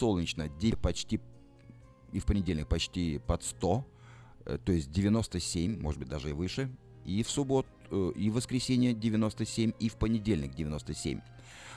солнечно, 0.00 0.48
де- 0.48 0.76
почти 0.76 1.20
и 2.12 2.18
в 2.18 2.24
понедельник 2.24 2.68
почти 2.68 3.18
под 3.26 3.42
100, 3.42 3.84
э, 4.46 4.58
то 4.64 4.72
есть 4.72 4.90
97, 4.90 5.80
может 5.80 6.00
быть 6.00 6.08
даже 6.08 6.30
и 6.30 6.32
выше, 6.32 6.68
и 7.04 7.22
в 7.22 7.30
субботу, 7.30 7.68
э, 7.90 8.12
и 8.16 8.30
в 8.30 8.34
воскресенье 8.34 8.94
97, 8.94 9.72
и 9.78 9.88
в 9.88 9.94
понедельник 9.96 10.54
97. 10.54 11.20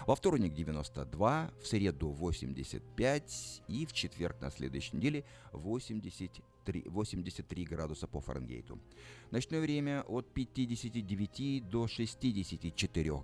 Во 0.08 0.16
вторник 0.16 0.54
92, 0.54 1.52
в 1.62 1.68
среду 1.68 2.10
85 2.10 3.62
и 3.68 3.86
в 3.86 3.94
четверг 3.94 4.42
на 4.42 4.52
следующей 4.52 4.98
неделе 4.98 5.24
83, 5.52 6.84
83 6.86 7.66
градуса 7.66 8.08
по 8.08 8.20
Фаренгейту. 8.22 8.80
Ночное 9.32 9.62
время 9.62 10.04
от 10.08 10.34
59 10.34 11.70
до 11.70 11.88
64 11.88 13.24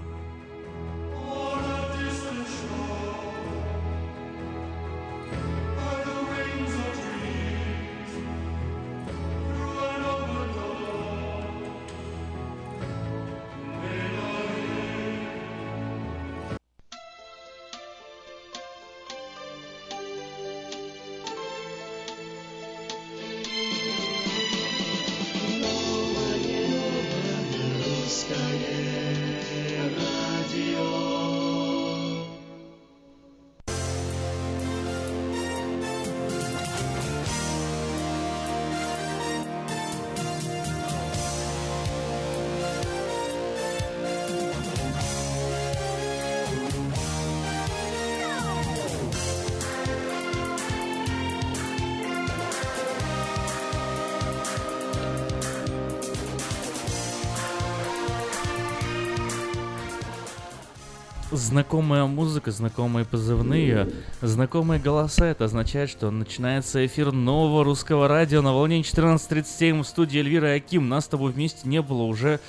Знакомая 61.41 62.05
музыка, 62.05 62.51
знакомые 62.51 63.03
позывные, 63.03 63.89
знакомые 64.21 64.79
голоса. 64.79 65.25
Это 65.25 65.45
означает, 65.45 65.89
что 65.89 66.11
начинается 66.11 66.85
эфир 66.85 67.11
нового 67.11 67.63
русского 67.63 68.07
радио 68.07 68.43
на 68.43 68.53
волне 68.53 68.81
14.37 68.81 69.81
в 69.81 69.87
студии 69.87 70.19
Эльвира 70.19 70.53
и 70.53 70.57
Аким. 70.57 70.87
Нас 70.87 71.05
с 71.05 71.07
тобой 71.07 71.31
вместе 71.31 71.67
не 71.67 71.81
было 71.81 72.03
уже, 72.03 72.39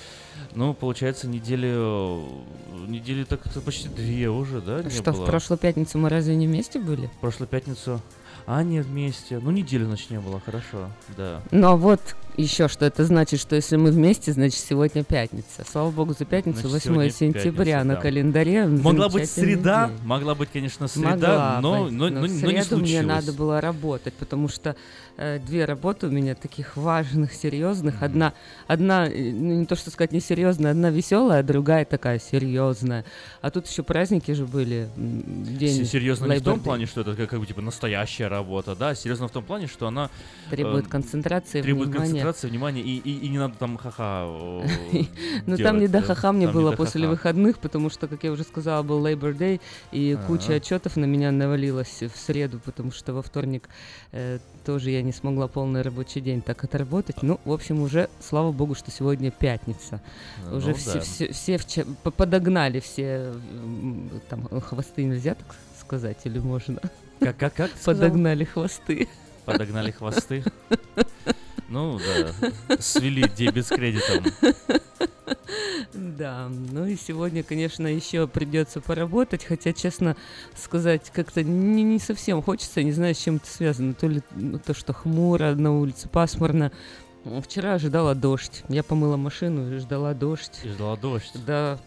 ну, 0.55 0.75
получается, 0.75 1.27
недели, 1.27 1.69
недели 2.87 3.25
так 3.25 3.41
почти 3.65 3.89
две 3.89 4.29
уже, 4.29 4.61
да, 4.61 4.83
не 4.83 4.91
Что, 4.91 5.12
было? 5.12 5.25
в 5.25 5.27
прошлую 5.27 5.59
пятницу 5.59 5.97
мы 5.97 6.11
разве 6.11 6.37
не 6.37 6.47
вместе 6.47 6.79
были? 6.79 7.06
В 7.06 7.21
прошлую 7.21 7.49
пятницу. 7.49 7.99
Аня 8.47 8.83
вместе. 8.83 9.39
Ну, 9.39 9.50
неделю, 9.50 9.87
значит, 9.87 10.11
не 10.11 10.19
было, 10.21 10.41
хорошо, 10.44 10.89
да. 11.17 11.41
Ну 11.50 11.69
а 11.69 11.77
вот 11.77 12.00
еще 12.37 12.67
что 12.69 12.85
это 12.87 13.05
значит, 13.05 13.41
что 13.41 13.55
если 13.56 13.77
мы 13.77 13.91
вместе, 13.91 14.33
значит 14.33 14.59
сегодня 14.59 15.05
пятница. 15.05 15.65
Слава 15.71 15.91
богу 15.91 16.15
за 16.19 16.25
пятницу, 16.25 16.61
Значит, 16.69 16.87
8 16.87 16.93
сегодня 16.94 17.11
сентября 17.12 17.65
пятница, 17.65 17.85
на 17.85 17.94
да. 17.94 18.00
календаре. 18.00 18.67
Могла 18.67 19.09
быть 19.09 19.31
среда, 19.31 19.89
день. 19.89 19.99
могла 20.06 20.35
быть, 20.35 20.49
конечно, 20.53 20.89
среда, 20.89 21.11
Могла 21.11 21.59
но, 21.61 21.85
быть, 21.85 21.93
но, 21.93 22.09
но 22.09 22.11
но- 22.11 22.21
в 22.21 22.21
но 22.21 22.27
не 22.27 22.39
среду 22.41 22.65
случилось. 22.65 22.91
мне 22.91 23.03
надо 23.03 23.33
было 23.33 23.61
работать, 23.61 24.15
потому 24.15 24.49
что 24.49 24.77
э, 25.17 25.38
две 25.38 25.64
работы 25.64 26.06
у 26.09 26.11
меня 26.11 26.35
таких 26.35 26.76
важных, 26.76 27.32
серьезных. 27.32 28.03
Одна, 28.03 28.35
одна, 28.67 29.06
э, 29.06 29.32
ну, 29.32 29.55
не 29.55 29.67
то 29.67 29.76
что 29.76 29.91
сказать 29.91 30.12
несерьезная, 30.12 30.73
одна 30.73 30.91
веселая, 30.91 31.41
а 31.41 31.43
другая 31.43 31.85
такая 31.85 32.19
серьезная. 32.19 33.05
А 33.41 33.50
тут 33.50 33.67
еще 33.67 33.82
праздники 33.82 34.32
же 34.32 34.47
были. 34.47 34.88
День 34.97 35.85
Серьезно 35.85 36.26
не 36.32 36.38
в 36.38 36.44
том 36.44 36.61
плане, 36.61 36.87
что 36.87 37.00
это 37.00 37.14
как, 37.14 37.31
как 37.31 37.41
бы 37.41 37.47
типа 37.47 37.61
настоящая 37.61 38.29
работа, 38.29 38.75
да, 38.76 38.94
серьезно 38.94 39.29
в 39.29 39.32
том 39.32 39.44
плане, 39.44 39.67
что 39.67 39.87
она 39.87 40.11
требует 40.50 40.87
э, 40.87 40.88
концентрации, 40.88 41.62
требует 41.62 41.88
внимания. 41.88 42.09
концентрации, 42.09 42.49
внимания, 42.49 42.82
и, 42.82 42.99
и, 42.99 43.26
и 43.26 43.29
не 43.29 43.38
надо 43.38 43.55
там 43.59 43.76
ха-ха 43.79 44.25
э, 44.26 45.03
Ну 45.47 45.56
там 45.56 45.81
не 45.81 45.88
до 45.88 46.03
ха-ха 46.03 46.32
мне 46.32 46.43
не 46.47 46.53
было 46.53 46.73
после 46.73 47.06
выходных, 47.09 47.59
потому 47.59 47.91
что, 47.91 48.09
как 48.09 48.25
я 48.25 48.32
уже 48.32 48.43
сказала, 48.43 48.82
был 48.82 49.05
Labor 49.06 49.37
Day, 49.37 49.61
и 49.93 50.19
куча 50.26 50.55
отчетов 50.55 50.97
на 50.97 51.05
меня 51.05 51.31
навалилась 51.31 52.03
в 52.03 52.17
среду, 52.19 52.61
потому 52.64 52.91
что 52.93 53.12
во 53.14 53.23
вторник 53.23 53.69
тоже 54.64 54.91
я 54.91 55.03
не 55.03 55.12
смогла 55.12 55.49
полный 55.49 55.82
рабочий 55.82 56.20
день 56.20 56.43
так 56.43 56.64
отработать. 56.64 57.23
Ну, 57.23 57.41
в 57.44 57.53
общем, 57.53 57.81
уже, 57.82 58.09
слава 58.20 58.53
богу, 58.53 58.75
что 58.75 58.91
сегодня 58.91 59.31
пятница. 59.31 60.00
Ну 60.49 60.56
уже 60.56 60.75
все, 60.75 60.94
да. 60.94 61.00
все, 61.00 61.59
все 61.59 61.85
по- 62.03 62.11
подогнали 62.11 62.81
все, 62.81 63.35
там, 64.29 64.49
хвосты 64.61 65.05
нельзя 65.05 65.35
так 65.35 65.55
сказать, 65.81 66.19
или 66.25 66.38
можно? 66.38 66.81
Как, 67.20 67.37
как, 67.37 67.55
как? 67.55 67.70
Подогнали 67.85 68.44
хвосты. 68.44 69.09
Подогнали 69.44 69.91
хвосты. 69.91 70.44
Ну 71.73 71.99
да, 71.99 72.79
свели 72.81 73.27
дебет 73.35 73.67
с 73.67 73.71
кредитом. 73.71 74.25
Да, 75.95 76.51
ну 76.71 76.85
и 76.85 76.97
сегодня, 76.97 77.43
конечно, 77.43 77.87
еще 77.87 78.27
придется 78.27 78.83
поработать, 78.83 79.45
хотя, 79.45 79.73
честно 79.73 80.15
сказать, 80.55 81.11
как-то 81.11 81.43
не, 81.43 81.83
не 81.83 81.99
совсем 81.99 82.43
хочется, 82.43 82.83
не 82.83 82.93
знаю, 82.93 83.15
с 83.15 83.19
чем 83.19 83.37
это 83.37 83.47
связано. 83.47 83.95
То 83.95 84.07
ли 84.07 84.21
ну, 84.33 84.59
то, 84.59 84.75
что 84.75 84.93
хмуро 84.93 85.55
на 85.55 85.75
улице, 85.79 86.11
пасмурно. 86.11 86.73
Вчера 87.43 87.75
ожидала 87.75 88.15
дождь. 88.15 88.65
Я 88.69 88.83
помыла 88.83 89.17
машину 89.17 89.75
и 89.75 89.79
ждала 89.79 90.13
дождь. 90.13 90.61
И 90.65 90.69
ждала 90.69 90.97
дождь. 90.97 91.33
Да, 91.47 91.79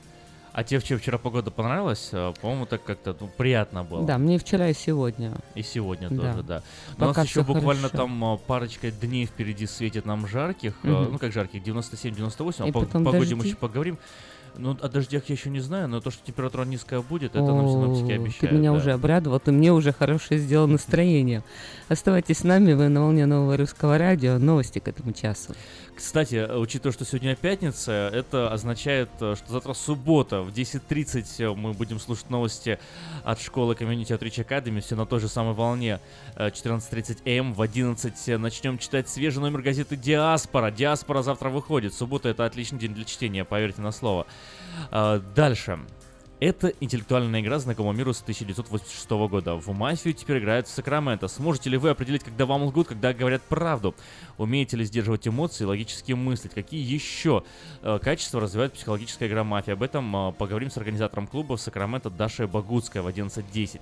А 0.56 0.64
тебе 0.64 0.80
вчера, 0.80 0.98
вчера 0.98 1.18
погода 1.18 1.52
понравилась? 1.52 2.12
А, 2.14 2.32
По-моему, 2.32 2.66
так 2.66 2.82
как-то 2.82 3.14
ну, 3.20 3.28
приятно 3.28 3.84
было. 3.84 4.06
да, 4.06 4.18
мне 4.18 4.40
вчера 4.40 4.70
и 4.70 4.74
сегодня. 4.74 5.34
И 5.54 5.62
сегодня 5.62 6.10
Да. 6.10 6.32
тоже, 6.32 6.44
да. 6.44 6.64
Но 6.98 7.08
у 7.08 7.10
Пока 7.10 7.22
нас 7.22 7.30
еще 7.30 7.44
буквально 7.44 7.90
хорошо. 7.90 7.98
там 7.98 8.24
а, 8.24 8.38
парочка 8.38 8.90
дней 8.90 9.26
впереди 9.26 9.68
светит 9.68 10.06
нам 10.06 10.26
жарких. 10.26 10.76
Мгм. 10.84 11.12
Ну, 11.12 11.20
как 11.20 11.34
жарких, 11.34 11.62
97-98. 11.62 12.68
И 12.68 12.70
А 12.70 12.72
по 12.72 12.86
погоде 12.86 13.36
мы 13.36 13.44
еще 13.44 13.58
поговорим. 13.58 13.98
Ну, 14.58 14.78
о 14.82 14.88
дождях 14.88 15.24
я 15.28 15.36
еще 15.36 15.50
не 15.50 15.60
знаю, 15.60 15.90
но 15.90 16.00
то, 16.00 16.10
что 16.12 16.26
температура 16.26 16.64
низкая 16.64 17.02
будет, 17.02 17.32
это 17.36 17.54
нам 17.54 17.68
синоптики 17.68 18.14
О, 18.14 18.16
обещают. 18.16 18.50
Ты 18.52 18.56
меня 18.56 18.72
да. 18.72 18.78
уже 18.78 18.94
обрадовал, 18.94 19.42
ты 19.42 19.52
мне 19.52 19.74
уже 19.74 19.92
хорошее 19.92 20.40
сделал 20.40 20.68
настроение. 20.68 21.44
Оставайтесь 21.90 22.38
с 22.38 22.44
нами, 22.46 22.72
вы 22.72 22.88
на 22.88 23.02
волне 23.02 23.26
нового 23.26 23.58
русского 23.58 23.98
радио. 23.98 24.38
Новости 24.38 24.80
к 24.80 24.88
этому 24.88 25.12
часу. 25.12 25.54
Кстати, 25.96 26.36
э, 26.36 26.58
учитывая, 26.58 26.92
что 26.92 27.06
сегодня 27.06 27.36
пятница, 27.36 28.12
это 28.14 28.52
означает, 28.52 29.10
э, 29.22 29.36
что 29.36 29.54
завтра 29.54 29.74
суббота 29.74 30.42
в 30.42 30.52
10.30 30.52 31.40
э, 31.40 31.56
мы 31.56 31.72
будем 31.72 32.00
слушать 32.00 32.30
новости 32.30 32.80
от 33.24 33.40
школы 33.40 33.76
Community 33.76 34.08
Outreach 34.08 34.46
Academy, 34.46 34.82
все 34.82 34.96
на 34.96 35.06
той 35.06 35.22
же 35.22 35.30
самой 35.30 35.54
волне, 35.54 36.02
э, 36.36 36.52
14.30 36.52 37.22
М, 37.26 37.54
в 37.54 37.62
11 37.62 38.38
начнем 38.38 38.78
читать 38.78 39.08
свежий 39.08 39.40
номер 39.40 39.62
газеты 39.62 39.96
«Диаспора». 39.96 40.70
«Диаспора» 40.70 41.22
завтра 41.22 41.50
выходит, 41.50 41.94
суббота— 41.94 42.28
это 42.30 42.46
отличный 42.46 42.80
день 42.80 42.94
для 42.94 43.06
чтения, 43.06 43.46
поверьте 43.46 43.82
на 43.82 43.92
слово. 43.92 44.28
Дальше. 44.92 45.80
Это 46.42 46.68
интеллектуальная 46.82 47.40
игра 47.40 47.60
знакома 47.60 47.94
миру 47.94 48.14
с 48.14 48.22
1986 48.22 49.10
года. 49.30 49.56
В 49.56 49.70
мафию 49.70 50.14
теперь 50.14 50.40
играют 50.40 50.68
в 50.68 50.70
Сакраменто. 50.70 51.30
Сможете 51.30 51.70
ли 51.70 51.78
вы 51.78 51.90
определить, 51.90 52.26
когда 52.26 52.46
вам 52.46 52.64
лгут, 52.64 52.90
когда 52.90 53.14
говорят 53.14 53.42
правду? 53.44 53.96
Умеете 54.38 54.76
ли 54.76 54.84
сдерживать 54.84 55.26
эмоции, 55.30 55.64
логически 55.64 56.12
мыслить? 56.12 56.54
Какие 56.54 56.84
еще 56.84 57.44
э, 57.82 58.00
качества 58.02 58.42
развивает 58.42 58.74
психологическая 58.74 59.30
игра 59.30 59.46
мафия? 59.46 59.76
Об 59.76 59.84
этом 59.84 60.14
э, 60.14 60.34
поговорим 60.34 60.70
с 60.70 60.76
организатором 60.76 61.26
клуба 61.26 61.56
в 61.56 61.62
Сакраменто 61.62 62.10
Дашей 62.10 62.48
Багутской 62.48 63.02
в 63.02 63.08
11.10. 63.08 63.80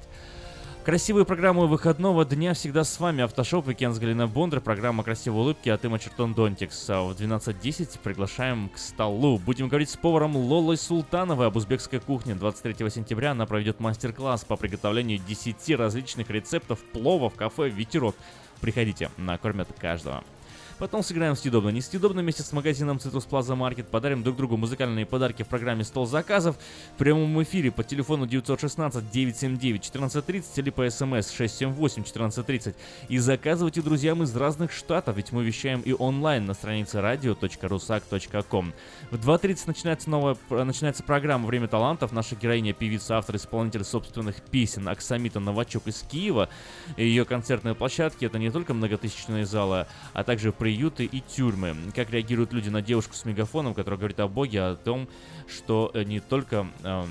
Красивые 0.83 1.24
программы 1.24 1.68
выходного 1.68 2.25
дня 2.25 2.53
всегда 2.53 2.83
с 2.83 3.00
вами. 3.00 3.24
Автошоп 3.24 3.69
Weekend 3.69 3.94
с 3.94 4.00
Галиной 4.00 4.27
Бондар. 4.27 4.59
Программа 4.59 5.01
«Красивые 5.06 5.39
улыбки» 5.39 5.69
от 5.69 5.85
Има 5.85 5.97
Чертон 5.97 6.33
Донтикс. 6.33 6.89
А 6.89 7.03
В 7.03 7.12
12.10 7.12 8.00
приглашаем 8.03 8.68
к 8.68 8.77
столу. 8.77 9.39
Будем 9.39 9.69
говорить 9.69 9.89
с 9.89 9.95
поваром 9.95 10.35
Лолой 10.35 10.75
Султановой 10.75 11.47
об 11.47 11.56
узбекской 11.56 12.01
кухне. 12.01 12.35
23 12.35 12.89
сентября 12.89 13.31
она 13.31 13.45
проведет 13.45 13.80
мастер-класс 13.80 14.44
по 14.44 14.57
приготовлению 14.57 15.19
10 15.25 15.69
различных 15.77 16.30
рецептов 16.30 16.80
плова 16.91 17.30
в 17.30 17.35
кафе 17.35 17.69
«Ветерок». 17.69 18.18
Приходите, 18.59 19.09
накормят 19.15 19.69
каждого. 19.80 20.25
Потом 20.80 21.04
сыграем 21.04 21.36
съедобно, 21.36 21.70
не 21.70 21.81
съедобно 21.81 22.22
вместе 22.22 22.44
с 22.44 22.52
магазином 22.52 22.98
Citrus 22.98 23.28
Plaza 23.30 23.56
Market. 23.56 23.86
Подарим 23.86 24.24
друг 24.24 24.38
другу 24.38 24.58
музыкальные 24.58 25.06
подарки 25.06 25.44
в 25.44 25.48
программе 25.48 25.84
«Стол 25.84 26.06
заказов» 26.06 26.56
в 26.96 26.98
прямом 26.98 27.42
эфире 27.44 27.72
по 27.72 27.84
телефону 27.84 28.25
916-979-1430 28.25 30.44
или 30.58 30.70
по 30.70 30.90
смс 30.90 31.40
678-1430. 31.40 32.75
И 33.10 33.18
заказывайте 33.18 33.81
друзьям 33.81 34.24
из 34.24 34.36
разных 34.36 34.72
штатов, 34.72 35.18
ведь 35.18 35.31
мы 35.31 35.44
вещаем 35.44 35.81
и 35.81 35.94
онлайн 35.94 36.46
на 36.46 36.54
странице 36.54 37.00
radio.rusak.com. 37.00 38.74
В 39.12 39.16
2.30 39.16 39.64
начинается 39.68 40.10
новая 40.10 40.38
начинается 40.50 41.04
программа 41.04 41.48
«Время 41.48 41.68
талантов». 41.68 42.12
Наша 42.12 42.36
героиня, 42.36 42.74
певица, 42.74 43.18
автор, 43.18 43.36
исполнитель 43.36 43.84
собственных 43.84 44.42
песен 44.42 44.88
Оксамита 44.88 45.40
Новачок 45.40 45.88
из 45.88 46.02
Киева. 46.02 46.50
Ее 46.98 47.26
концертные 47.26 47.76
площадки— 47.76 48.26
это 48.28 48.40
не 48.40 48.52
только 48.52 48.74
многотысячные 48.74 49.46
залы, 49.46 49.88
а 50.14 50.24
также 50.24 50.52
приюты 50.63 51.04
и 51.04 51.19
тюрьмы. 51.19 51.75
Как 51.94 52.10
реагируют 52.10 52.54
люди 52.54 52.69
на 52.69 52.81
девушку 52.81 53.15
с 53.15 53.25
мегафоном, 53.25 53.74
которая 53.74 53.98
говорит 53.98 54.21
о 54.21 54.30
Боге, 54.30 54.62
о 54.62 54.75
том, 54.77 55.10
что 55.45 55.92
э, 55.94 56.06
не 56.06 56.21
только... 56.21 56.68
э, 56.83 57.04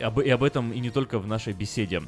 об, 0.00 0.20
и 0.20 0.30
об 0.30 0.44
этом 0.44 0.72
и 0.72 0.78
не 0.78 0.90
только 0.90 1.18
в 1.18 1.26
нашей 1.26 1.54
беседе. 1.54 2.02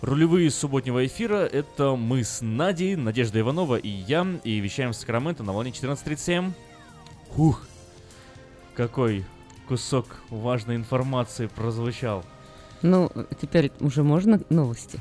Рулевые 0.00 0.50
субботнего 0.50 1.04
эфира— 1.04 1.44
это 1.52 1.96
мы 1.96 2.24
с 2.24 2.40
Надей, 2.40 2.96
Надежда 2.96 3.40
Иванова 3.40 3.76
и 3.76 3.90
я, 3.90 4.26
и 4.42 4.58
вещаем 4.58 4.92
в 4.92 4.96
Сакраменто 4.96 5.42
на 5.42 5.52
волне 5.52 5.70
14.37. 5.70 6.52
Хух, 7.28 7.66
какой 8.74 9.26
кусок 9.68 10.06
важной 10.30 10.76
информации 10.76 11.48
прозвучал. 11.48 12.24
Ну, 12.80 13.10
теперь 13.38 13.70
уже 13.80 14.02
можно 14.02 14.40
новости? 14.48 14.98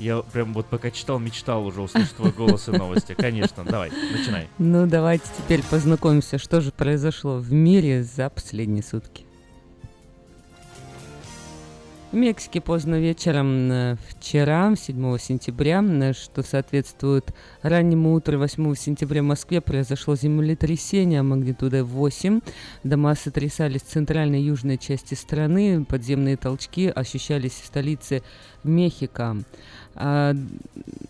Я 0.00 0.22
прям 0.22 0.54
вот 0.54 0.64
пока 0.64 0.90
читал, 0.90 1.18
мечтал 1.18 1.66
уже 1.66 1.82
услышать 1.82 2.16
твой 2.16 2.32
голос 2.32 2.68
и 2.68 2.70
новости. 2.70 3.14
Конечно, 3.14 3.64
давай, 3.64 3.90
начинай. 3.90 4.48
Ну, 4.56 4.86
давайте 4.86 5.24
теперь 5.36 5.62
познакомимся, 5.62 6.38
что 6.38 6.62
же 6.62 6.72
произошло 6.72 7.36
в 7.36 7.52
мире 7.52 8.02
за 8.02 8.30
последние 8.30 8.82
сутки. 8.82 9.26
В 12.12 12.16
Мексике 12.16 12.60
поздно 12.60 12.98
вечером 12.98 13.70
э, 13.70 13.96
вчера, 14.08 14.74
7 14.74 15.16
сентября, 15.18 15.80
э, 15.80 16.12
что 16.12 16.42
соответствует 16.42 17.32
раннему 17.62 18.14
утру 18.14 18.36
8 18.36 18.74
сентября 18.74 19.22
в 19.22 19.26
Москве, 19.26 19.60
произошло 19.60 20.16
землетрясение 20.16 21.22
магнитудой 21.22 21.84
8. 21.84 22.40
Дома 22.82 23.14
сотрясались 23.14 23.82
в 23.82 23.86
центральной 23.86 24.40
и 24.40 24.46
южной 24.46 24.76
части 24.76 25.14
страны, 25.14 25.84
подземные 25.84 26.36
толчки 26.36 26.88
ощущались 26.88 27.52
в 27.52 27.66
столице 27.66 28.24
Мехико. 28.64 29.36
А, 30.02 30.34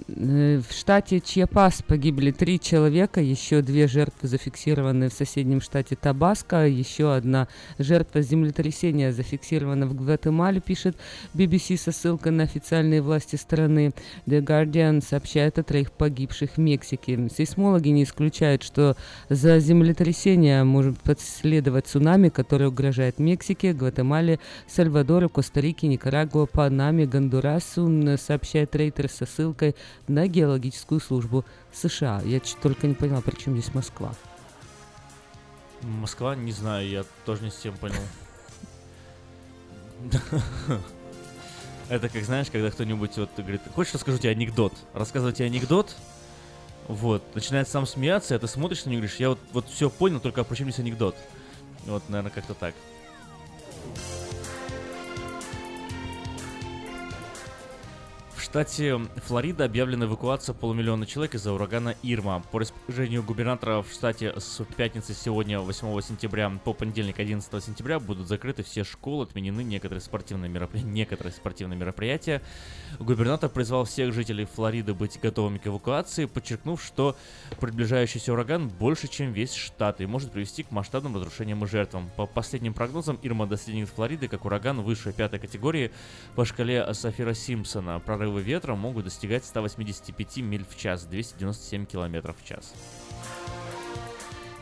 э, 0.08 0.60
В 0.68 0.72
штате 0.72 1.20
Чьяпас 1.20 1.82
погибли 1.82 2.32
три 2.32 2.58
человека, 2.58 3.20
еще 3.20 3.62
две 3.62 3.86
жертвы 3.86 4.28
зафиксированы 4.28 5.08
в 5.08 5.12
соседнем 5.12 5.60
штате 5.60 5.96
Табаско, 5.96 6.66
еще 6.66 7.14
одна 7.14 7.46
жертва 7.78 8.20
землетрясения 8.20 9.12
зафиксирована 9.12 9.86
в 9.86 9.94
Гватемале, 9.94 10.60
пишет 10.60 10.96
BBC 11.34 11.76
со 11.76 11.92
ссылкой 11.92 12.32
на 12.32 12.42
официальные 12.42 13.00
власти 13.00 13.36
страны. 13.36 13.92
The 14.26 14.42
Guardian 14.42 15.00
сообщает 15.02 15.58
о 15.58 15.62
троих 15.62 15.92
погибших 15.92 16.56
в 16.56 16.58
Мексике. 16.58 17.28
Сейсмологи 17.34 17.90
не 17.90 18.02
исключают, 18.02 18.64
что 18.64 18.96
за 19.28 19.60
землетрясение 19.60 20.64
может 20.64 20.98
последовать 20.98 21.86
цунами, 21.86 22.28
которое 22.28 22.68
угрожает 22.68 23.20
Мексике, 23.20 23.72
Гватемале, 23.72 24.40
Сальвадору, 24.66 25.28
Коста-Рике, 25.28 25.86
Никарагуа, 25.86 26.46
Панаме, 26.46 27.06
Гондурасу, 27.06 28.18
сообщает 28.18 28.74
Рейтер 28.80 29.10
со 29.10 29.26
ссылкой 29.26 29.76
на 30.08 30.26
геологическую 30.26 31.00
службу 31.00 31.44
США. 31.72 32.22
Я 32.24 32.40
только 32.62 32.86
не 32.86 32.94
поняла, 32.94 33.20
при 33.20 33.36
чем 33.36 33.52
здесь 33.58 33.74
Москва. 33.74 34.14
Москва, 35.82 36.34
не 36.34 36.52
знаю, 36.52 36.88
я 36.88 37.04
тоже 37.26 37.42
не 37.42 37.50
с 37.50 37.56
тем 37.56 37.76
понял. 37.76 38.00
Это 41.90 42.08
как, 42.08 42.24
знаешь, 42.24 42.46
когда 42.50 42.70
кто-нибудь 42.70 43.16
вот 43.18 43.30
говорит, 43.36 43.60
хочешь 43.74 43.94
расскажу 43.94 44.16
тебе 44.18 44.30
анекдот? 44.30 44.72
Рассказывать 44.94 45.36
тебе 45.36 45.46
анекдот, 45.46 45.94
вот, 46.88 47.22
начинает 47.34 47.68
сам 47.68 47.86
смеяться, 47.86 48.34
а 48.34 48.38
ты 48.38 48.46
смотришь 48.46 48.84
на 48.84 48.90
него 48.90 48.98
и 48.98 49.02
говоришь, 49.02 49.20
я 49.20 49.30
вот, 49.30 49.38
вот 49.52 49.68
все 49.68 49.90
понял, 49.90 50.20
только 50.20 50.44
почему 50.44 50.70
здесь 50.70 50.80
анекдот? 50.80 51.16
Вот, 51.86 52.08
наверное, 52.08 52.30
как-то 52.30 52.54
так. 52.54 52.74
Штате 58.50 58.98
Флорида 59.26 59.66
объявлена 59.66 60.06
эвакуация 60.06 60.54
полумиллиона 60.54 61.06
человек 61.06 61.36
из-за 61.36 61.52
урагана 61.52 61.94
Ирма. 62.02 62.42
По 62.50 62.58
распоряжению 62.58 63.22
губернатора 63.22 63.82
в 63.82 63.92
штате 63.92 64.34
с 64.36 64.64
пятницы 64.76 65.14
сегодня, 65.14 65.60
8 65.60 66.00
сентября, 66.00 66.50
по 66.64 66.72
понедельник, 66.72 67.20
11 67.20 67.62
сентября, 67.62 68.00
будут 68.00 68.26
закрыты 68.26 68.64
все 68.64 68.82
школы, 68.82 69.22
отменены 69.22 69.62
некоторые 69.62 70.00
спортивные, 70.00 70.50
меропри... 70.50 70.80
некоторые 70.82 71.32
спортивные 71.32 71.78
мероприятия. 71.78 72.42
Губернатор 72.98 73.48
призвал 73.48 73.84
всех 73.84 74.12
жителей 74.12 74.46
Флориды 74.46 74.94
быть 74.94 75.20
готовыми 75.22 75.58
к 75.58 75.68
эвакуации, 75.68 76.24
подчеркнув, 76.24 76.82
что 76.82 77.16
приближающийся 77.60 78.32
ураган 78.32 78.68
больше, 78.68 79.06
чем 79.06 79.32
весь 79.32 79.54
штат 79.54 80.00
и 80.00 80.06
может 80.06 80.32
привести 80.32 80.64
к 80.64 80.72
масштабным 80.72 81.14
разрушениям 81.14 81.62
и 81.62 81.68
жертвам. 81.68 82.10
По 82.16 82.26
последним 82.26 82.74
прогнозам, 82.74 83.16
Ирма 83.22 83.46
достигнет 83.46 83.90
Флориды 83.90 84.26
как 84.26 84.44
ураган 84.44 84.80
выше 84.80 85.12
пятой 85.12 85.38
категории 85.38 85.92
по 86.34 86.44
шкале 86.44 86.92
Сафира 86.94 87.32
Симпсона. 87.32 88.00
Прорывы 88.00 88.39
ветра 88.40 88.74
могут 88.74 89.04
достигать 89.04 89.44
185 89.44 90.38
миль 90.38 90.64
в 90.68 90.76
час, 90.76 91.04
297 91.04 91.86
километров 91.86 92.36
в 92.40 92.44
час. 92.44 92.74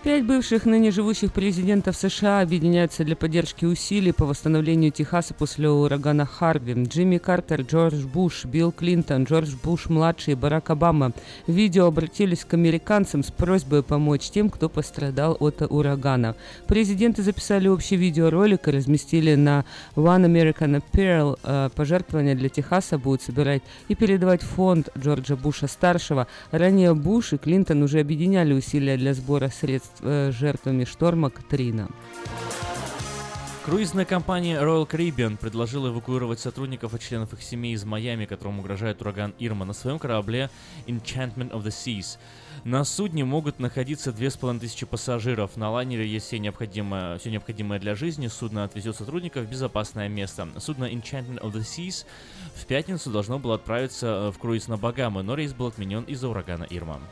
Пять 0.05 0.25
бывших 0.25 0.65
ныне 0.65 0.93
живущих 0.93 1.33
президентов 1.33 1.97
США 1.97 2.41
объединяются 2.41 3.03
для 3.03 3.17
поддержки 3.17 3.65
усилий 3.65 4.13
по 4.13 4.27
восстановлению 4.27 4.93
Техаса 4.93 5.35
после 5.35 5.69
урагана 5.69 6.25
Харви. 6.25 6.85
Джимми 6.85 7.19
Картер, 7.19 7.63
Джордж 7.63 8.07
Буш, 8.07 8.45
Билл 8.45 8.71
Клинтон, 8.71 9.25
Джордж 9.25 9.57
Буш-младший 9.61 10.35
и 10.35 10.37
Барак 10.37 10.71
Обама 10.71 11.11
в 11.49 11.53
видео 11.53 11.87
обратились 11.87 12.45
к 12.45 12.55
американцам 12.55 13.25
с 13.25 13.33
просьбой 13.33 13.83
помочь 13.83 14.31
тем, 14.31 14.51
кто 14.51 14.69
пострадал 14.69 15.37
от 15.41 15.63
урагана. 15.69 16.37
Президенты 16.69 17.25
записали 17.25 17.67
общий 17.67 17.97
видеоролик 17.97 18.69
и 18.69 18.71
разместили 18.71 19.35
на 19.35 19.65
One 19.97 20.27
American 20.27 20.81
Apparel. 20.81 21.41
Э, 21.43 21.71
пожертвования 21.75 22.37
для 22.37 22.49
Техаса 22.49 22.99
будут 22.99 23.23
собирать 23.23 23.63
и 23.89 23.97
передавать 23.97 24.43
фонд 24.43 24.91
Джорджа 24.97 25.35
Буша-старшего. 25.35 26.29
Ранее 26.53 26.95
Буш 26.95 27.33
и 27.33 27.37
Клинтон 27.37 27.83
уже 27.83 27.99
объединяли 27.99 28.53
усилия 28.53 28.97
для 28.97 29.13
сбора 29.13 29.49
средств 29.49 29.88
жертвами 30.01 30.85
шторма 30.85 31.31
Катрина. 31.31 31.89
Круизная 33.69 34.07
компания 34.07 34.59
Royal 34.63 34.89
Caribbean 34.89 35.37
предложила 35.37 35.89
эвакуировать 35.89 36.41
сотрудников 36.41 36.95
и 36.95 36.99
членов 36.99 37.35
их 37.35 37.43
семей 37.43 37.75
из 37.75 37.85
Майами, 37.85 38.25
которым 38.25 38.61
угрожает 38.61 39.03
ураган 39.03 39.35
Ирма, 39.39 39.67
на 39.67 39.75
своем 39.75 39.99
корабле 39.99 40.49
Enchantment 40.87 41.51
of 41.51 41.63
the 41.63 41.67
Seas. 41.67 42.19
На 42.65 42.83
судне 42.85 43.27
могут 43.27 43.59
находиться 43.59 44.11
2500 44.11 44.89
пассажиров. 44.89 45.59
На 45.59 45.71
лайнере 45.71 46.09
есть 46.09 46.29
все 46.29 46.39
необходимое, 46.39 47.19
все 47.19 47.31
необходимое 47.31 47.79
для 47.79 47.95
жизни. 47.95 48.29
Судно 48.29 48.65
отвезет 48.65 48.97
сотрудников 48.97 49.45
в 49.45 49.51
безопасное 49.51 50.09
место. 50.09 50.49
Судно 50.61 50.87
Enchantment 50.87 51.43
of 51.43 51.53
the 51.53 51.61
Seas 51.61 52.07
в 52.55 52.65
пятницу 52.65 53.11
должно 53.11 53.39
было 53.39 53.57
отправиться 53.57 54.07
э, 54.07 54.33
в 54.33 54.39
круиз 54.39 54.69
на 54.69 54.79
Багамы, 54.79 55.23
но 55.23 55.35
рейс 55.35 55.53
был 55.53 55.67
отменен 55.67 56.05
из-за 56.05 56.29
урагана 56.29 56.67
Ирма. 56.71 57.03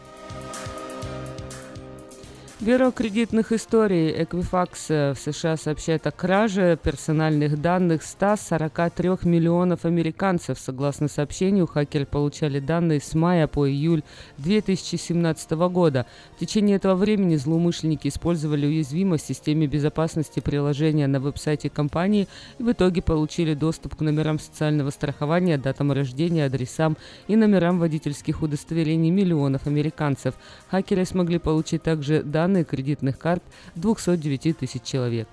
Бюро 2.58 2.90
кредитных 2.90 3.52
историй 3.52 4.10
Equifax 4.18 5.14
в 5.14 5.18
США 5.20 5.58
сообщает 5.58 6.06
о 6.06 6.10
краже 6.10 6.78
персональных 6.82 7.60
данных 7.60 8.02
143 8.02 9.10
миллионов 9.24 9.84
американцев. 9.84 10.58
Согласно 10.58 11.08
сообщению, 11.08 11.66
хакеры 11.66 12.06
получали 12.06 12.58
данные 12.58 13.02
с 13.02 13.14
мая 13.14 13.46
по 13.46 13.68
июль 13.68 14.02
2017 14.38 15.50
года. 15.68 16.06
В 16.36 16.40
течение 16.40 16.76
этого 16.76 16.94
времени 16.94 17.36
злоумышленники 17.36 18.08
использовали 18.08 18.64
уязвимость 18.64 19.24
в 19.24 19.28
системе 19.28 19.66
безопасности 19.66 20.40
приложения 20.40 21.08
на 21.08 21.20
веб-сайте 21.20 21.68
компании 21.68 22.26
и 22.58 22.62
в 22.62 22.72
итоге 22.72 23.02
получили 23.02 23.52
доступ 23.52 23.96
к 23.96 24.00
номерам 24.00 24.38
социального 24.38 24.88
страхования, 24.88 25.58
датам 25.58 25.92
рождения, 25.92 26.46
адресам 26.46 26.96
и 27.28 27.36
номерам 27.36 27.78
водительских 27.78 28.40
удостоверений 28.40 29.10
миллионов 29.10 29.66
американцев. 29.66 30.36
Хакеры 30.70 31.04
смогли 31.04 31.38
получить 31.38 31.82
также 31.82 32.22
данные 32.22 32.45
данные 32.46 32.64
кредитных 32.64 33.18
карт 33.18 33.42
209 33.74 34.58
тысяч 34.58 34.82
человек. 34.82 35.28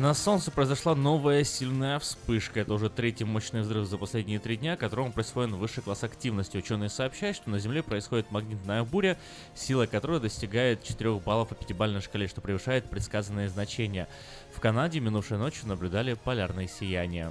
На 0.00 0.14
Солнце 0.14 0.50
произошла 0.50 0.96
новая 0.96 1.44
сильная 1.44 2.00
вспышка. 2.00 2.60
Это 2.60 2.72
уже 2.72 2.90
третий 2.90 3.24
мощный 3.24 3.60
взрыв 3.60 3.86
за 3.86 3.98
последние 3.98 4.40
три 4.40 4.56
дня, 4.56 4.76
которому 4.76 5.12
присвоен 5.12 5.54
высший 5.54 5.84
класс 5.84 6.02
активности. 6.02 6.56
Ученые 6.56 6.88
сообщают, 6.88 7.36
что 7.36 7.50
на 7.50 7.60
Земле 7.60 7.84
происходит 7.84 8.32
магнитная 8.32 8.82
буря, 8.82 9.16
сила 9.54 9.86
которой 9.86 10.18
достигает 10.18 10.82
4 10.82 11.20
баллов 11.20 11.50
по 11.50 11.54
пятибалльной 11.54 12.00
шкале, 12.00 12.26
что 12.26 12.40
превышает 12.40 12.86
предсказанные 12.90 13.48
значения. 13.48 14.08
В 14.52 14.60
Канаде 14.60 14.98
минувшей 14.98 15.38
ночью 15.38 15.68
наблюдали 15.68 16.14
полярные 16.14 16.66
сияния. 16.66 17.30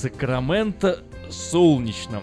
Сакраменто 0.00 1.02
солнечном 1.28 2.22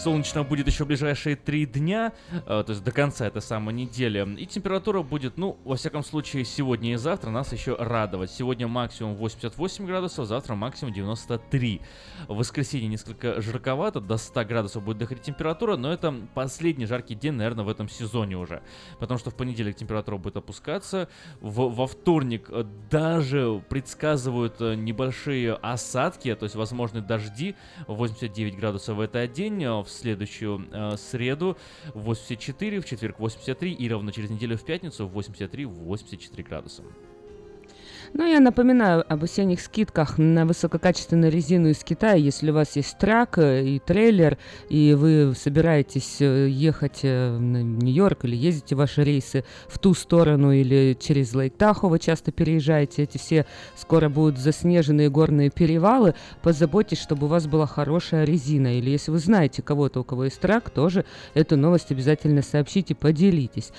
солнечно 0.00 0.44
будет 0.44 0.66
еще 0.66 0.86
ближайшие 0.86 1.36
три 1.36 1.66
дня, 1.66 2.12
э, 2.32 2.38
то 2.46 2.64
есть 2.68 2.82
до 2.82 2.90
конца 2.90 3.26
этой 3.26 3.42
самой 3.42 3.74
недели. 3.74 4.26
И 4.40 4.46
температура 4.46 5.02
будет, 5.02 5.36
ну, 5.36 5.58
во 5.64 5.76
всяком 5.76 6.02
случае, 6.02 6.44
сегодня 6.46 6.94
и 6.94 6.96
завтра 6.96 7.30
нас 7.30 7.52
еще 7.52 7.76
радовать. 7.78 8.30
Сегодня 8.30 8.66
максимум 8.66 9.14
88 9.16 9.86
градусов, 9.86 10.26
завтра 10.26 10.54
максимум 10.54 10.94
93. 10.94 11.82
В 12.28 12.36
воскресенье 12.36 12.88
несколько 12.88 13.42
жарковато, 13.42 14.00
до 14.00 14.16
100 14.16 14.44
градусов 14.46 14.82
будет 14.82 14.98
доходить 14.98 15.22
температура, 15.24 15.76
но 15.76 15.92
это 15.92 16.14
последний 16.34 16.86
жаркий 16.86 17.14
день, 17.14 17.34
наверное, 17.34 17.64
в 17.64 17.68
этом 17.68 17.88
сезоне 17.88 18.38
уже. 18.38 18.62
Потому 18.98 19.18
что 19.18 19.30
в 19.30 19.34
понедельник 19.34 19.76
температура 19.76 20.16
будет 20.16 20.36
опускаться, 20.36 21.08
в, 21.40 21.68
во 21.68 21.86
вторник 21.86 22.46
э, 22.48 22.64
даже 22.90 23.62
предсказывают 23.68 24.60
э, 24.60 24.76
небольшие 24.76 25.52
осадки, 25.52 26.34
то 26.34 26.44
есть 26.44 26.56
возможны 26.56 27.02
дожди, 27.02 27.54
89 27.86 28.56
градусов 28.56 28.96
в 28.96 29.00
этот 29.00 29.32
день, 29.32 29.66
в 29.66 29.89
следующую 29.90 30.66
э, 30.70 30.96
среду 30.96 31.56
84, 31.94 32.80
в 32.80 32.84
четверг 32.84 33.18
83 33.18 33.72
и 33.72 33.88
ровно 33.88 34.12
через 34.12 34.30
неделю 34.30 34.56
в 34.56 34.64
пятницу 34.64 35.10
83-84 35.12 36.42
градуса. 36.42 36.82
Но 38.12 38.24
ну, 38.24 38.32
я 38.32 38.40
напоминаю 38.40 39.04
об 39.08 39.22
осенних 39.22 39.60
скидках 39.60 40.18
на 40.18 40.44
высококачественную 40.44 41.30
резину 41.30 41.68
из 41.68 41.84
Китая. 41.84 42.14
Если 42.14 42.50
у 42.50 42.54
вас 42.54 42.74
есть 42.74 42.98
трак 42.98 43.38
э, 43.38 43.64
и 43.64 43.78
трейлер, 43.78 44.36
и 44.68 44.94
вы 44.98 45.32
собираетесь 45.36 46.16
э, 46.20 46.48
ехать 46.48 47.00
э, 47.04 47.36
в 47.36 47.40
Нью-Йорк 47.40 48.24
или 48.24 48.34
ездите 48.34 48.74
ваши 48.74 49.04
рейсы 49.04 49.44
в 49.68 49.78
ту 49.78 49.94
сторону 49.94 50.50
или 50.50 50.96
через 50.98 51.34
Лейк 51.34 51.56
Тахо, 51.56 51.88
вы 51.88 52.00
часто 52.00 52.32
переезжаете, 52.32 53.04
эти 53.04 53.16
все 53.16 53.46
скоро 53.76 54.08
будут 54.08 54.38
заснеженные 54.38 55.08
горные 55.08 55.50
перевалы, 55.50 56.14
позаботьтесь, 56.42 57.00
чтобы 57.00 57.26
у 57.26 57.30
вас 57.30 57.46
была 57.46 57.66
хорошая 57.66 58.24
резина. 58.24 58.76
Или 58.76 58.90
если 58.90 59.12
вы 59.12 59.18
знаете 59.18 59.62
кого-то, 59.62 60.00
у 60.00 60.04
кого 60.04 60.24
есть 60.24 60.40
трак, 60.40 60.70
тоже 60.70 61.04
эту 61.34 61.56
новость 61.56 61.92
обязательно 61.92 62.42
сообщите, 62.42 62.96
поделитесь. 62.96 63.70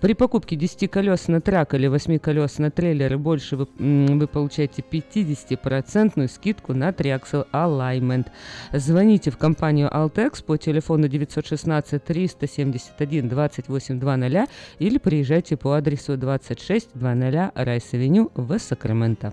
При 0.00 0.14
покупке 0.14 0.56
10 0.56 0.90
колес 0.90 1.28
на 1.28 1.40
трак 1.40 1.74
или 1.74 1.88
8 1.88 2.18
колес 2.18 2.58
на 2.58 2.70
трейлер 2.70 3.18
больше 3.18 3.56
вы 3.56 3.66
вы 3.78 4.26
получаете 4.26 4.82
50% 4.88 6.28
скидку 6.28 6.74
на 6.74 6.90
Triaxle 6.90 7.46
Alignment. 7.52 8.26
Звоните 8.72 9.30
в 9.30 9.38
компанию 9.38 9.88
Altex 9.88 10.44
по 10.44 10.56
телефону 10.56 11.08
916 11.08 12.04
371 12.04 13.28
2800 13.28 14.48
или 14.78 14.98
приезжайте 14.98 15.56
по 15.56 15.72
адресу 15.72 16.16
2600 16.16 16.94
Rice 16.94 17.48
Avenue 17.48 18.30
в 18.34 18.58
Сакраменто. 18.58 19.32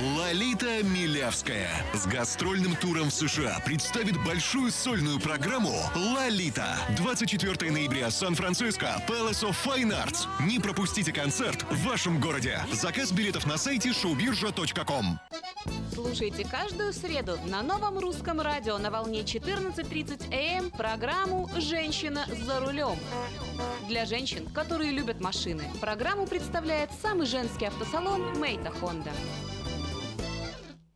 Лолита 0.00 0.82
Милявская 0.82 1.68
с 1.92 2.06
гастрольным 2.06 2.74
туром 2.74 3.10
в 3.10 3.12
США 3.12 3.60
представит 3.66 4.16
большую 4.24 4.72
сольную 4.72 5.20
программу 5.20 5.74
«Лолита». 5.94 6.78
24 6.96 7.70
ноября, 7.70 8.10
Сан-Франциско, 8.10 9.02
Palace 9.06 9.42
of 9.42 9.54
Fine 9.62 9.92
Arts. 9.92 10.26
Не 10.46 10.58
пропустите 10.58 11.12
концерт 11.12 11.66
в 11.70 11.84
вашем 11.84 12.18
городе. 12.18 12.60
Заказ 12.72 13.12
билетов 13.12 13.46
на 13.46 13.58
сайте 13.58 13.90
showbirja.com. 13.90 15.20
Слушайте 15.92 16.46
каждую 16.50 16.94
среду 16.94 17.38
на 17.44 17.62
новом 17.62 17.98
русском 17.98 18.40
радио 18.40 18.78
на 18.78 18.90
волне 18.90 19.20
14.30 19.20 20.32
АМ 20.32 20.64
эм 20.64 20.70
программу 20.70 21.50
«Женщина 21.58 22.24
за 22.46 22.60
рулем». 22.60 22.98
Для 23.86 24.06
женщин, 24.06 24.48
которые 24.48 24.92
любят 24.92 25.20
машины, 25.20 25.64
программу 25.78 26.26
представляет 26.26 26.88
самый 27.02 27.26
женский 27.26 27.66
автосалон 27.66 28.38
«Мейта 28.38 28.70
Хонда». 28.70 29.10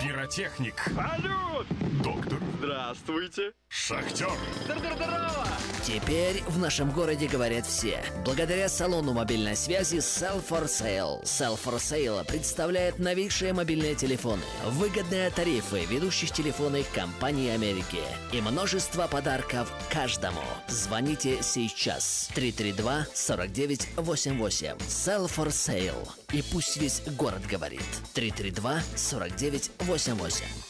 Пиротехник. 0.00 0.74
Салют! 0.94 1.66
Доктор. 2.02 2.38
Здравствуйте. 2.58 3.52
Шахтер. 3.68 4.30
Здорово! 4.64 5.46
Теперь 5.84 6.42
в 6.46 6.58
нашем 6.58 6.90
городе 6.90 7.26
говорят 7.26 7.66
все. 7.66 8.02
Благодаря 8.24 8.68
салону 8.68 9.12
мобильной 9.12 9.56
связи 9.56 9.96
Sell 9.96 10.42
for 10.46 10.64
Sale. 10.64 11.22
Sell 11.24 11.58
for 11.62 11.76
Sale 11.76 12.24
представляет 12.26 12.98
новейшие 12.98 13.52
мобильные 13.52 13.94
телефоны, 13.94 14.42
выгодные 14.66 15.30
тарифы 15.30 15.84
ведущих 15.84 16.32
телефонных 16.32 16.90
компаний 16.92 17.50
Америки 17.50 18.00
и 18.32 18.40
множество 18.40 19.06
подарков 19.06 19.70
каждому. 19.90 20.42
Звоните 20.68 21.42
сейчас. 21.42 22.30
332-4988. 22.34 24.78
Sell 24.78 25.26
for 25.26 25.48
Sale. 25.48 26.08
И 26.32 26.42
пусть 26.52 26.76
весь 26.76 27.02
город 27.16 27.44
говорит. 27.46 27.82
332-4988. 28.14 30.69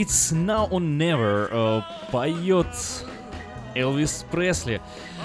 It's 0.00 0.32
Now 0.32 0.66
or 0.70 0.80
Never 0.80 1.48
э, 1.52 1.82
поет 2.10 2.74
Элвис 3.74 4.24
Пресли. 4.32 4.80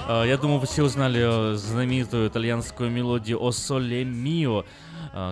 Э, 0.06 0.24
я 0.26 0.36
думаю, 0.36 0.58
вы 0.60 0.66
все 0.66 0.82
узнали 0.82 1.52
э, 1.52 1.56
знаменитую 1.56 2.28
итальянскую 2.28 2.90
мелодию 2.90 3.42
«О 3.42 3.52
соле 3.52 4.04
мио», 4.04 4.66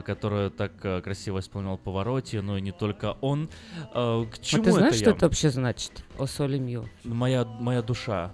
которую 0.06 0.50
так 0.50 0.72
красиво 0.78 1.40
исполнял 1.40 1.76
Повороте, 1.76 2.40
но 2.40 2.56
и 2.56 2.62
не 2.62 2.72
только 2.72 3.18
он. 3.20 3.48
К 3.92 3.92
А 3.92 4.26
чему 4.40 4.64
ты 4.64 4.72
знаешь, 4.72 4.94
это 4.94 4.96
что 4.96 5.10
я? 5.10 5.16
это 5.16 5.26
вообще 5.26 5.50
значит? 5.50 5.92
О 6.18 6.26
соли 6.26 6.56
мио. 6.56 6.84
Моя, 7.04 7.44
моя 7.44 7.82
душа. 7.82 8.30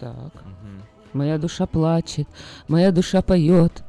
Так. 0.00 0.32
Мгм. 0.42 0.82
Моя 1.12 1.36
душа 1.36 1.66
плачет, 1.66 2.26
моя 2.66 2.92
душа 2.92 3.20
поет 3.20 3.84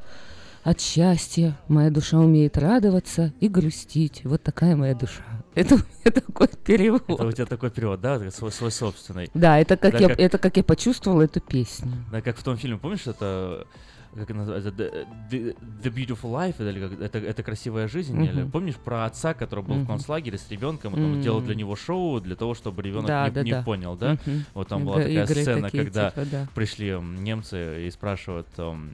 от 0.64 0.82
счастья, 0.82 1.56
моя 1.66 1.88
душа 1.90 2.18
умеет 2.18 2.58
радоваться 2.58 3.32
и 3.40 3.48
грустить. 3.48 4.22
Вот 4.24 4.42
такая 4.42 4.76
моя 4.76 4.94
душа. 4.94 5.24
Это 5.58 5.74
у 5.74 5.78
меня 5.78 6.10
такой 6.12 6.48
перевод. 6.64 7.02
Это 7.08 7.26
у 7.26 7.32
тебя 7.32 7.46
такой 7.46 7.70
перевод, 7.70 8.00
да? 8.00 8.30
Свой, 8.30 8.52
свой 8.52 8.70
собственный. 8.70 9.28
Да, 9.34 9.58
это 9.58 9.76
как, 9.76 9.92
Да, 9.92 9.98
я, 9.98 10.08
как- 10.08 10.20
это 10.20 10.38
как 10.38 10.56
я 10.56 10.62
почувствовала 10.64 11.22
эту 11.22 11.40
песню. 11.40 11.90
Да, 12.12 12.20
как 12.20 12.36
в 12.36 12.42
том 12.42 12.56
фильме, 12.56 12.78
помнишь, 12.78 13.06
это 13.06 13.66
как 14.14 14.30
называется, 14.30 14.70
The, 14.70 15.06
The- 15.30 15.54
Beautiful 15.94 16.32
Life, 16.32 16.54
или 16.66 16.80
как, 16.88 17.00
это, 17.00 17.18
это 17.18 17.42
красивая 17.42 17.88
жизнь, 17.88 18.20
или 18.24 18.42
Мгм. 18.42 18.50
помнишь 18.50 18.76
про 18.76 19.04
отца, 19.04 19.34
который 19.34 19.62
был 19.64 19.74
Мгм. 19.76 19.84
в 19.84 19.86
концлагере 19.86 20.38
с 20.38 20.48
ребенком, 20.50 20.96
и 20.96 21.00
он 21.00 21.20
делал 21.20 21.40
для 21.42 21.54
него 21.54 21.76
шоу 21.76 22.18
для 22.20 22.34
того, 22.34 22.54
чтобы 22.54 22.82
ребенок 22.82 23.06
Да, 23.08 23.26
не, 23.28 23.30
да, 23.34 23.42
не 23.42 23.50
да. 23.52 23.62
понял, 23.62 23.96
да? 23.96 24.12
Мгм. 24.26 24.44
Вот 24.54 24.68
там 24.68 24.84
была 24.86 24.96
такая 24.96 25.24
игры 25.24 25.42
сцена, 25.42 25.62
такие, 25.62 25.84
когда 25.84 26.10
типа, 26.10 26.24
да. 26.30 26.48
пришли 26.54 26.98
немцы 27.00 27.86
и 27.86 27.90
спрашивают 27.90 28.46
м, 28.58 28.92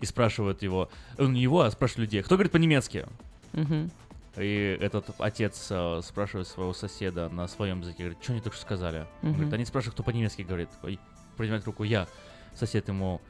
и 0.00 0.06
спрашивают 0.06 0.62
его, 0.62 0.88
э, 1.16 1.26
не 1.26 1.40
его, 1.42 1.62
а 1.62 1.70
спрашивают 1.70 2.10
людей, 2.12 2.22
кто 2.22 2.36
говорит 2.36 2.52
по-немецки? 2.52 3.04
Мгм. 3.52 3.90
И 4.38 4.78
этот 4.80 5.10
отец 5.18 5.68
э, 5.70 6.00
спрашивает 6.02 6.46
своего 6.46 6.72
соседа 6.72 7.28
на 7.28 7.48
своем 7.48 7.80
языке, 7.80 8.04
говорит, 8.04 8.18
что 8.22 8.32
они 8.32 8.40
только 8.40 8.56
что 8.56 8.64
сказали? 8.66 9.06
Он 9.22 9.32
говорит, 9.32 9.52
они 9.52 9.64
спрашивают, 9.64 9.94
кто 9.94 10.02
по-немецки 10.02 10.42
говорит. 10.42 10.70
Такой, 10.70 10.98
поднимает 11.36 11.64
руку 11.64 11.84
я. 11.84 12.06
Сосед 12.54 12.88
ему 12.88 13.20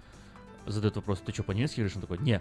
задает 0.67 0.97
вопрос, 0.97 1.21
ты 1.21 1.33
что, 1.33 1.43
по-немецки 1.43 1.77
говоришь? 1.77 1.97
Он 1.97 2.03
такой, 2.03 2.19
не. 2.19 2.41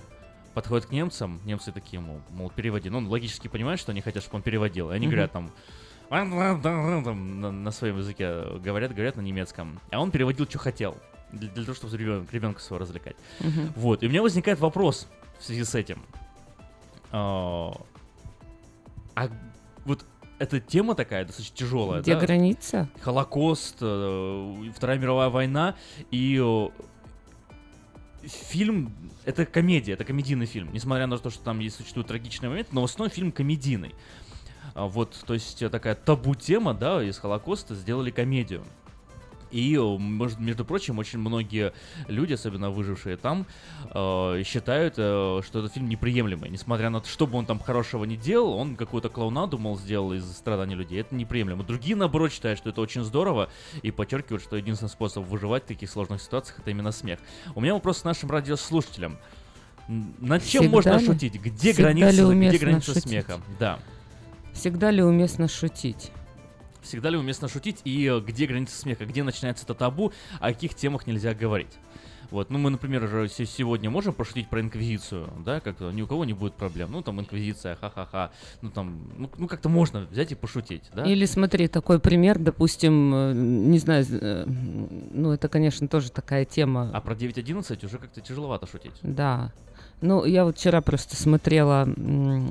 Подходит 0.54 0.88
к 0.88 0.92
немцам, 0.92 1.40
немцы 1.46 1.72
такие 1.72 2.02
ему, 2.02 2.22
мол, 2.30 2.50
переводи. 2.50 2.90
Ну, 2.90 2.98
он 2.98 3.08
логически 3.08 3.48
понимает, 3.48 3.80
что 3.80 3.92
они 3.92 4.02
хотят, 4.02 4.24
чтобы 4.24 4.38
он 4.38 4.42
переводил. 4.42 4.92
И 4.92 4.96
они 4.96 5.08
говорят 5.08 5.32
там, 5.32 5.52
на, 7.14 7.52
на 7.52 7.72
своем 7.72 7.98
языке 7.98 8.60
говорят, 8.60 8.94
говорят 8.94 9.18
на 9.18 9.22
немецком. 9.22 9.80
А 9.92 10.00
он 10.00 10.12
переводил, 10.12 10.48
что 10.48 10.58
хотел. 10.58 10.98
Для, 11.32 11.50
для 11.50 11.64
того, 11.64 11.76
чтобы 11.76 11.96
ребенка, 11.98 12.34
ребенка 12.34 12.62
своего 12.62 12.84
развлекать. 12.84 13.18
Мгм. 13.40 13.74
Вот. 13.76 14.04
И 14.04 14.08
у 14.08 14.10
меня 14.10 14.22
возникает 14.22 14.60
вопрос 14.60 15.08
в 15.40 15.44
связи 15.44 15.64
с 15.64 15.76
этим. 15.76 16.02
А, 19.18 19.30
вот 19.86 20.06
эта 20.38 20.60
тема 20.60 20.94
такая 20.94 21.26
достаточно 21.26 21.58
тяжелая, 21.58 22.02
Где 22.04 22.14
да? 22.14 22.22
граница? 22.22 22.88
Холокост, 23.02 23.78
э, 23.82 24.72
Вторая 24.76 25.00
мировая 25.00 25.30
война 25.30 25.74
и 26.12 26.40
э, 26.40 26.68
фильм 28.28 28.94
это 29.26 29.48
комедия, 29.48 29.94
это 29.94 30.06
комедийный 30.06 30.46
фильм, 30.46 30.72
несмотря 30.72 31.08
на 31.08 31.18
то, 31.18 31.32
что 31.32 31.44
там 31.44 31.58
есть 31.58 31.78
существуют 31.78 32.10
трагичные 32.10 32.50
моменты, 32.50 32.70
но 32.74 32.82
в 32.82 32.84
основном 32.84 33.10
фильм 33.12 33.32
комедийный. 33.32 33.96
А 34.76 34.86
Вот, 34.86 35.18
то 35.26 35.34
есть 35.34 35.64
э, 35.64 35.70
такая 35.70 35.96
табу 35.96 36.36
тема, 36.36 36.76
да, 36.76 37.02
из 37.02 37.18
Холокоста 37.18 37.74
сделали 37.74 38.12
комедию. 38.12 38.64
И, 39.52 39.76
э, 39.76 39.98
между 40.40 40.66
прочим, 40.66 41.00
очень 41.00 41.20
многие 41.20 41.74
люди, 42.08 42.34
особенно 42.34 42.70
выжившие 42.70 43.18
там, 43.18 43.46
э, 43.94 44.44
считают, 44.46 44.96
э, 44.98 45.42
что 45.46 45.60
этот 45.60 45.74
фильм 45.74 45.88
неприемлемый. 45.90 46.50
Несмотря 46.50 46.90
на 46.90 47.00
то, 47.02 47.08
что 47.08 47.28
бы 47.28 47.38
он 47.38 47.46
там 47.46 47.60
хорошего 47.60 48.04
не 48.06 48.18
делал, 48.18 48.54
он 48.54 48.76
какую-то 48.76 49.10
клоунаду, 49.10 49.58
мол, 49.58 49.78
сделал 49.78 50.14
из 50.14 50.30
страданий 50.32 50.76
людей. 50.76 51.02
Это 51.02 51.16
неприемлемо. 51.16 51.64
Другие, 51.64 51.96
наоборот, 51.96 52.32
считают, 52.32 52.60
что 52.60 52.70
это 52.70 52.82
очень 52.82 53.04
здорово 53.04 53.50
и 53.82 53.92
подчеркивают, 53.92 54.44
что 54.44 54.58
единственный 54.58 54.90
способ 54.90 55.26
выживать 55.26 55.64
в 55.64 55.68
таких 55.68 55.90
сложных 55.90 56.22
ситуациях 56.22 56.60
это 56.60 56.72
именно 56.72 56.92
смех. 56.92 57.20
У 57.56 57.62
меня 57.62 57.74
вопрос 57.74 58.02
к 58.02 58.06
нашим 58.06 58.30
радиослушателям. 58.32 59.18
Над 59.88 60.44
чем 60.46 60.64
Всегда 60.64 60.76
можно 60.76 60.98
ли- 60.98 61.06
шутить? 61.06 61.36
Где 61.36 61.72
всегда 61.72 61.94
граница, 61.94 62.34
где 62.36 62.58
граница 62.58 62.86
шутить? 62.94 63.04
смеха? 63.04 63.40
Да. 63.58 63.80
Всегда 64.54 64.92
ли 64.92 65.02
уместно 65.02 65.48
шутить? 65.48 66.12
Всегда 66.88 67.10
ли 67.10 67.18
уместно 67.18 67.48
шутить 67.50 67.82
и 67.84 68.06
э, 68.08 68.20
где 68.22 68.48
граница 68.48 68.78
смеха, 68.80 69.06
где 69.06 69.24
начинается 69.24 69.66
это 69.66 69.74
табу, 69.74 70.14
о 70.40 70.48
каких 70.54 70.74
темах 70.74 71.06
нельзя 71.06 71.34
говорить. 71.34 71.72
Вот, 72.30 72.50
ну 72.50 72.58
мы, 72.58 72.70
например, 72.70 73.30
се- 73.30 73.46
сегодня 73.46 73.90
можем 73.90 74.14
пошутить 74.14 74.50
про 74.50 74.60
инквизицию, 74.60 75.30
да, 75.46 75.62
как-то 75.62 75.92
ни 75.92 76.02
у 76.02 76.08
кого 76.08 76.26
не 76.26 76.34
будет 76.34 76.56
проблем. 76.56 76.92
Ну 76.92 77.02
там 77.02 77.22
инквизиция, 77.22 77.76
ха-ха-ха, 77.76 78.32
ну 78.62 78.70
там, 78.70 79.00
ну, 79.18 79.30
ну, 79.38 79.48
как-то 79.48 79.70
можно 79.70 80.02
взять 80.12 80.32
и 80.34 80.36
пошутить, 80.36 80.84
да? 80.94 81.06
Или 81.06 81.26
смотри, 81.26 81.68
такой 81.70 82.00
пример, 82.00 82.38
допустим, 82.38 83.14
э, 83.16 83.34
не 83.34 83.80
знаю, 83.80 84.06
э, 84.10 84.44
ну 84.46 85.32
это, 85.32 85.48
конечно, 85.48 85.88
тоже 85.88 86.12
такая 86.12 86.44
тема. 86.44 86.92
А 86.94 87.00
про 87.00 87.16
9.11 87.16 87.86
уже 87.86 87.98
как-то 87.98 88.20
тяжеловато 88.20 88.68
шутить. 88.68 88.94
Да. 89.04 89.54
Ну, 90.00 90.26
я 90.26 90.46
вот 90.46 90.58
вчера 90.58 90.82
просто 90.82 91.16
смотрела, 91.16 91.90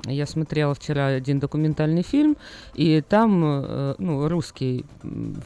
я 0.07 0.27
смотрела 0.27 0.75
вчера 0.75 1.07
один 1.07 1.39
документальный 1.39 2.03
фильм, 2.03 2.37
и 2.75 3.01
там, 3.09 3.43
э, 3.45 3.95
ну, 3.99 4.29
русский 4.29 4.85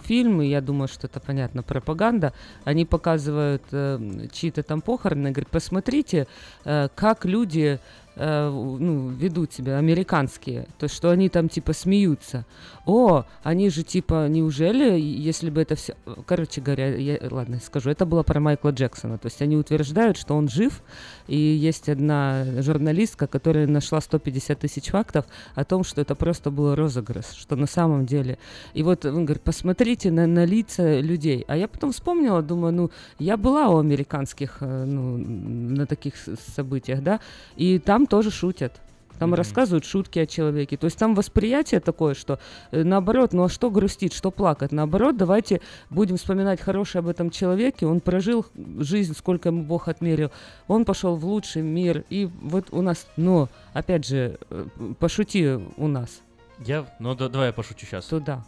фильм, 0.03 0.41
и 0.41 0.47
я 0.47 0.63
думаю, 0.63 0.89
что 0.89 1.09
это, 1.09 1.21
понятно, 1.21 1.63
пропаганда, 1.63 2.33
они 2.65 2.87
показывают 2.87 3.63
э, 3.73 4.29
чьи-то 4.33 4.63
там 4.63 4.81
похороны, 4.81 5.31
говорят, 5.31 5.51
посмотрите, 5.51 6.27
э, 6.65 6.89
как 6.95 7.27
люди 7.27 7.79
э, 8.21 8.51
ну, 8.51 9.09
ведут 9.09 9.53
себя, 9.53 9.79
американские, 9.79 10.67
то 10.79 10.89
что 10.89 11.11
они 11.11 11.29
там 11.29 11.49
типа 11.49 11.73
смеются. 11.73 12.45
О, 12.87 13.25
они 13.43 13.71
же 13.71 13.83
типа, 13.83 14.29
неужели, 14.29 15.01
если 15.01 15.51
бы 15.51 15.63
это 15.63 15.75
все... 15.75 15.95
Короче 16.27 16.61
говоря, 16.61 16.95
я, 16.97 17.19
ладно, 17.31 17.61
скажу, 17.65 17.91
это 17.91 18.05
было 18.05 18.23
про 18.23 18.41
Майкла 18.41 18.71
Джексона, 18.71 19.19
то 19.19 19.27
есть 19.27 19.41
они 19.41 19.57
утверждают, 19.57 20.19
что 20.19 20.35
он 20.35 20.49
жив, 20.49 20.83
и 21.29 21.37
есть 21.37 21.89
одна 21.89 22.45
журналистка, 22.61 23.27
которая 23.27 23.67
нашла 23.67 24.01
150 24.01 24.59
тысяч 24.59 24.89
фактов 24.89 25.25
о 25.55 25.65
том, 25.65 25.85
что 25.85 26.01
это 26.01 26.15
просто 26.15 26.51
был 26.51 26.75
розыгрыш, 26.75 27.27
что 27.37 27.57
на 27.57 27.67
самом 27.67 28.07
деле. 28.07 28.39
И 28.75 28.83
вот 28.83 29.05
он 29.05 29.25
говорит, 29.25 29.43
посмотрите 29.43 30.11
на, 30.11 30.27
на 30.27 30.45
лица 30.45 31.01
людей. 31.01 31.45
А 31.49 31.57
я 31.57 31.69
потом 31.69 31.93
вспомнила, 31.93 32.43
думаю, 32.43 32.75
ну, 32.75 32.91
я 33.19 33.37
была 33.37 33.69
у 33.69 33.79
американских, 33.79 34.59
э, 34.61 34.85
ну, 34.85 35.17
на 35.17 35.87
таких 35.87 36.15
событиях, 36.55 37.03
да, 37.03 37.21
и 37.57 37.79
там 37.79 38.07
тоже 38.11 38.31
шутят. 38.31 38.81
Там 39.19 39.31
Мгм. 39.31 39.37
рассказывают 39.37 39.85
шутки 39.85 40.19
о 40.19 40.27
человеке. 40.27 40.79
То 40.79 40.87
есть 40.87 40.97
там 40.99 41.15
восприятие 41.15 41.81
такое, 41.81 42.15
что 42.15 42.39
э, 42.73 42.83
наоборот, 42.83 43.35
ну 43.35 43.45
а 43.45 43.49
что 43.51 43.71
грустить, 43.71 44.15
что 44.15 44.31
плакать? 44.31 44.73
Наоборот, 44.73 45.19
давайте 45.19 45.61
будем 45.91 46.17
вспоминать 46.17 46.59
хорошее 46.61 47.01
об 47.01 47.09
этом 47.09 47.29
человеке. 47.31 47.87
Он 47.87 48.01
прожил 48.01 48.47
жизнь, 48.79 49.15
сколько 49.15 49.51
ему 49.51 49.63
Бог 49.65 49.89
отмерил. 49.89 50.31
Он 50.69 50.87
пошел 50.87 51.17
в 51.17 51.25
лучший 51.27 51.61
мир. 51.61 52.05
И 52.09 52.31
вот 52.41 52.69
у 52.73 52.81
нас, 52.81 53.07
но, 53.19 53.51
опять 53.75 54.07
же, 54.07 54.39
э, 54.49 54.67
пошути 54.99 55.47
у 55.77 55.87
нас 55.87 56.23
Я, 56.59 56.87
ну 56.99 57.15
да, 57.15 57.29
давай 57.29 57.49
я 57.49 57.53
пошучу 57.53 57.85
сейчас. 57.87 58.07
туда. 58.07 58.43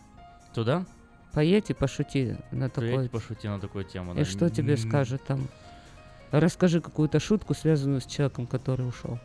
Туда? 0.55 0.87
Поедь 1.33 1.69
и 1.69 1.75
пошути 1.75 2.37
на 2.51 2.71
Поедь 2.71 2.93
такой. 2.95 3.09
пошути 3.11 3.47
на 3.49 3.61
такую 3.61 3.85
тему. 3.85 4.13
И 4.15 4.17
да. 4.19 4.25
что 4.25 4.49
тебе 4.49 4.79
скажет 4.79 5.23
там? 5.27 5.49
Расскажи 6.31 6.81
какую-то 6.81 7.21
шутку, 7.21 7.53
связанную 7.53 8.01
с 8.01 8.07
человеком, 8.07 8.47
который 8.47 8.89
ушел. 8.89 9.19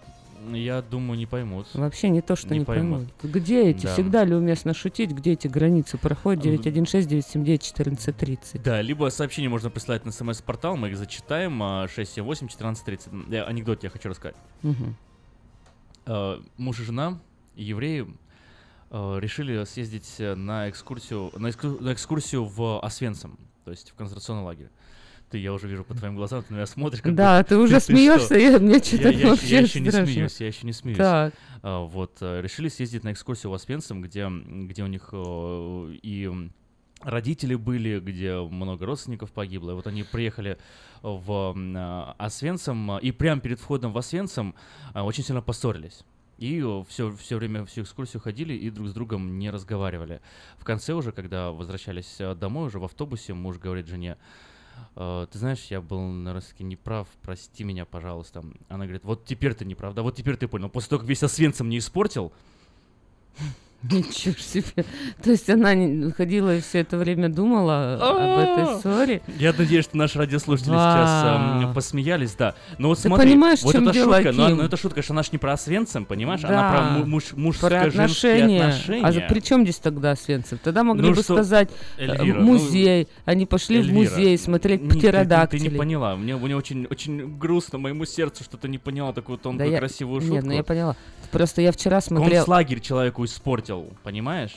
Я 0.52 0.82
думаю, 0.82 1.18
не 1.18 1.26
поймут. 1.26 1.68
Вообще 1.74 2.10
не 2.10 2.22
то, 2.22 2.36
что 2.36 2.54
Не 2.54 2.60
не, 2.60 2.66
поймут. 2.66 3.12
поймут. 3.14 3.36
Где 3.36 3.70
эти? 3.70 3.86
Да. 3.86 3.94
Всегда 3.94 4.24
ли 4.24 4.34
уместно 4.36 4.74
шутить? 4.74 5.12
Где 5.12 5.34
эти 5.34 5.48
границы 5.48 5.98
проходят? 5.98 6.44
Ну, 6.46 6.52
916 6.58 7.10
979 7.10 7.72
1430. 7.72 8.62
Да, 8.64 8.82
либо 8.82 9.10
сообщение 9.10 9.50
можно 9.50 9.70
присылать 9.70 10.06
на 10.06 10.12
смс-портал, 10.12 10.78
мы 10.78 10.90
их 10.90 10.98
зачитаем, 10.98 11.62
а, 11.64 11.88
678-1430. 11.88 13.32
Я 13.34 13.44
анекдот 13.46 13.84
я 13.84 13.90
хочу 13.90 14.10
рассказать. 14.10 14.36
Мгм. 14.62 14.96
Э, 16.06 16.40
Муж 16.58 16.80
и 16.80 16.84
жена 16.84 17.20
евреи 17.56 18.08
э, 18.90 19.18
решили 19.20 19.64
съездить 19.66 20.16
на 20.20 20.70
экскурсию, 20.70 21.32
на, 21.36 21.48
экску- 21.50 21.82
на 21.82 21.92
экскурсию 21.94 22.46
в 22.46 22.80
Освенцим, 22.80 23.38
то 23.66 23.72
есть 23.72 23.90
в 23.92 23.96
концентрационный 23.96 24.44
лагерь. 24.44 24.70
Ты, 25.30 25.40
я 25.40 25.52
уже 25.54 25.68
вижу 25.68 25.84
по 25.84 25.94
твоим 25.94 26.16
глазам, 26.16 26.42
ты 26.44 26.54
на 26.54 26.58
меня 26.58 26.66
смотришь. 26.66 27.02
как 27.02 27.14
Да, 27.14 27.44
ты 27.44 27.58
уже 27.58 27.80
смеешься, 27.82 28.36
я- 28.36 28.60
мне 28.60 28.76
Я- 28.76 28.80
чё-то 28.80 29.10
я, 29.10 29.30
вообще 29.30 29.48
Я 29.56 29.60
еще 29.62 29.80
не 29.82 29.90
страшно. 29.90 30.14
смеюсь, 30.14 30.40
я 30.40 30.48
еще 30.48 30.66
не 30.66 30.74
смеюсь. 30.74 30.98
Так. 30.98 31.34
А, 31.64 31.82
Вот, 31.82 32.18
э, 32.22 32.42
решили 32.42 32.70
съездить 32.70 33.04
на 33.04 33.12
экскурсию 33.12 33.52
в 33.52 33.54
Освенцим, 33.56 34.02
где, 34.02 34.30
где 34.30 34.84
у 34.84 34.88
них 34.88 35.10
э, 35.12 35.96
и 36.02 36.32
родители 37.02 37.56
были, 37.56 38.00
где 38.00 38.40
много 38.40 38.86
родственников 38.86 39.32
погибло. 39.32 39.72
И 39.72 39.74
вот 39.76 39.86
они 39.88 40.04
приехали 40.04 40.58
в 41.02 41.54
а, 41.76 42.16
Освенцим, 42.18 42.98
и 42.98 43.12
прямо 43.12 43.42
перед 43.42 43.60
входом 43.60 43.92
в 43.92 43.98
Освенцим 43.98 44.56
очень 44.96 45.24
сильно 45.26 45.42
поссорились. 45.42 46.04
И 46.38 46.64
все, 46.88 47.12
все 47.16 47.38
время 47.38 47.66
всю 47.66 47.82
экскурсию 47.82 48.22
ходили 48.22 48.54
и 48.54 48.70
друг 48.70 48.88
с 48.90 48.94
другом 48.94 49.40
не 49.40 49.50
разговаривали. 49.50 50.22
В 50.58 50.64
конце 50.64 50.94
уже, 50.94 51.12
когда 51.12 51.52
возвращались 51.52 52.16
э, 52.20 52.36
домой, 52.36 52.68
уже 52.68 52.78
в 52.80 52.84
автобусе, 52.86 53.34
муж 53.34 53.58
говорит 53.58 53.88
жене, 53.88 54.12
«Э, 54.12 54.18
ты 54.96 55.38
знаешь, 55.38 55.66
я 55.70 55.82
был 55.82 56.02
на 56.02 56.34
русский 56.34 56.64
неправ, 56.64 57.08
прости 57.22 57.64
меня, 57.64 57.86
пожалуйста. 57.86 58.44
Она 58.68 58.86
говорит, 58.86 59.04
вот 59.04 59.26
теперь 59.26 59.54
ты 59.54 59.66
не 59.66 59.76
прав, 59.76 59.94
да 59.94 60.02
вот 60.02 60.16
теперь 60.16 60.38
ты 60.38 60.48
понял. 60.48 60.70
После 60.70 60.90
того, 60.90 61.00
как 61.02 61.10
весь 61.10 61.24
Освенцим 61.24 61.70
не 61.70 61.78
испортил, 61.78 62.32
Ничего 63.92 64.34
себе. 64.40 64.86
То 65.24 65.30
есть 65.30 65.48
она 65.50 65.76
не- 65.76 66.12
ходила 66.12 66.56
и 66.56 66.62
все 66.62 66.80
это 66.80 66.98
время 66.98 67.30
думала 67.30 67.94
об 68.02 68.40
этой 68.40 68.82
ссоре. 68.82 69.22
Я 69.38 69.54
надеюсь, 69.56 69.86
что 69.86 69.98
наши 69.98 70.18
радиослушатели 70.18 70.72
сейчас 70.72 71.64
эм, 71.64 71.74
посмеялись, 71.74 72.34
да. 72.34 72.56
Но 72.80 72.90
вот 72.90 72.98
Ты 72.98 73.04
смотри, 73.08 73.36
вот 73.38 73.72
чем 73.72 73.88
эта 73.88 74.04
шутка, 74.04 74.32
но, 74.32 74.64
эта 74.64 74.78
шутка, 74.78 75.02
что 75.04 75.14
она 75.14 75.22
ж 75.22 75.32
не 75.32 75.38
про 75.38 75.54
Освенцим, 75.54 76.06
понимаешь? 76.06 76.44
Она 76.44 76.72
про 76.72 76.82
му- 76.82 77.06
муж, 77.06 77.26
Про 77.26 77.40
мужско-женские 77.40 78.44
отношения. 78.46 79.04
А 79.04 79.30
при 79.30 79.40
чем 79.42 79.64
здесь 79.64 79.78
тогда 79.78 80.16
Свенцев? 80.16 80.60
Тогда 80.64 80.84
могли 80.84 81.10
Ну 81.10 81.16
бы 81.16 81.22
сказать 81.22 81.70
э, 81.98 82.06
Эльвира, 82.06 82.42
музей. 82.42 83.08
Они 83.26 83.46
пошли 83.46 83.82
в 83.82 83.94
музей 83.94 84.38
смотреть 84.38 84.82
не- 84.82 85.00
ты- 85.00 85.60
не 85.60 85.70
поняла. 85.70 86.16
Мне, 86.16 86.36
очень, 86.36 86.88
очень 86.90 87.38
грустно 87.38 87.78
моему 87.78 88.06
сердцу, 88.06 88.44
что 88.44 88.58
ты 88.58 88.68
не 88.70 88.80
поняла 88.80 89.14
такую 89.14 89.38
тонкую, 89.38 89.78
красивую 89.78 90.22
шутку. 90.22 90.36
Нет, 90.36 90.46
ну 90.46 90.54
я 90.54 90.64
поняла. 90.64 90.96
Просто 91.32 91.62
я 91.62 91.72
вчера 91.72 92.02
смотрел... 92.02 92.38
Концлагерь 92.38 92.80
человеку 92.80 93.26
испортил, 93.26 93.67
понимаешь? 94.04 94.56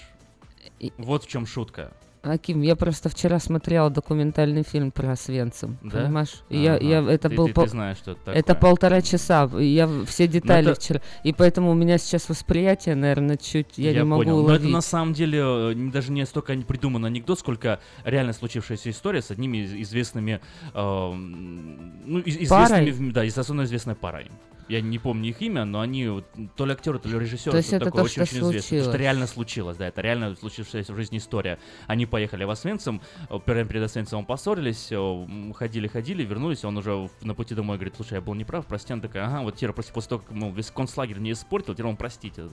Вот 0.98 1.24
в 1.24 1.28
чем 1.28 1.46
шутка. 1.46 1.92
Аким, 2.22 2.60
я 2.60 2.76
просто 2.76 3.08
вчера 3.08 3.38
смотрела 3.38 3.88
документальный 3.88 4.62
фильм 4.62 4.90
про 4.90 5.12
Освенцим, 5.12 5.78
Да? 5.82 6.02
понимаешь? 6.02 6.42
И 6.50 6.58
Я, 6.58 6.74
Ага. 6.74 6.84
я, 6.84 7.00
это 7.00 7.30
Ты- 7.30 7.34
был 7.34 7.46
ты- 7.46 7.54
пол- 7.54 7.64
ты 7.64 7.70
знаешь, 7.70 7.96
что 7.96 8.10
это 8.10 8.32
это 8.32 8.42
такое. 8.54 8.60
полтора 8.60 9.00
часа, 9.00 9.50
и 9.58 9.64
я 9.64 9.88
все 10.04 10.26
детали 10.28 10.70
это- 10.70 10.78
вчера, 10.78 11.00
и 11.24 11.32
поэтому 11.32 11.70
у 11.70 11.74
меня 11.74 11.96
сейчас 11.96 12.28
восприятие, 12.28 12.94
наверное, 12.94 13.38
чуть 13.38 13.78
я, 13.78 13.94
не 13.94 14.04
могу 14.04 14.22
понял. 14.22 14.36
Но 14.36 14.42
уловить. 14.42 14.60
это 14.60 14.68
на 14.70 14.82
самом 14.82 15.14
деле 15.14 15.38
э, 15.42 15.74
даже 15.90 16.12
не 16.12 16.26
столько 16.26 16.54
не 16.54 16.62
придуман 16.64 17.06
анекдот, 17.06 17.38
сколько 17.38 17.80
реально 18.04 18.34
случившаяся 18.34 18.90
история 18.90 19.22
с 19.22 19.30
одними 19.30 19.56
из 19.64 19.72
известными, 19.88 20.40
эм, 20.74 22.02
ну, 22.04 22.18
из- 22.18 22.48
Парой? 22.50 22.84
известными, 22.84 23.10
в- 23.10 23.12
да, 23.14 23.24
из 23.24 23.38
особенно 23.38 23.62
известной 23.64 23.94
парой. 23.94 24.26
Я 24.70 24.80
не 24.80 25.00
помню 25.00 25.30
их 25.30 25.42
имя, 25.42 25.64
но 25.64 25.80
они 25.80 26.06
вот, 26.06 26.24
то 26.54 26.64
ли 26.64 26.72
актеры, 26.72 27.00
то 27.00 27.08
ли 27.08 27.18
режиссеры, 27.18 27.50
То 27.50 27.56
есть 27.56 27.72
это 27.72 27.86
такое 27.86 28.04
то, 28.04 28.08
что 28.08 28.22
очень-очень 28.22 28.38
известное. 28.38 28.60
Потому 28.60 28.62
что 28.62 28.68
случилось. 28.68 29.00
реально 29.00 29.26
случилось, 29.26 29.76
да, 29.76 29.88
это 29.88 30.00
реально 30.00 30.36
случившаяся 30.36 30.92
в 30.92 30.96
жизни 30.96 31.18
история. 31.18 31.58
Они 31.88 32.06
поехали 32.06 32.44
в 32.44 32.50
Освенцим, 32.50 33.02
э, 33.28 33.38
прямо 33.44 33.68
перед 33.68 33.82
Освенцимом 33.82 34.24
поссорились, 34.24 34.92
э, 34.92 35.52
ходили-ходили, 35.54 36.22
вернулись, 36.22 36.64
он 36.64 36.76
уже 36.76 37.10
на 37.22 37.34
пути 37.34 37.56
домой 37.56 37.78
говорит, 37.78 37.94
слушай, 37.96 38.14
я 38.14 38.20
был 38.20 38.34
неправ, 38.34 38.64
прости, 38.66 38.92
она 38.92 39.02
такая, 39.02 39.26
ага, 39.26 39.42
вот 39.42 39.56
теперь 39.56 39.72
после, 39.72 39.92
после 39.92 40.08
того, 40.10 40.22
как 40.22 40.30
мол, 40.30 40.52
весь 40.52 40.70
концлагерь 40.70 41.18
не 41.18 41.32
испортил, 41.32 41.74
теперь 41.74 41.86
он 41.86 41.96
простите. 41.96 42.44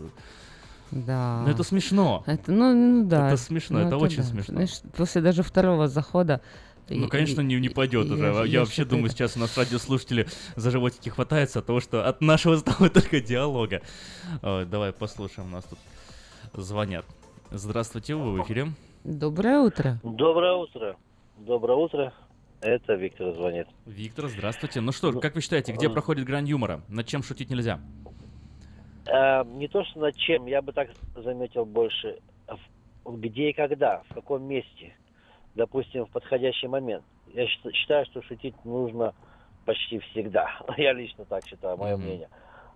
Да. 0.89 1.43
Ну 1.45 1.51
это 1.51 1.61
смешно. 1.61 2.23
Это, 2.25 2.51
ну, 2.51 2.73
ну 2.73 3.05
да. 3.05 3.27
Это 3.27 3.37
смешно, 3.37 3.81
это 3.81 3.97
очень 3.97 4.23
смешно. 4.23 4.55
Знаешь, 4.55 4.79
после 4.95 5.21
даже 5.21 5.43
второго 5.43 5.87
захода... 5.87 6.41
Ну, 6.89 7.07
и- 7.07 7.09
конечно, 7.09 7.41
и- 7.41 7.43
не, 7.43 7.55
не 7.59 7.69
пойдет 7.69 8.09
уже. 8.09 8.23
я- 8.25 8.31
Я, 8.39 8.43
я 8.45 8.59
вообще 8.61 8.85
думаю, 8.85 9.09
сейчас 9.09 9.35
у 9.35 9.39
нас 9.39 9.57
радиослушатели 9.57 10.27
за 10.55 10.71
животики 10.71 11.09
хватаются 11.09 11.59
от 11.59 11.65
того, 11.65 11.79
что 11.79 12.07
от 12.07 12.21
нашего 12.21 12.55
с 12.55 12.63
тобой 12.63 12.89
только 12.89 13.19
диалога. 13.19 13.81
Ой, 14.41 14.65
давай 14.65 14.93
послушаем, 14.93 15.49
у 15.49 15.51
нас 15.51 15.65
тут 15.65 15.79
звонят. 16.53 17.05
Здравствуйте, 17.51 18.15
вы 18.15 18.33
в 18.33 18.43
эфире. 18.43 18.67
Доброе 19.03 19.59
утро. 19.59 19.99
Доброе 20.03 20.53
утро. 20.53 20.95
Доброе 21.37 21.77
утро. 21.77 22.13
Это 22.61 22.95
Виктор 22.95 23.33
звонит. 23.35 23.67
Виктор, 23.85 24.27
здравствуйте. 24.29 24.81
Ну 24.81 24.91
что, 24.91 25.11
как 25.19 25.35
вы 25.35 25.41
считаете, 25.41 25.73
где 25.73 25.87
э, 25.87 25.89
проходит 25.89 26.25
грань 26.25 26.47
юмора? 26.47 26.81
Над 26.89 27.05
чем 27.05 27.21
шутить 27.21 27.49
нельзя? 27.49 27.79
Э, 29.05 29.43
не 29.45 29.67
то, 29.67 29.83
что 29.85 29.99
над 29.99 30.15
чем, 30.15 30.45
я 30.47 30.61
бы 30.61 30.71
так 30.73 30.89
заметил 31.15 31.65
больше, 31.65 32.17
а 32.47 32.55
где 33.05 33.51
и 33.51 33.53
когда, 33.53 34.01
в 34.09 34.13
каком 34.15 34.43
месте. 34.43 34.93
Допустим, 35.57 36.05
в 36.05 36.11
подходящий 36.11 36.67
момент. 36.67 37.03
Я 37.33 37.47
счит- 37.47 37.73
считаю, 37.73 38.05
что 38.05 38.21
шутить 38.21 38.53
нужно 38.63 39.15
почти 39.65 39.97
всегда. 39.99 40.47
Я 40.77 40.93
лично 40.93 41.25
так 41.25 41.47
считаю, 41.47 41.75
мое 41.77 41.95
Мгм. 41.95 42.05
мнение. 42.05 42.29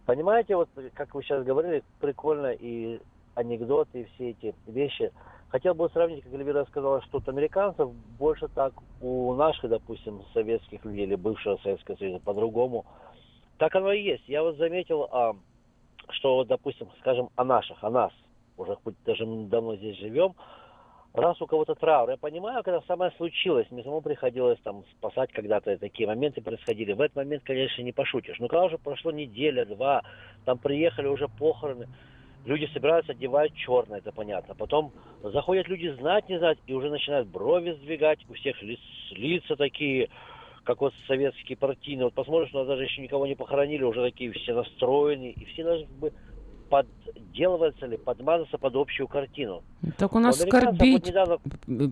Понимаете, 0.07 0.55
вот 0.55 0.67
как 0.95 1.13
вы 1.13 1.21
сейчас 1.21 1.43
говорили, 1.43 1.83
прикольно 1.99 2.51
и 2.51 2.99
анекдоты, 3.35 4.01
и 4.01 4.03
все 4.05 4.31
эти 4.31 4.55
вещи. 4.65 5.11
Хотел 5.49 5.75
бы 5.75 5.89
сравнить, 5.89 6.23
как 6.23 6.33
Эльвира 6.33 6.65
сказала, 6.65 7.03
что 7.03 7.19
от 7.19 7.29
американцев 7.29 7.93
больше 8.17 8.47
так 8.47 8.73
у 8.99 9.35
наших, 9.35 9.69
допустим, 9.69 10.23
советских 10.33 10.83
людей 10.83 11.05
или 11.05 11.15
бывшего 11.15 11.57
Советского 11.57 11.97
Союза 11.97 12.19
по-другому. 12.19 12.85
Так 13.57 13.75
оно 13.75 13.91
и 13.91 14.01
есть. 14.01 14.27
Я 14.27 14.41
вот 14.41 14.57
заметил, 14.57 15.07
а, 15.11 15.35
что, 16.09 16.45
допустим, 16.45 16.89
скажем, 17.01 17.29
о 17.35 17.43
наших, 17.43 17.83
о 17.83 17.91
нас, 17.91 18.11
уже 18.57 18.75
хоть 18.83 18.95
даже 19.05 19.23
давно 19.25 19.75
здесь 19.75 19.97
живем, 19.97 20.33
раз 21.13 21.41
у 21.41 21.47
кого-то 21.47 21.75
траур, 21.75 22.09
я 22.09 22.17
понимаю, 22.17 22.63
когда 22.63 22.81
самое 22.81 23.11
случилось, 23.17 23.67
мне 23.69 23.83
самому 23.83 24.01
приходилось 24.01 24.59
там 24.63 24.83
спасать 24.97 25.31
когда-то 25.31 25.77
такие 25.77 26.07
моменты 26.07 26.41
происходили. 26.41 26.93
В 26.93 27.01
этот 27.01 27.17
момент, 27.17 27.43
конечно, 27.43 27.81
не 27.81 27.91
пошутишь. 27.91 28.39
Но 28.39 28.47
когда 28.47 28.65
уже 28.65 28.77
прошло 28.77 29.11
неделя, 29.11 29.65
два, 29.65 30.03
там 30.45 30.57
приехали 30.57 31.07
уже 31.07 31.27
похороны, 31.27 31.87
люди 32.45 32.69
собираются, 32.73 33.11
одевают 33.11 33.53
черное, 33.53 33.99
это 33.99 34.11
понятно. 34.11 34.55
Потом 34.55 34.93
заходят 35.21 35.67
люди 35.67 35.89
знать, 35.99 36.27
не 36.29 36.39
знать, 36.39 36.57
и 36.65 36.73
уже 36.73 36.89
начинают 36.89 37.27
брови 37.27 37.71
сдвигать, 37.73 38.19
у 38.29 38.33
всех 38.33 38.61
лиц- 38.63 38.79
лица 39.11 39.55
такие, 39.55 40.09
как 40.63 40.81
вот 40.81 40.93
советские 41.07 41.57
партийные. 41.57 42.05
Вот 42.05 42.13
посмотришь, 42.13 42.53
у 42.53 42.57
нас 42.57 42.67
даже 42.67 42.83
еще 42.83 43.01
никого 43.01 43.27
не 43.27 43.35
похоронили, 43.35 43.83
уже 43.83 44.01
такие 44.01 44.31
все 44.31 44.53
настроенные, 44.53 45.33
и 45.33 45.45
все 45.45 45.63
должны 45.63 45.87
бы 45.87 46.13
подделываться 46.71 47.85
или 47.85 47.97
подмазаться 47.97 48.57
под 48.57 48.75
общую 48.75 49.07
картину. 49.07 49.63
Так 49.97 50.15
у 50.15 50.19
нас 50.19 50.37
У 50.37 50.39
вот 50.39 50.47
скорбить, 50.47 51.07
недавно- 51.07 51.37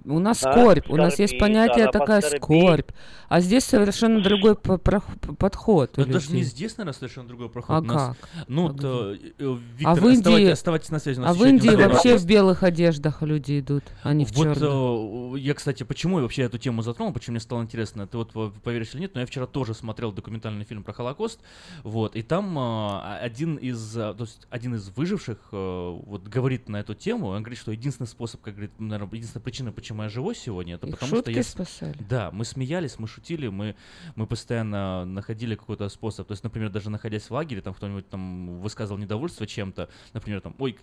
у 0.06 0.20
нас 0.20 0.44
А, 0.44 0.52
скорбь, 0.52 0.90
у 0.90 0.96
нас 0.96 1.18
есть 1.20 1.38
понятие 1.40 1.86
да, 1.86 1.92
такая 1.92 2.22
поскорбить. 2.22 2.44
скорбь, 2.44 2.92
а 3.30 3.42
здесь 3.42 3.64
совершенно 3.66 4.22
другой 4.22 4.56
по- 4.56 4.78
про- 4.78 5.02
подход. 5.38 5.98
Это 5.98 6.10
даже 6.12 6.32
не 6.34 6.44
здесь, 6.44 6.78
наверное, 6.78 6.94
совершенно 6.94 7.28
другой 7.28 7.50
проход. 7.50 7.76
А 7.76 7.80
У 7.80 7.82
нас- 7.84 8.16
как? 8.18 8.30
Ну, 8.48 8.68
А 8.70 8.74
где? 8.74 8.88
э, 8.88 9.18
э, 9.40 9.58
Виктор, 9.78 9.92
а 9.92 9.96
в 9.96 10.06
Индии, 10.08 10.18
оставайтесь, 10.20 10.52
оставайтесь 10.54 10.90
на 10.90 11.00
связи. 11.00 11.22
а 11.26 11.34
в 11.34 11.44
Индии 11.44 11.76
вообще 11.76 12.18
в 12.18 12.26
белых 12.26 12.64
одеждах 12.64 13.22
люди 13.24 13.60
идут, 13.60 13.84
а 14.04 14.14
не 14.14 14.26
в 14.26 14.32
Вот 14.38 14.44
черных. 14.56 15.36
э, 15.36 15.40
я, 15.40 15.54
кстати, 15.56 15.84
почему 15.84 16.18
я 16.18 16.24
вообще 16.24 16.44
эту 16.44 16.58
тему 16.60 16.82
затронул, 16.84 17.12
почему 17.14 17.34
мне 17.34 17.40
стало 17.42 17.62
интересно, 17.64 18.06
ты 18.08 18.18
вот 18.18 18.32
поверишь 18.64 18.94
или 18.94 19.02
нет, 19.02 19.16
но 19.16 19.22
я 19.22 19.26
вчера 19.26 19.48
тоже 19.48 19.74
смотрел 19.74 20.12
документальный 20.12 20.64
фильм 20.66 20.84
про 20.84 20.94
Холокост, 20.94 21.40
вот, 21.84 22.16
и 22.16 22.22
там 22.22 22.58
э, 22.58 23.18
один 23.22 23.56
из, 23.56 23.94
то 23.94 24.16
есть 24.20 24.46
один 24.52 24.69
из 24.76 24.90
выживших 24.90 25.38
э, 25.52 26.00
вот 26.06 26.28
говорит 26.28 26.70
на 26.70 26.78
эту 26.78 26.96
тему, 26.96 27.28
он 27.28 27.42
говорит, 27.42 27.60
что 27.60 27.72
единственный 27.72 28.08
способ, 28.08 28.42
как 28.42 28.56
говорит, 28.56 28.80
наверное, 28.80 29.14
единственная 29.14 29.44
причина, 29.44 29.72
почему 29.72 30.04
я 30.04 30.10
живой 30.10 30.36
сегодня, 30.36 30.76
это 30.76 30.88
Их 30.88 30.94
потому 30.98 31.22
что 31.22 31.32
я... 31.32 31.44
спасали. 31.44 31.98
Да, 32.10 32.32
мы 32.32 32.46
смеялись, 32.46 33.00
мы 33.00 33.08
шутили, 33.08 33.48
мы, 33.48 33.76
мы 34.16 34.28
постоянно 34.28 35.06
находили 35.06 35.56
какой-то 35.56 35.90
способ. 35.90 36.28
То 36.28 36.34
есть, 36.34 36.44
например, 36.44 36.70
даже 36.70 36.90
находясь 36.90 37.30
в 37.30 37.32
лагере, 37.32 37.62
там 37.62 37.74
кто-нибудь 37.74 38.10
там 38.10 38.60
высказывал 38.60 39.00
недовольство 39.00 39.46
чем-то, 39.46 39.90
например, 40.14 40.42
там, 40.42 40.56
ой, 40.60 40.78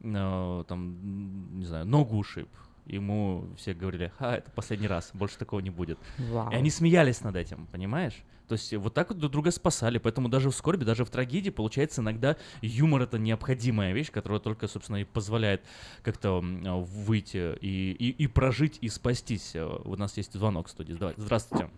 э, 0.00 0.64
там, 0.66 1.58
не 1.58 1.64
знаю, 1.64 1.86
ногу 1.86 2.16
ушиб. 2.16 2.48
Ему 2.90 3.44
все 3.56 3.72
говорили, 3.72 4.12
а, 4.18 4.36
это 4.36 4.50
последний 4.50 4.88
раз, 4.88 5.10
больше 5.14 5.38
такого 5.38 5.60
не 5.60 5.70
будет. 5.70 5.98
Вау. 6.18 6.50
И 6.50 6.54
они 6.54 6.70
смеялись 6.70 7.22
над 7.22 7.36
этим, 7.36 7.66
понимаешь? 7.66 8.14
То 8.48 8.54
есть 8.54 8.74
вот 8.74 8.94
так 8.94 9.10
вот 9.10 9.18
друг 9.18 9.30
друга 9.30 9.52
спасали, 9.52 9.98
поэтому 9.98 10.28
даже 10.28 10.50
в 10.50 10.54
скорби, 10.56 10.84
даже 10.84 11.04
в 11.04 11.10
трагедии, 11.10 11.50
получается, 11.50 12.00
иногда 12.00 12.36
юмор 12.62 13.02
это 13.02 13.16
необходимая 13.16 13.92
вещь, 13.92 14.10
которая 14.10 14.40
только, 14.40 14.66
собственно, 14.66 14.96
и 14.96 15.04
позволяет 15.04 15.62
как-то 16.02 16.40
выйти 16.40 17.56
и, 17.60 17.92
и, 17.92 18.10
и 18.10 18.26
прожить, 18.26 18.78
и 18.80 18.88
спастись. 18.88 19.54
У 19.84 19.94
нас 19.94 20.16
есть 20.16 20.32
звонок 20.32 20.66
в 20.66 20.70
студии. 20.70 20.94
Давай, 20.94 21.14
Здравствуйте. 21.16 21.70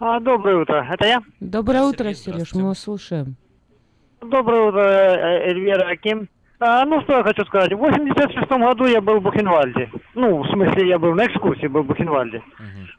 А, 0.00 0.18
доброе 0.18 0.62
утро. 0.62 0.88
Это 0.90 1.04
я? 1.06 1.22
Доброе 1.40 1.82
утро, 1.82 2.14
Сергей, 2.14 2.46
Сереж, 2.46 2.54
мы 2.54 2.64
вас 2.64 2.78
слушаем. 2.78 3.36
Доброе 4.22 4.68
утро, 4.68 4.80
Эльвира 4.80 5.86
Аким. 5.90 6.30
А, 6.66 6.82
ну, 6.86 7.02
что 7.02 7.18
я 7.18 7.22
хочу 7.22 7.44
сказать. 7.44 7.74
В 7.74 7.76
86 7.76 8.48
году 8.48 8.86
я 8.86 9.02
был 9.02 9.20
в 9.20 9.22
Бухенвальде. 9.22 9.90
Ну, 10.14 10.42
в 10.42 10.48
смысле, 10.48 10.88
я 10.88 10.98
был 10.98 11.12
на 11.12 11.26
экскурсии, 11.26 11.66
был 11.66 11.82
в 11.82 11.86
Бухенвальде. 11.86 12.42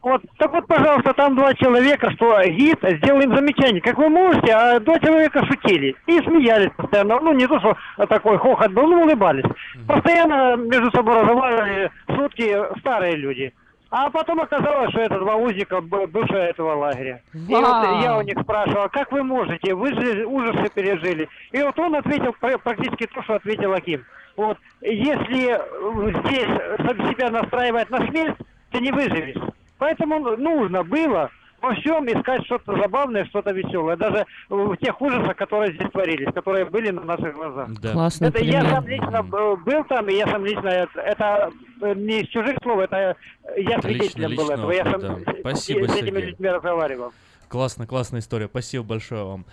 Вот, 0.03 0.21
так 0.37 0.53
вот, 0.53 0.67
пожалуйста, 0.67 1.13
там 1.13 1.35
два 1.35 1.51
человека, 1.55 2.11
что 2.11 2.39
гид, 2.45 2.77
сделал 2.83 3.21
им 3.21 3.35
замечание. 3.35 3.81
Как 3.81 3.97
вы 3.97 4.07
можете, 4.09 4.53
а 4.53 4.79
два 4.79 4.99
человека 4.99 5.43
шутили. 5.47 5.95
И 6.05 6.19
смеялись 6.19 6.69
постоянно. 6.77 7.19
Ну, 7.19 7.33
не 7.33 7.47
то, 7.47 7.59
что 7.59 7.75
такой 8.05 8.37
хохот 8.37 8.71
был, 8.71 8.85
ну, 8.85 9.01
улыбались. 9.01 9.45
Постоянно 9.87 10.57
между 10.57 10.91
собой 10.91 11.21
разговаривали 11.21 11.91
шутки 12.15 12.55
старые 12.81 13.15
люди. 13.15 13.51
А 13.91 14.09
потом 14.09 14.41
оказалось, 14.41 14.89
что 14.91 15.01
это 15.01 15.19
два 15.19 15.35
узника 15.35 15.79
бывшего 15.79 16.37
этого 16.37 16.75
лагеря. 16.75 17.21
И 17.33 17.53
вот 17.53 18.01
я 18.01 18.17
у 18.17 18.21
них 18.21 18.39
спрашивал, 18.41 18.89
как 18.89 19.11
вы 19.11 19.23
можете, 19.23 19.73
вы 19.73 19.93
же 19.93 20.25
ужасы 20.25 20.69
пережили. 20.73 21.29
И 21.51 21.61
вот 21.61 21.77
он 21.79 21.95
ответил 21.95 22.33
пр- 22.39 22.59
практически 22.59 23.07
то, 23.07 23.21
что 23.23 23.35
ответил 23.35 23.73
Аким. 23.73 24.03
Вот, 24.35 24.57
если 24.81 25.51
э, 25.51 26.19
здесь 26.25 27.09
себя 27.09 27.29
настраивать 27.29 27.89
на 27.89 28.05
смерть, 28.07 28.35
ты 28.71 28.79
не 28.79 28.91
выживешь. 28.91 29.41
Поэтому 29.77 30.19
ну, 30.19 30.35
нужно 30.37 30.83
было 30.83 31.29
во 31.65 31.75
всем 31.75 32.05
искать 32.07 32.45
что-то 32.45 32.75
забавное, 32.79 33.25
что-то 33.25 33.51
веселое. 33.51 33.95
Даже 33.97 34.25
в 34.49 34.75
тех 34.77 34.99
ужасах, 35.01 35.35
которые 35.35 35.73
здесь 35.73 35.89
творились, 35.91 36.33
которые 36.33 36.65
были 36.65 36.91
на 36.91 37.01
наших 37.03 37.33
глазах. 37.35 37.69
Да. 37.81 37.91
Классный 37.93 38.29
Это 38.29 38.43
я 38.43 38.59
пример. 38.61 38.75
сам 38.75 38.87
лично 38.87 39.17
э, 39.17 39.55
был 39.57 39.83
там, 39.85 40.09
и 40.09 40.13
я 40.15 40.27
сам 40.27 40.45
лично 40.45 40.67
это, 40.67 40.99
это 41.01 41.51
э, 41.81 41.93
не 41.95 42.21
из 42.21 42.27
чужих 42.29 42.57
слов, 42.63 42.79
это 42.79 43.15
я 43.57 43.77
Это 43.77 43.87
лично- 43.89 44.09
свидетелем 44.09 44.35
был 44.35 44.49
этого. 44.49 44.71
Я 44.71 44.83
сам 44.85 45.01
да. 45.01 45.15
с- 45.15 45.39
Спасибо, 45.41 45.85
с 45.87 45.95
этими 45.95 46.07
Сергей. 46.17 46.25
людьми 46.31 46.49
разговаривал. 46.49 47.13
Классно, 47.49 47.85
классная 47.87 48.19
история. 48.21 48.47
Спасибо 48.47 48.83
большое 48.83 49.23
вам. 49.23 49.45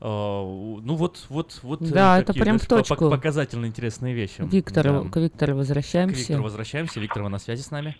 А, 0.00 0.42
ну 0.42 0.94
вот, 0.94 1.26
вот, 1.28 1.58
вот. 1.62 1.82
э, 1.82 1.86
Да, 1.86 2.18
это 2.18 2.28
такие, 2.28 2.42
прям 2.44 2.58
в 2.58 2.62
знаешь, 2.62 2.86
по- 2.86 2.94
точку. 2.94 3.10
показательно 3.10 3.66
интересные 3.66 4.14
вещи. 4.14 4.34
Виктор, 4.38 4.84
Да. 4.84 5.00
к 5.10 5.16
Виктору 5.16 5.54
К 5.54 5.56
возвращаемся. 5.56 6.18
Виктору 6.20 6.42
возвращаемся. 6.44 7.00
Виктор, 7.00 7.22
вы 7.24 7.28
на 7.30 7.38
связи 7.38 7.62
с 7.62 7.70
нами? 7.70 7.96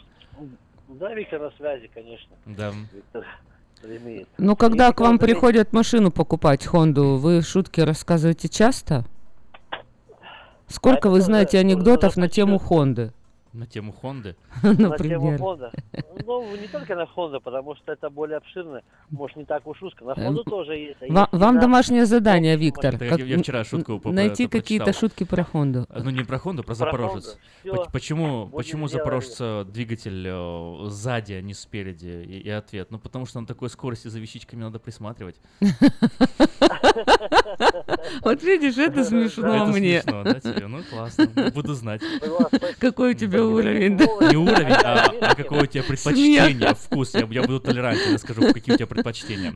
Да, 0.89 1.13
Виктор 1.15 1.41
на 1.41 1.51
связи, 1.53 1.91
конечно. 1.93 2.35
Да. 2.47 2.73
Виктор. 2.93 3.27
Ну, 4.39 4.57
когда 4.57 4.89
И 4.89 4.93
к 4.93 5.01
вам 5.01 5.19
приходят 5.19 5.73
машину 5.73 6.11
покупать, 6.11 6.65
Хонду, 6.65 7.17
вы 7.17 7.43
шутки 7.43 7.81
рассказываете 7.81 8.49
часто? 8.49 9.05
Сколько 10.69 11.11
вы 11.11 11.21
знаете 11.21 11.53
тоже 11.53 11.61
анекдотов 11.61 12.17
на 12.17 12.29
тему 12.29 12.59
Хонды? 12.59 13.13
На 13.53 13.67
тему 13.67 13.93
Хонды. 13.93 14.37
На 14.63 14.97
тему. 14.99 15.37
Honda. 15.37 15.71
Ну, 16.27 16.57
не 16.57 16.69
только 16.69 16.95
на 16.95 17.07
Honda, 17.17 17.41
потому 17.41 17.75
что 17.77 17.93
это 17.93 18.11
более 18.11 18.37
обширно. 18.37 18.83
Может, 19.11 19.37
не 19.37 19.45
так 19.45 19.67
уж 19.67 19.83
узко. 19.83 20.05
На 20.05 20.11
Эм, 20.13 20.35
Honda 20.37 20.45
тоже 20.45 20.77
есть. 20.77 20.99
а 21.11 21.29
Вам 21.33 21.59
домашнее 21.59 22.05
задание, 22.05 22.57
Виктор. 22.57 22.95
Это 22.95 23.05
я- 23.25 23.39
вчера 23.39 23.65
шутку 23.65 24.01
Найти 24.13 24.45
это 24.45 24.59
какие-то 24.59 24.93
шутки 24.93 25.25
про 25.25 25.45
Хонду. 25.45 25.87
А, 25.89 26.01
Ну 26.03 26.11
не 26.11 26.25
про 26.25 26.39
Хонду, 26.39 26.63
про 26.63 26.69
Про 26.69 26.75
Запорожец. 26.75 27.39
Почему, 27.93 28.49
почему. 28.49 28.89
Запорожца 28.89 29.65
двигатель 29.65 30.27
э, 30.27 30.87
сзади, 30.89 31.33
а 31.35 31.41
не 31.43 31.55
спереди? 31.55 32.09
И, 32.09 32.49
ответ. 32.51 32.91
Ну 32.91 32.99
потому 32.99 33.27
что 33.27 33.41
на 33.41 33.47
такой 33.47 33.71
скорости 33.71 34.09
за 34.09 34.19
вещичками 34.21 34.61
надо 34.63 34.79
присматривать. 34.79 35.37
Вот 38.23 38.43
видишь, 38.43 38.77
это 38.77 39.05
смешно 39.05 39.55
Это 39.55 39.65
мне. 39.67 40.03
смешно, 40.03 40.25
да, 40.25 40.41
тебе? 40.41 40.67
Ну 40.67 40.79
классно, 40.91 41.27
буду 41.55 41.75
знать. 41.75 42.03
Какой 42.79 43.13
у 43.13 43.15
тебя 43.15 43.38
уровень, 43.45 43.97
да? 43.97 44.05
Не 44.31 44.37
уровень, 44.37 44.73
а, 44.85 45.05
а 45.21 45.35
какое 45.35 45.63
у 45.63 45.67
тебя 45.67 45.83
предпочтение, 45.83 46.75
вкус. 46.75 47.15
Я, 47.15 47.27
я 47.31 47.43
буду 47.43 47.61
толерантен, 47.61 48.19
скажу, 48.19 48.43
какие 48.53 48.75
у 48.75 48.79
тебя 48.79 48.87
предпочтения. 48.87 49.55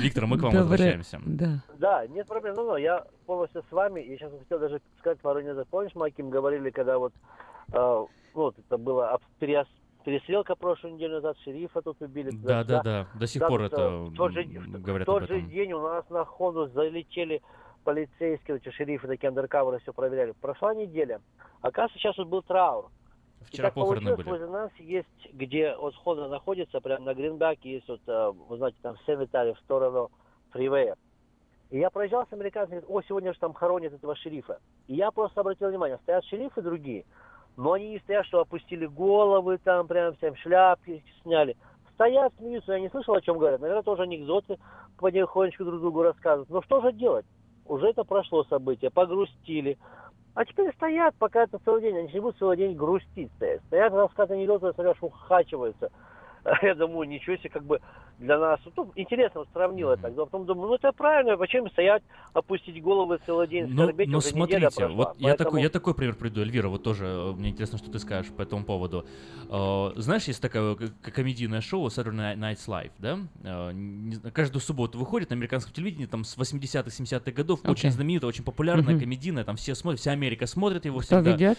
Виктор, 0.00 0.26
мы 0.26 0.38
к 0.38 0.42
вам 0.42 0.52
Доброе- 0.52 0.68
возвращаемся. 0.68 1.20
Да. 1.24 1.62
Да, 1.78 2.06
нет 2.06 2.26
проблем. 2.26 2.54
Ну, 2.56 2.76
я 2.76 3.04
полностью 3.26 3.62
с 3.68 3.72
вами. 3.72 4.00
И 4.00 4.16
сейчас 4.16 4.32
хотел 4.38 4.58
даже 4.58 4.80
сказать 4.98 5.18
пару 5.20 5.40
дней 5.40 5.50
назад. 5.50 5.68
Помнишь, 5.70 5.92
мы 5.94 6.06
Аким 6.06 6.30
говорили, 6.30 6.70
когда 6.70 6.98
вот, 6.98 7.12
э, 7.72 7.74
ну, 7.74 8.08
вот 8.34 8.56
это 8.58 8.78
была 8.78 9.12
об- 9.12 9.22
переос- 9.40 9.66
перестрелка 10.04 10.54
прошлую 10.54 10.94
неделю 10.94 11.14
назад, 11.16 11.36
шерифа 11.44 11.82
тут 11.82 12.00
убили. 12.00 12.30
Да, 12.32 12.64
да, 12.64 12.82
да. 12.82 13.06
До 13.14 13.26
сих 13.26 13.46
пор 13.46 13.62
это 13.62 13.80
э, 13.82 13.98
в 14.04 14.14
тот 14.14 14.32
же, 14.32 14.42
в 14.42 14.82
говорят 14.82 15.06
тот 15.06 15.26
день 15.48 15.72
у 15.72 15.82
нас 15.82 16.08
на 16.10 16.24
Хонду 16.24 16.68
залетели 16.68 17.42
полицейские, 17.84 18.56
эти 18.58 18.70
шерифы, 18.70 19.06
такие 19.06 19.28
андеркаверы, 19.28 19.78
все 19.80 19.92
проверяли. 19.92 20.32
Прошла 20.40 20.74
неделя. 20.74 21.20
Оказывается, 21.60 21.98
сейчас 21.98 22.18
вот 22.18 22.28
был 22.28 22.42
траур. 22.42 22.90
Вчера 23.46 23.70
похороны 23.70 24.16
были. 24.16 24.28
возле 24.28 24.46
нас 24.46 24.70
есть, 24.78 25.32
где 25.32 25.74
вот 25.76 25.94
Honda 26.04 26.28
находится, 26.28 26.80
прямо 26.80 27.06
на 27.06 27.14
Гринбаке, 27.14 27.72
есть 27.72 27.88
вот, 27.88 28.00
э, 28.06 28.32
вы 28.48 28.56
знаете, 28.58 28.78
там 28.82 28.96
Семетари 29.06 29.52
в 29.52 29.58
сторону 29.60 30.10
фривея. 30.50 30.96
И 31.70 31.78
я 31.78 31.90
проезжал 31.90 32.26
с 32.26 32.32
американцами, 32.32 32.80
говорит, 32.80 32.90
о, 32.90 33.02
сегодня 33.08 33.32
же 33.32 33.38
там 33.38 33.52
хоронят 33.52 33.92
этого 33.92 34.16
шерифа. 34.16 34.58
И 34.86 34.94
я 34.94 35.10
просто 35.10 35.40
обратил 35.40 35.68
внимание, 35.68 35.98
стоят 36.02 36.24
шерифы 36.24 36.62
другие, 36.62 37.04
но 37.56 37.72
они 37.72 37.90
не 37.90 37.98
стоят, 38.00 38.26
что 38.26 38.40
опустили 38.40 38.86
головы 38.86 39.58
там, 39.58 39.86
прям 39.86 40.14
всем 40.16 40.36
шляпки 40.36 41.02
сняли. 41.22 41.56
Стоят, 41.94 42.32
смеются, 42.38 42.72
я 42.72 42.80
не 42.80 42.88
слышал, 42.90 43.14
о 43.14 43.20
чем 43.20 43.38
говорят. 43.38 43.60
Наверное, 43.60 43.82
тоже 43.82 44.02
анекдоты 44.02 44.58
потихонечку 44.98 45.64
друг 45.64 45.80
другу 45.80 46.02
рассказывают. 46.02 46.48
Но 46.48 46.62
что 46.62 46.80
же 46.80 46.92
делать? 46.92 47.26
Уже 47.66 47.88
это 47.88 48.04
прошло 48.04 48.44
событие, 48.44 48.90
погрустили. 48.90 49.78
А 50.38 50.44
теперь 50.44 50.72
стоят, 50.74 51.16
пока 51.18 51.42
это 51.42 51.58
целый 51.64 51.82
день. 51.82 51.96
Они 51.96 52.20
будут 52.20 52.38
целый 52.38 52.56
день 52.56 52.76
грустить 52.76 53.28
стоять. 53.34 53.60
Стоят, 53.66 53.92
рассказывают 53.92 54.38
анекдоты, 54.38 54.72
смотрят, 54.72 54.96
ухачиваются. 55.00 55.90
Я 56.62 56.74
думаю, 56.74 57.08
ничего 57.08 57.36
себе, 57.36 57.50
как 57.50 57.64
бы 57.64 57.80
для 58.18 58.38
нас. 58.38 58.60
Ну, 58.76 58.90
интересно, 58.96 59.40
вот 59.40 59.48
сравнил 59.52 59.90
это. 59.90 60.08
А 60.08 60.10
потом 60.10 60.46
думаю, 60.46 60.68
ну 60.68 60.74
это 60.74 60.92
правильно, 60.92 61.36
зачем 61.36 61.70
стоять, 61.70 62.02
опустить 62.32 62.82
головы 62.82 63.18
целый 63.26 63.46
день, 63.46 63.66
Ну, 63.68 63.84
скорбеть, 63.84 64.08
но 64.08 64.20
смотрите, 64.20 64.60
прошла. 64.60 64.88
вот 64.88 65.08
я, 65.18 65.30
такой, 65.32 65.44
Поэтому- 65.44 65.62
я 65.62 65.68
такой 65.68 65.94
пример 65.94 66.14
приду, 66.16 66.40
Эльвира, 66.40 66.68
вот 66.68 66.82
тоже, 66.82 67.04
э, 67.06 67.32
мне 67.36 67.50
интересно, 67.50 67.78
что 67.78 67.90
ты 67.90 67.98
скажешь 67.98 68.32
по 68.32 68.42
этому 68.42 68.64
поводу. 68.64 69.04
Э, 69.50 69.92
Знаешь, 69.96 70.24
есть 70.24 70.42
такое 70.42 70.74
к- 70.74 70.90
к- 71.02 71.10
комедийное 71.12 71.60
шоу 71.60 71.86
Saturday 71.88 72.36
Night 72.36 72.58
Live, 72.66 72.90
да? 72.98 73.18
Э, 73.44 73.72
Каждую 74.32 74.60
субботу 74.62 74.98
выходит 74.98 75.30
на 75.30 75.36
американском 75.36 75.72
телевидении, 75.72 76.06
там 76.06 76.24
с 76.24 76.36
80-х, 76.36 76.90
70-х 76.90 77.30
годов, 77.32 77.60
Окей. 77.62 77.70
очень 77.72 77.90
знаменитое, 77.90 78.28
очень 78.28 78.44
популярное, 78.44 78.94
Мгм. 78.94 79.00
комедийное, 79.00 79.44
там 79.44 79.56
все 79.56 79.74
смотрят, 79.74 80.00
вся 80.00 80.12
Америка 80.12 80.46
смотрит 80.46 80.84
его 80.84 80.98
Кто 80.98 81.06
всегда. 81.20 81.32
ведет? 81.32 81.58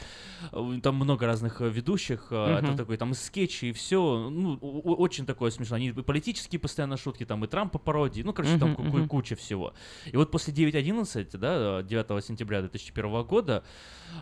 Э, 0.51 0.79
Там 0.83 0.95
много 0.95 1.25
разных 1.25 1.61
э, 1.61 1.69
ведущих, 1.69 2.27
э, 2.31 2.59
это 2.61 2.75
такой, 2.77 2.97
там 2.97 3.13
скетчи, 3.13 3.65
и 3.65 3.71
все, 3.71 4.29
ну, 4.29 4.57
очень 4.79 5.25
такое 5.25 5.51
смешно. 5.51 5.75
Они 5.75 5.89
и 5.89 5.93
политические 5.93 6.59
постоянно 6.59 6.97
шутки, 6.97 7.25
там 7.25 7.43
и 7.45 7.47
Трампа 7.47 7.79
пародии, 7.79 8.21
ну, 8.21 8.33
короче, 8.33 8.57
там 8.57 8.71
мгм. 8.71 9.07
куча 9.07 9.35
всего. 9.35 9.73
И 10.05 10.17
вот 10.17 10.31
после 10.31 10.53
9.11, 10.53 11.37
да, 11.37 11.81
9 11.83 12.25
сентября 12.25 12.61
2001 12.61 13.23
года, 13.23 13.63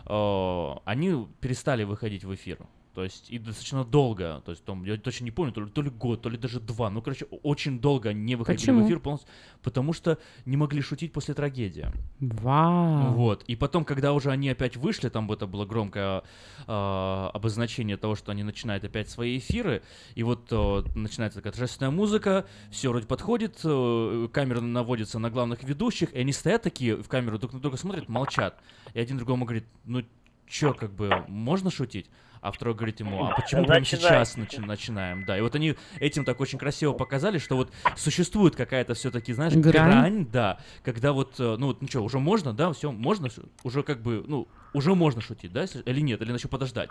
э, 0.06 0.74
они 0.84 1.26
перестали 1.40 1.84
выходить 1.84 2.24
в 2.24 2.34
эфир. 2.34 2.58
То 2.98 3.04
есть 3.04 3.30
и 3.30 3.38
достаточно 3.38 3.84
долго, 3.84 4.42
то 4.44 4.50
есть 4.50 4.64
там, 4.64 4.82
я 4.82 4.96
точно 4.96 5.22
не 5.22 5.30
помню, 5.30 5.52
то 5.52 5.60
ли, 5.60 5.70
то 5.70 5.82
ли 5.82 5.88
год, 5.88 6.20
то 6.20 6.28
ли 6.28 6.36
даже 6.36 6.58
два, 6.58 6.90
ну, 6.90 7.00
короче, 7.00 7.26
очень 7.44 7.78
долго 7.78 8.12
не 8.12 8.34
выходили 8.34 8.66
Почему? 8.66 8.82
в 8.82 8.88
эфир 8.88 8.98
полностью, 8.98 9.30
потому 9.62 9.92
что 9.92 10.18
не 10.46 10.56
могли 10.56 10.80
шутить 10.80 11.12
после 11.12 11.34
трагедии. 11.34 11.86
Вау. 12.18 13.12
Вот. 13.12 13.44
И 13.44 13.54
потом, 13.54 13.84
когда 13.84 14.12
уже 14.14 14.32
они 14.32 14.50
опять 14.50 14.76
вышли, 14.76 15.10
там 15.10 15.30
это 15.30 15.46
было 15.46 15.64
громкое 15.64 16.24
э, 16.66 17.30
обозначение 17.34 17.96
того, 17.96 18.16
что 18.16 18.32
они 18.32 18.42
начинают 18.42 18.82
опять 18.82 19.08
свои 19.08 19.38
эфиры, 19.38 19.84
и 20.16 20.24
вот 20.24 20.48
э, 20.50 20.82
начинается 20.96 21.38
такая 21.38 21.52
торжественная 21.52 21.92
музыка, 21.92 22.46
все 22.72 22.88
вроде 22.88 23.06
подходит, 23.06 23.60
э, 23.62 24.28
камера 24.32 24.60
наводится 24.60 25.20
на 25.20 25.30
главных 25.30 25.62
ведущих, 25.62 26.12
и 26.14 26.18
они 26.18 26.32
стоят 26.32 26.64
такие 26.64 26.96
в 26.96 27.06
камеру 27.06 27.38
друг 27.38 27.52
на 27.52 27.60
друга 27.60 27.76
смотрят, 27.76 28.08
молчат. 28.08 28.60
И 28.92 28.98
один 28.98 29.18
другому 29.18 29.44
говорит, 29.44 29.66
ну 29.84 30.02
чё, 30.48 30.74
как 30.74 30.92
бы, 30.92 31.24
можно 31.28 31.70
шутить? 31.70 32.06
А 32.40 32.52
второй 32.52 32.74
говорит 32.74 33.00
ему, 33.00 33.24
а 33.24 33.32
почему 33.32 33.62
прямо 33.66 33.84
сейчас 33.84 34.36
начи- 34.36 34.60
начинаем? 34.60 35.24
Да, 35.24 35.36
и 35.36 35.40
вот 35.40 35.54
они 35.54 35.74
этим 36.00 36.24
так 36.24 36.40
очень 36.40 36.58
красиво 36.58 36.92
показали, 36.92 37.38
что 37.38 37.56
вот 37.56 37.72
существует 37.96 38.54
какая-то 38.56 38.94
все-таки, 38.94 39.32
знаешь, 39.32 39.54
Грань. 39.54 39.72
грань, 39.72 40.26
да, 40.30 40.58
когда 40.84 41.12
вот, 41.12 41.34
э, 41.40 41.56
ну 41.58 41.68
вот 41.68 41.82
ничего, 41.82 42.04
уже 42.04 42.18
можно, 42.18 42.52
да, 42.52 42.72
все, 42.72 42.92
можно, 42.92 43.28
уже 43.64 43.82
как 43.82 44.02
бы, 44.02 44.24
ну, 44.26 44.46
уже 44.72 44.94
можно 44.94 45.20
шутить, 45.20 45.52
да, 45.52 45.62
если- 45.62 45.82
или 45.82 46.00
нет, 46.00 46.22
или 46.22 46.32
еще 46.32 46.48
подождать. 46.48 46.90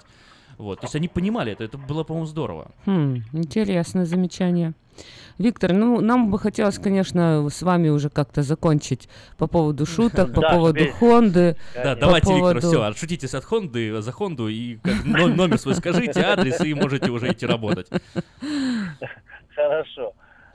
Вот, 0.58 0.80
то 0.80 0.86
есть 0.86 0.96
они 0.96 1.08
понимали 1.08 1.52
это, 1.54 1.64
это 1.64 1.78
было, 1.78 2.04
по-моему, 2.04 2.26
здорово. 2.26 2.72
Хм, 2.86 3.24
интересное 3.34 4.06
замечание. 4.06 4.74
Виктор, 5.38 5.74
ну, 5.74 6.02
нам 6.02 6.32
бы 6.32 6.40
хотелось, 6.40 6.80
конечно, 6.80 7.48
с 7.50 7.62
вами 7.62 7.90
уже 7.90 8.10
как-то 8.10 8.42
закончить 8.42 9.08
по 9.38 9.48
поводу 9.48 9.86
шуток, 9.86 10.34
по 10.34 10.42
Да, 10.42 10.50
поводу 10.54 10.80
теперь- 10.80 10.92
Хонды. 10.94 11.58
Да, 11.76 11.94
по 11.96 12.02
давайте, 12.02 12.34
Виктор, 12.34 12.60
все, 12.60 12.82
отшутитесь 12.84 13.34
от 13.36 13.44
Хонды, 13.46 14.02
за 14.02 14.12
Хонду, 14.12 14.48
и 14.48 14.78
как, 14.78 15.06
номер 15.06 15.58
свой 15.60 15.76
скажите, 15.76 16.22
адрес, 16.22 16.60
и 16.62 16.74
можете 16.74 17.12
уже 17.12 17.32
идти 17.32 17.46
работать. 17.46 17.88
Хорошо. 19.56 20.14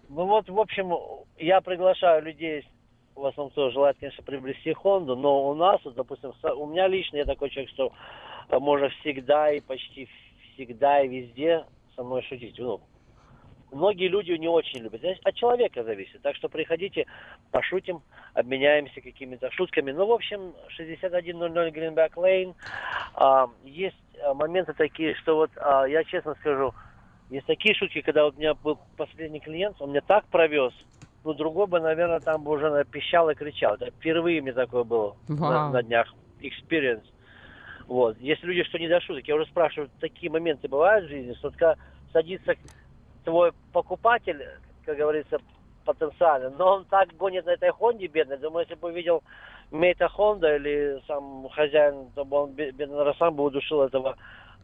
Ну 0.08 0.26
вот, 0.26 0.48
в 0.48 0.58
общем, 0.58 0.92
я 1.38 1.60
приглашаю 1.60 2.22
людей, 2.24 2.66
в 3.14 3.24
основном, 3.24 3.50
кто 3.50 3.70
желает, 3.70 3.96
конечно, 3.98 4.22
приобрести 4.24 4.72
Хонду, 4.72 5.16
но 5.16 5.48
у 5.48 5.54
нас, 5.54 5.80
вот, 5.84 5.94
допустим, 5.94 6.32
у 6.56 6.66
меня 6.66 6.86
лично 6.88 7.16
я 7.18 7.24
такой 7.24 7.50
человек, 7.50 7.70
что 7.72 7.92
можно 8.60 8.88
всегда 9.00 9.52
и 9.52 9.60
почти 9.60 10.08
всегда 10.54 11.00
и 11.02 11.08
везде 11.08 11.64
со 11.96 12.02
мной 12.02 12.22
шутить. 12.28 12.56
Ну, 12.58 12.80
многие 13.72 14.08
люди 14.08 14.32
не 14.32 14.48
очень 14.48 14.80
любят. 14.80 15.00
Здесь 15.00 15.18
от 15.24 15.34
человека 15.34 15.82
зависит. 15.82 16.22
Так 16.22 16.36
что 16.36 16.48
приходите, 16.48 17.06
пошутим, 17.50 18.02
обменяемся 18.34 19.00
какими-то 19.00 19.50
шутками. 19.50 19.92
Ну, 19.92 20.06
в 20.06 20.12
общем, 20.12 20.54
6100 20.68 21.18
Greenback 21.18 22.12
Lane. 22.14 22.54
А, 23.14 23.48
есть 23.64 23.96
а, 24.22 24.34
моменты 24.34 24.74
такие, 24.74 25.14
что 25.16 25.36
вот 25.36 25.50
а, 25.56 25.84
я 25.86 26.04
честно 26.04 26.34
скажу, 26.34 26.74
есть 27.30 27.46
такие 27.46 27.74
шутки, 27.74 28.02
когда 28.02 28.24
вот 28.24 28.36
у 28.36 28.38
меня 28.38 28.54
был 28.54 28.78
последний 28.96 29.40
клиент, 29.40 29.80
он 29.80 29.90
меня 29.90 30.02
так 30.02 30.26
провез, 30.26 30.72
ну, 31.24 31.34
другой 31.34 31.66
бы, 31.66 31.80
наверное, 31.80 32.20
там 32.20 32.42
бы 32.42 32.52
уже 32.52 32.84
пищал 32.90 33.30
и 33.30 33.34
кричал. 33.34 33.74
Это 33.74 33.86
впервые 33.86 34.42
мне 34.42 34.52
такое 34.52 34.84
было 34.84 35.16
на, 35.28 35.70
на 35.70 35.82
днях. 35.82 36.12
Experience. 36.40 37.04
Вот. 37.86 38.18
Есть 38.18 38.42
люди, 38.42 38.64
что 38.64 38.78
не 38.78 38.88
до 38.88 39.00
шуток. 39.00 39.26
Я 39.28 39.36
уже 39.36 39.46
спрашиваю, 39.46 39.88
такие 40.00 40.30
моменты 40.30 40.68
бывают 40.68 41.06
в 41.06 41.08
жизни, 41.08 41.34
что 41.34 41.52
садится 42.12 42.54
твой 43.24 43.52
покупатель, 43.72 44.42
как 44.84 44.96
говорится, 44.96 45.38
потенциально, 45.84 46.50
но 46.50 46.76
он 46.76 46.84
так 46.84 47.08
гонит 47.16 47.44
на 47.46 47.50
этой 47.50 47.70
Хонде, 47.72 48.06
бедный. 48.06 48.36
Думаю, 48.38 48.64
если 48.68 48.80
бы 48.80 48.88
увидел 48.88 49.22
Мейта 49.70 50.08
Хонда 50.08 50.56
или 50.56 51.02
сам 51.08 51.48
хозяин, 51.50 52.06
то 52.14 52.24
бы 52.24 52.36
он, 52.42 52.52
бе- 52.52 52.70
бедный, 52.72 53.14
сам 53.18 53.34
бы 53.34 53.44
удушил 53.44 53.82
этого 53.82 54.16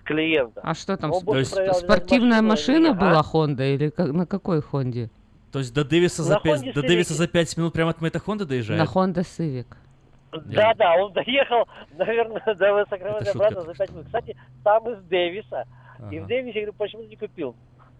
клиента. 0.04 0.60
А 0.62 0.74
что 0.74 0.96
там, 0.96 1.12
Он 1.12 1.24
проверял, 1.24 1.64
видать, 1.64 1.76
спортивная 1.76 2.42
машина 2.42 2.90
машину, 2.90 2.90
а? 2.90 2.94
была 2.94 3.22
Honda 3.22 3.74
или 3.74 3.90
как- 3.90 4.08
на 4.12 4.26
какой 4.26 4.62
Хонде? 4.62 5.10
То 5.50 5.58
есть 5.60 5.74
до 5.74 5.84
Дэвиса, 5.84 6.22
за 6.22 6.34
На 6.34 6.40
5, 6.40 6.56
Хонде 6.58 6.72
до. 6.72 6.82
Дэвиса 6.82 7.14
за 7.14 7.26
5 7.26 7.56
минут 7.56 7.72
прямо 7.72 7.90
от 7.90 8.00
Мэйта 8.00 8.18
Хонда 8.20 8.44
доезжает? 8.46 8.78
На 8.80 8.84
Honda 8.84 9.20
Civic. 9.22 9.66
Да, 10.30 10.74
да, 10.74 10.92
он 10.96 11.12
доехал, 11.14 11.66
наверное, 11.96 12.42
до 12.54 12.84
Сакрамента 12.90 13.30
обратно 13.32 13.62
за 13.62 13.74
пять 13.74 13.90
минут. 13.90 14.06
Кстати, 14.06 14.36
сам 14.62 14.88
из 14.90 15.02
Дэвиса. 15.04 15.64
И 16.12 16.18
в 16.18 16.24
Ага. 16.24 16.26
Дэвисе, 16.28 16.60
я 16.60 16.66
говорю, 16.66 16.74
почему 16.78 17.02
ты 17.02 17.08
не 17.08 17.16
купил? 17.16 17.56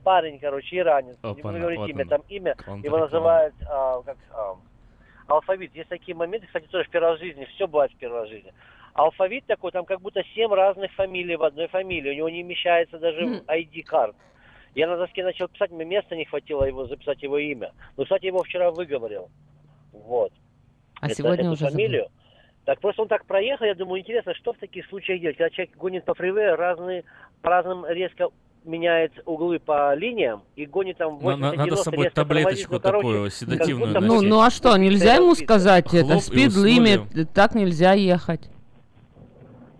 Парень, 0.08 0.38
короче, 0.38 0.78
иранец. 0.78 1.18
Не 1.22 1.42
буду 1.42 1.58
говорить 1.58 1.80
вот 1.80 1.90
имя, 1.90 2.00
оно. 2.00 2.08
там 2.08 2.22
имя. 2.30 2.56
Он 2.66 2.80
Его 2.80 2.96
называют 2.96 3.54
а, 3.68 4.00
как 4.00 4.16
а, 4.30 4.56
алфавит. 5.26 5.74
Есть 5.74 5.90
такие 5.90 6.16
моменты, 6.16 6.46
кстати, 6.46 6.64
тоже 6.64 6.88
в 6.90 6.90
в 6.90 7.18
жизни. 7.18 7.44
Все 7.54 7.68
бывает 7.68 7.92
в 7.92 8.00
в 8.02 8.26
жизни. 8.26 8.54
Алфавит 8.94 9.44
такой, 9.44 9.70
там 9.70 9.84
как 9.84 10.00
будто 10.00 10.22
семь 10.34 10.50
разных 10.50 10.90
фамилий 10.94 11.36
в 11.36 11.42
одной 11.42 11.68
фамилии. 11.68 12.08
У 12.08 12.14
него 12.14 12.28
не 12.30 12.42
вмещается 12.42 12.98
даже 12.98 13.20
ID-карт. 13.46 14.16
Я 14.74 14.88
на 14.88 14.96
доске 14.96 15.22
начал 15.22 15.46
писать, 15.46 15.72
мне 15.72 15.84
места 15.84 16.16
не 16.16 16.24
хватило 16.24 16.64
его 16.64 16.86
записать 16.86 17.22
его 17.22 17.36
имя. 17.36 17.72
Ну, 17.98 18.04
кстати, 18.04 18.24
его 18.24 18.42
вчера 18.42 18.70
выговорил. 18.70 19.28
Вот. 19.92 20.32
А 21.02 21.06
Это- 21.08 21.16
сегодня 21.16 21.40
эту 21.44 21.50
уже 21.52 21.64
забыл. 21.64 21.76
фамилию. 21.76 22.08
Так 22.64 22.80
просто 22.80 23.02
он 23.02 23.08
так 23.08 23.26
проехал, 23.26 23.66
я 23.66 23.74
думаю, 23.74 24.00
интересно, 24.00 24.32
что 24.32 24.54
в 24.54 24.58
таких 24.58 24.86
случаях 24.86 25.20
делать? 25.20 25.36
Когда 25.36 25.50
человек 25.50 25.76
гонит 25.76 26.06
по 26.06 26.14
фривею, 26.14 26.56
разные, 26.56 27.04
по 27.42 27.50
разным 27.50 27.84
резко 27.86 28.30
меняет 28.68 29.12
углы 29.24 29.58
по 29.58 29.94
линиям 29.94 30.42
и 30.54 30.66
гонит 30.66 30.98
там 30.98 31.18
80 31.18 31.40
На- 31.40 31.50
на- 31.50 31.56
надо 31.56 31.76
с 31.76 31.82
собой 31.82 32.10
таблеточку 32.10 32.74
Ну, 32.74 32.78
такую 32.80 33.30
седативную 33.30 33.88
будто 33.88 34.00
Ну, 34.00 34.22
ну 34.22 34.40
а 34.40 34.50
что, 34.50 34.76
нельзя 34.76 35.14
ему 35.14 35.34
сказать 35.34 35.92
это? 35.92 36.04
Хлоп, 36.04 36.22
Спид 36.22 36.54
лимит, 36.54 37.00
так 37.34 37.54
нельзя 37.54 37.94
ехать. 37.94 38.48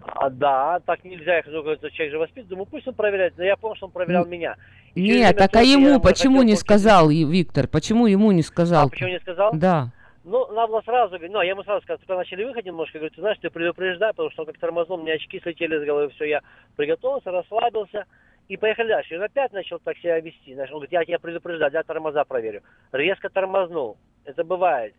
А, 0.02 0.30
да, 0.30 0.80
так 0.84 1.04
нельзя, 1.04 1.36
я 1.36 1.42
говорю, 1.42 1.70
этот 1.72 1.92
человек 1.92 2.12
же 2.12 2.18
воспитан. 2.18 2.48
Думаю, 2.48 2.66
пусть 2.66 2.88
он 2.88 2.94
проверяет. 2.94 3.34
Но 3.36 3.44
я 3.44 3.56
помню, 3.56 3.76
что 3.76 3.86
он 3.86 3.92
проверял 3.92 4.24
меня. 4.24 4.56
И 4.94 5.02
Нет, 5.02 5.12
время 5.12 5.32
так 5.34 5.54
а 5.54 5.62
ему 5.62 6.00
почему 6.00 6.42
не 6.42 6.56
сказал, 6.56 7.10
и- 7.10 7.24
Виктор? 7.24 7.68
Почему 7.68 8.06
ему 8.06 8.32
не 8.32 8.42
сказал? 8.42 8.86
А 8.86 8.88
почему 8.88 9.10
не 9.10 9.20
сказал? 9.20 9.52
Да. 9.54 9.92
Ну, 10.24 10.46
надо 10.52 10.72
было 10.72 10.82
сразу 10.82 11.10
говорить, 11.12 11.32
ну, 11.32 11.40
я 11.40 11.50
ему 11.50 11.62
сразу 11.62 11.82
сказал, 11.82 11.98
когда 11.98 12.16
начали 12.16 12.44
выходить 12.44 12.66
немножко, 12.66 12.98
говорю, 12.98 13.14
ты 13.14 13.20
знаешь, 13.20 13.38
ты 13.40 13.48
предупреждай, 13.48 14.10
потому 14.10 14.30
что 14.30 14.42
он 14.42 14.46
как 14.46 14.58
тормознул, 14.58 14.98
у 14.98 15.02
меня 15.02 15.14
очки 15.14 15.40
слетели 15.40 15.78
с 15.78 15.86
головы, 15.86 16.10
все, 16.16 16.24
я 16.24 16.40
приготовился, 16.76 17.30
расслабился, 17.30 18.04
и 18.48 18.56
поехали 18.56 18.88
дальше. 18.88 19.14
И 19.14 19.16
он 19.16 19.24
опять 19.24 19.52
начал 19.52 19.78
так 19.78 19.96
себя 19.98 20.18
вести, 20.20 20.54
знаешь, 20.54 20.70
он 20.70 20.76
говорит, 20.76 20.92
я 20.92 21.04
тебя 21.04 21.18
предупреждаю, 21.18 21.72
я 21.72 21.82
тормоза 21.82 22.24
проверю. 22.24 22.62
Резко 22.92 23.28
тормознул, 23.28 23.98
это 24.24 24.42
бывает. 24.42 24.94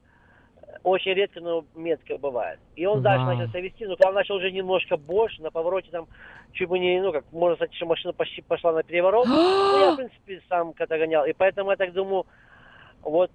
Очень 0.83 1.13
редко, 1.13 1.41
но 1.41 1.65
метко 1.73 2.17
бывает. 2.19 2.59
И 2.75 2.85
он 2.85 3.01
дальше 3.01 3.25
Вау. 3.25 3.35
начал 3.35 3.49
себя 3.49 3.61
вести, 3.61 3.85
но 3.87 3.95
когда 3.95 4.09
он 4.09 4.15
начал 4.15 4.35
уже 4.35 4.51
немножко 4.51 4.97
больше, 4.97 5.41
на 5.41 5.49
повороте 5.49 5.89
там, 5.89 6.07
чуть 6.53 6.69
бы 6.69 6.77
не, 6.77 7.01
ну, 7.01 7.11
как, 7.11 7.25
можно 7.31 7.55
сказать, 7.55 7.73
что 7.73 7.87
машина 7.87 8.13
почти 8.13 8.43
пошла 8.43 8.71
на 8.71 8.83
переворот, 8.83 9.25
ну, 9.27 9.79
я, 9.79 9.93
в 9.93 9.95
принципе, 9.95 10.41
сам 10.47 10.73
когда 10.73 10.99
гонял, 10.99 11.25
и 11.25 11.33
поэтому 11.33 11.71
я 11.71 11.75
так 11.75 11.91
думаю, 11.93 12.27
вот 13.01 13.31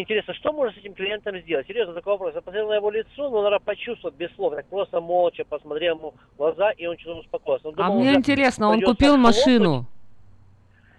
интересно, 0.00 0.34
что 0.34 0.52
можно 0.52 0.74
с 0.74 0.78
этим 0.78 0.94
клиентом 0.94 1.38
сделать? 1.38 1.66
Серьезно, 1.66 1.94
такой 1.94 2.14
вопрос. 2.14 2.34
Я 2.34 2.40
посмотрел 2.40 2.68
на 2.68 2.74
его 2.74 2.90
лицо, 2.90 3.30
но, 3.30 3.42
наверное, 3.42 3.64
почувствовал 3.64 4.14
без 4.14 4.34
слов. 4.34 4.54
Так 4.54 4.66
просто 4.66 5.00
молча 5.00 5.44
посмотрел 5.44 5.96
ему 5.98 6.14
в 6.34 6.36
глаза, 6.36 6.70
и 6.72 6.86
он 6.86 6.98
что-то 6.98 7.20
успокоился. 7.20 7.68
Он 7.68 7.74
А 7.74 7.76
думал, 7.76 8.00
мне 8.00 8.10
уже 8.10 8.18
интересно, 8.18 8.68
он 8.68 8.80
купил 8.80 9.16
машину. 9.16 9.86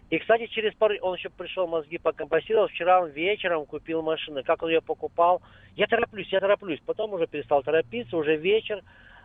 И, 0.10 0.20
кстати, 0.20 0.48
через 0.48 0.74
пару... 0.76 0.96
Он 1.02 1.16
еще 1.16 1.30
пришел 1.30 1.68
мозги 1.68 1.98
покомпостировал. 1.98 2.68
Вчера 2.68 3.06
вечером 3.06 3.66
купил 3.66 4.02
машину. 4.02 4.44
Как 4.44 4.62
он 4.62 4.70
ее 4.70 4.82
покупал? 4.82 5.42
Я 5.76 5.88
тороплюсь, 5.88 6.32
я 6.32 6.40
тороплюсь. 6.40 6.80
Потом 6.86 7.14
уже 7.14 7.28
перестал 7.28 7.64
торопиться. 7.64 8.16
Уже 8.16 8.38
вечер 8.38 8.84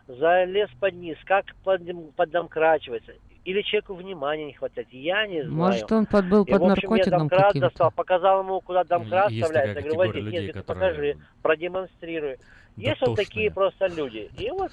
залез 0.08 0.70
под 0.80 0.94
низ. 0.94 1.18
Как 1.24 1.44
под... 1.64 1.82
поддомкрачивается. 2.16 3.12
Или 3.50 3.62
человеку 3.62 3.94
внимания 3.94 4.46
не 4.46 4.52
хватает. 4.52 4.86
Я 4.92 5.26
не 5.26 5.42
знаю. 5.42 5.52
Может, 5.54 5.90
он 5.90 6.06
под- 6.06 6.28
был 6.28 6.44
И, 6.44 6.52
под 6.52 6.60
в 6.60 6.64
общем, 6.66 6.82
я 6.84 6.88
наркотиком 6.88 7.18
домкрат 7.18 7.46
каким-то. 7.48 7.68
достал, 7.68 7.90
показал 7.90 8.42
ему, 8.44 8.60
куда 8.60 8.84
домкрат 8.84 9.30
Есть 9.32 9.42
вставляется. 9.42 9.80
Я 9.80 9.90
говорю, 9.90 9.98
возьми, 9.98 10.20
людей, 10.22 10.46
нет, 10.46 10.54
которые 10.54 10.64
покажи, 10.92 11.16
продемонстрируй. 11.42 12.36
Есть 12.76 13.00
вот 13.00 13.16
такие 13.16 13.50
просто 13.50 13.88
люди. 13.88 14.30
И 14.38 14.48
вот 14.52 14.70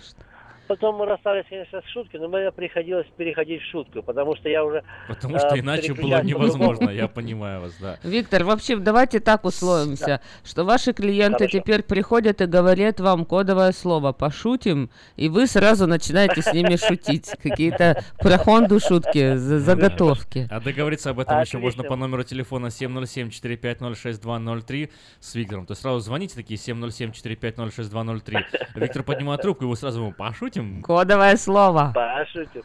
потом 0.67 0.95
мы 0.95 1.05
расстались, 1.05 1.45
конечно, 1.49 1.81
с 1.81 1.85
шуткой, 1.91 2.19
но 2.19 2.27
мне 2.27 2.51
приходилось 2.51 3.07
переходить 3.17 3.61
в 3.61 3.71
шутку, 3.71 4.03
потому 4.03 4.35
что 4.35 4.49
я 4.49 4.63
уже... 4.63 4.83
Потому 5.07 5.39
что 5.39 5.55
э, 5.55 5.59
иначе 5.59 5.93
было 5.93 6.21
невозможно, 6.23 6.89
я 6.89 7.07
понимаю 7.07 7.61
вас, 7.61 7.75
да. 7.81 7.97
Виктор, 8.03 8.43
вообще, 8.43 8.77
давайте 8.77 9.19
так 9.19 9.45
условимся, 9.45 10.21
что 10.43 10.63
ваши 10.63 10.93
клиенты 10.93 11.45
Хорошо. 11.45 11.59
теперь 11.59 11.83
приходят 11.83 12.41
и 12.41 12.45
говорят 12.45 12.99
вам 12.99 13.25
кодовое 13.25 13.71
слово 13.71 14.11
«пошутим», 14.11 14.89
и 15.15 15.29
вы 15.29 15.47
сразу 15.47 15.87
начинаете 15.87 16.41
с 16.41 16.53
ними 16.53 16.75
шутить. 16.75 17.31
Какие-то 17.41 18.03
про 18.19 18.37
Хонду 18.37 18.79
шутки, 18.79 19.35
за- 19.35 19.59
заготовки. 19.59 20.47
А 20.49 20.59
договориться 20.59 21.11
об 21.11 21.19
этом 21.19 21.41
еще 21.41 21.57
можно 21.57 21.83
по 21.83 21.95
номеру 21.95 22.23
телефона 22.23 22.67
707-450-6203 22.67 24.89
с 25.19 25.35
Виктором. 25.35 25.65
То 25.65 25.71
есть 25.71 25.81
сразу 25.81 25.99
звоните 25.99 26.35
такие 26.35 26.57
707-450-6203. 26.57 28.43
Виктор 28.75 29.03
поднимает 29.03 29.41
трубку, 29.41 29.65
и 29.65 29.67
вы 29.67 29.75
сразу 29.75 30.01
ему 30.01 30.11
пошутим. 30.11 30.56
Кодовое 30.83 31.35
слово. 31.37 31.91
Пошутим. 31.93 32.63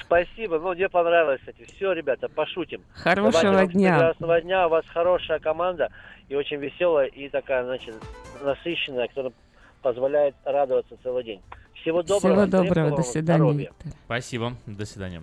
Спасибо, 0.00 0.58
ну 0.58 0.74
мне 0.74 0.88
понравилось, 0.88 1.40
кстати. 1.40 1.66
Все, 1.74 1.92
ребята, 1.92 2.28
пошутим. 2.28 2.82
Хорошего 2.94 3.42
Давайте, 3.42 3.72
дня. 3.72 3.94
Прекрасного 3.94 4.40
дня, 4.40 4.66
у 4.66 4.70
вас 4.70 4.84
хорошая 4.86 5.40
команда 5.40 5.90
и 6.28 6.36
очень 6.36 6.58
веселая 6.58 7.06
и 7.06 7.28
такая, 7.28 7.64
значит, 7.64 7.96
насыщенная, 8.42 9.08
которая 9.08 9.32
позволяет 9.82 10.34
радоваться 10.44 10.96
целый 11.02 11.24
день. 11.24 11.40
Всего 11.74 12.02
доброго. 12.02 12.46
Всего 12.46 12.62
доброго, 12.62 12.96
до 12.96 13.02
свидания, 13.02 13.38
здоровья. 13.38 13.72
Спасибо, 14.06 14.52
до 14.66 14.86
свидания. 14.86 15.22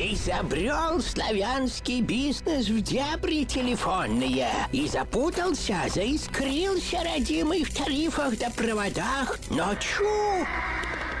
Изобрел 0.00 1.00
славянский 1.00 2.02
бизнес 2.02 2.68
в 2.68 2.80
дебри 2.82 3.42
телефонные 3.44 4.46
И 4.70 4.86
запутался, 4.86 5.74
заискрился 5.92 7.02
родимый 7.02 7.64
в 7.64 7.74
тарифах 7.74 8.38
да 8.38 8.48
проводах 8.50 9.40
Но 9.50 9.74
чу! 9.74 10.46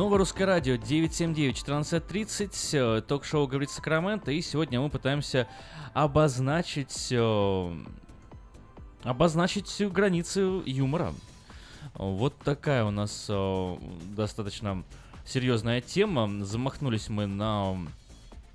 Новое 0.00 0.16
русское 0.16 0.46
радио 0.46 0.76
979-1430, 0.76 2.70
э, 2.72 3.02
ток-шоу 3.02 3.46
«Говорит 3.46 3.68
Сакраменто», 3.68 4.30
и 4.30 4.40
сегодня 4.40 4.80
мы 4.80 4.88
пытаемся 4.88 5.46
обозначить, 5.92 7.08
э, 7.10 7.76
обозначить 9.02 9.82
границы 9.92 10.62
юмора. 10.64 11.12
Вот 11.92 12.34
такая 12.38 12.84
у 12.86 12.90
нас 12.90 13.26
э, 13.28 13.76
достаточно 14.16 14.84
серьезная 15.26 15.82
тема. 15.82 16.46
Замахнулись 16.46 17.10
мы 17.10 17.26
на 17.26 17.76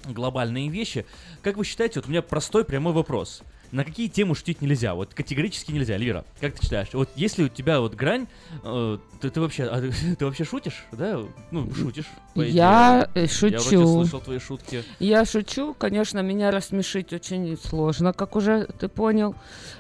глобальные 0.03 0.69
вещи. 0.69 1.05
Как 1.43 1.57
вы 1.57 1.63
считаете, 1.63 1.99
вот 1.99 2.07
у 2.07 2.09
меня 2.09 2.23
простой 2.23 2.65
прямой 2.65 2.93
вопрос– 2.93 3.43
на 3.76 3.84
какие 3.84 4.07
темы 4.07 4.36
шутить 4.36 4.61
нельзя? 4.61 4.95
Вот 4.95 5.13
категорически 5.13 5.73
нельзя. 5.73 5.97
Лира, 5.97 6.23
как 6.39 6.55
ты 6.55 6.63
считаешь? 6.63 6.88
Вот 6.93 7.09
если 7.17 7.43
у 7.43 7.49
тебя 7.49 7.82
вот 7.82 7.93
грань, 7.93 8.28
э, 8.63 8.97
ты, 9.19 9.30
ты 9.30 9.41
вообще, 9.41 9.65
а, 9.65 9.82
ты, 9.82 9.91
ты 10.15 10.26
вообще 10.26 10.45
шутишь, 10.45 10.86
да? 10.93 11.19
Ну, 11.51 11.69
шутишь. 11.73 12.05
Я 12.36 13.09
идее. 13.13 13.28
шучу. 13.28 13.53
Я 13.53 13.59
вроде 13.59 13.93
слышал 13.93 14.21
твои 14.21 14.39
шутки. 14.39 14.84
Я 14.99 15.26
шучу, 15.26 15.76
конечно, 15.78 16.19
меня 16.19 16.51
рассмешить 16.51 17.11
очень 17.11 17.57
сложно, 17.57 18.13
как 18.13 18.38
уже 18.38 18.65
ты 18.80 18.88
понял. 18.88 19.36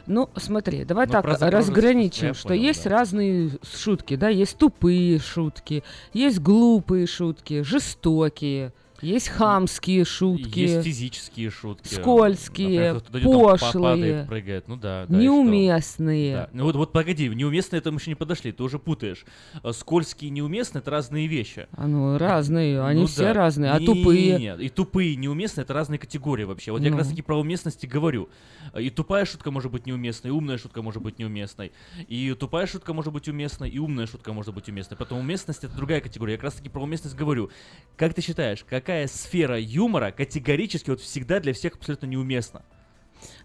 Ну, 0.07 0.29
смотри, 0.35 0.83
давай 0.83 1.07
ну, 1.07 1.13
так 1.13 1.25
разграничим, 1.25 2.33
что 2.33 2.49
понял, 2.49 2.63
есть 2.63 2.83
да. 2.83 2.89
разные 2.89 3.51
шутки, 3.63 4.17
да, 4.17 4.27
есть 4.27 4.57
тупые 4.57 5.19
шутки, 5.19 5.83
есть 6.11 6.39
глупые 6.39 7.07
шутки, 7.07 7.61
жестокие. 7.61 8.73
Есть 9.05 9.29
хамские 9.29 10.03
шутки. 10.03 10.59
Есть 10.59 10.83
физические 10.83 11.51
шутки. 11.51 11.93
Скользкие, 11.93 12.93
Например, 12.93 13.29
пошлые. 13.29 13.71
Падает, 13.71 14.27
прыгает. 14.27 14.67
Ну 14.67 14.77
да. 14.77 15.05
да 15.07 15.15
неуместные. 15.15 16.35
Да. 16.35 16.49
Ну 16.53 16.63
вот, 16.63 16.75
вот 16.75 16.91
погоди, 16.91 17.29
неуместные 17.29 17.79
это 17.79 17.91
мы 17.91 17.99
еще 17.99 18.09
не 18.09 18.15
подошли, 18.15 18.51
ты 18.51 18.63
уже 18.63 18.79
путаешь. 18.79 19.23
А 19.61 19.73
скользкие 19.73 20.29
и 20.29 20.31
неуместные 20.31 20.81
это 20.81 20.89
разные 20.89 21.27
вещи. 21.27 21.67
А 21.73 21.85
ну 21.85 22.17
разные, 22.17 22.81
они 22.83 23.01
ну, 23.01 23.07
все 23.07 23.25
да. 23.25 23.33
разные. 23.33 23.71
А 23.71 23.79
не, 23.79 23.85
тупые? 23.85 24.39
Нет, 24.39 24.59
и 24.59 24.69
тупые, 24.69 25.13
и 25.13 25.15
неуместные 25.17 25.63
это 25.63 25.73
разные 25.73 25.99
категории 25.99 26.43
вообще. 26.45 26.71
Вот 26.71 26.79
ну. 26.79 26.85
я 26.85 26.89
как 26.89 26.99
раз 27.01 27.09
таки 27.09 27.21
про 27.21 27.39
уместности 27.39 27.85
говорю. 27.85 28.29
И 28.75 28.89
тупая 28.89 29.25
шутка 29.25 29.51
может 29.51 29.71
быть 29.71 29.85
неуместной, 29.85 30.29
и 30.29 30.33
умная 30.33 30.57
шутка 30.57 30.81
может 30.81 31.03
быть 31.03 31.19
неуместной. 31.19 31.71
И 32.07 32.33
тупая 32.33 32.65
шутка 32.65 32.93
может 32.93 33.13
быть 33.13 33.27
уместной, 33.27 33.69
и 33.69 33.77
умная 33.77 34.07
шутка 34.07 34.33
может 34.33 34.55
быть 34.55 34.67
уместной. 34.67 34.97
Потом 34.97 35.19
уместность 35.19 35.63
это 35.63 35.75
другая 35.75 36.01
категория. 36.01 36.33
Я 36.33 36.37
как 36.37 36.45
раз 36.45 36.55
таки 36.55 36.69
про 36.69 36.81
уместность 36.81 37.15
говорю. 37.15 37.51
Как 37.97 38.15
ты 38.15 38.21
считаешь, 38.23 38.65
какая 38.67 38.94
сфера 39.07 39.59
юмора 39.59 40.11
категорически 40.11 40.89
вот 40.89 41.01
всегда 41.01 41.39
для 41.39 41.53
всех 41.53 41.75
абсолютно 41.75 42.07
неуместна? 42.07 42.63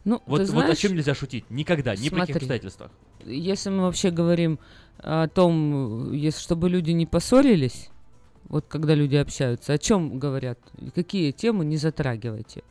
Ну, 0.04 0.22
вот, 0.26 0.46
знаешь, 0.46 0.66
вот 0.66 0.72
о 0.72 0.76
чем 0.76 0.94
нельзя 0.94 1.14
шутить? 1.14 1.44
Никогда, 1.50 1.92
ни 1.92 2.08
смотри, 2.08 2.10
при 2.10 2.20
каких 2.20 2.36
обстоятельствах. 2.36 2.90
Если 3.24 3.70
мы 3.70 3.82
вообще 3.82 4.10
говорим 4.10 4.58
о 4.98 5.28
том, 5.28 6.12
если, 6.12 6.40
чтобы 6.40 6.68
люди 6.68 6.90
не 6.90 7.06
поссорились, 7.06 7.90
вот 8.48 8.66
когда 8.68 8.94
люди 8.94 9.16
общаются, 9.16 9.72
о 9.72 9.78
чем 9.78 10.18
говорят? 10.18 10.58
Какие 10.94 11.30
темы 11.32 11.64
не 11.64 11.76
затрагивайте? 11.76 12.62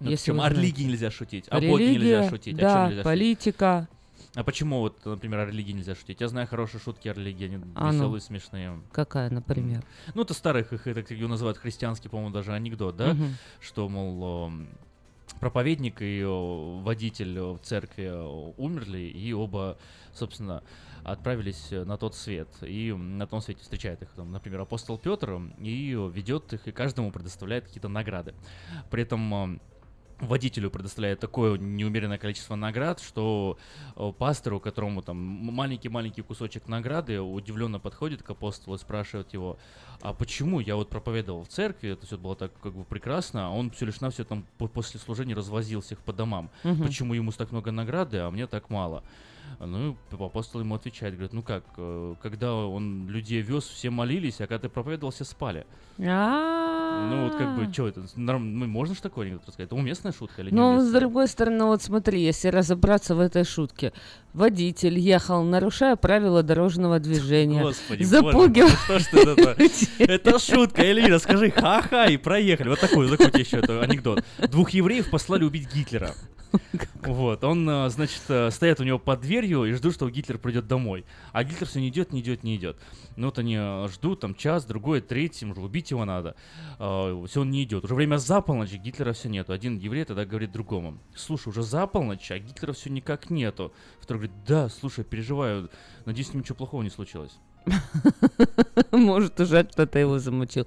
Ну, 0.00 0.10
если 0.10 0.32
о 0.32 0.48
религии 0.48 0.84
нельзя 0.84 1.10
шутить, 1.10 1.46
о 1.48 1.60
Боге 1.60 1.94
нельзя 1.94 2.28
шутить, 2.28 2.56
да, 2.56 2.68
о 2.68 2.72
чем 2.72 2.90
нельзя 2.90 3.02
политика? 3.02 3.88
А 4.36 4.44
почему 4.44 4.80
вот, 4.80 5.02
например, 5.06 5.40
о 5.40 5.46
религии 5.46 5.72
нельзя 5.72 5.94
шутить? 5.94 6.20
Я 6.20 6.28
знаю 6.28 6.46
хорошие 6.46 6.78
шутки 6.78 7.08
о 7.08 7.14
религии, 7.14 7.46
они 7.46 7.64
а 7.74 7.90
веселые, 7.90 8.10
ну, 8.10 8.20
смешные. 8.20 8.80
Какая, 8.92 9.30
например? 9.30 9.82
Ну, 10.14 10.22
это 10.22 10.34
старых, 10.34 10.74
их 10.74 10.86
это 10.86 11.14
ее 11.14 11.26
называют 11.26 11.56
христианский, 11.56 12.10
по-моему, 12.10 12.34
даже 12.34 12.52
анекдот, 12.52 12.96
да? 12.96 13.12
Угу. 13.12 13.24
Что, 13.62 13.88
мол, 13.88 14.52
проповедник 15.40 15.96
и 16.00 16.22
водитель 16.22 17.40
в 17.40 17.60
церкви 17.60 18.12
умерли, 18.58 18.98
и 18.98 19.32
оба, 19.32 19.78
собственно, 20.12 20.62
отправились 21.02 21.70
на 21.70 21.96
тот 21.96 22.14
свет. 22.14 22.48
И 22.60 22.92
на 22.92 23.26
том 23.26 23.40
свете 23.40 23.62
встречает 23.62 24.02
их, 24.02 24.10
там, 24.10 24.32
например, 24.32 24.60
апостол 24.60 24.98
Петр 24.98 25.40
и 25.60 25.92
ведет 26.12 26.52
их, 26.52 26.68
и 26.68 26.72
каждому 26.72 27.10
предоставляет 27.10 27.64
какие-то 27.64 27.88
награды. 27.88 28.34
При 28.90 29.02
этом 29.02 29.60
водителю 30.20 30.70
предоставляет 30.70 31.20
такое 31.20 31.58
неумеренное 31.58 32.18
количество 32.18 32.54
наград, 32.56 33.00
что 33.00 33.58
э, 33.96 34.12
пастору, 34.18 34.60
которому 34.60 35.02
там 35.02 35.16
маленький-маленький 35.16 36.22
кусочек 36.22 36.68
награды, 36.68 37.20
удивленно 37.20 37.78
подходит 37.78 38.22
к 38.22 38.30
апостолу 38.30 38.76
и 38.76 38.78
спрашивает 38.78 39.32
его, 39.32 39.58
а 40.00 40.12
почему 40.12 40.60
я 40.60 40.76
вот 40.76 40.88
проповедовал 40.88 41.44
в 41.44 41.48
церкви, 41.48 41.90
это 41.90 42.06
все 42.06 42.16
было 42.18 42.36
так 42.36 42.52
как 42.62 42.74
бы 42.74 42.84
прекрасно, 42.84 43.48
а 43.48 43.50
он 43.50 43.70
все 43.70 43.86
лишь 43.86 44.00
на 44.00 44.10
все 44.10 44.24
там 44.24 44.46
по- 44.58 44.68
после 44.68 45.00
служения 45.00 45.34
развозил 45.34 45.80
всех 45.80 45.98
по 45.98 46.12
домам. 46.12 46.50
Мгм. 46.64 46.84
Почему 46.84 47.14
ему 47.14 47.32
так 47.32 47.52
много 47.52 47.70
награды, 47.70 48.18
а 48.18 48.30
мне 48.30 48.46
так 48.46 48.70
мало? 48.70 49.02
Ну, 49.60 49.96
апостол 50.12 50.60
ему 50.60 50.74
отвечает, 50.74 51.14
говорит, 51.14 51.32
ну 51.32 51.42
как, 51.42 51.64
э, 51.78 52.14
когда 52.22 52.54
он 52.54 53.08
людей 53.08 53.40
вез, 53.40 53.64
все 53.64 53.90
молились, 53.90 54.40
а 54.40 54.46
когда 54.46 54.58
ты 54.60 54.68
проповедовал, 54.68 55.12
все 55.12 55.24
спали. 55.24 55.66
Ну 57.10 57.24
вот 57.24 57.34
как 57.36 57.56
бы, 57.56 57.72
что 57.72 57.88
это, 57.88 58.02
норм- 58.16 58.58
ну, 58.58 58.66
можно 58.66 58.94
же 58.94 59.02
такое 59.02 59.26
анекдот 59.26 59.46
рассказать? 59.48 59.68
Это 59.68 59.76
уместная 59.76 60.12
шутка 60.12 60.42
или 60.42 60.50
не 60.50 60.56
Ну, 60.56 60.80
с 60.80 60.90
другой 60.90 61.28
стороны, 61.28 61.64
вот 61.64 61.82
смотри, 61.82 62.22
если 62.22 62.48
разобраться 62.48 63.14
в 63.14 63.20
этой 63.20 63.44
шутке. 63.44 63.92
Водитель 64.36 64.98
ехал, 64.98 65.42
нарушая 65.44 65.96
правила 65.96 66.42
дорожного 66.42 67.00
движения. 67.00 67.62
Господи, 67.62 68.02
запугивал. 68.02 68.68
боже 68.68 68.78
мой, 68.86 69.00
что 69.00 69.30
это? 69.30 69.56
Это 69.98 70.38
шутка, 70.38 70.82
Эльвира, 70.82 71.18
скажи 71.18 71.50
ха-ха 71.50 72.04
и 72.04 72.18
проехали. 72.18 72.68
Вот 72.68 72.78
такой, 72.78 73.08
тебе 73.08 73.40
еще 73.40 73.60
это 73.60 73.80
анекдот. 73.80 74.22
Двух 74.36 74.68
евреев 74.70 75.08
послали 75.08 75.42
убить 75.42 75.72
Гитлера. 75.72 76.14
Вот, 77.02 77.44
он, 77.44 77.68
э, 77.68 77.88
значит, 77.88 78.22
э, 78.28 78.50
стоят 78.50 78.80
у 78.80 78.84
него 78.84 78.98
под 78.98 79.20
дверью 79.20 79.64
и 79.64 79.72
ждут, 79.72 79.94
что 79.94 80.08
Гитлер 80.10 80.38
придет 80.38 80.66
домой. 80.66 81.04
А 81.32 81.44
Гитлер 81.44 81.66
все 81.66 81.80
не 81.80 81.88
идет, 81.88 82.12
не 82.12 82.20
идет, 82.20 82.42
не 82.42 82.56
идет. 82.56 82.78
Ну 83.16 83.26
вот 83.26 83.38
они 83.38 83.56
э, 83.58 83.88
ждут, 83.88 84.20
там 84.20 84.34
час, 84.34 84.64
другой, 84.64 85.00
третий, 85.00 85.46
уже 85.46 85.60
убить 85.60 85.90
его 85.90 86.04
надо. 86.04 86.34
Все, 86.76 87.40
он 87.40 87.50
не 87.50 87.62
идет. 87.62 87.84
Уже 87.84 87.94
время 87.94 88.16
за 88.18 88.40
полночь, 88.40 88.72
Гитлера 88.72 89.12
все 89.12 89.28
нету. 89.28 89.52
Один 89.52 89.76
еврей 89.76 90.04
тогда 90.04 90.24
говорит 90.24 90.52
другому, 90.52 90.98
слушай, 91.14 91.48
уже 91.48 91.62
за 91.62 91.86
полночь, 91.86 92.30
а 92.30 92.38
Гитлера 92.38 92.72
все 92.72 92.90
никак 92.90 93.30
нету. 93.30 93.72
Второй 94.00 94.25
говорит, 94.26 94.44
да, 94.46 94.68
слушай, 94.68 95.04
переживаю, 95.04 95.70
надеюсь, 96.04 96.32
ничего 96.34 96.54
плохого 96.56 96.82
не 96.82 96.90
случилось. 96.90 97.32
Может, 98.92 99.40
уже 99.40 99.64
кто-то 99.64 99.98
его 99.98 100.18
замучил. 100.18 100.66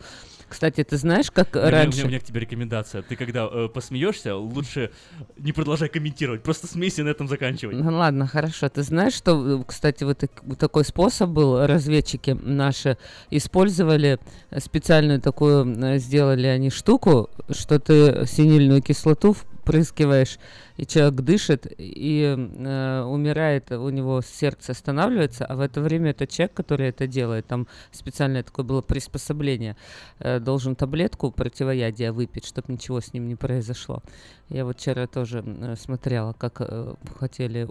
Кстати, 0.49 0.84
ты 0.84 0.97
знаешь, 0.97 1.30
как 1.30 1.49
У 1.55 1.60
меня- 1.60 1.68
у 1.68 1.70
меня- 1.70 1.84
раньше... 1.84 2.03
У 2.05 2.07
меня 2.07 2.20
к 2.20 2.24
тебе 2.24 2.39
рекомендация. 2.39 3.03
Ты 3.03 3.16
когда 3.16 3.47
э, 3.51 3.68
посмеешься, 3.72 4.36
лучше 4.36 4.91
не 5.38 5.51
продолжай 5.53 5.89
комментировать. 5.89 6.41
Просто 6.41 6.66
смейся 6.66 7.01
и 7.01 7.05
на 7.05 7.10
этом 7.10 7.28
заканчивай. 7.28 7.76
Ну 7.76 7.95
ладно, 7.95 8.26
хорошо. 8.26 8.68
Ты 8.68 8.82
знаешь, 8.82 9.14
что, 9.14 9.60
э, 9.60 9.64
кстати, 9.66 10.03
вот 10.03 10.18
так- 10.18 10.43
вот 10.43 10.57
такой 10.57 10.84
способ 10.86 11.30
был, 11.30 11.66
разведчики 11.68 12.32
наши 12.32 12.97
использовали 13.30 14.18
э, 14.49 14.60
специальную 14.60 15.22
такую, 15.22 15.66
э, 15.84 15.99
сделали 15.99 16.47
они 16.47 16.72
штуку, 16.72 17.30
что 17.51 17.80
ты 17.80 18.26
синильную 18.26 18.82
кислоту 18.82 19.36
впрыскиваешь, 19.70 20.39
и 20.78 20.86
человек 20.86 21.22
дышит, 21.22 21.67
и 21.78 22.36
э, 22.38 23.03
умирает, 23.03 23.72
у 23.72 23.89
него 23.89 24.22
сердце 24.22 24.72
останавливается, 24.72 25.45
а 25.45 25.55
в 25.55 25.61
это 25.61 25.80
время 25.82 26.09
этот 26.09 26.32
человек, 26.32 26.55
который 26.55 26.89
это 26.89 27.05
делает, 27.05 27.45
там 27.45 27.67
специальное 27.91 28.41
такое 28.41 28.65
было 28.65 28.82
приспособление, 28.82 29.78
э, 30.20 30.39
должен 30.39 30.76
таблетку 30.76 31.32
противоядия 31.32 32.11
выпить, 32.11 32.45
чтобы 32.45 32.74
ничего 32.74 32.99
с 32.99 33.13
ним 33.13 33.28
не 33.28 33.36
произошло. 33.36 34.01
Я 34.49 34.65
вот 34.65 34.80
вчера 34.80 35.05
тоже 35.05 35.43
э, 35.45 35.76
смотрела, 35.76 36.34
как 36.34 36.61
э, 36.61 36.95
хотели 37.20 37.67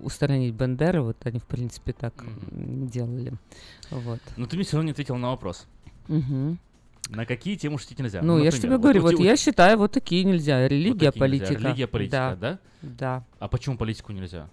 устранить 0.00 0.54
Бендеры, 0.54 1.02
вот 1.02 1.16
они, 1.24 1.38
в 1.38 1.44
принципе, 1.44 1.92
так 1.92 2.14
м, 2.50 2.88
делали. 2.88 3.32
Вот. 3.90 4.20
Но 4.36 4.46
ты 4.46 4.56
мне 4.56 4.64
все 4.64 4.76
равно 4.76 4.86
не 4.86 4.92
ответил 4.92 5.16
на 5.16 5.28
вопрос. 5.28 5.66
Мгм. 6.08 6.58
На 7.08 7.26
какие 7.26 7.56
темы 7.56 7.78
шутить 7.78 7.98
нельзя? 7.98 8.22
Ну, 8.22 8.38
я 8.42 8.50
же 8.50 8.58
тебе 8.60 8.78
говорю, 8.78 9.00
у 9.00 9.02
вот 9.02 9.16
те- 9.16 9.24
я 9.24 9.36
считаю, 9.36 9.76
вот 9.78 9.92
такие 9.92 10.24
нельзя. 10.24 10.66
Религия, 10.66 11.10
такие 11.10 11.28
нельзя. 11.28 11.46
политика. 11.46 11.62
Религия, 11.68 11.86
политика, 11.86 12.38
да? 12.40 12.58
Да. 12.82 13.24
А 13.38 13.48
почему 13.48 13.76
политику 13.76 14.12
нельзя? 14.12 14.48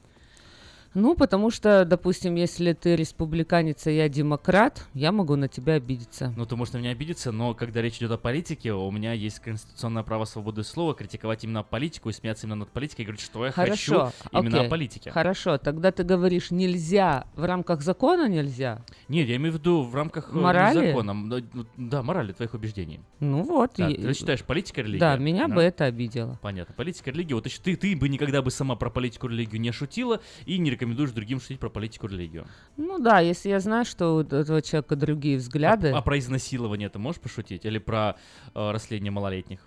Ну, 0.99 1.15
потому 1.15 1.49
что, 1.49 1.85
допустим, 1.85 2.35
если 2.35 2.73
ты 2.73 2.97
республиканец, 2.97 3.87
а 3.87 3.91
я 3.91 4.09
демократ, 4.09 4.85
я 4.93 5.13
могу 5.13 5.37
на 5.37 5.47
тебя 5.47 5.75
обидеться. 5.75 6.33
Ну, 6.35 6.45
ты 6.45 6.57
можешь 6.57 6.73
на 6.73 6.79
меня 6.79 6.89
обидеться, 6.91 7.31
но 7.31 7.53
когда 7.53 7.81
речь 7.81 7.97
идет 7.97 8.11
о 8.11 8.17
политике, 8.17 8.73
у 8.73 8.91
меня 8.91 9.13
есть 9.13 9.39
конституционное 9.39 10.03
право 10.03 10.25
свободы 10.25 10.63
слова 10.65 10.93
критиковать 10.93 11.45
именно 11.45 11.63
политику 11.63 12.09
и 12.09 12.13
смеяться 12.13 12.47
именно 12.47 12.57
над 12.57 12.69
политикой 12.71 13.01
и 13.01 13.05
говорить, 13.05 13.21
что 13.21 13.45
я 13.45 13.51
Хорошо, 13.51 14.07
хочу 14.07 14.29
именно 14.33 14.57
окей, 14.57 14.67
о 14.67 14.69
политике. 14.69 15.11
Хорошо, 15.11 15.57
тогда 15.57 15.93
ты 15.93 16.03
говоришь, 16.03 16.51
нельзя, 16.51 17.27
в 17.35 17.45
рамках 17.45 17.81
закона 17.81 18.27
нельзя? 18.27 18.83
Нет, 19.07 19.29
я 19.29 19.37
имею 19.37 19.53
в 19.53 19.57
виду 19.59 19.83
в 19.83 19.95
рамках 19.95 20.31
э, 20.33 20.37
Морали? 20.37 20.87
закона, 20.87 21.29
да, 21.29 21.37
ну, 21.53 21.65
да, 21.77 22.03
морали 22.03 22.33
твоих 22.33 22.53
убеждений. 22.53 22.99
Ну 23.21 23.43
вот. 23.43 23.71
Да, 23.77 23.89
и- 23.89 23.95
ты 23.95 24.13
считаешь 24.13 24.43
политика 24.43 24.81
религия? 24.81 24.99
Да, 24.99 25.15
меня 25.17 25.47
бы 25.47 25.61
это 25.61 25.85
обидело. 25.85 26.37
Понятно. 26.41 26.75
Политика, 26.75 27.09
религия. 27.11 27.35
Вот 27.35 27.45
ты, 27.45 27.75
ты 27.77 27.95
бы 27.95 28.09
никогда 28.09 28.41
бы 28.41 28.51
сама 28.51 28.75
про 28.75 28.89
политику, 28.89 29.27
религию 29.27 29.61
не 29.61 29.71
шутила 29.71 30.19
и 30.45 30.57
не 30.57 30.69
рекомендуешь 30.89 31.11
другим 31.11 31.39
шутить 31.39 31.59
про 31.59 31.69
политику, 31.69 32.07
религию. 32.07 32.45
Ну 32.77 32.99
да, 32.99 33.19
если 33.19 33.49
я 33.49 33.59
знаю, 33.59 33.85
что 33.85 34.15
у 34.15 34.21
этого 34.21 34.61
человека 34.61 34.95
другие 34.95 35.37
взгляды. 35.37 35.89
А 35.89 36.01
про 36.01 36.17
изнасилование 36.17 36.89
ты 36.89 36.99
можешь 36.99 37.21
пошутить? 37.21 37.65
Или 37.65 37.77
про 37.77 38.15
э, 38.55 38.71
растление 38.71 39.11
малолетних? 39.11 39.59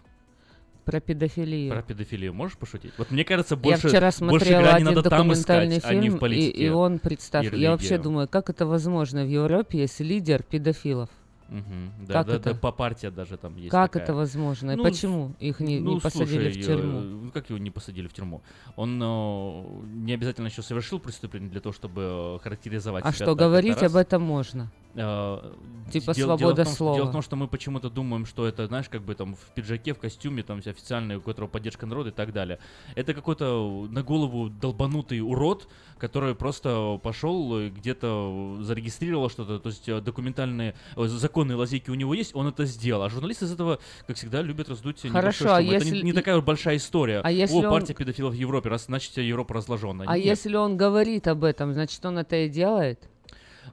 Про 0.84 1.00
педофилию. 1.00 1.70
Про 1.70 1.82
педофилию 1.82 2.34
можешь 2.34 2.58
пошутить? 2.58 2.92
Вот 2.98 3.12
мне 3.12 3.24
кажется, 3.24 3.54
я 3.54 3.60
больше, 3.60 3.88
вчера 3.88 4.10
больше 4.10 4.16
смотрела 4.18 4.70
один 4.70 4.86
надо 4.86 5.02
там 5.08 5.28
документальный 5.28 5.78
искать, 5.78 5.90
а 5.92 5.94
не 5.94 6.02
фильм, 6.02 6.16
в 6.16 6.18
политике. 6.18 6.50
и, 6.50 6.66
и 6.66 6.68
он, 6.70 6.98
представь, 6.98 7.52
и 7.52 7.56
я 7.56 7.70
вообще 7.70 7.98
думаю, 7.98 8.26
как 8.28 8.50
это 8.50 8.66
возможно 8.66 9.24
в 9.24 9.28
Европе, 9.28 9.78
если 9.78 10.02
лидер 10.02 10.42
педофилов? 10.42 11.08
Мгм. 11.53 11.92
Да, 12.07 12.14
Как 12.14 12.26
да, 12.26 12.34
это? 12.36 12.55
да, 12.55 12.59
по 12.59 12.72
партия 12.72 13.11
даже 13.11 13.36
там 13.36 13.57
есть 13.57 13.70
Как 13.70 13.92
такая. 13.92 14.05
это 14.05 14.14
возможно? 14.14 14.70
И 14.72 14.76
Ну, 14.76 14.82
почему 14.82 15.34
их 15.38 15.61
не, 15.61 15.80
ну, 15.80 15.94
не 15.94 16.00
посадили 16.00 16.50
слушай, 16.53 16.62
в 16.62 16.66
тюрьму? 16.66 16.98
э, 16.98 17.03
ну, 17.03 17.30
как 17.30 17.50
его 17.50 17.59
не 17.59 17.70
посадили 17.70 18.07
в 18.09 18.12
тюрьму? 18.12 18.40
Он 18.76 19.00
э, 19.03 19.84
не 20.05 20.14
обязательно 20.14 20.46
еще 20.46 20.62
совершил 20.62 20.98
преступление 20.98 21.50
для 21.50 21.61
того, 21.61 21.72
чтобы 21.72 22.03
э, 22.03 22.38
характеризовать 22.42 23.05
А 23.05 23.09
себя 23.09 23.16
что, 23.16 23.24
так, 23.26 23.34
это 23.34 23.44
говорить 23.44 23.80
раз. 23.82 23.92
об 23.92 23.96
этом 23.96 24.22
можно? 24.22 24.70
Э, 24.94 25.53
Типа 25.90 26.14
дел- 26.14 26.26
свобода 26.26 26.38
дело 26.38 26.55
том, 26.57 26.64
что- 26.66 26.74
слова. 26.74 26.96
Дело 26.96 27.07
в 27.09 27.12
том, 27.12 27.22
что 27.22 27.36
мы 27.36 27.48
почему-то 27.48 27.90
думаем, 27.90 28.24
что 28.26 28.46
это, 28.46 28.66
знаешь, 28.66 28.88
как 28.88 29.03
бы 29.03 29.14
там 29.14 29.34
в 29.34 29.55
пиджаке, 29.55 29.94
в 29.94 29.98
костюме, 29.98 30.42
там 30.42 30.59
официальный, 30.59 31.16
у 31.16 31.20
которого 31.20 31.48
поддержка 31.48 31.86
народа 31.86 32.11
и 32.11 32.12
так 32.12 32.32
далее. 32.32 32.59
Это 32.94 33.14
какой-то 33.14 33.86
на 33.90 34.03
голову 34.03 34.48
долбанутый 34.50 35.20
урод, 35.20 35.68
который 35.98 36.34
просто 36.34 36.98
пошел 37.03 37.68
где-то 37.68 38.59
зарегистрировал 38.62 39.30
что-то, 39.30 39.59
то 39.59 39.68
есть 39.70 39.88
э, 39.88 40.00
документальные, 40.00 40.74
э, 40.96 41.07
законные 41.43 41.57
лазейки 41.57 41.90
у 41.90 41.95
него 41.95 42.14
есть, 42.14 42.34
он 42.34 42.47
это 42.47 42.64
сделал. 42.64 43.03
А 43.03 43.09
журналисты 43.11 43.47
из 43.47 43.53
этого, 43.53 43.78
как 44.07 44.16
всегда, 44.16 44.43
любят 44.43 44.68
раздуть 44.68 45.01
Хорошо, 45.11 45.55
а 45.55 45.61
шум. 45.61 45.70
Это 45.70 45.84
если 45.84 45.97
не, 45.97 46.03
не 46.03 46.12
такая 46.12 46.40
большая 46.40 46.76
история. 46.76 47.20
А 47.22 47.30
если 47.30 47.57
О, 47.57 47.59
он- 47.59 47.70
партия 47.70 47.95
педофилов 47.95 48.32
в 48.34 48.36
Европе, 48.36 48.68
раз 48.68 48.86
значит 48.86 49.16
Европа 49.16 49.55
разложена. 49.55 50.05
А 50.07 50.16
Нет. 50.16 50.26
если 50.26 50.55
он 50.57 50.76
говорит 50.76 51.26
об 51.26 51.45
этом, 51.45 51.72
значит, 51.72 52.05
он 52.05 52.18
это 52.18 52.36
и 52.36 52.49
делает? 52.49 53.09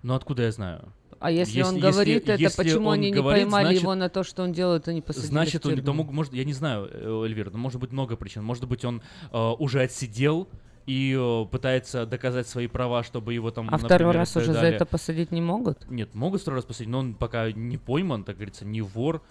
Ну 0.04 0.16
откуда 0.16 0.44
я 0.44 0.52
знаю? 0.52 0.94
А 1.20 1.32
если, 1.32 1.58
Если- 1.58 1.70
он 1.70 1.76
если- 1.76 1.92
говорит 1.92 2.30
это, 2.30 2.42
если 2.42 2.58
почему 2.58 2.88
он 2.88 2.94
они 2.94 3.12
не 3.12 3.14
говорит, 3.14 3.44
поймали 3.44 3.66
значит- 3.66 3.82
его 3.82 3.96
на 3.96 4.10
то, 4.10 4.24
что 4.24 4.44
он 4.44 4.54
делает, 4.54 4.88
и 4.88 4.94
не 4.94 5.02
посадили 5.02 5.30
Значит, 5.30 5.66
он, 5.66 5.76
мог- 5.96 6.12
может, 6.12 6.34
я 6.34 6.46
не 6.46 6.54
знаю, 6.54 6.90
э, 6.90 7.26
Эльвира, 7.26 7.50
но 7.52 7.58
может 7.58 7.80
быть 7.82 7.92
много 7.92 8.16
причин. 8.16 8.44
Может 8.44 8.66
быть, 8.68 8.86
он 8.86 9.02
э, 9.32 9.38
уже 9.60 9.82
отсидел 9.82 10.48
и 10.86 11.16
э, 11.18 11.46
пытается 11.52 12.06
доказать 12.06 12.48
свои 12.48 12.68
права, 12.68 13.04
чтобы 13.04 13.34
его 13.34 13.52
там, 13.52 13.68
А 13.68 13.72
например, 13.72 13.88
второй 13.88 14.14
раз 14.14 14.36
уже 14.36 14.54
за 14.54 14.66
это 14.66 14.86
посадить 14.86 15.32
не 15.32 15.42
могут? 15.42 15.90
Нет, 15.90 16.14
могут 16.14 16.42
второй 16.42 16.60
раз 16.60 16.66
посадить, 16.66 16.90
но 16.90 17.00
он 17.00 17.14
пока 17.14 17.52
не 17.52 17.78
пойман, 17.78 18.24
так 18.24 18.36
говорится, 18.36 18.66
не 18.66 18.82
вор. 18.82 19.22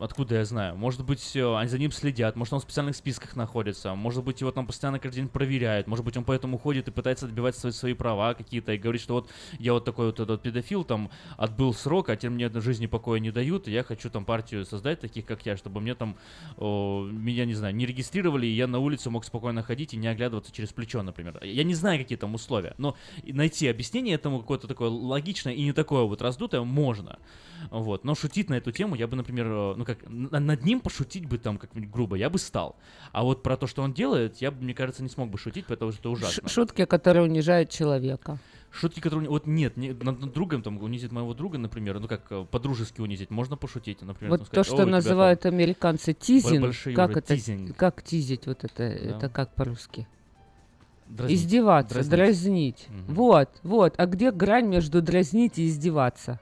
Откуда 0.00 0.36
я 0.36 0.44
знаю? 0.46 0.76
Может 0.76 1.04
быть, 1.04 1.36
э, 1.36 1.56
они 1.56 1.68
за 1.68 1.78
ним 1.78 1.92
следят, 1.92 2.34
может, 2.34 2.54
он 2.54 2.60
в 2.60 2.62
специальных 2.62 2.96
списках 2.96 3.36
находится, 3.36 3.94
может 3.94 4.24
быть, 4.24 4.40
его 4.40 4.50
там 4.50 4.66
постоянно 4.66 4.98
каждый 4.98 5.16
день 5.16 5.28
проверяют, 5.28 5.86
может 5.86 6.06
быть, 6.06 6.16
он 6.16 6.24
поэтому 6.24 6.56
ходит 6.56 6.88
и 6.88 6.90
пытается 6.90 7.26
добивать 7.26 7.54
свои, 7.54 7.70
свои 7.72 7.92
права 7.92 8.32
какие-то 8.32 8.72
и 8.72 8.78
говорит, 8.78 9.02
что 9.02 9.14
вот 9.14 9.30
я 9.58 9.74
вот 9.74 9.84
такой 9.84 10.06
вот 10.06 10.18
этот 10.18 10.40
педофил, 10.40 10.84
там, 10.84 11.10
отбыл 11.36 11.74
срок, 11.74 12.08
а 12.08 12.16
теперь 12.16 12.30
мне 12.30 12.48
на 12.48 12.62
жизни 12.62 12.86
покоя 12.86 13.20
не 13.20 13.30
дают, 13.30 13.68
и 13.68 13.72
я 13.72 13.82
хочу 13.82 14.08
там 14.08 14.24
партию 14.24 14.64
создать, 14.64 15.00
таких 15.00 15.26
как 15.26 15.44
я, 15.44 15.58
чтобы 15.58 15.82
мне 15.82 15.94
там, 15.94 16.16
о, 16.56 17.06
меня, 17.06 17.44
не 17.44 17.54
знаю, 17.54 17.74
не 17.74 17.84
регистрировали, 17.84 18.46
и 18.46 18.54
я 18.54 18.66
на 18.66 18.78
улицу 18.78 19.10
мог 19.10 19.26
спокойно 19.26 19.62
ходить 19.62 19.92
и 19.92 19.98
не 19.98 20.06
оглядываться 20.06 20.50
через 20.50 20.72
плечо, 20.72 21.02
например. 21.02 21.38
Я 21.42 21.62
не 21.62 21.74
знаю, 21.74 21.98
какие 21.98 22.16
там 22.16 22.34
условия, 22.34 22.74
но 22.78 22.96
найти 23.22 23.68
объяснение 23.68 24.14
этому 24.14 24.40
какое-то 24.40 24.66
такое 24.66 24.88
логичное 24.88 25.52
и 25.52 25.62
не 25.62 25.74
такое 25.74 26.04
вот 26.04 26.22
раздутое 26.22 26.62
можно. 26.62 27.18
Вот. 27.70 28.04
Но 28.04 28.14
шутить 28.14 28.48
на 28.48 28.54
эту 28.54 28.72
тему 28.72 28.94
я 28.94 29.06
бы, 29.06 29.16
например, 29.16 29.46
э, 29.46 29.74
ну 29.76 29.84
как, 29.94 30.08
над 30.08 30.64
ним 30.64 30.80
пошутить 30.80 31.26
бы 31.26 31.38
там 31.38 31.58
как-нибудь 31.58 31.90
грубо, 31.90 32.16
я 32.16 32.30
бы 32.30 32.38
стал. 32.38 32.76
А 33.12 33.22
вот 33.22 33.42
про 33.42 33.56
то, 33.56 33.66
что 33.66 33.82
он 33.82 33.92
делает, 33.92 34.36
я 34.38 34.50
бы, 34.50 34.62
мне 34.62 34.74
кажется, 34.74 35.02
не 35.02 35.08
смог 35.08 35.30
бы 35.30 35.38
шутить, 35.38 35.66
потому 35.66 35.92
что 35.92 36.00
это 36.00 36.10
ужасно. 36.10 36.48
Шутки, 36.48 36.84
которые 36.84 37.24
унижают 37.24 37.70
человека. 37.70 38.38
Шутки, 38.70 39.00
которые... 39.00 39.28
Вот 39.28 39.46
нет, 39.46 39.76
не, 39.76 39.92
над, 39.92 40.20
над 40.20 40.32
другом, 40.32 40.62
там, 40.62 40.80
унизить 40.80 41.10
моего 41.10 41.34
друга, 41.34 41.58
например, 41.58 41.98
ну 41.98 42.06
как, 42.06 42.22
э, 42.30 42.46
по-дружески 42.48 43.00
унизить, 43.00 43.30
можно 43.30 43.56
пошутить, 43.56 44.00
например. 44.02 44.30
Вот 44.30 44.40
там 44.40 44.46
то, 44.46 44.52
сказать, 44.52 44.66
что 44.66 44.76
«О, 44.76 44.78
у 44.78 44.82
тебя 44.82 44.92
называют 44.92 45.44
американцы 45.44 46.14
тизинг, 46.14 46.74
как 46.94 47.10
уже 47.10 47.18
это, 47.18 47.36
тизинг». 47.36 47.76
как 47.76 48.02
тизить 48.02 48.46
вот 48.46 48.62
это, 48.62 48.84
это 48.84 49.28
как 49.28 49.54
по-русски? 49.54 50.06
Дразнить. 51.08 51.40
Издеваться, 51.40 51.94
Дразнить. 51.94 52.16
дразнить. 52.16 52.88
Вот, 53.08 53.50
вот. 53.64 53.94
А 53.96 54.06
где 54.06 54.30
грань 54.30 54.68
между 54.68 55.02
дразнить 55.02 55.58
и 55.58 55.66
издеваться? 55.66 56.38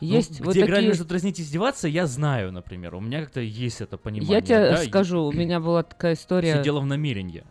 Ну, 0.00 0.06
Есть 0.06 0.40
где 0.40 0.44
вот 0.44 0.54
грань 0.56 0.68
такие... 0.68 0.88
между 0.88 1.04
дразнить 1.04 1.38
и 1.38 1.42
издеваться, 1.42 1.88
я 1.88 2.06
знаю, 2.06 2.52
например. 2.52 2.94
У 2.94 3.00
меня 3.00 3.20
как-то 3.20 3.40
есть 3.40 3.80
это 3.80 3.96
понимание. 3.96 4.34
Я 4.34 4.40
тебе 4.40 4.70
да, 4.70 4.82
и 4.82 4.88
скажу, 4.88 5.24
у 5.24 5.32
меня 5.32 5.60
была 5.60 5.82
такая 5.82 6.14
история. 6.14 6.54
Все 6.54 6.62
дело 6.62 6.80
в 6.80 6.86
намерении. 6.86 7.44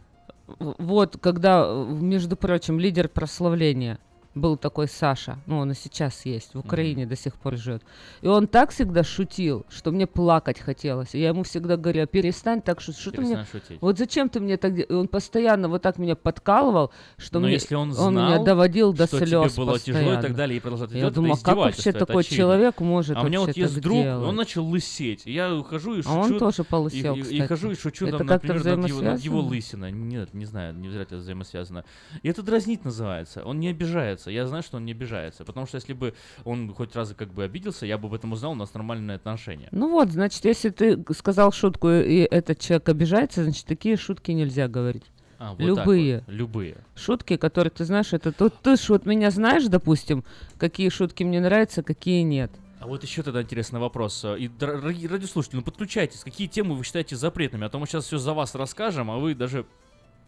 Вот, 0.60 1.18
когда, 1.20 1.72
между 1.72 2.36
прочим, 2.36 2.80
лидер 2.80 3.08
прославления 3.08 4.00
был 4.36 4.58
такой 4.58 4.88
Саша, 4.88 5.38
ну 5.46 5.60
он 5.60 5.72
и 5.72 5.76
сейчас 5.76 6.26
есть, 6.26 6.54
в 6.54 6.60
Украине 6.60 7.06
до 7.06 7.16
сих 7.16 7.36
пор 7.36 7.58
живет. 7.58 7.84
И 8.22 8.28
он 8.28 8.48
так 8.48 8.72
всегда 8.72 9.04
шутил, 9.04 9.66
что 9.70 9.92
мне 9.92 10.08
плакать 10.08 10.60
хотелось. 10.60 11.14
И 11.14 11.20
я 11.20 11.30
ему 11.30 11.44
всегда 11.44 11.78
говорю, 11.78 12.08
перестань 12.08 12.62
так 12.62 12.82
шутить. 12.82 13.02
Что 13.02 13.12
ты 13.12 13.22
мне... 13.22 13.36
Перестань 13.36 13.62
шутить. 13.62 13.82
Вот 13.82 13.98
зачем 13.98 14.30
ты 14.30 14.40
мне 14.40 14.58
так... 14.58 14.76
де-?» 14.76 14.84
И 14.84 14.94
он 14.94 15.08
постоянно 15.08 15.70
вот 15.70 15.82
так 15.82 15.98
меня 15.98 16.16
подкалывал, 16.16 16.92
что 17.18 17.40
Но 17.40 17.48
мне... 17.48 17.56
если 17.56 17.76
он 17.76 17.94
знал, 17.94 18.12
меня 18.12 18.44
доводил 18.44 18.94
до 18.94 19.08
что 19.08 19.20
слез 19.20 19.54
тебе 19.54 19.66
было 19.66 19.80
тяжело 19.80 20.02
и 20.02 20.06
так 20.06 20.16
постоянно. 20.16 20.38
далее, 20.38 20.58
и 20.58 20.60
продолжал 20.60 20.88
это 20.88 20.96
Я 20.96 21.00
делать, 21.02 21.16
думаю, 21.16 21.34
это 21.34 21.42
а 21.42 21.46
как 21.46 21.56
вообще 21.58 21.92
такой 21.92 22.22
очевидно. 22.22 22.38
человек 22.38 22.80
может 22.80 23.18
А 23.18 23.22
у 23.22 23.26
меня 23.26 23.40
вот 23.40 23.56
есть 23.56 23.82
друг, 23.82 24.02
делать? 24.04 24.28
он 24.28 24.36
начал 24.36 24.66
лысеть. 24.66 25.26
Я 25.26 25.54
ухожу 25.54 25.96
и 25.96 26.02
шучу. 26.02 26.10
А 26.10 26.20
он 26.20 26.40
тоже 26.40 26.64
полысел, 26.64 27.16
и, 27.16 27.22
и, 27.22 27.38
и 27.38 27.48
хожу 27.48 27.72
и 27.72 27.76
шучу, 27.76 28.08
Это 28.08 28.20
там, 28.20 28.28
как-то 28.28 28.54
например, 28.54 28.78
над 28.78 28.90
его, 28.90 29.02
над 29.02 29.20
его 29.20 29.40
лысиной. 29.42 29.92
Нет, 29.92 30.34
не 30.34 30.46
знаю, 30.46 30.74
не 30.74 30.88
обязательно 30.88 31.20
взаимосвязано. 31.20 31.86
И 32.22 32.30
это 32.30 32.42
дразнить 32.42 32.84
называется. 32.84 33.44
Он 33.44 33.60
не 33.60 33.70
обижается. 33.70 34.23
Я 34.32 34.48
знаю, 34.48 34.64
что 34.64 34.78
он 34.78 34.86
не 34.86 34.92
обижается. 34.92 35.46
Потому 35.46 35.66
что 35.66 35.76
если 35.76 35.94
бы 35.94 36.14
он 36.44 36.74
хоть 36.74 36.96
раз 36.96 37.14
как 37.18 37.34
бы 37.34 37.44
обиделся, 37.44 37.86
я 37.86 37.98
бы 37.98 38.08
об 38.08 38.14
этом 38.14 38.32
узнал, 38.34 38.52
у 38.52 38.56
нас 38.56 38.74
нормальные 38.74 39.16
отношения. 39.16 39.70
Ну 39.72 39.90
вот, 39.90 40.10
значит, 40.10 40.46
если 40.46 40.70
ты 40.70 41.04
сказал 41.16 41.52
шутку, 41.52 41.90
и 41.90 42.28
этот 42.30 42.60
человек 42.60 42.90
обижается, 42.90 43.44
значит, 43.44 43.66
такие 43.66 43.98
шутки 43.98 44.32
нельзя 44.32 44.68
говорить. 44.68 45.06
А, 45.40 45.52
вот 45.52 45.60
Любые. 45.60 46.24
вот, 46.26 46.34
любые. 46.34 46.78
Шутки, 46.96 47.36
которые 47.36 47.72
ты 47.72 47.84
знаешь, 47.84 48.14
это 48.14 48.32
тут 48.32 48.54
ты 48.62 48.78
ж 48.78 48.90
вот 48.90 49.06
меня 49.06 49.30
знаешь, 49.30 49.66
допустим, 49.66 50.24
какие 50.58 50.88
шутки 50.88 51.24
мне 51.24 51.42
нравятся, 51.42 51.84
какие 51.84 52.22
нет. 52.22 52.52
А 52.80 52.88
вот 52.88 53.04
еще 53.04 53.24
тогда 53.24 53.42
интересный 53.42 53.80
вопрос. 53.80 54.26
И, 54.38 54.48
дорогие 54.48 55.10
радиослушатели, 55.10 55.58
ну 55.58 55.62
подключайтесь. 55.62 56.20
Какие 56.20 56.48
темы 56.48 56.76
вы 56.76 56.84
считаете 56.84 57.16
запретными? 57.16 57.66
А 57.66 57.70
то 57.70 57.80
мы 57.80 57.88
сейчас 57.88 58.06
все 58.06 58.18
за 58.18 58.34
вас 58.34 58.56
расскажем, 58.56 59.10
а 59.10 59.18
вы 59.18 59.36
даже 59.36 59.66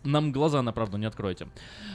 нам 0.03 0.31
глаза 0.31 0.61
на 0.61 0.71
правду 0.71 0.97
не 0.97 1.05
откроете. 1.05 1.47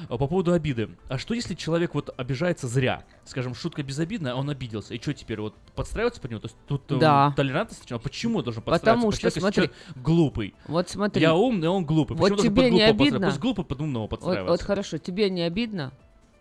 А 0.09 0.17
По 0.19 0.27
поводу 0.27 0.53
обиды. 0.53 0.91
А 1.09 1.19
что 1.19 1.35
если 1.35 1.55
человек 1.55 1.95
вот 1.95 2.13
обижается 2.17 2.67
зря? 2.67 3.05
Скажем, 3.25 3.55
шутка 3.55 3.83
безобидная, 3.83 4.33
а 4.33 4.37
он 4.37 4.51
обиделся. 4.51 4.95
И 4.95 5.01
что 5.01 5.15
теперь, 5.15 5.41
вот 5.41 5.55
подстраиваться 5.75 6.21
под 6.21 6.31
него? 6.33 6.41
То 6.41 6.47
есть 6.47 6.57
тут 6.67 6.91
э, 6.93 6.99
Да. 6.99 7.33
толерантность? 7.37 7.91
А 7.93 7.99
почему 7.99 8.43
должен 8.43 8.63
подстраиваться? 8.63 9.07
Потому 9.09 9.13
что, 9.13 9.31
смотри, 9.31 9.55
человек 9.55 9.75
глупый. 9.97 10.55
Вот 10.67 10.89
смотри. 10.89 11.23
Я 11.23 11.35
умный, 11.35 11.69
а 11.69 11.71
он 11.71 11.85
глупый. 11.85 12.17
Вот 12.17 12.31
Почему 12.31 12.43
тебе 12.43 12.71
не 12.71 12.79
подстраиваться? 12.79 13.03
обидно? 13.05 13.27
Пусть 13.29 13.41
глупый 13.41 13.65
под 13.65 13.81
умного 13.81 14.03
Вот, 14.03 14.11
подстраивается. 14.11 14.51
вот 14.51 14.63
хорошо, 14.63 14.99
тебе 14.99 15.31
не 15.31 15.43
обидно? 15.43 15.93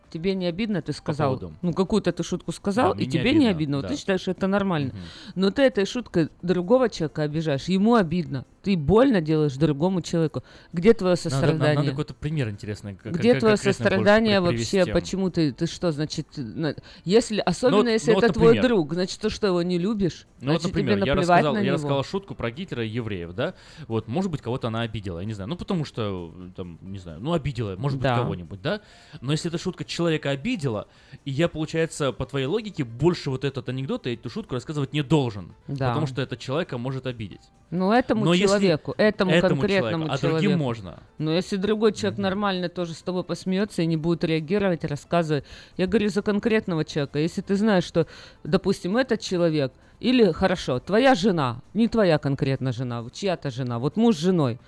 Тебе 0.09 0.33
не 0.35 0.47
обидно, 0.47 0.81
ты 0.81 0.93
сказал, 0.93 1.37
поводу? 1.37 1.53
ну 1.61 1.73
какую-то 1.73 2.11
ты 2.11 2.23
шутку 2.23 2.51
сказал, 2.51 2.93
Да, 2.93 3.01
и 3.01 3.05
мне 3.05 3.05
не 3.05 3.11
тебе 3.11 3.31
не 3.31 3.47
обидно, 3.47 3.49
обидно, 3.49 3.77
вот 3.77 3.81
да. 3.83 3.87
ты 3.89 3.97
считаешь, 3.97 4.21
что 4.21 4.31
это 4.31 4.47
нормально. 4.47 4.91
Но 5.35 5.51
ты 5.51 5.61
этой 5.63 5.85
шуткой 5.85 6.29
другого 6.41 6.89
человека 6.89 7.23
обижаешь, 7.23 7.65
ему 7.65 7.95
обидно. 7.95 8.45
Ты 8.61 8.75
больно 8.75 9.21
делаешь 9.21 9.53
другому 9.55 10.01
человеку. 10.01 10.43
Где 10.73 10.93
твое 10.93 11.11
Надо- 11.15 11.23
надо, 11.29 11.35
сострадание? 11.47 11.75
надо 11.77 11.89
какой-то 11.91 12.13
пример 12.13 12.49
интересный. 12.49 12.95
как- 12.95 13.13
Где 13.13 13.31
как- 13.31 13.39
твое 13.39 13.55
конкретно 13.55 13.73
сострадание 13.73 14.41
вообще? 14.41 14.83
привести. 14.83 14.91
Почему 14.91 15.29
ты, 15.29 15.53
ты 15.53 15.65
что, 15.65 15.91
значит, 15.93 16.27
на- 16.35 16.75
если, 17.05 17.39
особенно 17.39 17.77
вот- 17.83 17.87
если 17.87 18.09
ну 18.11 18.15
вот, 18.15 18.23
это 18.25 18.33
твой 18.33 18.45
например. 18.55 18.67
друг, 18.67 18.93
значит, 18.93 19.19
ты 19.21 19.29
что, 19.29 19.47
его 19.47 19.61
не 19.61 19.77
любишь? 19.77 20.27
Ну 20.41 20.51
вот, 20.51 20.61
значит, 20.61 20.75
например, 20.75 20.97
тебе 20.97 21.07
я 21.07 21.15
наплевать 21.15 21.29
рассказал, 21.37 21.53
на 21.53 21.57
я 21.59 21.63
него. 21.63 21.73
рассказал 21.75 22.03
шутку 22.03 22.35
про 22.35 22.51
Гитлера 22.51 22.83
и 22.85 22.89
евреев, 22.89 23.33
да? 23.33 23.53
Вот, 23.87 24.09
может 24.09 24.29
быть, 24.29 24.41
кого-то 24.41 24.67
она 24.67 24.81
обидела, 24.81 25.19
я 25.19 25.25
не 25.25 25.33
знаю. 25.33 25.49
Ну, 25.49 25.55
потому 25.55 25.85
что, 25.85 26.33
э, 26.37 26.49
там, 26.55 26.79
не 26.81 26.99
знаю, 26.99 27.19
ну, 27.21 27.31
обидела, 27.31 27.77
может 27.77 27.99
Да. 28.01 28.15
быть, 28.15 28.23
кого-нибудь, 28.23 28.61
да? 28.61 28.81
Но 29.21 29.31
если 29.31 29.49
эта 29.49 29.57
шутка 29.57 29.85
человека 29.99 30.29
обидела, 30.29 30.87
и 31.25 31.31
я, 31.31 31.49
получается, 31.49 32.13
по 32.13 32.25
твоей 32.25 32.45
логике, 32.45 32.85
больше 32.85 33.29
вот 33.29 33.43
этот 33.43 33.67
анекдот 33.67 34.07
и 34.07 34.13
эту 34.13 34.29
шутку 34.29 34.55
рассказывать 34.55 34.93
не 34.93 35.01
должен. 35.03 35.53
Да. 35.67 35.89
Потому 35.89 36.07
что 36.07 36.21
это 36.21 36.37
человека 36.37 36.77
может 36.77 37.05
обидеть. 37.05 37.41
Ну, 37.69 37.91
этому 37.91 38.23
Но 38.23 38.33
если- 38.33 38.47
человеку, 38.47 38.95
этому, 38.97 39.31
этому 39.31 39.59
конкретному 39.61 40.05
человеку, 40.05 40.13
а 40.13 40.17
человеку. 40.17 40.41
другим 40.41 40.59
можно. 40.59 40.99
Но 41.17 41.33
если 41.33 41.57
другой 41.57 41.91
человек 41.91 42.17
нормально 42.17 42.69
тоже 42.69 42.93
с 42.93 43.01
тобой 43.01 43.23
посмеется 43.25 43.81
и 43.81 43.85
не 43.87 43.97
будет 43.97 44.23
реагировать, 44.23 44.85
рассказывать. 44.85 45.43
Я 45.75 45.85
говорю 45.87 46.07
за 46.09 46.21
конкретного 46.21 46.85
человека. 46.85 47.19
Если 47.19 47.41
ты 47.41 47.55
знаешь, 47.57 47.83
что, 47.83 48.07
допустим, 48.45 48.95
этот 48.95 49.19
человек, 49.19 49.73
или 49.99 50.31
хорошо, 50.31 50.79
твоя 50.79 51.13
жена, 51.13 51.61
не 51.73 51.89
твоя 51.89 52.17
конкретно 52.19 52.71
жена, 52.71 53.05
чья-то 53.11 53.51
жена, 53.51 53.79
вот 53.79 53.97
муж 53.97 54.15
с 54.15 54.19
женой, 54.19 54.59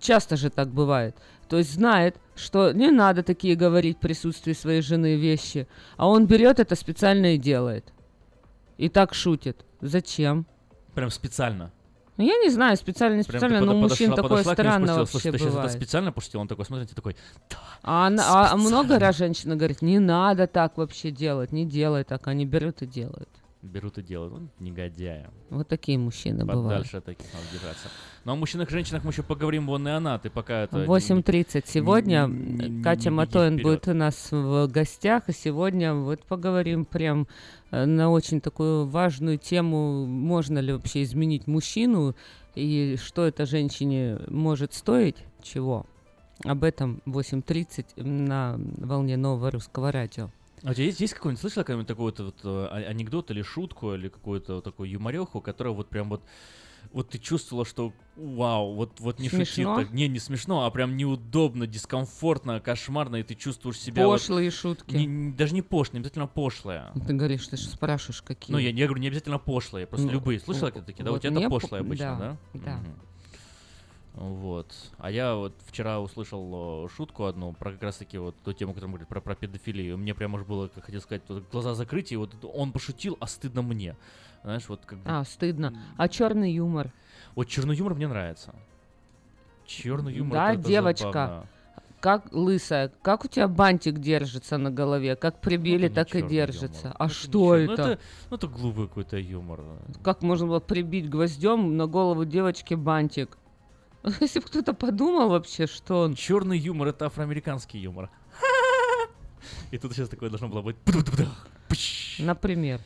часто 0.00 0.36
же 0.36 0.50
так 0.50 0.68
бывает. 0.68 1.16
То 1.48 1.58
есть 1.58 1.74
знает, 1.74 2.16
что 2.36 2.72
не 2.72 2.90
надо 2.90 3.22
такие 3.22 3.54
говорить 3.54 3.98
в 3.98 4.00
присутствии 4.00 4.52
своей 4.54 4.80
жены 4.82 5.16
вещи, 5.16 5.68
а 5.96 6.08
он 6.08 6.26
берет 6.26 6.58
это 6.60 6.74
специально 6.74 7.34
и 7.34 7.38
делает. 7.38 7.92
И 8.78 8.88
так 8.88 9.14
шутит. 9.14 9.64
Зачем? 9.80 10.46
Прям 10.94 11.10
специально. 11.10 11.70
Ну, 12.16 12.24
я 12.24 12.36
не 12.38 12.48
знаю, 12.50 12.76
специально, 12.76 13.16
не 13.16 13.24
Прям 13.24 13.40
специально, 13.40 13.58
ты 13.58 13.64
но 13.64 13.76
у 13.76 13.80
мужчин 13.80 14.12
подошла- 14.12 14.16
такое 14.16 14.28
подошла 14.44 14.52
странно 14.52 14.78
спросила, 14.86 14.98
вообще 15.00 15.10
«Слушай, 15.12 15.32
ты 15.32 15.38
сейчас 15.38 15.48
это 15.48 15.56
бывает. 15.56 15.72
специально 15.72 16.12
пошутил? 16.12 16.40
Он 16.40 16.48
такой 16.48 16.64
смотрит 16.64 16.92
и 16.92 16.94
такой, 16.94 17.16
А, 17.82 18.06
она- 18.06 18.52
а 18.52 18.56
много 18.56 18.98
раз 19.00 19.16
женщина 19.16 19.56
говорит, 19.56 19.82
не 19.82 19.98
надо 19.98 20.46
так 20.46 20.76
вообще 20.76 21.10
делать, 21.10 21.50
не 21.50 21.64
делай 21.66 22.04
так, 22.04 22.26
они 22.28 22.46
берут 22.46 22.82
и 22.82 22.86
делают. 22.86 23.28
Берут 23.64 23.98
и 23.98 24.02
делают. 24.02 24.32
Он 24.34 24.50
негодяя. 24.60 25.30
Вот 25.50 25.68
такие 25.68 25.98
мужчины 25.98 26.44
бывают. 26.44 26.64
Подальше 26.64 26.96
от 26.98 27.04
таких 27.04 27.26
надо 27.32 27.44
держаться. 27.52 27.88
Но 28.24 28.32
о 28.32 28.36
мужчинах 28.36 28.68
и 28.68 28.72
женщинах 28.72 29.04
мы 29.04 29.10
еще 29.10 29.22
поговорим 29.22 29.66
вон 29.66 29.86
и 29.88 29.90
она. 29.90 30.18
Ты 30.18 30.30
пока 30.30 30.62
это... 30.62 30.80
не- 30.80 30.86
8.30 30.86 31.64
сегодня 31.66 32.26
не- 32.28 32.68
не- 32.68 32.82
Катя 32.82 33.10
не 33.10 33.16
беги 33.16 33.16
Матоин 33.16 33.56
будет 33.62 33.88
у 33.88 33.94
нас 33.94 34.28
в 34.30 34.66
гостях, 34.68 35.28
и 35.28 35.32
сегодня 35.32 35.94
вот 35.94 36.22
поговорим 36.24 36.84
прям 36.84 37.26
э, 37.70 37.84
на 37.84 38.10
очень 38.10 38.40
такую 38.40 38.86
важную 38.86 39.38
тему, 39.38 40.06
можно 40.06 40.58
ли 40.58 40.72
вообще 40.72 41.02
изменить 41.02 41.46
мужчину, 41.46 42.14
и 42.54 42.96
что 43.02 43.26
это 43.26 43.46
женщине 43.46 44.18
может 44.28 44.74
стоить, 44.74 45.16
чего. 45.42 45.86
Об 46.44 46.64
этом 46.64 47.00
8.30 47.06 48.02
на 48.02 48.58
волне 48.78 49.16
нового 49.16 49.50
русского 49.50 49.90
радио. 49.92 50.30
А 50.64 50.70
у 50.70 50.74
тебя 50.74 50.86
есть, 50.86 51.00
есть 51.00 51.12
какой-нибудь, 51.14 51.40
слышала 51.40 51.62
какой-нибудь 51.62 51.86
такой 51.88 52.04
вот, 52.06 52.20
вот, 52.20 52.40
э, 52.42 52.68
а- 52.70 52.88
анекдот 52.90 53.30
или 53.30 53.42
шутку, 53.42 53.94
или 53.94 54.08
какую-то 54.08 54.56
вот 54.56 54.64
такую 54.64 54.90
юмореху, 54.90 55.40
которая 55.40 55.74
вот 55.74 55.88
прям 55.88 56.08
вот 56.08 56.22
вот 56.92 57.08
ты 57.10 57.18
чувствовала, 57.18 57.64
что 57.64 57.92
вау, 58.14 58.74
вот, 58.74 59.00
вот 59.00 59.18
не 59.18 59.28
Смешно? 59.28 59.76
так. 59.76 59.90
Не, 59.92 60.06
не 60.06 60.18
смешно, 60.18 60.64
а 60.64 60.70
прям 60.70 60.96
неудобно, 60.96 61.66
дискомфортно, 61.66 62.60
кошмарно, 62.60 63.16
и 63.16 63.22
ты 63.22 63.34
чувствуешь 63.34 63.78
себя... 63.80 64.06
вот- 64.06 64.20
Пошлые 64.20 64.50
шутки. 64.50 64.94
Не- 64.94 65.06
не- 65.06 65.32
даже 65.32 65.54
не 65.54 65.62
пошлые, 65.62 65.98
не 65.98 66.02
обязательно 66.02 66.26
пошлые. 66.26 66.92
Ты 67.06 67.14
говоришь, 67.14 67.48
ты 67.48 67.56
же 67.56 67.68
спрашиваешь, 67.68 68.22
какие. 68.22 68.52
Ну, 68.52 68.58
я, 68.58 68.70
я 68.70 68.86
говорю, 68.86 69.00
не 69.00 69.08
обязательно 69.08 69.38
пошлые, 69.38 69.86
просто 69.86 70.06
Ну, 70.06 70.12
любые. 70.12 70.38
Слышала 70.38 70.70
вот- 70.72 70.86
такие, 70.86 71.02
да? 71.04 71.10
У 71.10 71.14
вот 71.14 71.22
тебя 71.22 71.30
мне 71.32 71.40
это 71.40 71.50
по- 71.50 71.60
пошлое 71.60 71.80
обычно, 71.80 72.16
да? 72.18 72.36
да, 72.52 72.60
да. 72.60 72.76
Мгм. 72.76 72.94
Вот. 74.14 74.72
А 74.98 75.10
я 75.10 75.34
вот 75.34 75.54
вчера 75.66 76.00
услышал 76.00 76.86
э, 76.86 76.88
шутку 76.88 77.24
одну 77.24 77.52
про 77.52 77.72
как 77.72 77.82
раз 77.82 77.96
таки 77.96 78.16
вот 78.18 78.36
ту 78.44 78.52
тему, 78.52 78.72
которую 78.72 78.90
мы 78.90 78.98
говорили, 78.98 79.08
про, 79.08 79.20
про 79.20 79.34
педофилию. 79.34 79.98
Мне 79.98 80.14
прямо 80.14 80.36
уж 80.38 80.44
было, 80.44 80.68
как 80.68 80.84
хотел 80.84 81.00
сказать, 81.00 81.22
вот 81.28 81.50
глаза 81.50 81.74
закрыть, 81.74 82.12
и 82.12 82.16
вот 82.16 82.32
он 82.54 82.70
пошутил, 82.70 83.16
а 83.20 83.26
стыдно 83.26 83.62
мне. 83.62 83.96
Знаешь, 84.44 84.68
вот 84.68 84.80
как 84.86 84.98
бы... 84.98 85.04
А, 85.10 85.24
стыдно. 85.24 85.76
А 85.96 86.08
черный 86.08 86.52
юмор? 86.52 86.92
Вот 87.34 87.48
черный 87.48 87.74
юмор 87.74 87.94
мне 87.94 88.06
нравится. 88.06 88.54
Черный 89.66 90.14
юмор. 90.14 90.32
Да, 90.32 90.50
это- 90.52 90.60
это 90.60 90.68
девочка. 90.68 91.04
забавно. 91.12 91.46
Как 92.00 92.32
лысая, 92.32 92.92
как 93.00 93.24
у 93.24 93.28
тебя 93.28 93.48
бантик 93.48 93.98
держится 93.98 94.58
на 94.58 94.70
голове, 94.70 95.16
как 95.16 95.40
прибили, 95.40 95.88
не 95.88 95.94
так 95.94 96.14
и 96.14 96.20
держится. 96.20 96.88
юмор. 96.88 96.96
А 96.98 97.04
Это 97.06 97.14
что 97.14 97.56
ничего. 97.56 97.66
Ну, 97.66 97.72
это? 97.72 97.82
это? 97.92 98.00
Ну, 98.30 98.36
это 98.36 98.46
глупый 98.46 98.88
какой-то 98.88 99.16
юмор. 99.16 99.62
Как 100.02 100.22
можно 100.22 100.46
было 100.46 100.60
прибить 100.60 101.08
гвоздем 101.08 101.78
на 101.78 101.86
голову 101.86 102.26
девочки 102.26 102.74
бантик? 102.74 103.38
Если 104.20 104.40
бы 104.40 104.46
кто-то 104.46 104.74
подумал 104.74 105.30
вообще, 105.30 105.66
что 105.66 106.02
он... 106.02 106.14
Черный 106.14 106.58
юмор 106.58 106.88
это 106.88 107.06
афроамериканский 107.06 107.80
юмор. 107.80 108.10
И 109.70 109.78
тут 109.78 109.92
сейчас 109.92 110.08
такое 110.08 110.30
должно 110.30 110.48
было 110.48 110.62
быть. 110.62 110.76
Например. 112.18 112.80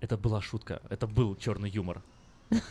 Это 0.00 0.16
была 0.16 0.42
шутка. 0.42 0.80
Это 0.90 1.06
был 1.06 1.36
черный 1.36 1.70
юмор. 1.70 2.02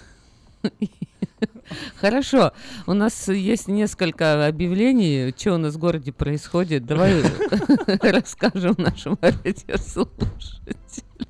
Хорошо, 1.98 2.54
у 2.86 2.94
нас 2.94 3.28
есть 3.28 3.68
несколько 3.68 4.48
объявлений, 4.48 5.34
что 5.38 5.56
у 5.56 5.58
нас 5.58 5.76
в 5.76 5.78
городе 5.78 6.14
происходит. 6.14 6.86
Давай 6.86 7.22
расскажем 8.02 8.76
нашим 8.78 9.18
радиослушателям. 9.22 11.27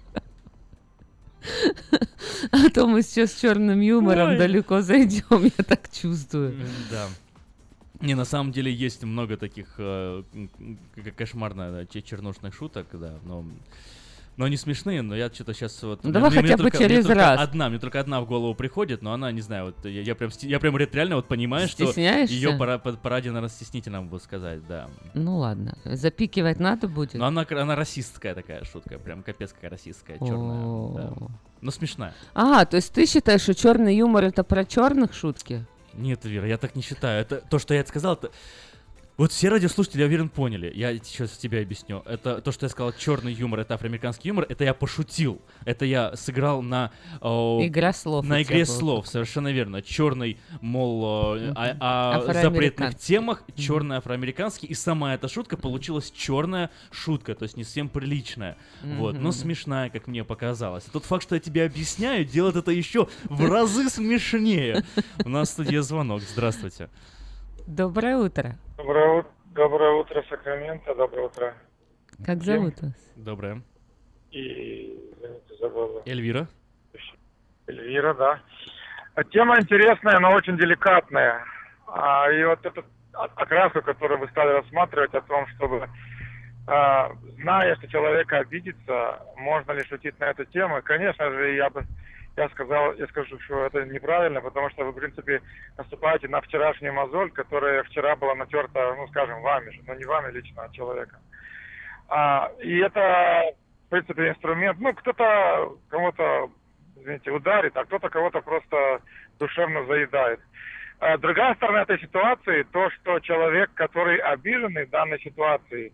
А 2.51 2.69
то 2.69 2.87
мы 2.87 3.01
сейчас 3.01 3.33
с 3.33 3.41
черным 3.41 3.79
юмором 3.79 4.29
Ой. 4.29 4.37
далеко 4.37 4.81
зайдем, 4.81 5.43
я 5.43 5.63
так 5.63 5.91
чувствую. 5.91 6.55
Да. 6.91 7.07
Не, 8.01 8.15
на 8.15 8.25
самом 8.25 8.51
деле 8.51 8.71
есть 8.71 9.03
много 9.03 9.37
таких 9.37 9.67
э, 9.77 10.23
кошмарно 11.15 11.87
чернушных 11.87 12.53
шуток, 12.53 12.87
да, 12.93 13.13
но 13.25 13.43
Но 14.37 14.45
они 14.45 14.55
смешные, 14.55 15.01
но 15.01 15.15
я 15.15 15.29
что-то 15.33 15.53
сейчас 15.55 15.81
вот... 15.81 16.03
Ну, 16.03 16.11
давай 16.11 16.29
мне- 16.29 16.41
мне 16.41 16.51
хотя 16.51 16.57
бы 16.63 16.69
только- 16.69 16.77
мне 16.77 16.87
через 16.89 17.05
только 17.07 17.19
раз. 17.19 17.39
Одна, 17.41 17.69
мне 17.69 17.79
только 17.79 17.99
одна 17.99 18.21
в 18.21 18.27
голову 18.27 18.53
приходит, 18.53 19.01
но 19.01 19.11
она, 19.11 19.31
не 19.31 19.41
знаю, 19.41 19.65
вот 19.65 19.83
я, 19.85 20.01
я 20.01 20.13
прям, 20.13 20.29
я 20.41 20.59
прям 20.59 20.75
ре- 20.77 20.87
реально 20.91 21.15
вот 21.15 21.27
понимаю, 21.27 21.67
что 21.67 21.85
ее 21.85 22.55
пора, 22.55 22.77
по- 22.77 22.93
поради, 22.93 23.29
наверное, 23.29 23.49
стеснительно 23.49 24.03
бы 24.03 24.19
сказать, 24.19 24.65
да. 24.67 24.89
Ну 25.15 25.37
ладно, 25.39 25.75
запикивать 25.85 26.59
надо 26.59 26.87
будет. 26.87 27.15
Но 27.15 27.25
она, 27.25 27.47
она 27.49 27.75
расистская 27.75 28.35
такая 28.35 28.63
шутка, 28.63 28.99
прям 28.99 29.23
капец 29.23 29.53
какая 29.53 29.71
расистская, 29.71 30.19
черная. 30.19 30.93
да. 30.93 31.13
Но 31.61 31.71
смешная. 31.71 32.13
А, 32.35 32.63
то 32.65 32.77
есть 32.77 32.93
ты 32.93 33.07
считаешь, 33.07 33.41
что 33.41 33.55
черный 33.55 33.97
юмор 33.97 34.23
это 34.25 34.43
про 34.43 34.63
черных 34.65 35.15
шутки? 35.15 35.65
Нет, 35.93 36.23
Вера, 36.25 36.47
я 36.47 36.59
так 36.59 36.75
не 36.75 36.83
считаю. 36.83 37.19
Это 37.21 37.37
то, 37.37 37.57
что 37.57 37.73
я 37.73 37.79
это 37.79 37.89
сказал, 37.89 38.13
это... 38.13 38.29
Вот 39.17 39.31
все 39.31 39.49
радиослушатели, 39.49 40.01
я 40.01 40.05
уверен, 40.05 40.29
поняли. 40.29 40.71
Я 40.75 40.95
сейчас 40.97 41.31
тебе 41.31 41.61
объясню. 41.61 42.03
Это 42.05 42.39
то, 42.39 42.51
что 42.51 42.67
я 42.67 42.69
сказал, 42.69 42.93
черный 42.93 43.33
юмор, 43.33 43.61
это 43.61 43.73
афроамериканский 43.73 44.27
юмор, 44.27 44.45
это 44.47 44.63
я 44.63 44.75
пошутил. 44.75 45.41
Это 45.65 45.85
я 45.85 46.15
сыграл 46.15 46.61
на... 46.61 46.91
о, 47.19 47.59
Игра 47.63 47.93
слов 47.93 48.23
На 48.23 48.43
игре 48.43 48.63
слов, 48.63 49.07
совершенно 49.07 49.51
верно. 49.51 49.81
Черный, 49.81 50.37
мол, 50.61 51.35
э, 51.35 51.51
о, 51.55 52.27
о 52.27 52.31
запретных 52.31 52.95
темах, 52.99 53.41
черный 53.55 53.97
афроамериканский. 53.97 54.67
И 54.67 54.75
сама 54.75 55.15
эта 55.15 55.27
шутка 55.27 55.57
получилась 55.57 56.11
черная 56.11 56.69
шутка, 56.91 57.33
то 57.33 57.41
есть 57.41 57.57
не 57.57 57.63
совсем 57.63 57.89
приличная. 57.89 58.55
Вот, 58.83 59.19
но 59.19 59.31
смешная, 59.31 59.89
как 59.89 60.05
мне 60.05 60.23
показалось. 60.23 60.85
И 60.85 60.91
тот 60.91 61.05
факт, 61.05 61.23
что 61.23 61.33
я 61.33 61.41
тебе 61.41 61.65
объясняю, 61.65 62.23
делает 62.23 62.55
это 62.55 62.69
еще 62.69 63.07
в 63.23 63.49
разы 63.49 63.89
смешнее. 63.89 64.85
У 65.25 65.29
нас 65.29 65.49
в 65.49 65.53
студии 65.53 65.77
звонок. 65.77 66.21
Здравствуйте. 66.21 66.91
Доброе 67.65 68.17
утро. 68.17 68.59
Доброе, 68.77 69.25
доброе 69.55 69.91
утро, 69.93 70.23
Сакраменто, 70.29 70.93
доброе 70.93 71.25
утро. 71.25 71.53
Как 72.23 72.43
зовут 72.43 72.79
вас? 72.79 72.93
Доброе. 73.15 73.63
И, 74.29 75.11
извините, 75.13 75.55
забыл. 75.59 76.03
Эльвира. 76.05 76.47
Эльвира, 77.65 78.13
да. 78.13 78.39
А 79.15 79.23
Тема 79.23 79.59
интересная, 79.59 80.19
но 80.19 80.31
очень 80.31 80.57
деликатная. 80.59 81.43
А, 81.87 82.31
и 82.31 82.43
вот 82.43 82.63
эту 82.63 82.85
окраску, 83.13 83.81
которую 83.81 84.19
вы 84.19 84.27
стали 84.27 84.51
рассматривать, 84.51 85.13
о 85.15 85.21
том, 85.21 85.47
чтобы, 85.55 85.89
а, 86.67 87.11
зная, 87.39 87.75
что 87.77 87.87
человека 87.87 88.37
обидится, 88.37 89.23
можно 89.37 89.71
ли 89.71 89.83
шутить 89.85 90.19
на 90.19 90.25
эту 90.25 90.45
тему, 90.45 90.81
конечно 90.83 91.31
же, 91.31 91.55
я 91.55 91.71
бы 91.71 91.83
я 92.37 92.49
сказал, 92.49 92.93
я 92.93 93.07
скажу, 93.07 93.39
что 93.39 93.65
это 93.65 93.83
неправильно, 93.85 94.41
потому 94.41 94.69
что 94.69 94.85
вы, 94.85 94.91
в 94.91 94.95
принципе, 94.95 95.41
наступаете 95.75 96.27
на 96.27 96.39
вчерашнюю 96.41 96.93
мозоль, 96.93 97.31
которая 97.31 97.83
вчера 97.83 98.15
была 98.15 98.35
натерта, 98.35 98.93
ну, 98.95 99.07
скажем, 99.07 99.41
вами 99.41 99.71
же, 99.71 99.81
но 99.87 99.95
не 99.95 100.05
вами 100.05 100.31
лично, 100.31 100.63
а 100.63 100.69
человеком. 100.69 101.19
А, 102.09 102.51
и 102.61 102.77
это, 102.77 103.53
в 103.87 103.89
принципе, 103.89 104.29
инструмент, 104.29 104.79
ну, 104.79 104.93
кто-то 104.93 105.77
кому-то, 105.89 106.51
извините, 106.97 107.31
ударит, 107.31 107.75
а 107.75 107.85
кто-то 107.85 108.07
кого-то 108.09 108.41
просто 108.41 109.01
душевно 109.39 109.85
заедает. 109.85 110.39
А 110.99 111.17
другая 111.17 111.55
сторона 111.55 111.81
этой 111.81 111.99
ситуации, 111.99 112.63
то, 112.71 112.91
что 112.91 113.19
человек, 113.19 113.71
который 113.73 114.17
обиженный 114.17 114.85
в 114.85 114.91
данной 114.91 115.19
ситуации, 115.21 115.91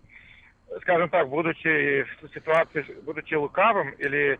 скажем 0.82 1.08
так, 1.08 1.30
будучи 1.30 2.04
в 2.04 2.34
ситуации, 2.34 2.86
будучи 3.06 3.34
лукавым, 3.34 3.91
или 3.91 4.39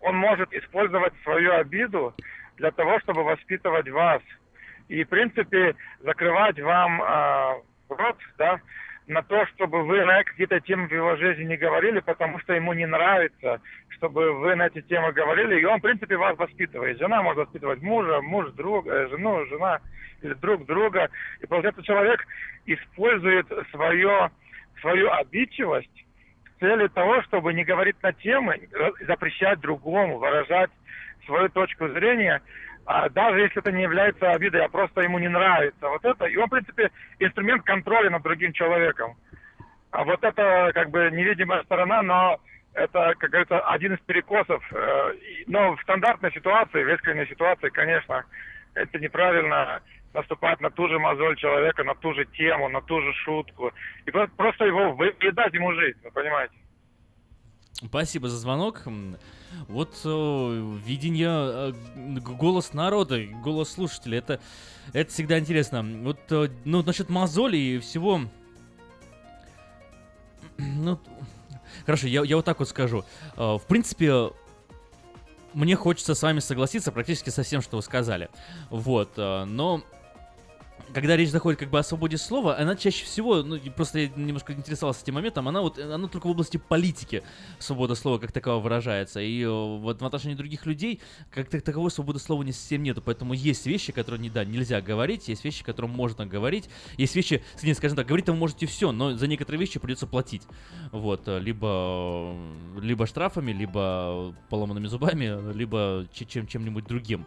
он 0.00 0.16
может 0.16 0.52
использовать 0.52 1.12
свою 1.22 1.52
обиду 1.52 2.14
для 2.56 2.70
того, 2.70 3.00
чтобы 3.00 3.24
воспитывать 3.24 3.88
вас. 3.88 4.22
И, 4.88 5.04
в 5.04 5.08
принципе, 5.08 5.74
закрывать 6.00 6.60
вам 6.60 7.00
а, 7.02 7.56
рот, 7.88 8.16
да, 8.38 8.60
на 9.06 9.22
то, 9.22 9.46
чтобы 9.46 9.82
вы 9.84 10.04
на 10.04 10.22
какие-то 10.24 10.60
темы 10.60 10.86
в 10.86 10.92
его 10.92 11.16
жизни 11.16 11.44
не 11.44 11.56
говорили, 11.56 12.00
потому 12.00 12.38
что 12.40 12.54
ему 12.54 12.72
не 12.72 12.86
нравится, 12.86 13.60
чтобы 13.90 14.32
вы 14.32 14.54
на 14.54 14.66
эти 14.66 14.80
темы 14.82 15.12
говорили, 15.12 15.60
и 15.60 15.64
он, 15.64 15.78
в 15.78 15.82
принципе, 15.82 16.16
вас 16.16 16.36
воспитывает. 16.38 16.98
Жена 16.98 17.22
может 17.22 17.46
воспитывать 17.46 17.82
мужа, 17.82 18.20
муж 18.20 18.50
друг, 18.52 18.86
э, 18.86 19.08
жену, 19.08 19.44
жена 19.46 19.80
или 20.22 20.34
друг 20.34 20.66
друга. 20.66 21.08
И 21.40 21.46
получается, 21.46 21.82
человек 21.82 22.24
использует 22.66 23.46
свое, 23.70 24.30
свою 24.80 25.10
обидчивость 25.10 26.04
цели 26.62 26.86
того, 26.88 27.22
чтобы 27.22 27.52
не 27.52 27.64
говорить 27.64 27.96
на 28.02 28.12
темы, 28.12 28.54
э, 28.54 28.90
запрещать 29.06 29.58
другому, 29.60 30.18
выражать 30.18 30.70
свою 31.26 31.48
точку 31.48 31.88
зрения, 31.88 32.40
а 32.86 33.08
даже 33.08 33.40
если 33.40 33.58
это 33.58 33.72
не 33.72 33.82
является 33.82 34.30
обидой, 34.30 34.64
а 34.64 34.68
просто 34.68 35.02
ему 35.02 35.18
не 35.18 35.28
нравится. 35.28 35.88
Вот 35.88 36.04
это, 36.04 36.26
и 36.26 36.36
он, 36.36 36.46
в 36.46 36.50
принципе, 36.50 36.90
инструмент 37.18 37.64
контроля 37.64 38.10
над 38.10 38.22
другим 38.22 38.52
человеком. 38.52 39.16
А 39.90 40.04
вот 40.04 40.22
это 40.22 40.70
как 40.72 40.90
бы 40.90 41.10
невидимая 41.10 41.64
сторона, 41.64 42.02
но 42.02 42.40
это, 42.74 43.14
как 43.18 43.30
говорится, 43.30 43.58
один 43.60 43.94
из 43.94 44.00
перекосов. 44.00 44.62
Э, 44.72 45.14
Но 45.48 45.74
в 45.74 45.82
стандартной 45.82 46.32
ситуации, 46.32 46.84
в 46.84 46.88
экстренной 46.88 47.26
ситуации, 47.26 47.70
конечно, 47.70 48.24
это 48.74 48.98
неправильно 49.00 49.82
наступать 50.14 50.60
на 50.60 50.70
ту 50.70 50.88
же 50.88 50.98
мозоль 50.98 51.36
человека, 51.36 51.84
на 51.84 51.94
ту 51.94 52.14
же 52.14 52.24
тему, 52.26 52.68
на 52.68 52.80
ту 52.82 53.00
же 53.00 53.12
шутку. 53.24 53.72
И 54.06 54.10
про- 54.10 54.28
просто 54.28 54.64
его 54.64 54.92
выедать 54.92 55.54
ему 55.54 55.72
жизнь, 55.72 55.98
вы 56.04 56.10
понимаете? 56.10 56.54
Спасибо 57.84 58.28
за 58.28 58.36
звонок. 58.38 58.82
Вот 59.68 60.00
э, 60.04 60.76
видение, 60.84 61.72
э, 61.74 62.20
голос 62.20 62.74
народа, 62.74 63.24
голос 63.42 63.72
слушателей, 63.72 64.18
это, 64.18 64.40
это 64.92 65.10
всегда 65.10 65.38
интересно. 65.38 65.82
Вот, 65.82 66.20
э, 66.30 66.48
ну, 66.64 66.82
насчет 66.82 67.10
мозоли 67.10 67.56
и 67.56 67.78
всего... 67.80 68.20
Ну, 70.58 71.00
хорошо, 71.84 72.06
я, 72.06 72.22
я 72.22 72.36
вот 72.36 72.44
так 72.44 72.60
вот 72.60 72.68
скажу. 72.68 73.04
Э, 73.36 73.56
В 73.56 73.62
принципе, 73.66 74.30
мне 75.52 75.74
хочется 75.76 76.14
с 76.14 76.22
вами 76.22 76.38
согласиться 76.38 76.92
практически 76.92 77.30
со 77.30 77.42
всем, 77.42 77.62
что 77.62 77.76
вы 77.76 77.82
сказали. 77.82 78.28
Вот, 78.70 79.14
э, 79.16 79.44
но 79.44 79.82
когда 80.92 81.16
речь 81.16 81.30
заходит 81.30 81.60
как 81.60 81.70
бы 81.70 81.78
о 81.78 81.82
свободе 81.82 82.16
слова, 82.16 82.56
она 82.58 82.76
чаще 82.76 83.04
всего, 83.04 83.42
ну, 83.42 83.58
просто 83.76 84.00
я 84.00 84.08
немножко 84.16 84.52
интересовался 84.52 85.02
этим 85.02 85.14
моментом, 85.14 85.48
она 85.48 85.60
вот, 85.60 85.78
она 85.78 86.08
только 86.08 86.26
в 86.26 86.30
области 86.30 86.56
политики 86.56 87.22
свобода 87.58 87.94
слова 87.94 88.18
как 88.18 88.32
такового 88.32 88.62
выражается. 88.62 89.20
И 89.20 89.42
э, 89.42 89.48
вот 89.48 90.00
в 90.00 90.04
отношении 90.04 90.34
других 90.34 90.66
людей 90.66 91.00
как 91.30 91.48
так- 91.48 91.62
таковой 91.62 91.90
свободы 91.90 92.18
слова 92.18 92.42
не 92.42 92.52
совсем 92.52 92.82
нету. 92.82 93.02
Поэтому 93.02 93.34
есть 93.34 93.66
вещи, 93.66 93.92
которые 93.92 94.20
не, 94.20 94.30
да, 94.30 94.44
нельзя 94.44 94.80
говорить, 94.80 95.28
есть 95.28 95.44
вещи, 95.44 95.64
которые 95.64 95.90
можно 95.90 96.26
говорить, 96.26 96.68
есть 96.96 97.16
вещи, 97.16 97.42
нет, 97.62 97.76
скажем 97.76 97.96
так, 97.96 98.06
говорить 98.06 98.28
вы 98.28 98.34
можете 98.34 98.66
все, 98.66 98.92
но 98.92 99.16
за 99.16 99.26
некоторые 99.26 99.60
вещи 99.60 99.78
придется 99.78 100.06
платить. 100.06 100.42
Вот, 100.90 101.22
э, 101.26 101.38
либо, 101.40 102.36
либо 102.80 103.06
штрафами, 103.06 103.52
либо 103.52 104.34
поломанными 104.48 104.86
зубами, 104.86 105.52
либо 105.52 106.06
че- 106.12 106.26
чем, 106.26 106.46
чем-нибудь 106.46 106.84
другим. 106.84 107.26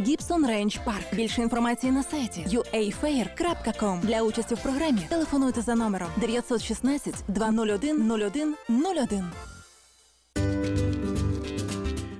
Гібсон 0.00 0.46
Рейндж 0.46 0.76
Парк. 0.84 1.14
Більше 1.14 1.42
інформації 1.42 1.92
на 1.92 2.02
сайті 2.02 2.46
uafair.com. 2.48 4.00
Для 4.00 4.22
участі 4.22 4.54
в 4.54 4.62
програмі 4.62 5.00
телефонуйте 5.08 5.62
за 5.62 5.74
номером 5.74 6.08
916 6.16 7.14
201 7.28 8.10
01 8.10 8.56
01. 8.68 9.24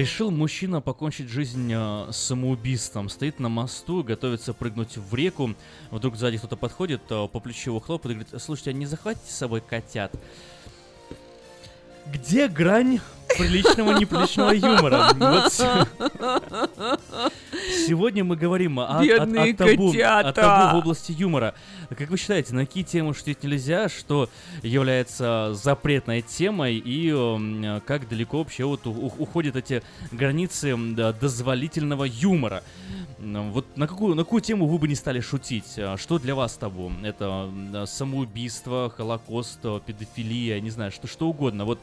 Решил 0.00 0.30
мужчина 0.30 0.80
покончить 0.80 1.28
жизнь 1.28 1.70
э, 1.70 2.08
самоубийством. 2.10 3.10
Стоит 3.10 3.38
на 3.38 3.50
мосту, 3.50 4.02
готовится 4.02 4.54
прыгнуть 4.54 4.96
в 4.96 5.14
реку. 5.14 5.54
Вдруг 5.90 6.16
сзади 6.16 6.38
кто-то 6.38 6.56
подходит, 6.56 7.02
э, 7.10 7.28
по 7.28 7.38
плечу 7.38 7.72
его 7.72 7.80
хлопает 7.80 8.16
и 8.16 8.18
говорит, 8.18 8.42
слушайте, 8.42 8.70
а 8.70 8.72
не 8.72 8.86
захватите 8.86 9.30
с 9.30 9.36
собой 9.36 9.60
котят? 9.60 10.10
Где 12.06 12.48
грань 12.48 13.00
приличного 13.36 13.98
неприличного 13.98 14.52
юмора? 14.52 15.10
Вот 15.18 17.02
Сегодня 17.70 18.24
мы 18.24 18.36
говорим 18.36 18.78
о, 18.80 18.98
о- 18.98 19.02
Бедные 19.04 19.52
о 19.52 19.56
табу, 19.56 19.90
о 20.28 20.32
табу 20.32 20.76
в 20.76 20.78
области 20.80 21.12
юмора. 21.12 21.54
Как 21.96 22.10
вы 22.10 22.16
считаете, 22.18 22.54
на 22.54 22.66
какие 22.66 22.84
темы 22.84 23.14
шутить 23.14 23.42
нельзя, 23.42 23.88
что 23.88 24.28
является 24.62 25.52
запретной 25.54 26.22
темой 26.22 26.76
и 26.76 27.10
эм, 27.10 27.80
как 27.86 28.08
далеко 28.08 28.38
вообще 28.38 28.64
вот 28.64 28.86
у- 28.86 28.90
у- 28.92 29.14
уходят 29.18 29.56
эти 29.56 29.82
границы 30.12 30.76
дозволительного 31.20 32.04
юмора? 32.04 32.62
Вот 33.20 33.76
на 33.76 33.86
какую, 33.86 34.14
на 34.14 34.24
какую 34.24 34.40
тему 34.40 34.66
вы 34.66 34.78
бы 34.78 34.88
не 34.88 34.94
стали 34.94 35.20
шутить? 35.20 35.74
А 35.76 35.96
Что 35.98 36.18
для 36.18 36.34
вас 36.34 36.54
табу? 36.54 36.90
Это 37.02 37.50
да, 37.70 37.84
самоубийство, 37.84 38.92
холокост, 38.96 39.58
э, 39.62 39.80
педофилия, 39.84 40.58
не 40.60 40.70
знаю, 40.70 40.90
что, 40.90 41.06
что 41.06 41.28
угодно. 41.28 41.66
Вот 41.66 41.80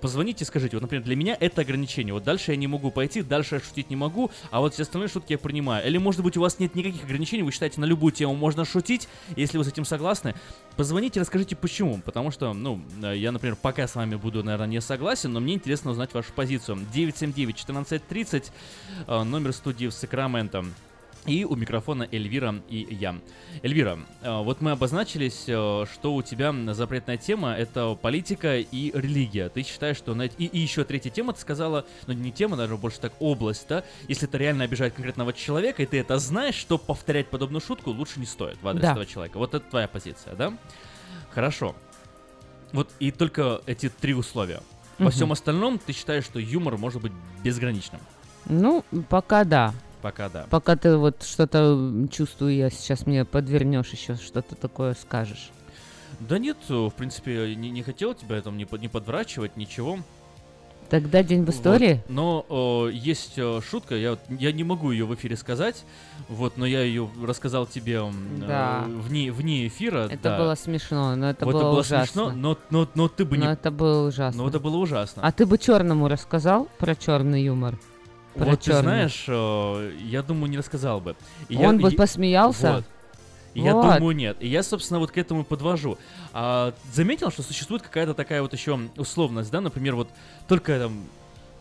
позвоните, 0.00 0.44
скажите, 0.44 0.76
вот, 0.76 0.82
например, 0.82 1.04
для 1.04 1.16
меня 1.16 1.36
это 1.38 1.62
ограничение. 1.62 2.14
Вот 2.14 2.22
дальше 2.22 2.52
я 2.52 2.56
не 2.56 2.68
могу 2.68 2.92
пойти, 2.92 3.22
дальше 3.22 3.56
я 3.56 3.60
шутить 3.60 3.90
не 3.90 3.96
могу, 3.96 4.30
а 4.52 4.60
вот 4.60 4.74
все 4.74 4.82
остальные 4.82 5.08
шутки 5.08 5.32
я 5.32 5.38
принимаю. 5.38 5.84
Или, 5.84 5.98
может 5.98 6.22
быть, 6.22 6.36
у 6.36 6.40
вас 6.40 6.60
нет 6.60 6.76
никаких 6.76 7.02
ограничений, 7.02 7.42
вы 7.42 7.50
считаете, 7.50 7.80
на 7.80 7.84
любую 7.84 8.12
тему 8.12 8.36
можно 8.36 8.64
шутить, 8.64 9.08
если 9.34 9.58
вы 9.58 9.64
с 9.64 9.68
этим 9.68 9.84
согласны, 9.84 10.34
позвоните, 10.76 11.20
расскажите 11.20 11.56
почему. 11.56 12.00
Потому 12.04 12.30
что, 12.30 12.52
ну, 12.52 12.80
э, 13.02 13.16
я, 13.16 13.32
например, 13.32 13.56
пока 13.60 13.88
с 13.88 13.96
вами 13.96 14.14
буду, 14.14 14.44
наверное, 14.44 14.68
не 14.68 14.80
согласен, 14.80 15.32
но 15.32 15.40
мне 15.40 15.54
интересно 15.54 15.90
узнать 15.90 16.14
вашу 16.14 16.32
позицию. 16.32 16.78
979-1430, 16.94 18.52
э, 19.08 19.22
номер 19.24 19.52
студии 19.52 19.86
в 19.86 19.92
Сакраменто. 19.92 20.64
И 21.26 21.44
у 21.44 21.56
микрофона 21.56 22.08
Эльвира 22.10 22.54
и 22.68 22.86
я. 22.90 23.16
Эльвира, 23.62 23.98
э, 24.22 24.42
вот 24.42 24.60
мы 24.60 24.70
обозначились, 24.70 25.44
э, 25.48 25.84
что 25.92 26.14
у 26.14 26.22
тебя 26.22 26.54
запретная 26.74 27.16
тема— 27.16 27.52
это 27.58 27.94
политика 28.00 28.58
и 28.58 28.92
религия. 28.96 29.48
Ты 29.48 29.62
считаешь, 29.62 29.96
что... 29.96 30.14
на 30.14 30.26
И, 30.26 30.44
и 30.44 30.58
еще 30.58 30.84
третья 30.84 31.10
тема, 31.10 31.32
ты 31.32 31.40
сказала, 31.40 31.84
ну 32.06 32.12
не 32.12 32.30
тема, 32.32 32.56
даже 32.56 32.76
больше 32.76 33.00
так 33.00 33.12
область, 33.20 33.66
да? 33.68 33.84
Если 34.08 34.28
это 34.28 34.38
реально 34.38 34.64
обижает 34.64 34.94
конкретного 34.94 35.32
человека, 35.32 35.82
и 35.82 35.86
ты 35.86 35.98
это 35.98 36.18
знаешь, 36.18 36.54
что 36.54 36.78
повторять 36.78 37.28
подобную 37.28 37.60
шутку 37.60 37.90
лучше 37.90 38.20
не 38.20 38.26
стоит 38.26 38.58
в 38.62 38.68
адрес 38.68 38.82
Да. 38.82 38.90
этого 38.92 39.06
человека. 39.06 39.38
Вот 39.38 39.54
это 39.54 39.64
твоя 39.68 39.88
позиция, 39.88 40.34
да? 40.34 40.52
Хорошо. 41.30 41.74
Вот 42.72 42.90
и 43.00 43.10
только 43.10 43.60
эти 43.66 43.88
три 43.88 44.14
условия. 44.14 44.60
Во 44.98 45.04
Мгм. 45.06 45.10
всем 45.12 45.32
остальном 45.32 45.78
ты 45.78 45.92
считаешь, 45.92 46.24
что 46.24 46.38
юмор 46.38 46.78
может 46.78 47.02
быть 47.02 47.12
безграничным. 47.44 48.00
Ну, 48.46 48.84
пока 49.08 49.44
да. 49.44 49.74
Пока 50.06 50.28
да. 50.28 50.46
Пока 50.50 50.76
ты 50.76 50.96
вот 50.96 51.24
что-то 51.24 52.06
чувствую, 52.12 52.54
я 52.54 52.70
сейчас 52.70 53.06
мне 53.06 53.24
подвернешь 53.24 53.88
еще 53.88 54.14
что-то 54.14 54.54
такое 54.54 54.94
скажешь. 54.94 55.50
Да 56.20 56.38
нет, 56.38 56.56
э, 56.68 56.74
в 56.74 56.92
принципе, 56.92 57.56
не, 57.56 57.70
не 57.70 57.82
хотел 57.82 58.14
тебя 58.14 58.40
там 58.40 58.56
не, 58.56 58.68
не 58.78 58.86
подврачивать, 58.86 59.56
ничего. 59.56 59.98
Тогда 60.88 61.24
день 61.24 61.44
в 61.44 61.50
истории. 61.50 62.04
Вот. 62.06 62.14
Но 62.48 62.86
э, 62.88 62.92
есть 62.92 63.32
э, 63.36 63.60
шутка, 63.68 63.96
я, 63.96 64.16
я 64.30 64.52
не 64.52 64.62
могу 64.62 64.92
ее 64.92 65.06
в 65.06 65.14
эфире 65.16 65.36
сказать, 65.36 65.82
вот, 66.28 66.56
но 66.56 66.66
я 66.66 66.82
ее 66.82 67.10
рассказал 67.20 67.66
тебе 67.66 67.96
э, 67.96 68.12
Да. 68.46 68.84
вне, 68.86 69.32
вне 69.32 69.66
эфира. 69.66 70.06
Это 70.08 70.22
да. 70.22 70.38
было 70.38 70.54
смешно, 70.54 71.16
но 71.16 71.30
это 71.30 71.44
Вот 71.44 71.54
было, 71.54 71.80
ужасно. 71.80 72.06
смешно, 72.06 72.30
но, 72.30 72.56
но, 72.70 72.88
но 72.94 73.08
ты 73.08 73.24
бы 73.24 73.36
Но 73.36 73.46
не... 73.46 73.52
это 73.54 73.72
было 73.72 74.06
ужасно. 74.06 74.40
Но 74.40 74.48
это 74.48 74.60
было 74.60 74.76
ужасно. 74.76 75.22
А 75.24 75.32
ты 75.32 75.46
бы 75.46 75.58
черному 75.58 76.06
рассказал 76.06 76.68
про 76.78 76.94
черный 76.94 77.42
юмор? 77.42 77.76
Про 78.36 78.46
вот 78.46 78.60
ты 78.60 78.74
знаешь, 78.74 79.24
э, 79.28 79.92
я 80.04 80.22
думаю, 80.22 80.50
не 80.50 80.58
рассказал 80.58 81.00
бы. 81.00 81.16
И 81.48 81.56
Он 81.56 81.76
я, 81.78 81.82
бы 81.82 81.92
и- 81.92 81.96
посмеялся? 81.96 82.72
Вот. 82.76 82.84
И 83.54 83.60
Я 83.60 83.74
Вот. 83.74 83.94
думаю, 83.98 84.14
нет. 84.14 84.36
И 84.40 84.48
я, 84.48 84.62
собственно, 84.62 85.00
вот 85.00 85.10
к 85.12 85.16
этому 85.16 85.42
подвожу. 85.42 85.96
А, 86.34 86.74
заметил, 86.92 87.30
что 87.30 87.42
существует 87.42 87.80
какая-то 87.82 88.12
такая 88.12 88.42
вот 88.42 88.52
еще 88.52 88.78
условность, 88.98 89.50
да, 89.50 89.62
например, 89.62 89.94
вот 89.96 90.08
только 90.46 90.78
там 90.78 91.04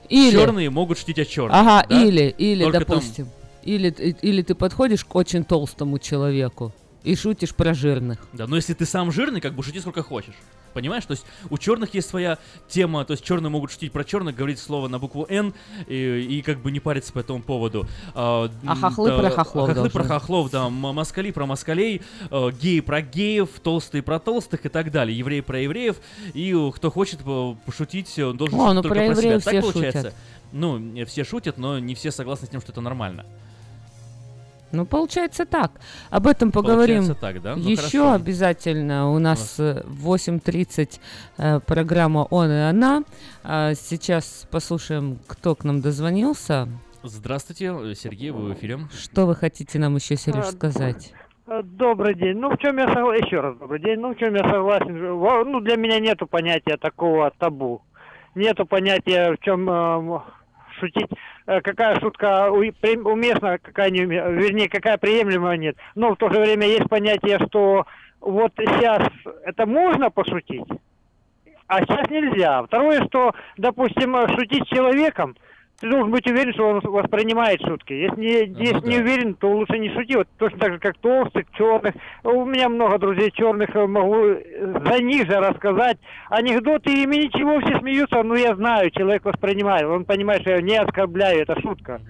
Или- 0.10 0.32
черные 0.32 0.70
могут 0.70 0.98
шутить 1.00 1.20
о 1.20 1.26
черных. 1.26 1.56
Ага, 1.56 1.86
да? 1.90 2.04
или, 2.04 2.36
или, 2.38 2.64
Только 2.64 2.80
там- 2.80 2.88
допустим, 2.98 3.30
или, 3.64 3.90
т- 3.92 4.10
или 4.22 4.42
ты 4.42 4.56
подходишь 4.56 5.06
к 5.06 5.16
очень 5.16 5.46
толстому 5.46 5.98
человеку 5.98 6.74
и 7.06 7.16
шутишь 7.16 7.54
про 7.54 7.74
жирных. 7.74 8.20
Да, 8.34 8.48
но 8.48 8.56
если 8.56 8.74
ты 8.74 8.86
сам 8.86 9.12
жирный, 9.12 9.40
как 9.42 9.54
бы 9.54 9.64
шути 9.64 9.80
сколько 9.80 10.02
хочешь. 10.04 10.36
Понимаешь? 10.74 11.06
То 11.06 11.12
есть 11.12 11.26
у 11.50 11.58
черных 11.58 11.94
есть 11.94 12.10
своя 12.10 12.38
тема, 12.68 13.06
то 13.06 13.12
есть 13.12 13.24
черные 13.24 13.50
могут 13.50 13.72
шутить 13.72 13.94
про 13.94 14.04
черных, 14.04 14.36
говорить 14.36 14.60
слово 14.60 14.90
на 14.90 15.00
букву 15.00 15.26
Н 15.30 15.54
и, 15.88 16.28
и 16.30 16.42
как 16.42 16.60
бы 16.60 16.70
не 16.70 16.82
париться 16.82 17.14
по 17.14 17.20
этому 17.20 17.42
поводу. 17.42 17.88
А, 18.14 18.50
А 18.66 18.76
хохлы 18.76 19.12
да, 19.12 19.18
про 19.20 19.30
хохлов 19.30 19.70
Хохлы 19.70 19.90
про 19.90 20.04
хохлов, 20.04 20.52
да, 20.52 20.70
москали 20.70 21.32
про 21.32 21.46
москалей, 21.46 22.02
э, 22.30 22.52
геи 22.60 22.82
про 22.82 23.02
геев, 23.02 23.50
толстые 23.64 24.04
про 24.04 24.20
толстых 24.20 24.66
и 24.66 24.70
так 24.70 24.92
далее, 24.92 25.18
евреи 25.18 25.40
про 25.40 25.62
евреев, 25.62 25.96
и 26.34 26.54
э, 26.54 26.72
кто 26.76 26.92
хочет 26.92 27.22
э, 27.26 27.56
пошутить, 27.66 28.20
он 28.20 28.36
должен 28.36 28.60
О, 28.60 28.64
шутить 28.64 28.76
ну 28.76 28.82
только 28.82 28.96
про 28.96 29.06
про 29.14 29.22
себя. 29.22 29.40
Так 29.40 29.62
получается? 29.62 30.02
шутят. 30.02 30.16
Ну, 30.52 30.96
э, 30.98 31.06
все 31.06 31.24
шутят, 31.24 31.58
но 31.58 31.80
не 31.80 31.96
все 31.96 32.12
согласны 32.12 32.48
с 32.48 32.50
тем, 32.50 32.60
что 32.60 32.74
это 32.74 32.82
нормально. 32.82 33.26
Ну, 34.76 34.86
получается 34.86 35.46
так. 35.46 35.72
Об 36.10 36.28
этом 36.28 36.52
поговорим 36.52 36.98
Получается 37.08 37.22
так, 37.22 37.42
да? 37.42 37.56
Ну, 37.56 37.62
еще 37.70 38.00
хорошо. 38.00 38.14
обязательно. 38.14 39.12
У 39.12 39.20
нас 39.20 39.60
э, 39.60 39.82
в 39.86 40.14
8.30 40.14 41.00
э, 41.38 41.60
программа 41.62 42.28
«Он 42.30 42.50
и 42.52 42.60
она». 42.60 43.04
А 43.44 43.74
сейчас 43.74 44.48
послушаем, 44.52 45.20
кто 45.28 45.56
к 45.56 45.64
нам 45.64 45.82
дозвонился. 45.82 46.68
Здравствуйте, 47.04 47.66
э, 47.74 47.94
Сергей, 47.96 48.32
вы 48.32 48.50
в 48.50 48.54
эфире. 48.54 48.80
Что 48.92 49.26
вы 49.26 49.36
хотите 49.36 49.80
нам 49.80 49.96
еще, 49.96 50.16
Сереж, 50.16 50.46
А, 50.46 50.52
сказать? 50.52 51.14
Э, 51.48 51.62
Добрый 51.64 52.16
день. 52.16 52.38
Ну, 52.38 52.50
в 52.50 52.58
чем 52.58 52.78
я 52.78 52.88
согласен, 52.88 53.26
еще 53.26 53.40
раз 53.40 53.58
добрый 53.58 53.80
день. 53.80 54.00
Ну, 54.00 54.14
в 54.14 54.18
чем 54.18 54.34
я 54.36 54.44
согласен. 54.50 54.98
Ну, 54.98 55.60
для 55.62 55.76
меня 55.78 56.00
нету 56.00 56.28
понятия 56.28 56.78
такого 56.78 57.32
табу. 57.38 57.82
Нету 58.34 58.66
понятия, 58.66 59.32
в 59.34 59.40
чем 59.46 59.70
эм, 59.70 60.22
шутить, 60.80 61.12
э, 61.12 61.16
какая 61.46 62.00
шутка 62.00 62.50
уместна, 62.52 63.58
какая 63.60 63.90
не 63.90 64.06
вернее, 64.06 64.70
какая 64.70 64.98
приемлемая 64.98 65.58
нет. 65.58 65.78
Но 65.96 66.14
в 66.14 66.18
то 66.18 66.30
же 66.32 66.40
время 66.40 66.68
есть 66.68 66.90
понятие, 66.90 67.40
что 67.48 67.86
вот 68.22 68.52
сейчас 68.58 69.08
это 69.44 69.66
можно 69.66 70.10
пошутить, 70.10 70.66
а 71.68 71.82
сейчас 71.82 72.10
нельзя. 72.10 72.64
Второе, 72.64 73.06
что, 73.06 73.34
допустим, 73.58 74.16
э, 74.16 74.28
шутить 74.36 74.66
с 74.66 74.70
человеком, 74.76 75.36
ты 75.80 75.90
должен 75.90 76.12
быть 76.12 76.26
уверен, 76.26 76.54
что 76.54 76.70
он 76.70 76.80
воспринимает 76.80 77.62
шутки. 77.62 77.94
Если 77.94 78.20
не, 78.20 78.66
если 78.66 78.88
не 78.88 78.98
уверен, 79.00 79.36
то 79.36 79.52
лучше 79.52 79.78
не 79.78 79.94
шути. 79.94 80.16
Вот 80.16 80.28
точно 80.38 80.60
так 80.60 80.74
же, 80.74 80.80
как 80.80 80.98
толстых, 80.98 81.46
черных. 81.58 81.96
У 82.24 82.46
меня 82.46 82.70
много 82.70 82.98
друзей 82.98 83.32
черных, 83.32 83.76
э, 83.76 83.86
могу 83.86 84.16
э, 84.16 84.82
за 84.86 85.04
них 85.04 85.28
же 85.28 85.38
рассказать 85.38 85.98
анекдоты, 86.30 86.94
и 86.94 87.04
ими 87.04 87.18
ничего, 87.26 87.60
все 87.60 87.80
смеются, 87.80 88.24
но 88.24 88.36
я 88.36 88.56
знаю, 88.56 88.90
человек 88.92 89.26
воспринимает. 89.26 89.86
Он 89.86 90.06
понимает, 90.06 90.42
что 90.42 90.52
я 90.52 90.62
не 90.62 90.78
оскорбляю, 90.78 91.42
это 91.42 91.60
шутка. 91.60 92.02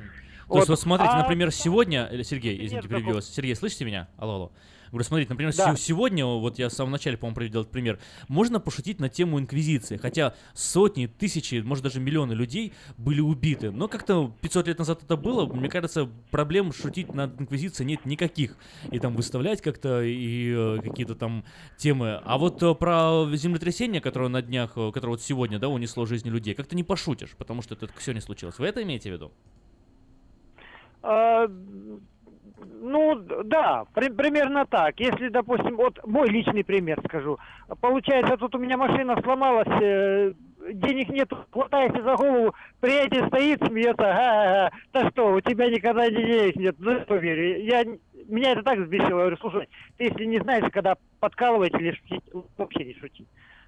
То 0.47 0.57
есть 0.57 0.69
вот 0.69 0.79
смотрите, 0.79 1.11
а- 1.13 1.21
например, 1.23 1.51
сегодня, 1.51 2.07
или 2.11 2.21
Сергей, 2.21 2.63
извините, 2.63 2.87
перебью 2.87 3.15
вас. 3.15 3.33
Сергей, 3.33 3.55
слышите 3.55 3.83
меня? 3.83 4.07
Алло, 4.17 4.35
алло. 4.35 4.51
Говорю, 4.95 5.07
смотрите, 5.07 5.29
например, 5.31 5.53
Да. 5.53 5.75
се- 5.75 5.81
сегодня, 5.81 6.25
вот 6.25 6.57
я 6.57 6.69
в 6.69 6.71
самом 6.71 6.91
начале, 6.91 7.17
по-моему, 7.17 7.35
привел 7.35 7.61
этот 7.61 7.71
пример, 7.73 7.99
можно 8.29 8.61
пошутить 8.61 9.01
на 9.01 9.09
тему 9.09 9.37
Инквизиции, 9.41 9.97
хотя 9.97 10.35
сотни, 10.53 11.07
тысячи, 11.07 11.55
может 11.55 11.83
даже 11.83 11.99
миллионы 11.99 12.31
людей 12.31 12.71
были 12.97 13.19
убиты. 13.19 13.71
Но 13.71 13.89
как-то 13.89 14.31
500 14.39 14.67
лет 14.69 14.79
назад 14.79 15.03
это 15.03 15.17
было, 15.17 15.45
мне 15.53 15.67
кажется, 15.67 16.09
проблем 16.31 16.71
шутить 16.71 17.13
над 17.13 17.41
Инквизицией 17.41 17.89
нет 17.89 18.05
никаких. 18.05 18.55
И 18.89 18.99
там 18.99 19.17
выставлять 19.17 19.61
как-то, 19.61 20.01
и 20.01 20.53
э, 20.55 20.79
какие-то 20.81 21.15
там 21.15 21.43
темы. 21.75 22.21
А 22.23 22.37
вот 22.37 22.63
э, 22.63 22.73
про 22.73 23.27
землетрясение, 23.33 23.99
которое 23.99 24.29
на 24.29 24.41
днях, 24.41 24.77
э, 24.77 24.91
которое 24.93 25.11
вот 25.11 25.21
сегодня, 25.21 25.59
да, 25.59 25.67
унесло 25.67 26.05
жизни 26.05 26.29
людей, 26.29 26.53
как-то 26.53 26.73
не 26.73 26.83
пошутишь, 26.83 27.31
потому 27.37 27.61
что 27.61 27.73
это 27.75 27.89
сегодня 27.99 28.21
случилось. 28.21 28.57
Вы 28.59 28.67
это 28.67 28.81
имеете 28.81 29.09
в 29.09 29.13
виду? 29.13 29.31
Ну, 32.57 33.15
да, 33.15 33.85
при- 33.93 34.09
примерно 34.09 34.65
так. 34.65 34.99
Если, 34.99 35.29
допустим, 35.29 35.75
вот 35.75 35.99
мой 36.05 36.29
личный 36.29 36.63
пример 36.63 36.99
скажу. 37.05 37.37
Получается, 37.81 38.37
тут 38.37 38.55
у 38.55 38.59
меня 38.59 38.77
машина 38.77 39.19
сломалась, 39.21 39.67
э, 39.81 40.33
денег 40.73 41.09
нету, 41.09 41.37
хватайся 41.51 42.01
за 42.01 42.15
голову, 42.15 42.53
приятель 42.79 43.27
стоит, 43.27 43.63
смеется, 43.65 44.03
ха-ха-ха, 44.03 44.71
да 44.93 45.09
что, 45.09 45.33
у 45.33 45.41
тебя 45.41 45.69
никогда 45.69 46.09
денег 46.09 46.55
нет, 46.55 46.75
ну, 46.79 47.01
поверь, 47.01 47.61
я, 47.61 47.83
меня 48.27 48.51
это 48.53 48.63
так 48.63 48.79
взбесило, 48.79 49.07
я 49.09 49.25
говорю, 49.25 49.37
слушай, 49.37 49.69
ты 49.97 50.05
если 50.05 50.25
не 50.25 50.39
знаешь, 50.39 50.71
когда 50.71 50.95
подкалывать 51.19 51.73
или 51.73 51.91
шутить, 51.91 52.23
вообще 52.57 52.85
не 52.85 52.93
шути. 52.95 53.25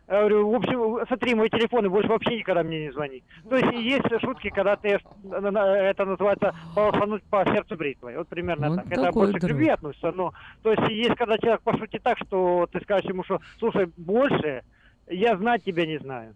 Я 0.07 0.19
говорю, 0.19 0.49
в 0.51 0.55
общем, 0.55 1.05
смотри, 1.07 1.35
мой 1.35 1.49
телефон, 1.49 1.85
и 1.85 1.89
больше 1.89 2.07
вообще 2.07 2.38
никогда 2.38 2.63
мне 2.63 2.85
не 2.85 2.91
звони. 2.93 3.23
То 3.49 3.57
есть 3.57 3.73
есть 3.73 4.21
шутки, 4.21 4.49
когда 4.49 4.77
ты, 4.77 4.99
на- 5.23 5.77
это 5.77 6.05
называется 6.05 6.55
полоснуть 6.73 7.23
по 7.23 7.43
сердцу 7.43 7.75
бритвой. 7.75 8.17
Вот 8.17 8.27
примерно 8.29 8.69
Вот 8.69 8.75
так. 8.84 8.91
Это 8.91 9.11
больше 9.11 9.34
к 9.34 9.41
друг. 9.41 9.51
любви 9.51 9.67
относится. 9.67 10.11
Но, 10.13 10.34
то 10.63 10.71
есть 10.71 10.88
есть, 10.89 11.15
когда 11.15 11.38
человек 11.38 11.61
пошутит 11.61 12.03
так, 12.03 12.17
что 12.19 12.67
ты 12.71 12.79
скажешь 12.81 13.09
ему, 13.09 13.23
что, 13.25 13.41
слушай, 13.59 13.89
больше 13.97 14.63
я 15.09 15.35
знать 15.35 15.63
тебя 15.65 15.85
не 15.85 15.97
знаю. 15.97 16.35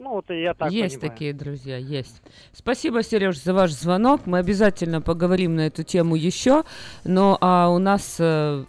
Ну, 0.00 0.14
вот 0.14 0.30
и 0.30 0.40
я 0.40 0.54
так 0.54 0.70
есть 0.72 0.96
понимаю. 0.98 1.12
такие 1.12 1.32
друзья, 1.34 1.76
есть. 1.76 2.22
Спасибо, 2.52 3.02
Сереж, 3.02 3.40
за 3.40 3.54
ваш 3.54 3.70
звонок. 3.72 4.22
Мы 4.26 4.38
обязательно 4.38 5.00
поговорим 5.02 5.54
на 5.56 5.66
эту 5.66 5.82
тему 5.84 6.16
еще. 6.16 6.64
Но 7.04 7.36
а 7.40 7.68
у 7.70 7.78
нас 7.78 8.16
э, 8.18 8.64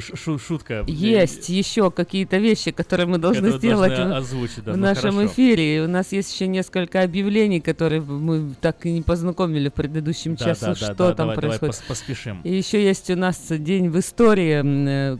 ш- 0.00 0.38
шутка. 0.38 0.84
есть 0.86 1.48
еще 1.48 1.90
какие-то 1.90 2.38
вещи, 2.38 2.70
которые 2.70 3.06
мы 3.06 3.18
должны 3.18 3.42
Которые 3.50 3.58
сделать 3.58 3.94
должны 3.96 4.14
в- 4.14 4.16
озвучить, 4.16 4.64
да, 4.64 4.72
в 4.72 4.76
ну 4.76 4.82
нашем 4.82 5.14
хорошо. 5.16 5.26
эфире. 5.26 5.76
И 5.76 5.80
у 5.80 5.88
нас 5.88 6.12
есть 6.12 6.32
еще 6.34 6.46
несколько 6.46 7.02
объявлений, 7.02 7.60
которые 7.60 8.00
мы 8.02 8.54
так 8.60 8.84
и 8.86 8.92
не 8.92 9.02
познакомили 9.02 9.68
в 9.68 9.72
предыдущем 9.74 10.34
Да, 10.36 10.44
часу, 10.46 10.66
да, 10.66 10.74
что 10.74 10.94
да, 10.94 10.94
там 11.14 11.16
давай, 11.28 11.36
давай 11.36 11.58
происходит. 11.58 11.74
пос- 11.74 11.88
поспешим. 11.88 12.40
И 12.44 12.54
еще 12.54 12.82
есть 12.82 13.10
у 13.10 13.16
нас 13.16 13.38
день 13.50 13.88
в 13.90 13.98
истории. 13.98 14.62
э, 15.14 15.18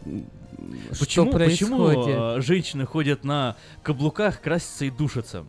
Почему, 0.98 1.30
что 1.30 1.38
почему 1.38 1.86
происходит? 1.86 2.16
э, 2.18 2.40
женщины 2.42 2.84
ходят 2.86 3.24
на 3.24 3.56
каблуках, 3.82 4.40
красятся 4.42 4.84
и 4.84 4.90
душатся? 4.90 5.44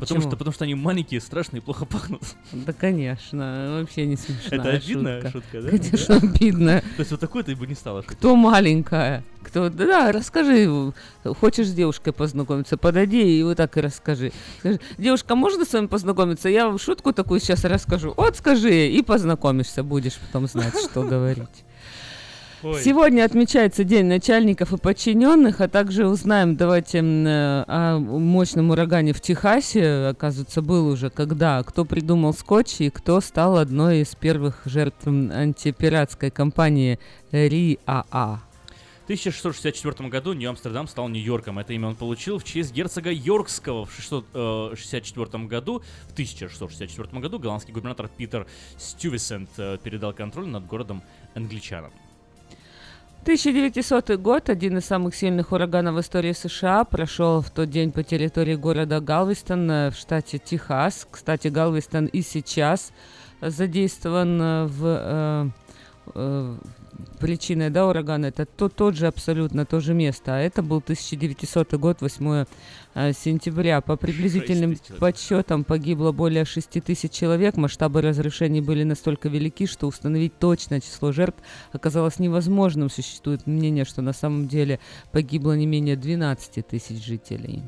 Потому 0.00 0.20
что, 0.20 0.30
потому 0.30 0.52
что 0.52 0.64
они 0.64 0.74
маленькие, 0.74 1.20
страшные 1.20 1.60
и 1.60 1.62
плохо 1.62 1.84
пахнут. 1.84 2.22
Да, 2.52 2.72
конечно, 2.72 3.78
вообще 3.80 4.06
не 4.06 4.16
смешная 4.16 4.60
Это 4.60 4.70
обидная 4.70 5.20
шутка. 5.22 5.30
шутка, 5.32 5.62
да? 5.62 5.70
Конечно, 5.70 6.16
обидная. 6.16 6.80
То 6.80 7.00
есть 7.00 7.10
вот 7.10 7.20
такой 7.20 7.42
ты 7.42 7.54
бы 7.54 7.66
не 7.66 7.74
стала 7.74 8.02
шутить. 8.02 8.16
Кто 8.18 8.36
маленькая? 8.36 9.24
Кто? 9.42 9.68
Да, 9.70 9.86
да, 9.86 10.12
расскажи. 10.12 10.92
Хочешь 11.24 11.68
с 11.68 11.72
девушкой 11.72 12.12
познакомиться? 12.12 12.76
Подойди 12.76 13.38
и 13.38 13.42
вот 13.42 13.56
так 13.56 13.76
и 13.76 13.80
расскажи. 13.80 14.32
Скажи, 14.58 14.80
девушка, 14.98 15.34
можно 15.34 15.64
с 15.64 15.72
вами 15.72 15.86
познакомиться? 15.86 16.48
Я 16.48 16.66
вам 16.66 16.78
шутку 16.78 17.12
такую 17.12 17.40
сейчас 17.40 17.64
расскажу. 17.64 18.14
Вот 18.16 18.36
скажи, 18.36 18.88
и 18.88 19.02
познакомишься, 19.02 19.82
будешь 19.82 20.18
потом 20.18 20.46
знать, 20.46 20.74
что 20.90 21.02
говорить. 21.02 21.64
Ой. 22.62 22.82
Сегодня 22.82 23.24
отмечается 23.24 23.84
День 23.84 24.04
начальников 24.04 24.74
и 24.74 24.76
подчиненных, 24.76 25.62
а 25.62 25.68
также 25.68 26.06
узнаем, 26.06 26.56
давайте, 26.56 26.98
э, 26.98 27.64
о 27.66 27.98
мощном 27.98 28.70
урагане 28.70 29.14
в 29.14 29.20
Техасе. 29.22 30.08
Оказывается, 30.08 30.60
был 30.60 30.88
уже 30.88 31.08
когда, 31.08 31.62
кто 31.62 31.86
придумал 31.86 32.34
скотч 32.34 32.82
и 32.82 32.90
кто 32.90 33.22
стал 33.22 33.56
одной 33.56 34.00
из 34.00 34.14
первых 34.14 34.60
жертв 34.66 35.06
антипиратской 35.06 36.30
компании 36.30 36.98
РИАА. 37.32 38.40
В 39.00 39.04
1664 39.04 40.10
году 40.10 40.34
Нью-Амстердам 40.34 40.86
стал 40.86 41.08
Нью-Йорком. 41.08 41.58
Это 41.58 41.72
имя 41.72 41.88
он 41.88 41.96
получил 41.96 42.38
в 42.38 42.44
честь 42.44 42.74
герцога 42.74 43.10
Йоркского. 43.10 43.86
В 43.86 43.92
664 43.94 45.44
году, 45.44 45.82
в 46.08 46.12
1664 46.12 47.20
году 47.20 47.38
голландский 47.38 47.72
губернатор 47.72 48.08
Питер 48.08 48.46
Стювисент 48.76 49.48
э, 49.56 49.78
передал 49.82 50.12
контроль 50.12 50.46
над 50.46 50.66
городом 50.66 51.02
англичанам. 51.34 51.90
1900 53.22 54.16
год, 54.16 54.48
один 54.48 54.78
из 54.78 54.86
самых 54.86 55.14
сильных 55.14 55.52
ураганов 55.52 55.96
в 55.96 56.00
истории 56.00 56.32
США, 56.32 56.84
прошел 56.84 57.42
в 57.42 57.50
тот 57.50 57.68
день 57.68 57.92
по 57.92 58.02
территории 58.02 58.54
города 58.54 58.98
Галвестон 59.00 59.70
э, 59.70 59.90
в 59.90 59.94
штате 59.94 60.38
Техас. 60.38 61.06
Кстати, 61.10 61.48
Галвестон 61.48 62.06
и 62.06 62.22
сейчас 62.22 62.92
задействован 63.42 64.40
э, 64.40 64.64
в 64.64 64.84
э, 64.84 65.48
э, 66.14 66.56
причиной 67.18 67.70
да, 67.70 67.86
урагана. 67.86 68.26
Это 68.26 68.46
то, 68.46 68.68
тот 68.68 68.96
же 68.96 69.06
абсолютно 69.06 69.66
то 69.66 69.80
же 69.80 69.94
место. 69.94 70.36
А 70.36 70.38
это 70.38 70.62
был 70.62 70.78
1900 70.78 71.74
год, 71.74 72.00
8 72.00 72.46
э, 72.94 73.12
сентября. 73.12 73.80
По 73.80 73.96
приблизительным 73.96 74.76
подсчетам 74.98 75.64
погибло 75.64 76.12
более 76.12 76.44
6 76.44 76.82
тысяч 76.84 77.12
человек. 77.12 77.56
Масштабы 77.56 78.02
разрушений 78.02 78.60
были 78.60 78.84
настолько 78.84 79.28
велики, 79.28 79.66
что 79.66 79.86
установить 79.86 80.38
точное 80.38 80.80
число 80.80 81.12
жертв 81.12 81.38
оказалось 81.72 82.18
невозможным. 82.18 82.90
Существует 82.90 83.46
мнение, 83.46 83.84
что 83.84 84.02
на 84.02 84.12
самом 84.12 84.48
деле 84.48 84.80
погибло 85.12 85.56
не 85.56 85.66
менее 85.66 85.96
12 85.96 86.66
тысяч 86.66 87.04
жителей. 87.04 87.62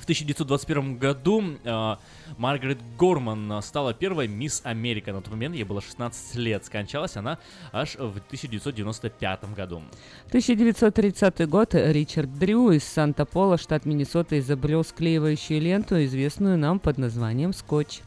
В 0.00 0.04
1921 0.04 0.96
году 0.96 1.44
э, 1.62 1.96
Маргарет 2.38 2.78
Горман 2.98 3.52
э, 3.52 3.60
стала 3.60 3.92
первой 3.92 4.28
мисс 4.28 4.62
Америка. 4.64 5.12
На 5.12 5.20
тот 5.20 5.30
момент 5.30 5.54
ей 5.54 5.64
было 5.64 5.82
16 5.82 6.36
лет. 6.36 6.64
Скончалась 6.64 7.16
она 7.16 7.38
аж 7.70 7.96
в 7.96 8.16
1995 8.16 9.54
году. 9.54 9.82
1930 10.28 11.46
год. 11.48 11.74
Ричард 11.74 12.38
Дрю 12.38 12.70
из 12.70 12.84
Санта-Пола, 12.84 13.58
штат 13.58 13.84
Миннесота, 13.84 14.38
изобрел 14.38 14.84
склеивающую 14.84 15.60
ленту, 15.60 16.02
известную 16.02 16.56
нам 16.56 16.78
под 16.78 16.96
названием 16.96 17.52
скотч. 17.52 18.00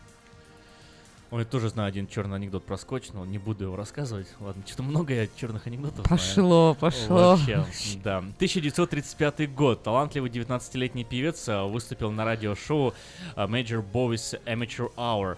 Ой, 1.34 1.46
тоже 1.46 1.70
знаю 1.70 1.90
один 1.90 2.06
черный 2.06 2.36
анекдот 2.36 2.64
про 2.64 2.78
скотч, 2.78 3.08
но 3.12 3.26
не 3.26 3.40
буду 3.40 3.64
его 3.64 3.76
рассказывать. 3.76 4.28
Ладно, 4.40 4.62
что-то 4.68 4.84
много 4.84 5.16
я 5.16 5.28
черных 5.36 5.66
анекдотов 5.66 6.08
Пошло, 6.08 6.74
знаю. 6.74 6.76
пошло. 6.76 7.38
Вообще, 7.38 7.66
да. 8.04 8.20
1935 8.20 9.52
год. 9.52 9.82
Талантливый 9.82 10.30
19-летний 10.30 11.04
певец 11.04 11.50
а, 11.50 11.64
выступил 11.64 12.12
на 12.12 12.24
радиошоу 12.24 12.94
а, 13.36 13.48
Major 13.48 13.84
Boys 13.84 14.40
Amateur 14.46 14.94
Hour. 14.96 15.38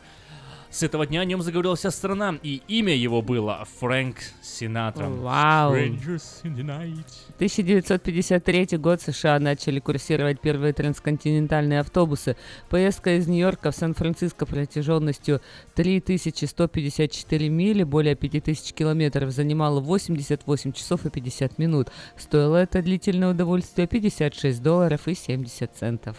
С 0.76 0.84
этого 0.84 1.07
дня 1.07 1.22
о 1.22 1.26
нем 1.26 1.41
заговорила 1.41 1.77
вся 1.77 1.89
страна, 1.89 2.38
и 2.43 2.61
имя 2.68 2.93
его 2.93 3.22
было 3.22 3.65
Фрэнк 3.80 4.18
Синатра. 4.41 5.07
Вау. 5.07 5.73
Strangers 5.73 6.43
in 6.43 6.53
the 6.53 6.65
night. 6.65 7.06
1953 7.35 8.77
год 8.77 9.02
США 9.02 9.39
начали 9.39 9.80
курсировать 9.80 10.41
первые 10.41 10.73
трансконтинентальные 10.73 11.80
автобусы. 11.80 12.35
Поездка 12.69 13.15
из 13.15 13.26
Нью-Йорка 13.26 13.72
в 13.72 13.76
Сан-Франциско 13.77 14.45
протяженностью 14.45 15.39
3154 15.76 17.47
мили, 17.47 17.84
более 17.84 18.15
5000 18.15 18.73
километров, 18.73 19.31
занимала 19.31 19.80
88 19.80 20.73
часов 20.73 21.06
и 21.06 21.10
50 21.10 21.57
минут. 21.57 21.88
Стоило 22.18 22.57
это 22.57 22.81
длительное 22.81 23.31
удовольствие 23.31 23.88
56 23.88 24.61
долларов 24.61 25.07
и 25.07 25.15
70 25.15 25.73
центов. 25.73 26.18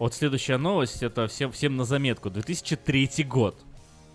Вот 0.00 0.12
следующая 0.12 0.56
новость, 0.56 1.04
это 1.04 1.28
всем, 1.28 1.52
всем 1.52 1.76
на 1.76 1.84
заметку. 1.84 2.30
2003 2.30 3.22
год. 3.22 3.64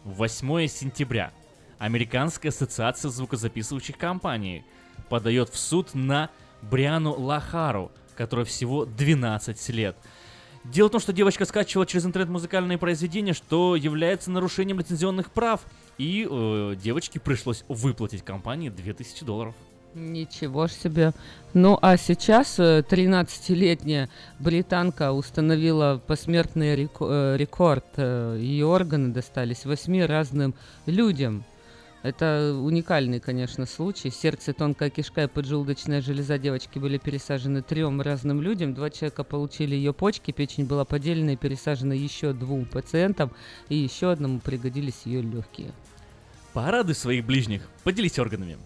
8 0.07 0.67
сентября. 0.67 1.31
Американская 1.79 2.51
ассоциация 2.51 3.09
звукозаписывающих 3.09 3.97
компаний 3.97 4.63
подает 5.09 5.49
в 5.49 5.57
суд 5.57 5.93
на 5.93 6.29
Бриану 6.61 7.11
Лахару, 7.11 7.91
которой 8.15 8.45
всего 8.45 8.85
12 8.85 9.69
лет. 9.69 9.97
Дело 10.63 10.87
в 10.87 10.91
том, 10.91 11.01
что 11.01 11.13
девочка 11.13 11.45
скачивала 11.45 11.85
через 11.85 12.05
интернет 12.05 12.29
музыкальные 12.29 12.77
произведения, 12.77 13.33
что 13.33 13.75
является 13.75 14.31
нарушением 14.31 14.79
лицензионных 14.79 15.31
прав. 15.31 15.61
И 15.97 16.27
э, 16.29 16.75
девочке 16.81 17.19
пришлось 17.19 17.63
выплатить 17.67 18.23
компании 18.23 18.69
2000 18.69 19.23
долларов. 19.23 19.55
Ничего 19.97 20.67
ж 20.67 20.73
себе. 20.73 21.11
Ну 21.55 21.79
а 21.81 21.97
сейчас 21.97 22.59
э, 22.59 22.83
13-летняя 22.87 24.09
британка 24.37 25.11
установила 25.11 25.99
посмертный 26.05 26.67
э, 26.67 27.35
рекорд. 27.37 27.85
Э, 27.95 28.37
Ее 28.39 28.67
органы 28.67 29.11
достались 29.11 29.65
восьми 29.65 30.05
разным 30.05 30.53
людям. 30.85 31.45
Это 32.03 32.53
уникальный, 32.53 33.19
конечно, 33.19 33.65
случай. 33.65 34.11
Сердце, 34.11 34.53
тонкая 34.53 34.91
кишка 34.91 35.23
и 35.23 35.27
поджелудочная 35.27 36.01
железа 36.01 36.37
девочки 36.37 36.77
были 36.77 36.99
пересажены 36.99 37.63
трем 37.63 37.99
разным 37.99 38.39
людям. 38.39 38.75
Два 38.75 38.91
человека 38.91 39.23
получили 39.23 39.73
ее 39.73 39.93
почки, 39.93 40.29
печень 40.31 40.65
была 40.65 40.85
поделена 40.85 41.33
и 41.33 41.37
пересажена 41.37 41.93
еще 41.93 42.33
двум 42.33 42.65
пациентам, 42.65 43.31
и 43.67 43.75
еще 43.75 44.11
одному 44.11 44.39
пригодились 44.39 45.01
ее 45.05 45.23
легкие. 45.23 45.71
Порадуй 46.53 46.93
своих 46.93 47.25
ближних, 47.25 47.67
поделись 47.83 48.19
органами. 48.19 48.57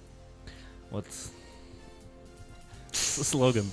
Вот 0.92 1.06
слоган. 2.92 3.66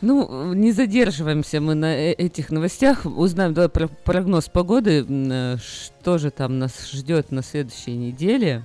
Ну, 0.00 0.52
не 0.52 0.72
задерживаемся 0.72 1.60
мы 1.60 1.74
на 1.74 1.94
э- 1.94 2.12
этих 2.12 2.50
новостях. 2.50 3.06
Узнаем 3.06 3.54
давай 3.54 3.68
про 3.68 3.86
прогноз 3.86 4.48
погоды, 4.48 5.06
э, 5.08 5.56
что 5.58 6.18
же 6.18 6.32
там 6.32 6.58
нас 6.58 6.90
ждет 6.90 7.30
на 7.30 7.42
следующей 7.42 7.96
неделе. 7.96 8.64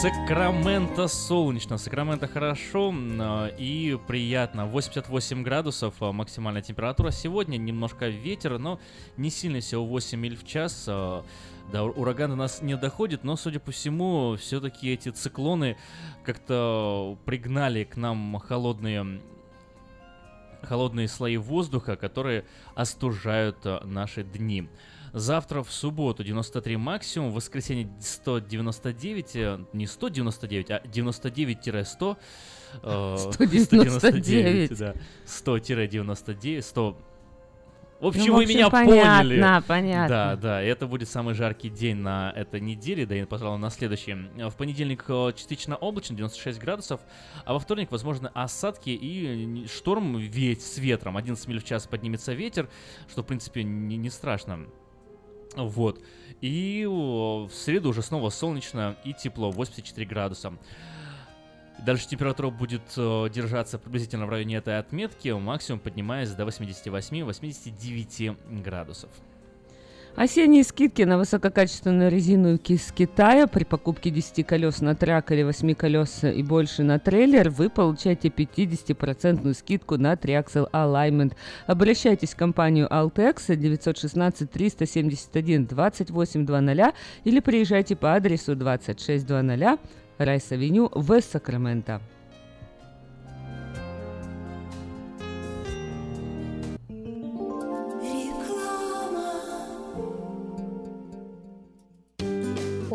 Сакраменто 0.00 1.08
солнечно, 1.08 1.76
Сакраменто 1.76 2.28
хорошо 2.28 2.94
э, 2.94 3.50
и 3.58 3.98
приятно. 4.06 4.66
88 4.66 5.42
градусов 5.42 5.94
э, 6.00 6.12
максимальная 6.12 6.62
температура. 6.62 7.10
Сегодня 7.10 7.56
немножко 7.56 8.06
ветер, 8.06 8.58
но 8.60 8.78
не 9.16 9.28
сильно, 9.28 9.58
всего 9.58 9.84
8 9.84 10.16
миль 10.16 10.36
в 10.36 10.46
час. 10.46 10.84
э, 10.86 11.22
До 11.72 11.82
урагана 11.82 12.36
нас 12.36 12.62
не 12.62 12.76
доходит, 12.76 13.24
но, 13.24 13.34
судя 13.34 13.58
по 13.58 13.72
всему, 13.72 14.36
все-таки 14.36 14.92
эти 14.92 15.08
циклоны 15.08 15.76
как-то 16.22 17.18
пригнали 17.24 17.82
к 17.82 17.96
нам 17.96 18.38
холодные 18.38 19.20
холодные 20.62 21.08
слои 21.08 21.38
воздуха, 21.38 21.96
которые 21.96 22.44
остужают 22.76 23.66
наши 23.82 24.22
дни. 24.22 24.68
Завтра 25.12 25.62
в 25.62 25.72
субботу 25.72 26.22
93 26.24 26.76
максимум, 26.76 27.30
в 27.30 27.34
воскресенье 27.34 27.88
199, 28.00 29.36
э, 29.36 29.58
не 29.72 29.86
199, 29.86 30.70
а 30.70 30.80
99-100. 30.84 32.16
э, 32.82 33.16
199. 33.32 34.78
да. 34.78 34.94
100-99, 35.26 36.62
100... 36.62 36.96
В 38.00 38.06
общем, 38.06 38.26
Ну, 38.26 38.32
в 38.34 38.36
вы 38.36 38.42
общем, 38.44 38.54
меня 38.56 38.70
понятно, 38.70 39.24
поняли. 39.24 39.62
понятно. 39.66 40.08
Да, 40.08 40.36
да, 40.36 40.62
это 40.62 40.86
будет 40.86 41.08
самый 41.08 41.34
жаркий 41.34 41.68
день 41.68 41.96
на 41.96 42.32
этой 42.36 42.60
неделе, 42.60 43.04
да 43.06 43.16
и, 43.16 43.24
пожалуй, 43.24 43.58
на 43.58 43.70
следующий. 43.70 44.14
В 44.48 44.54
понедельник 44.54 45.04
э, 45.08 45.32
частично 45.34 45.74
облачно, 45.74 46.14
96 46.14 46.60
градусов, 46.60 47.00
а 47.44 47.54
во 47.54 47.58
вторник, 47.58 47.90
возможно, 47.90 48.30
осадки 48.34 48.90
и 48.90 49.44
не- 49.44 49.66
шторм 49.66 50.16
веть 50.16 50.62
с 50.62 50.78
ветром. 50.78 51.16
11 51.16 51.48
миль 51.48 51.58
в 51.58 51.64
час 51.64 51.88
поднимется 51.88 52.34
ветер, 52.34 52.68
что, 53.10 53.22
в 53.22 53.26
принципе, 53.26 53.64
не, 53.64 53.96
не 53.96 54.10
страшно. 54.10 54.66
Вот. 55.64 56.00
И 56.40 56.86
в 56.86 57.50
среду 57.50 57.90
уже 57.90 58.02
снова 58.02 58.30
солнечно 58.30 58.96
и 59.04 59.12
тепло, 59.12 59.50
84 59.50 60.06
градуса. 60.06 60.52
Дальше 61.84 62.08
температура 62.08 62.50
будет 62.50 62.82
э, 62.96 63.28
держаться 63.32 63.78
приблизительно 63.78 64.26
в 64.26 64.30
районе 64.30 64.56
этой 64.56 64.78
отметки, 64.78 65.28
максимум 65.28 65.78
поднимаясь 65.78 66.30
до 66.30 66.42
88-89 66.44 68.62
градусов. 68.62 69.10
Осенние 70.18 70.64
скидки 70.64 71.02
на 71.02 71.16
высококачественную 71.16 72.10
резину 72.10 72.56
из 72.56 72.90
Китая 72.90 73.46
при 73.46 73.62
покупке 73.62 74.10
10 74.10 74.44
колес 74.44 74.80
на 74.80 74.96
трак 74.96 75.30
или 75.30 75.44
8 75.44 75.74
колес 75.74 76.24
и 76.24 76.42
больше 76.42 76.82
на 76.82 76.98
трейлер 76.98 77.50
вы 77.50 77.70
получаете 77.70 78.26
50% 78.26 79.54
скидку 79.54 79.96
на 79.96 80.14
Triaxle 80.14 80.68
Alignment. 80.72 81.36
Обращайтесь 81.68 82.30
в 82.30 82.36
компанию 82.36 82.88
Altex 82.88 83.54
916 83.54 84.50
371 84.50 85.66
2800 85.66 86.94
или 87.22 87.38
приезжайте 87.38 87.94
по 87.94 88.16
адресу 88.16 88.56
2600 88.56 89.78
Райс-авеню 90.18 90.90
в 90.96 91.20
Сакраменто. 91.20 92.00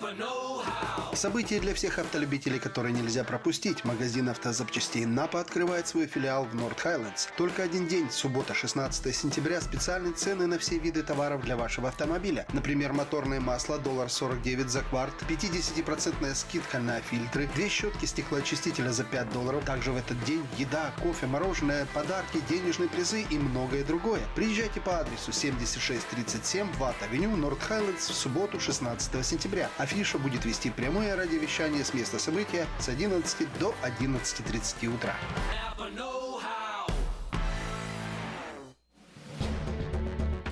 But 0.00 0.18
no 0.18 0.39
Событие 1.12 1.60
для 1.60 1.74
всех 1.74 1.98
автолюбителей, 1.98 2.60
которое 2.60 2.92
нельзя 2.92 3.24
пропустить. 3.24 3.84
Магазин 3.84 4.28
автозапчастей 4.28 5.04
«Напа» 5.04 5.40
открывает 5.40 5.88
свой 5.88 6.06
филиал 6.06 6.44
в 6.44 6.54
Норт 6.54 6.80
Хайлендс. 6.80 7.26
Только 7.36 7.64
один 7.64 7.88
день, 7.88 8.08
суббота, 8.10 8.54
16 8.54 9.14
сентября, 9.14 9.60
специальные 9.60 10.12
цены 10.12 10.46
на 10.46 10.58
все 10.58 10.78
виды 10.78 11.02
товаров 11.02 11.42
для 11.42 11.56
вашего 11.56 11.88
автомобиля. 11.88 12.46
Например, 12.52 12.92
моторное 12.92 13.40
масло 13.40 13.78
доллар 13.78 14.08
49 14.08 14.70
за 14.70 14.82
кварт, 14.82 15.12
50% 15.28 16.34
скидка 16.34 16.78
на 16.78 17.00
фильтры, 17.00 17.48
две 17.54 17.68
щетки 17.68 18.04
стеклоочистителя 18.06 18.90
за 18.90 19.04
5 19.04 19.32
долларов. 19.32 19.64
Также 19.64 19.90
в 19.90 19.96
этот 19.96 20.22
день 20.24 20.46
еда, 20.58 20.92
кофе, 21.02 21.26
мороженое, 21.26 21.86
подарки, 21.92 22.40
денежные 22.48 22.88
призы 22.88 23.22
и 23.28 23.36
многое 23.36 23.84
другое. 23.84 24.22
Приезжайте 24.36 24.80
по 24.80 25.00
адресу 25.00 25.32
7637 25.32 26.68
Ватт-авеню, 26.78 27.36
Норт 27.36 27.60
Хайлендс 27.62 28.08
в 28.08 28.14
субботу, 28.14 28.60
16 28.60 29.26
сентября. 29.26 29.68
Афиша 29.76 30.18
будет 30.18 30.44
вести 30.44 30.70
прямое 31.10 31.26
радиовещание 31.26 31.84
с 31.84 31.92
места 31.92 32.18
события 32.18 32.66
с 32.78 32.88
11 32.88 33.58
до 33.58 33.74
11.30 33.82 34.94
утра. 34.94 35.14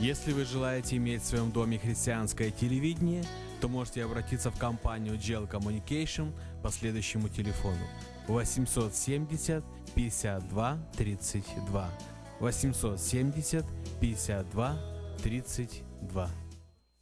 Если 0.00 0.32
вы 0.32 0.44
желаете 0.44 0.96
иметь 0.96 1.22
в 1.22 1.26
своем 1.26 1.50
доме 1.52 1.78
христианское 1.78 2.50
телевидение, 2.50 3.24
то 3.60 3.68
можете 3.68 4.04
обратиться 4.04 4.50
в 4.50 4.58
компанию 4.58 5.14
Gel 5.14 5.48
Communication 5.48 6.32
по 6.62 6.70
следующему 6.70 7.28
телефону 7.28 7.86
870 8.26 9.64
52 9.94 10.78
32 10.96 11.90
870 12.40 13.64
52 14.00 14.80
32 15.22 16.30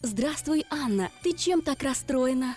Здравствуй, 0.02 0.64
Анна. 0.70 1.10
Ты 1.22 1.34
чем 1.34 1.60
так 1.60 1.82
расстроена? 1.82 2.56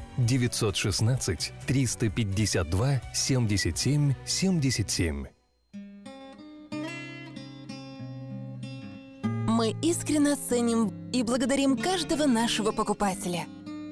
916 0.17 1.53
352 1.67 3.01
77 3.13 4.13
77. 4.25 5.25
Мы 9.47 9.75
искренне 9.81 10.35
ценим 10.35 11.11
и 11.11 11.23
благодарим 11.23 11.77
каждого 11.77 12.25
нашего 12.25 12.71
покупателя. 12.71 13.45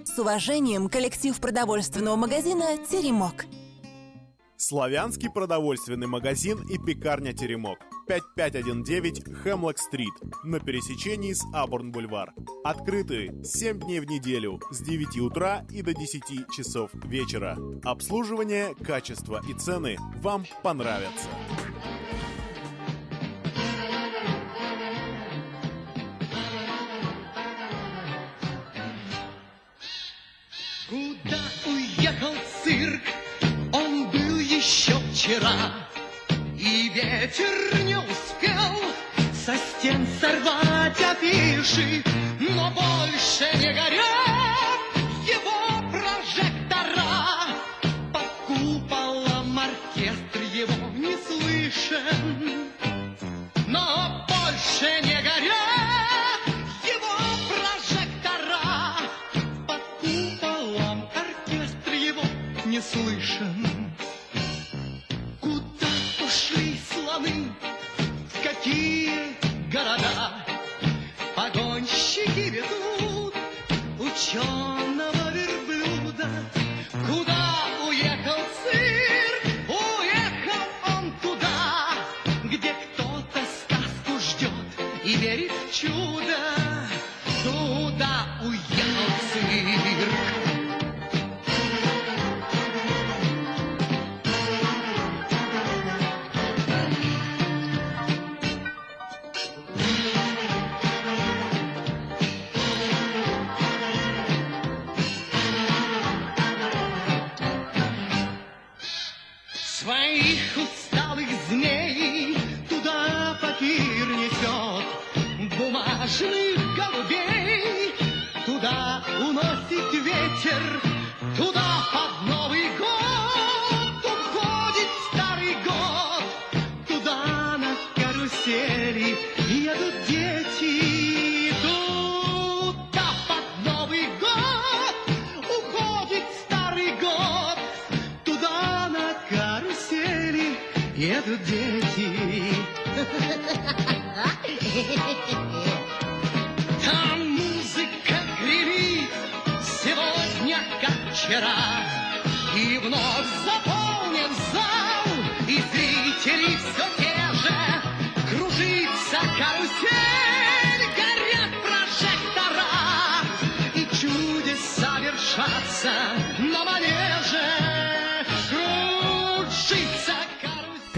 С 0.03 0.17
уважением, 0.17 0.89
коллектив 0.89 1.39
продовольственного 1.39 2.15
магазина 2.15 2.77
«Теремок». 2.89 3.45
Славянский 4.57 5.29
продовольственный 5.29 6.07
магазин 6.07 6.67
и 6.67 6.77
пекарня 6.77 7.33
«Теремок». 7.33 7.77
5519 8.09 9.35
Хемлок-стрит 9.43 10.13
на 10.43 10.59
пересечении 10.59 11.33
с 11.33 11.45
Абурн-бульвар. 11.53 12.33
Открыты 12.63 13.31
7 13.43 13.79
дней 13.81 13.99
в 13.99 14.05
неделю 14.05 14.59
с 14.71 14.81
9 14.81 15.19
утра 15.19 15.63
и 15.69 15.83
до 15.83 15.93
10 15.93 16.49
часов 16.51 16.89
вечера. 17.05 17.55
Обслуживание, 17.83 18.73
качество 18.83 19.39
и 19.47 19.53
цены 19.53 19.97
вам 20.23 20.43
понравятся. 20.63 21.27
Куда 30.89 31.37
уехал 31.67 32.33
цирк? 32.63 33.03
Он 33.71 34.09
был 34.09 34.39
еще 34.39 34.93
вчера. 35.11 35.88
И 36.61 36.89
ветер 36.89 37.83
не 37.85 37.95
успел 37.95 38.81
со 39.33 39.55
стен 39.55 40.05
сорвать 40.19 41.01
афиши, 41.01 42.03
но 42.37 42.69
больше 42.71 43.49
не 43.59 43.71
горят 43.71 44.81
его 45.25 45.89
прожектора. 45.89 47.55
Под 48.11 48.29
куполом 48.45 49.57
оркестр 49.57 50.41
его 50.53 50.89
не 50.97 51.15
слышен, 51.15 52.67
но 53.65 54.25
больше 54.27 54.99
не 55.01 55.15
горят 55.21 56.43
его 56.83 57.15
прожектора. 57.47 58.97
Под 59.65 59.81
куполом 60.01 61.09
оркестр 61.15 61.93
его 61.93 62.23
не 62.65 62.81
слышен. 62.81 63.68
Города? 69.89 70.09
Погонщики 70.11 70.38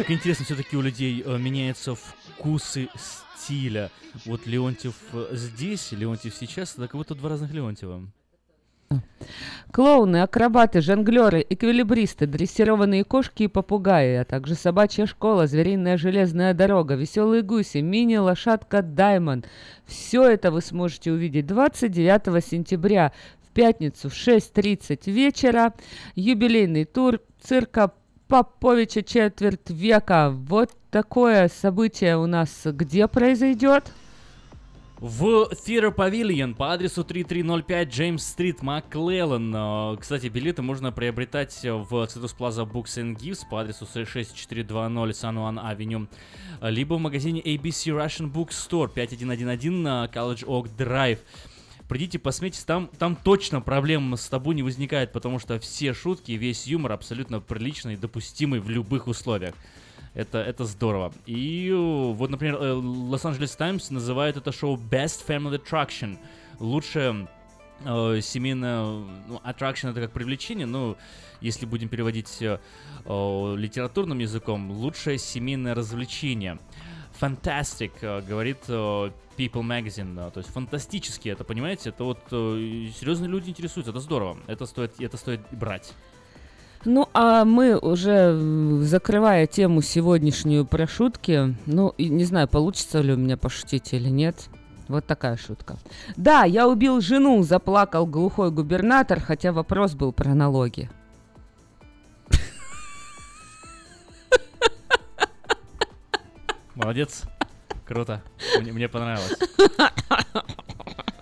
Как 0.02 0.10
интересно, 0.10 0.46
все-таки 0.46 0.76
у 0.76 0.82
людей 0.82 1.22
э, 1.24 1.38
меняются 1.38 1.94
вкусы 1.94 2.90
стиля. 3.38 3.92
Вот 4.26 4.48
Леонтьев 4.48 4.96
э, 5.14 5.28
здесь, 5.34 5.92
Леонтьев 5.92 6.34
сейчас, 6.34 6.74
это 6.74 6.88
как 6.88 6.96
будто 6.96 7.14
два 7.14 7.30
разных 7.30 7.54
Леонтьева. 7.54 8.08
Клоуны, 9.72 10.24
акробаты, 10.24 10.82
жонглеры, 10.82 11.46
эквилибристы, 11.48 12.26
дрессированные 12.26 13.04
кошки 13.04 13.44
и 13.44 13.48
попугаи, 13.48 14.16
а 14.16 14.26
также 14.26 14.56
собачья 14.56 15.06
школа, 15.06 15.46
звериная 15.46 15.98
железная 15.98 16.56
дорога, 16.56 16.96
веселые 16.96 17.44
гуси, 17.44 17.78
мини-лошадка 17.78 18.82
Даймон. 18.82 19.44
Все 19.86 20.28
это 20.28 20.50
вы 20.50 20.62
сможете 20.62 21.12
увидеть 21.12 21.46
29 21.46 22.44
сентября 22.44 23.14
в 23.44 23.54
пятницу 23.54 24.10
в 24.10 24.14
6.30 24.14 25.12
вечера. 25.12 25.76
Юбилейный 26.16 26.86
тур 26.86 27.20
цирка 27.40 27.94
Поповича 28.32 29.04
четверть 29.04 29.70
века. 29.70 30.30
Вот 30.32 30.70
такое 30.90 31.50
событие 31.50 32.16
у 32.16 32.28
нас 32.28 32.62
где 32.64 33.10
произойдет? 33.10 33.92
В 35.02 35.50
Theater 35.52 35.94
Pavilion 35.94 36.56
по 36.56 36.72
адресу 36.72 37.04
3305 37.04 37.90
Джеймс 37.90 38.24
Стрит, 38.24 38.62
Маклеллан. 38.62 39.54
Э, 39.54 39.98
Кстати, 40.00 40.28
билеты 40.28 40.62
можно 40.62 40.94
приобретать 40.94 41.60
в 41.62 41.92
Citrus 42.06 42.34
Plaza 42.38 42.66
Books 42.66 43.04
and 43.04 43.18
Gifts 43.18 43.42
по 43.50 43.60
адресу 43.60 43.86
6420 43.86 45.14
San 45.14 45.36
Juan 45.36 45.60
Avenue, 45.62 46.08
либо 46.62 46.94
в 46.94 47.00
магазине 47.02 47.42
ABC 47.42 47.92
Russian 47.92 48.32
Bookstore 48.32 48.90
5111 48.96 49.72
на 49.72 50.06
College 50.06 50.46
Oak 50.46 50.70
Drive. 50.78 51.18
Придите, 51.92 52.20
посмейтесь, 52.20 52.64
там, 52.64 52.88
там 52.88 53.18
точно 53.18 53.60
проблем 53.60 54.16
с 54.16 54.30
табу 54.30 54.54
не 54.54 54.64
возникает, 54.64 55.12
потому 55.12 55.40
что 55.40 55.60
все 55.60 55.94
шутки, 55.94 56.32
весь 56.32 56.66
юмор 56.66 56.94
абсолютно 56.94 57.42
приличный 57.42 57.96
и 57.96 57.98
допустимый 57.98 58.62
в 58.62 58.70
любых 58.70 59.08
условиях. 59.08 59.56
Это, 60.14 60.38
это 60.38 60.64
здорово. 60.64 61.12
И 61.26 61.70
вот, 61.70 62.30
например, 62.30 62.56
э, 62.62 62.76
Los 62.76 63.24
Angeles 63.24 63.58
Times 63.58 63.90
называет 63.90 64.38
это 64.38 64.54
шоу 64.54 64.78
Best 64.78 65.28
Family 65.28 65.62
Attraction. 65.62 66.18
Лучшее 66.60 67.28
э, 67.84 68.22
семейное... 68.22 68.84
Ну, 69.28 69.42
attraction 69.44 69.92
это 69.92 70.00
как 70.00 70.14
привлечение, 70.14 70.68
но 70.68 70.96
если 71.42 71.66
будем 71.66 71.90
переводить 71.90 72.42
э, 72.42 72.58
литературным 73.04 74.20
языком, 74.20 74.72
лучшее 74.72 75.18
семейное 75.18 75.76
развлечение. 75.76 76.58
Fantastic, 77.22 77.92
э, 78.02 78.22
говорит 78.22 78.58
э, 78.68 79.12
People 79.38 79.62
Magazine, 79.62 80.32
то 80.32 80.40
есть 80.40 80.50
фантастически, 80.50 81.30
это 81.30 81.44
понимаете, 81.44 81.90
это 81.90 82.04
вот 82.04 82.20
э, 82.32 82.90
серьезные 83.00 83.30
люди 83.30 83.52
интересуются, 83.52 83.92
это 83.92 84.00
здорово, 84.00 84.38
это 84.48 84.66
стоит, 84.66 85.00
это 85.00 85.18
стоит 85.18 85.42
брать. 85.52 85.94
Ну, 86.84 87.08
а 87.14 87.46
мы 87.46 87.78
уже, 87.78 88.82
закрывая 88.82 89.46
тему 89.46 89.84
сегодняшнюю 89.84 90.66
про 90.66 90.88
шутки, 90.88 91.56
ну, 91.68 91.94
не 92.00 92.26
знаю, 92.26 92.48
получится 92.48 93.02
ли 93.02 93.14
у 93.14 93.18
меня 93.18 93.38
пошутить 93.38 93.94
или 93.94 94.10
нет. 94.10 94.48
Вот 94.88 95.06
такая 95.06 95.38
шутка. 95.38 95.78
Да, 96.18 96.44
я 96.44 96.68
убил 96.68 97.00
жену, 97.00 97.44
заплакал 97.44 98.08
глухой 98.08 98.50
губернатор, 98.50 99.22
хотя 99.22 99.54
вопрос 99.54 99.94
был 99.94 100.12
про 100.12 100.34
налоги. 100.34 100.90
Молодец, 106.76 107.24
круто, 107.86 108.24
мне, 108.60 108.72
мне 108.72 108.88
понравилось. 108.88 109.38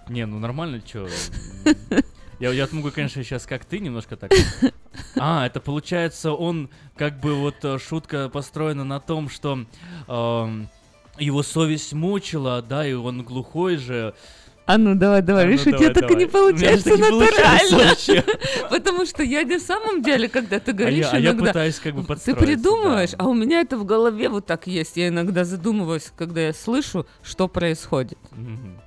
Не, 0.10 0.26
ну 0.26 0.40
нормально, 0.40 0.82
чё. 0.82 1.08
Я, 2.40 2.52
я 2.52 2.68
могу, 2.72 2.90
конечно, 2.92 3.24
сейчас 3.24 3.46
как 3.46 3.66
ты, 3.66 3.80
немножко 3.80 4.16
так. 4.16 4.32
А, 5.18 5.46
это 5.46 5.60
получается, 5.60 6.32
он 6.32 6.70
как 6.96 7.20
бы 7.20 7.34
вот 7.36 7.66
э, 7.66 7.78
шутка 7.80 8.30
построена 8.30 8.86
на 8.86 9.02
том, 9.02 9.28
что 9.28 9.66
эм, 10.08 10.70
его 11.18 11.44
совесть 11.44 11.94
мучила, 11.94 12.62
да, 12.62 12.88
и 12.88 12.94
он 12.94 13.24
глухой 13.24 13.76
же. 13.76 14.16
А 14.70 14.78
ну 14.78 14.94
давай, 14.94 15.24
давай, 15.24 15.46
А 15.46 15.46
ну 15.48 15.52
видишь, 15.52 15.66
у 15.66 15.72
давай, 15.72 15.86
тебя 15.88 16.00
так 16.00 16.12
и 16.12 16.16
не 16.16 16.26
У 16.26 16.30
получается 16.30 16.96
натурально. 16.96 18.24
Потому 18.70 19.06
что 19.08 19.24
я 19.24 19.44
на 19.44 19.60
самом 19.60 20.04
деле, 20.04 20.30
когда 20.30 20.60
ты 20.60 20.70
А 20.70 20.74
говоришь 20.76 21.08
я, 21.08 21.12
а 21.12 21.18
я 21.18 21.32
иногда, 21.32 21.48
пытаюсь 21.48 21.80
как 21.80 21.96
бы 21.96 22.16
ты 22.16 22.36
придумываешь, 22.36 23.12
а 23.18 23.28
у 23.28 23.34
меня 23.34 23.62
это 23.62 23.80
в 23.80 23.84
голове 23.86 24.30
вот 24.30 24.46
так 24.46 24.68
есть. 24.68 24.96
Я 24.96 25.08
иногда 25.08 25.44
задумываюсь, 25.44 26.12
когда 26.16 26.42
я 26.42 26.54
слышу, 26.54 27.08
что 27.24 27.48
происходит. 27.48 28.20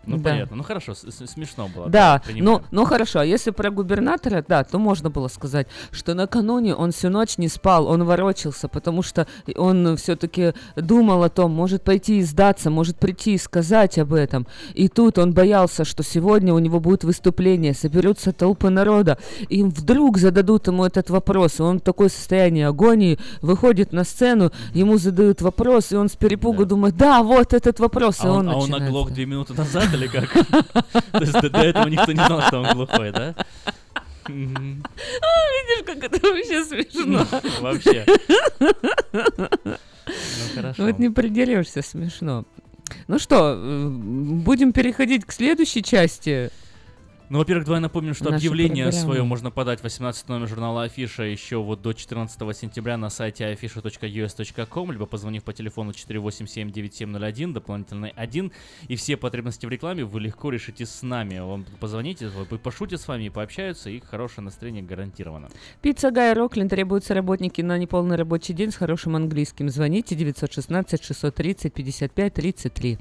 Ну 0.07 0.19
Да. 0.19 0.31
понятно, 0.31 0.57
ну 0.57 0.63
хорошо, 0.63 0.95
смешно 0.95 1.69
было. 1.69 1.89
Да, 1.89 2.23
принимаю. 2.25 2.61
ну, 2.61 2.67
ну 2.71 2.85
хорошо, 2.85 3.19
а 3.19 3.25
если 3.25 3.51
про 3.51 3.71
губернатора, 3.71 4.45
да, 4.47 4.63
то 4.63 4.79
можно 4.79 5.11
было 5.11 5.27
сказать, 5.27 5.67
что 5.91 6.15
накануне 6.15 6.77
он 6.77 6.93
всю 6.93 7.09
ночь 7.09 7.39
не 7.39 7.49
спал, 7.49 7.89
он 7.89 8.05
ворочался, 8.05 8.69
потому 8.69 9.03
что 9.03 9.27
он 9.57 9.97
все-таки 9.97 10.53
думал 10.77 11.25
о 11.25 11.29
том, 11.29 11.51
может 11.51 11.83
пойти 11.83 12.19
и 12.19 12.23
сдаться, 12.23 12.71
может 12.71 12.99
прийти 12.99 13.35
и 13.35 13.39
сказать 13.39 13.99
об 13.99 14.15
этом. 14.15 14.47
И 14.75 14.89
тут 14.89 15.19
он 15.19 15.33
боялся, 15.33 15.72
что 15.85 16.03
сегодня 16.03 16.55
у 16.55 16.59
него 16.59 16.81
будет 16.81 17.05
выступление, 17.05 17.75
соберутся 17.75 18.33
толпы 18.33 18.71
народа, 18.71 19.19
и 19.49 19.59
им 19.59 19.71
вдруг 19.71 20.19
зададут 20.19 20.67
ему 20.67 20.85
этот 20.85 21.11
вопрос, 21.11 21.59
и 21.61 21.63
он 21.63 21.79
в 21.79 21.83
такое 21.83 22.09
состояние 22.09 22.69
агонии 22.69 23.19
выходит 23.41 23.93
на 23.93 24.05
сцену, 24.05 24.53
ему 24.75 24.99
задают 24.99 25.43
вопрос, 25.43 25.93
и 25.93 25.97
он 25.97 26.09
с 26.09 26.17
перепугу 26.17 26.65
думает, 26.65 26.97
да, 26.97 27.23
вот 27.23 27.55
этот 27.55 27.81
вопрос, 27.81 28.21
и 28.23 28.27
А 28.27 28.33
он, 28.33 28.49
он, 28.49 28.55
а 28.55 28.57
он 28.59 28.75
оглох 28.75 29.11
две 29.11 29.27
минуты 29.27 29.55
назад 29.55 29.93
или 29.95 30.07
как? 30.07 30.33
То 31.13 31.21
есть 31.21 31.33
до 31.33 31.59
этого 31.59 31.89
никто 31.89 32.13
не 32.13 32.25
знал, 32.25 32.43
что 32.43 32.61
он 32.61 32.75
глухой, 32.75 33.13
да? 33.13 33.35
Видишь, 34.29 35.85
как 35.85 36.05
это 36.05 36.27
вообще 36.27 36.65
смешно. 36.65 37.27
Вообще. 37.61 38.07
Ну, 40.05 40.55
хорошо. 40.57 40.83
Вот 40.83 40.99
не 40.99 41.11
придерешься, 41.11 41.81
смешно. 41.81 42.45
Ну 43.09 43.19
что, 43.19 43.55
э, 43.57 43.89
будем 43.89 44.73
переходить 44.73 45.25
к 45.25 45.33
следующей 45.33 45.83
части. 45.83 46.51
Ну, 47.33 47.39
во-первых, 47.39 47.65
давай 47.65 47.81
напомним, 47.81 48.13
что 48.13 48.25
Нашей 48.25 48.37
объявление 48.37 48.85
программы. 48.85 49.05
свое 49.05 49.23
можно 49.23 49.51
подать 49.51 49.83
18 49.83 50.29
номер 50.29 50.49
журнала 50.49 50.83
Афиша 50.83 51.23
еще 51.23 51.63
вот 51.63 51.81
до 51.81 51.95
14 51.95 52.39
сентября 52.55 52.99
на 52.99 53.09
сайте 53.09 53.51
afisha.us.com, 53.51 54.93
либо 54.93 55.07
позвонив 55.07 55.43
по 55.43 55.55
телефону 55.55 55.93
487-9701, 55.93 57.55
дополнительный 57.55 58.11
1, 58.11 58.53
и 58.87 58.97
все 58.97 59.17
потребности 59.17 59.65
в 59.65 59.71
рекламе 59.71 60.05
вы 60.05 60.21
легко 60.21 60.51
решите 60.51 60.85
с 60.85 61.01
нами. 61.01 61.39
Вам 61.39 61.65
позвоните, 61.81 62.29
вы 62.29 62.59
пошутят 62.59 63.01
с 63.01 63.09
вами 63.09 63.25
и 63.25 63.31
пообщаются, 63.31 63.89
и 63.89 64.01
хорошее 64.01 64.45
настроение 64.45 64.83
гарантировано. 64.83 65.49
Пицца 65.81 66.11
Гай 66.11 66.35
Роклин 66.35 66.69
требуются 66.69 67.15
работники 67.15 67.63
на 67.63 67.79
неполный 67.79 68.17
рабочий 68.17 68.53
день 68.53 68.73
с 68.73 68.77
хорошим 68.77 69.17
английским. 69.17 69.71
Звоните 69.71 70.15
916 70.17 71.03
630 71.03 71.73
55 71.73 72.35
33. 72.35 72.99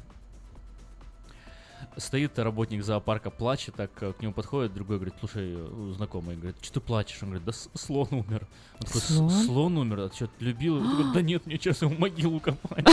Стоит 2.02 2.40
работник 2.40 2.84
зоопарка, 2.84 3.30
плачет, 3.30 3.76
так 3.76 3.92
э, 4.02 4.14
к 4.14 4.22
нему 4.24 4.34
подходит, 4.34 4.74
другой 4.74 4.98
говорит, 4.98 5.14
слушай, 5.20 5.54
э, 5.56 5.94
знакомый, 5.96 6.36
говорит, 6.36 6.56
что 6.62 6.76
ты 6.76 6.80
плачешь? 6.80 7.20
Он 7.22 7.30
говорит, 7.30 7.46
да 7.46 7.54
слон 7.76 8.08
умер. 8.10 8.48
Он 8.80 8.86
такой, 8.88 9.02
«С- 9.02 9.16
Слон? 9.16 9.30
слон 9.30 9.78
умер, 9.78 10.00
а 10.00 10.10
что, 10.12 10.28
любил? 10.40 10.78
Он 10.78 10.90
такой, 10.90 11.14
да 11.14 11.22
нет, 11.22 11.46
мне 11.46 11.58
сейчас 11.58 11.84
его 11.84 11.92
могилу 11.92 12.40
копать. 12.40 12.86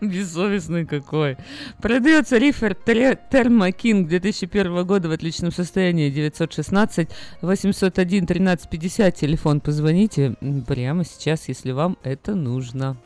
Бессовестный 0.00 0.86
какой. 0.86 1.36
Продается 1.82 2.38
рифер 2.38 2.74
Термокинг 2.74 4.08
2001 4.08 4.86
года 4.86 5.08
в 5.08 5.12
отличном 5.12 5.50
состоянии. 5.50 6.10
916 6.10 7.08
801 7.42 8.24
1350. 8.24 9.14
Телефон 9.16 9.60
позвоните 9.60 10.36
прямо 10.66 11.04
сейчас, 11.04 11.48
если 11.48 11.72
вам 11.72 11.98
это 12.02 12.34
нужно. 12.34 12.96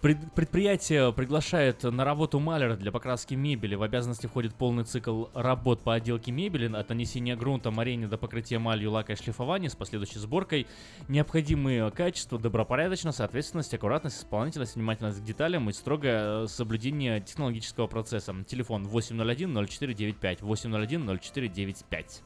Пред- 0.00 0.32
Предприятие 0.32 1.12
приглашает 1.12 1.82
на 1.82 2.04
работу 2.04 2.38
маляра 2.38 2.76
для 2.76 2.92
покраски 2.92 3.34
мебели. 3.34 3.74
В 3.74 3.82
обязанности 3.82 4.26
входит 4.26 4.54
полный 4.54 4.84
цикл 4.84 5.24
работ 5.34 5.82
по 5.82 5.94
отделке 5.94 6.30
мебели, 6.30 6.72
от 6.72 6.88
нанесения 6.88 7.34
грунта, 7.34 7.72
морения 7.72 8.06
до 8.06 8.16
покрытия 8.16 8.60
эмалью, 8.60 8.92
лака 8.92 9.14
и 9.14 9.16
шлифования 9.16 9.68
с 9.68 9.74
последующей 9.74 10.20
сборкой. 10.20 10.68
Необходимые 11.08 11.90
качества, 11.90 12.38
добропорядочность, 12.38 13.18
ответственность, 13.18 13.74
аккуратность, 13.74 14.18
исполнительность, 14.20 14.76
внимательность 14.76 15.20
к 15.20 15.24
деталям 15.24 15.68
и 15.68 15.72
строгое 15.72 16.44
э, 16.44 16.46
соблюдение 16.46 17.20
технологического 17.20 17.88
процесса. 17.88 18.32
Телефон 18.46 18.86
801-0495, 18.86 20.40
801-0495. 20.42 22.22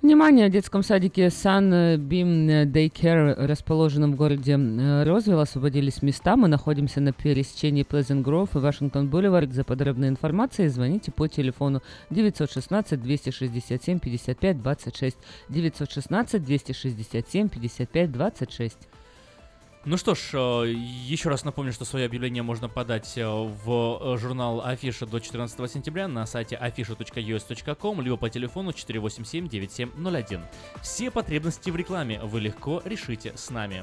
Внимание! 0.00 0.46
В 0.46 0.52
детском 0.52 0.84
садике 0.84 1.26
Sunbeam 1.26 2.70
Daycare, 2.70 3.34
расположенном 3.46 4.12
в 4.12 4.14
городе 4.14 4.52
э, 4.52 5.02
Розвилл, 5.02 5.40
освободились 5.40 6.02
места. 6.02 6.36
Мы 6.36 6.46
находимся 6.46 7.00
на 7.00 7.12
пересечении 7.12 7.84
Pleasant 7.84 8.22
Grove 8.22 8.50
и 8.54 8.58
Washington 8.58 9.08
Boulevard. 9.08 9.52
За 9.52 9.64
подробной 9.64 10.06
информацией 10.06 10.68
звоните 10.68 11.10
по 11.10 11.26
телефону 11.26 11.82
916 12.10 13.02
267 13.02 13.98
Ну 19.90 19.96
что 19.96 20.14
ж, 20.14 20.20
э, 20.34 20.70
еще 20.70 21.30
раз 21.30 21.44
напомню, 21.44 21.72
что 21.72 21.86
свое 21.86 22.04
объявление 22.04 22.42
можно 22.42 22.68
подать 22.68 23.16
э, 23.16 23.26
в 23.26 23.98
э, 24.02 24.18
журнал 24.18 24.60
Афиша 24.62 25.06
до 25.06 25.18
14 25.18 25.70
сентября 25.70 26.08
на 26.08 26.26
сайте 26.26 26.60
afisha.us.com, 26.60 28.02
либо 28.02 28.18
по 28.18 28.28
телефону 28.28 28.72
487-9701. 28.72 30.42
Все 30.82 31.10
потребности 31.10 31.70
в 31.70 31.76
рекламе 31.76 32.20
вы 32.22 32.40
легко 32.40 32.82
решите 32.84 33.32
с 33.34 33.48
нами. 33.48 33.82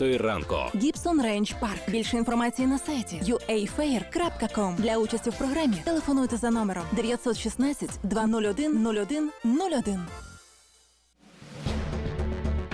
ранку. 0.00 0.56
Гібсон 0.74 1.22
Рейндж 1.22 1.52
Парк. 1.60 1.90
Більше 1.90 2.16
інформації 2.16 2.68
на 2.68 2.78
сайті 2.78 3.22
uafair.com. 3.24 4.76
Для 4.76 4.98
участі 4.98 5.30
в 5.30 5.38
програмі 5.38 5.76
телефонуйте 5.84 6.36
за 6.36 6.50
номером 6.50 6.84
916 6.92 7.90
201 8.02 8.86
01 8.86 9.30
01. 9.44 10.00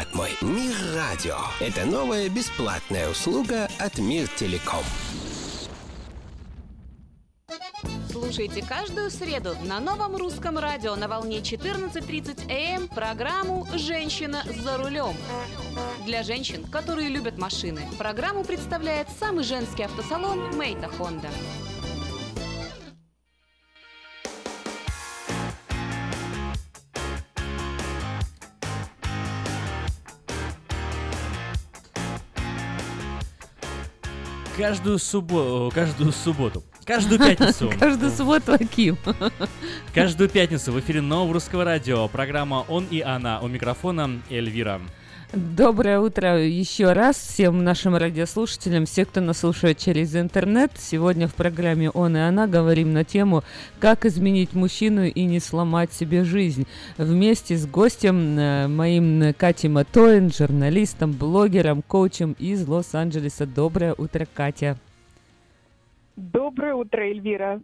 клад 0.00 0.14
мой. 0.14 0.30
Мир 0.40 0.74
Радио. 0.94 1.36
Это 1.60 1.84
новая 1.84 2.28
бесплатная 2.28 3.08
услуга 3.10 3.68
от 3.78 3.98
Мир 3.98 4.28
Телеком. 4.28 4.84
Слушайте 8.10 8.64
каждую 8.66 9.10
среду 9.10 9.56
на 9.64 9.80
новом 9.80 10.16
русском 10.16 10.58
радио 10.58 10.94
на 10.96 11.08
волне 11.08 11.38
14.30 11.38 12.50
АМ 12.50 12.88
программу 12.88 13.66
«Женщина 13.74 14.42
за 14.62 14.78
рулем». 14.78 15.16
Для 16.06 16.22
женщин, 16.22 16.64
которые 16.64 17.08
любят 17.08 17.38
машины, 17.38 17.82
программу 17.98 18.44
представляет 18.44 19.08
самый 19.18 19.44
женский 19.44 19.84
автосалон 19.84 20.56
«Мейта 20.56 20.88
Хонда». 20.88 21.28
Каждую 34.60 34.98
субботу, 34.98 35.72
каждую 35.74 36.12
субботу, 36.12 36.62
каждую 36.84 37.18
пятницу. 37.18 37.72
Каждую 37.80 38.10
субботу 38.10 38.52
Аким. 38.52 38.98
Каждую 39.94 40.28
пятницу 40.28 40.70
в 40.70 40.78
эфире 40.80 41.00
Нового 41.00 41.32
Русского 41.32 41.64
Радио. 41.64 42.06
Программа 42.08 42.66
«Он 42.68 42.86
и 42.90 43.00
она». 43.00 43.40
У 43.40 43.48
микрофона 43.48 44.20
Эльвира. 44.28 44.82
Доброе 45.32 46.00
утро 46.00 46.44
еще 46.44 46.92
раз 46.92 47.16
всем 47.16 47.62
нашим 47.62 47.94
радиослушателям, 47.94 48.84
все, 48.84 49.04
кто 49.04 49.20
нас 49.20 49.38
слушает 49.38 49.78
через 49.78 50.16
интернет. 50.16 50.72
Сегодня 50.76 51.28
в 51.28 51.36
программе 51.36 51.88
«Он 51.88 52.16
и 52.16 52.20
она» 52.20 52.48
говорим 52.48 52.92
на 52.92 53.04
тему 53.04 53.44
«Как 53.78 54.04
изменить 54.06 54.54
мужчину 54.54 55.04
и 55.04 55.24
не 55.26 55.38
сломать 55.38 55.92
себе 55.92 56.24
жизнь». 56.24 56.66
Вместе 56.98 57.56
с 57.56 57.64
гостем, 57.64 58.36
э, 58.36 58.66
моим 58.66 59.32
Катей 59.34 59.68
Матоин, 59.68 60.32
журналистом, 60.32 61.12
блогером, 61.12 61.82
коучем 61.82 62.34
из 62.40 62.66
Лос-Анджелеса. 62.66 63.46
Доброе 63.46 63.94
утро, 63.96 64.26
Катя. 64.34 64.78
Доброе 66.16 66.74
утро, 66.74 67.02
Эльвира. 67.02 67.60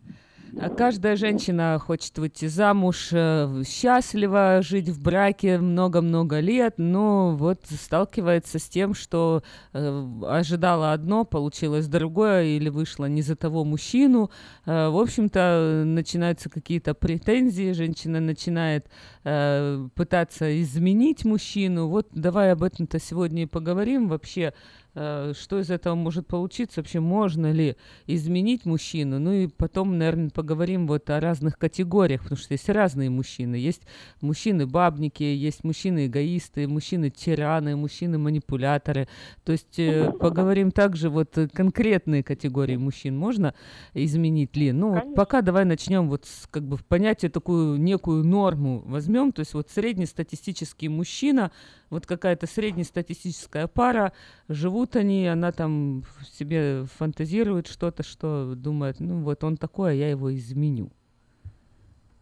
А 0.58 0.70
Каждая 0.70 1.16
женщина 1.16 1.78
хочет 1.78 2.16
выйти 2.18 2.46
замуж, 2.46 3.08
э, 3.12 3.62
счастливо 3.66 4.60
жить 4.62 4.88
в 4.88 5.02
браке 5.02 5.58
много-много 5.58 6.40
лет, 6.40 6.74
но 6.76 7.36
вот 7.36 7.60
сталкивается 7.66 8.58
с 8.58 8.68
тем, 8.68 8.94
что 8.94 9.42
э, 9.72 10.04
ожидала 10.26 10.92
одно, 10.92 11.24
получилось 11.24 11.88
другое, 11.88 12.44
или 12.44 12.68
вышла 12.68 13.06
не 13.06 13.22
за 13.22 13.36
того 13.36 13.64
мужчину. 13.64 14.30
Э, 14.64 14.88
в 14.88 14.98
общем-то, 14.98 15.82
начинаются 15.84 16.48
какие-то 16.48 16.94
претензии, 16.94 17.72
женщина 17.72 18.20
начинает 18.20 18.86
э, 19.24 19.88
пытаться 19.94 20.62
изменить 20.62 21.24
мужчину. 21.24 21.88
Вот 21.88 22.08
давай 22.12 22.52
об 22.52 22.62
этом-то 22.62 22.98
сегодня 23.00 23.42
и 23.42 23.46
поговорим 23.46 24.08
вообще 24.08 24.42
э, 24.42 24.85
что 24.96 25.60
из 25.60 25.70
этого 25.70 25.94
может 25.94 26.26
получиться, 26.26 26.80
вообще 26.80 27.00
можно 27.00 27.52
ли 27.52 27.76
изменить 28.06 28.64
мужчину, 28.64 29.18
ну 29.18 29.32
и 29.32 29.46
потом, 29.46 29.98
наверное, 29.98 30.30
поговорим 30.30 30.86
вот 30.86 31.10
о 31.10 31.20
разных 31.20 31.58
категориях, 31.58 32.22
потому 32.22 32.38
что 32.38 32.54
есть 32.54 32.68
разные 32.70 33.10
мужчины, 33.10 33.56
есть 33.56 33.82
мужчины-бабники, 34.22 35.22
есть 35.22 35.64
мужчины-эгоисты, 35.64 36.66
мужчины-тираны, 36.66 37.76
мужчины-манипуляторы, 37.76 39.06
то 39.44 39.52
есть 39.52 39.78
э, 39.78 40.10
поговорим 40.12 40.70
также 40.70 41.10
вот 41.10 41.36
э, 41.36 41.48
конкретные 41.48 42.22
категории 42.22 42.76
мужчин. 42.76 43.18
Можно 43.18 43.54
изменить 43.92 44.56
ли, 44.56 44.72
ну 44.72 44.94
вот 44.94 45.14
пока 45.14 45.42
давай 45.42 45.66
начнем 45.66 46.08
вот 46.08 46.24
с, 46.24 46.46
как 46.50 46.66
бы 46.66 46.76
в 46.76 46.84
понятие 46.86 47.30
такую 47.30 47.78
некую 47.78 48.24
норму 48.24 48.82
возьмем, 48.86 49.32
то 49.32 49.40
есть 49.40 49.52
вот 49.52 49.70
среднестатистический 49.70 50.88
мужчина, 50.88 51.52
вот 51.90 52.06
какая-то 52.06 52.46
среднестатистическая 52.46 53.66
пара, 53.66 54.12
живут 54.48 54.96
они, 54.96 55.26
она 55.26 55.52
там 55.52 56.02
себе 56.24 56.84
фантазирует 56.84 57.66
что-то, 57.66 58.02
что 58.02 58.54
думает, 58.54 59.00
ну 59.00 59.22
вот 59.22 59.44
он 59.44 59.56
такой, 59.56 59.90
а 59.90 59.94
я 59.94 60.10
его 60.10 60.34
изменю. 60.34 60.90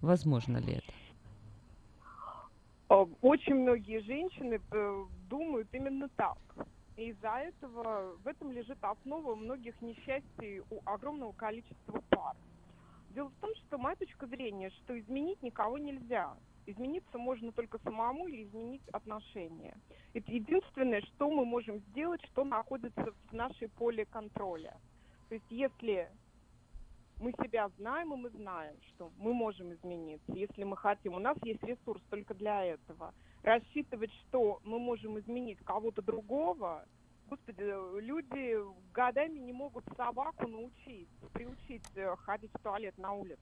Возможно 0.01 0.59
ли 0.59 0.75
это? 0.75 0.93
Э, 2.91 3.07
Очень 3.23 3.55
многие 3.55 4.01
женщины 4.01 4.61
э, 4.71 5.05
думают 5.31 5.69
именно 5.73 6.09
так. 6.17 6.39
И 6.97 7.09
из-за 7.09 7.29
этого 7.29 8.17
в 8.23 8.27
этом 8.27 8.53
лежит 8.53 8.79
основа 8.83 9.35
многих 9.35 9.81
несчастий 9.83 10.61
у 10.71 10.81
огромного 10.85 11.33
количества 11.33 12.03
пар. 12.11 12.37
Дело 13.15 13.29
в 13.31 13.41
том, 13.41 13.51
что 13.57 13.79
моя 13.79 13.97
точка 13.97 14.27
зрения, 14.27 14.71
что 14.71 14.99
изменить 14.99 15.43
никого 15.43 15.79
нельзя. 15.79 16.35
Измениться 16.67 17.19
можно 17.19 17.53
только 17.53 17.79
самому 17.79 18.27
или 18.27 18.45
изменить 18.45 18.87
отношения. 18.89 19.77
Это 20.15 20.31
единственное, 20.33 21.03
что 21.03 21.31
мы 21.31 21.45
можем 21.45 21.81
сделать, 21.91 22.23
что 22.33 22.45
находится 22.45 23.13
в 23.29 23.33
нашей 23.33 23.69
поле 23.69 24.07
контроля. 24.07 24.79
То 25.29 25.35
есть 25.35 25.51
если 25.51 26.09
мы 27.21 27.33
себя 27.33 27.69
знаем, 27.79 28.13
и 28.13 28.17
мы 28.17 28.31
знаем, 28.31 28.77
что 28.89 29.13
мы 29.19 29.33
можем 29.33 29.73
измениться, 29.73 30.33
если 30.33 30.65
мы 30.65 30.77
хотим. 30.77 31.15
У 31.15 31.19
нас 31.19 31.37
есть 31.43 31.63
ресурс 31.63 32.03
только 32.11 32.35
для 32.35 32.65
этого. 32.65 33.15
Рассчитывать, 33.43 34.13
что 34.27 34.61
мы 34.65 34.79
можем 34.79 35.19
изменить 35.19 35.59
кого-то 35.65 36.03
другого, 36.03 36.85
Господи, 37.29 37.73
люди 38.01 38.57
годами 38.95 39.39
не 39.39 39.53
могут 39.53 39.85
собаку 39.97 40.47
научить, 40.47 41.09
приучить 41.33 41.83
э, 41.97 42.15
ходить 42.25 42.51
в 42.55 42.63
туалет 42.63 42.97
на 42.99 43.13
улице. 43.13 43.39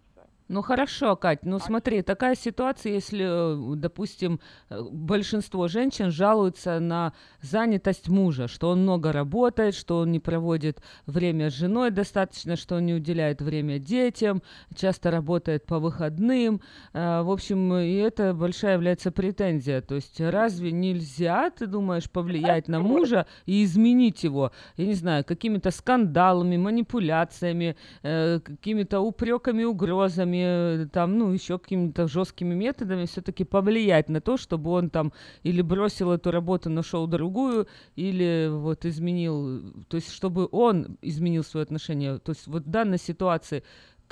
Ну 0.48 0.62
хорошо, 0.62 1.16
Кать, 1.16 1.44
ну 1.44 1.58
смотри, 1.58 2.02
такая 2.02 2.34
ситуация, 2.34 2.92
если, 2.92 3.24
э, 3.24 3.76
допустим, 3.76 4.40
э, 4.70 4.80
большинство 4.90 5.68
женщин 5.68 6.10
жалуются 6.10 6.80
на 6.80 7.12
занятость 7.40 8.08
мужа, 8.08 8.48
что 8.48 8.70
он 8.70 8.82
много 8.82 9.12
работает, 9.12 9.74
что 9.74 9.98
он 9.98 10.12
не 10.12 10.20
проводит 10.20 10.82
время 11.06 11.50
с 11.50 11.54
женой 11.54 11.90
достаточно, 11.90 12.56
что 12.56 12.76
он 12.76 12.86
не 12.86 12.94
уделяет 12.94 13.42
время 13.42 13.78
детям, 13.78 14.42
часто 14.74 15.10
работает 15.10 15.66
по 15.66 15.78
выходным. 15.78 16.60
В 16.92 17.32
общем, 17.32 17.74
и 17.74 17.94
это 17.94 18.34
большая 18.34 18.74
является 18.74 19.10
претензия. 19.10 19.80
То 19.80 19.96
есть 19.96 20.20
разве 20.20 20.72
нельзя, 20.72 21.50
ты 21.50 21.66
думаешь, 21.66 22.10
повлиять 22.10 22.68
на 22.68 22.80
мужа 22.80 23.26
и 23.46 23.64
изменить 23.72 24.24
его, 24.24 24.52
я 24.76 24.86
не 24.86 24.94
знаю, 24.94 25.24
какими-то 25.24 25.70
скандалами, 25.70 26.56
манипуляциями, 26.56 27.76
э, 28.02 28.40
какими-то 28.40 29.00
упреками, 29.00 29.64
угрозами, 29.64 30.82
э, 30.82 30.86
там, 30.92 31.18
ну, 31.18 31.32
еще 31.32 31.58
какими-то 31.58 32.08
жесткими 32.08 32.54
методами 32.54 33.06
все-таки 33.06 33.44
повлиять 33.44 34.08
на 34.08 34.20
то, 34.20 34.36
чтобы 34.36 34.70
он 34.70 34.90
там 34.90 35.12
или 35.42 35.62
бросил 35.62 36.12
эту 36.12 36.30
работу, 36.30 36.70
нашел 36.70 37.06
другую, 37.06 37.66
или 37.96 38.48
вот 38.50 38.84
изменил, 38.84 39.72
то 39.88 39.96
есть 39.96 40.12
чтобы 40.12 40.48
он 40.52 40.96
изменил 41.02 41.44
свое 41.44 41.64
отношение. 41.64 42.18
То 42.18 42.32
есть 42.32 42.46
вот 42.46 42.64
в 42.66 42.70
данной 42.70 42.98
ситуации 42.98 43.62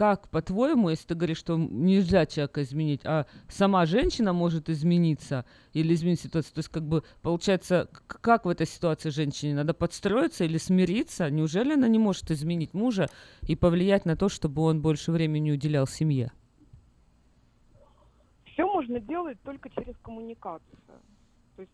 как, 0.00 0.30
по-твоему, 0.30 0.88
если 0.88 1.08
ты 1.08 1.14
говоришь, 1.14 1.36
что 1.36 1.58
нельзя 1.58 2.24
человека 2.24 2.62
изменить, 2.62 3.02
а 3.04 3.26
сама 3.50 3.84
женщина 3.84 4.32
может 4.32 4.70
измениться 4.70 5.44
или 5.74 5.92
изменить 5.92 6.20
ситуацию? 6.20 6.54
То 6.54 6.60
есть, 6.60 6.70
как 6.70 6.84
бы, 6.84 7.04
получается, 7.20 7.86
как 8.06 8.46
в 8.46 8.48
этой 8.48 8.66
ситуации 8.66 9.10
женщине? 9.10 9.54
Надо 9.54 9.74
подстроиться 9.74 10.44
или 10.44 10.56
смириться? 10.56 11.28
Неужели 11.28 11.74
она 11.74 11.86
не 11.86 11.98
может 11.98 12.30
изменить 12.30 12.72
мужа 12.72 13.10
и 13.42 13.54
повлиять 13.54 14.06
на 14.06 14.16
то, 14.16 14.30
чтобы 14.30 14.62
он 14.62 14.80
больше 14.80 15.12
времени 15.12 15.50
уделял 15.50 15.86
семье? 15.86 16.32
Все 18.46 18.64
можно 18.64 19.00
делать 19.00 19.36
только 19.42 19.68
через 19.68 19.94
коммуникацию. 19.98 20.78
То 21.56 21.60
есть, 21.60 21.72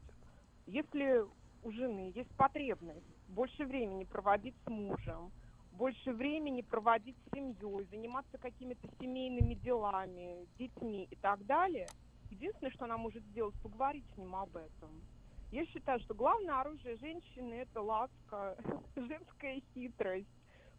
если 0.66 1.22
у 1.62 1.70
жены 1.70 2.10
есть 2.12 2.30
потребность 2.30 3.06
больше 3.28 3.64
времени 3.64 4.02
проводить 4.02 4.56
с 4.64 4.68
мужем, 4.68 5.30
больше 5.76 6.12
времени 6.12 6.62
проводить 6.62 7.16
с 7.16 7.34
семьей, 7.34 7.84
заниматься 7.90 8.38
какими-то 8.38 8.88
семейными 8.98 9.54
делами, 9.54 10.46
детьми 10.58 11.06
и 11.10 11.16
так 11.16 11.44
далее, 11.46 11.86
единственное, 12.30 12.72
что 12.72 12.84
она 12.84 12.96
может 12.96 13.22
сделать, 13.24 13.54
поговорить 13.62 14.04
с 14.14 14.16
ним 14.16 14.34
об 14.34 14.56
этом. 14.56 15.02
Я 15.52 15.64
считаю, 15.66 16.00
что 16.00 16.14
главное 16.14 16.60
оружие 16.60 16.96
женщины– 16.96 17.54
это 17.54 17.80
ласка, 17.80 18.56
женская 18.96 19.62
хитрость, 19.74 20.26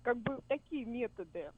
как 0.01 0.17
бы 0.17 0.39
такие 0.47 0.85
методы. 0.85 1.51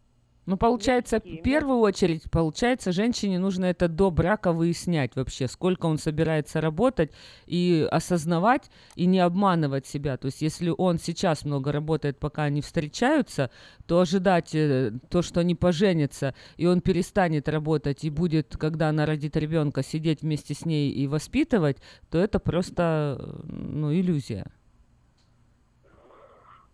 Ну, 0.50 0.58
получается, 0.58 1.20
в 1.20 1.42
первую 1.44 1.78
очередь, 1.78 2.24
получается, 2.32 2.92
женщине 2.92 3.38
нужно 3.38 3.66
это 3.66 3.88
до 3.88 4.10
брака 4.10 4.52
выяснять 4.52 5.16
вообще, 5.16 5.48
сколько 5.48 5.86
он 5.86 6.00
собирается 6.00 6.60
работать, 6.60 7.12
и 7.46 7.88
осознавать, 7.92 8.72
и 8.96 9.06
не 9.06 9.20
обманывать 9.20 9.86
себя. 9.86 10.18
То 10.18 10.26
есть, 10.26 10.42
если 10.42 10.74
он 10.76 10.98
сейчас 10.98 11.46
много 11.46 11.72
работает, 11.72 12.18
пока 12.18 12.46
они 12.46 12.62
встречаются, 12.62 13.52
то 13.86 14.00
ожидать 14.00 14.56
э, 14.56 14.92
то, 15.12 15.22
что 15.22 15.42
они 15.42 15.54
поженятся, 15.54 16.34
и 16.58 16.66
он 16.66 16.82
перестанет 16.82 17.48
работать, 17.48 18.04
и 18.04 18.10
будет, 18.10 18.58
когда 18.58 18.90
она 18.90 19.06
родит 19.06 19.38
ребенка, 19.38 19.84
сидеть 19.84 20.24
вместе 20.24 20.56
с 20.56 20.66
ней 20.66 20.90
и 20.90 21.06
воспитывать, 21.06 21.78
то 22.10 22.18
это 22.18 22.40
просто, 22.40 23.40
ну, 23.44 23.94
иллюзия. 23.94 24.48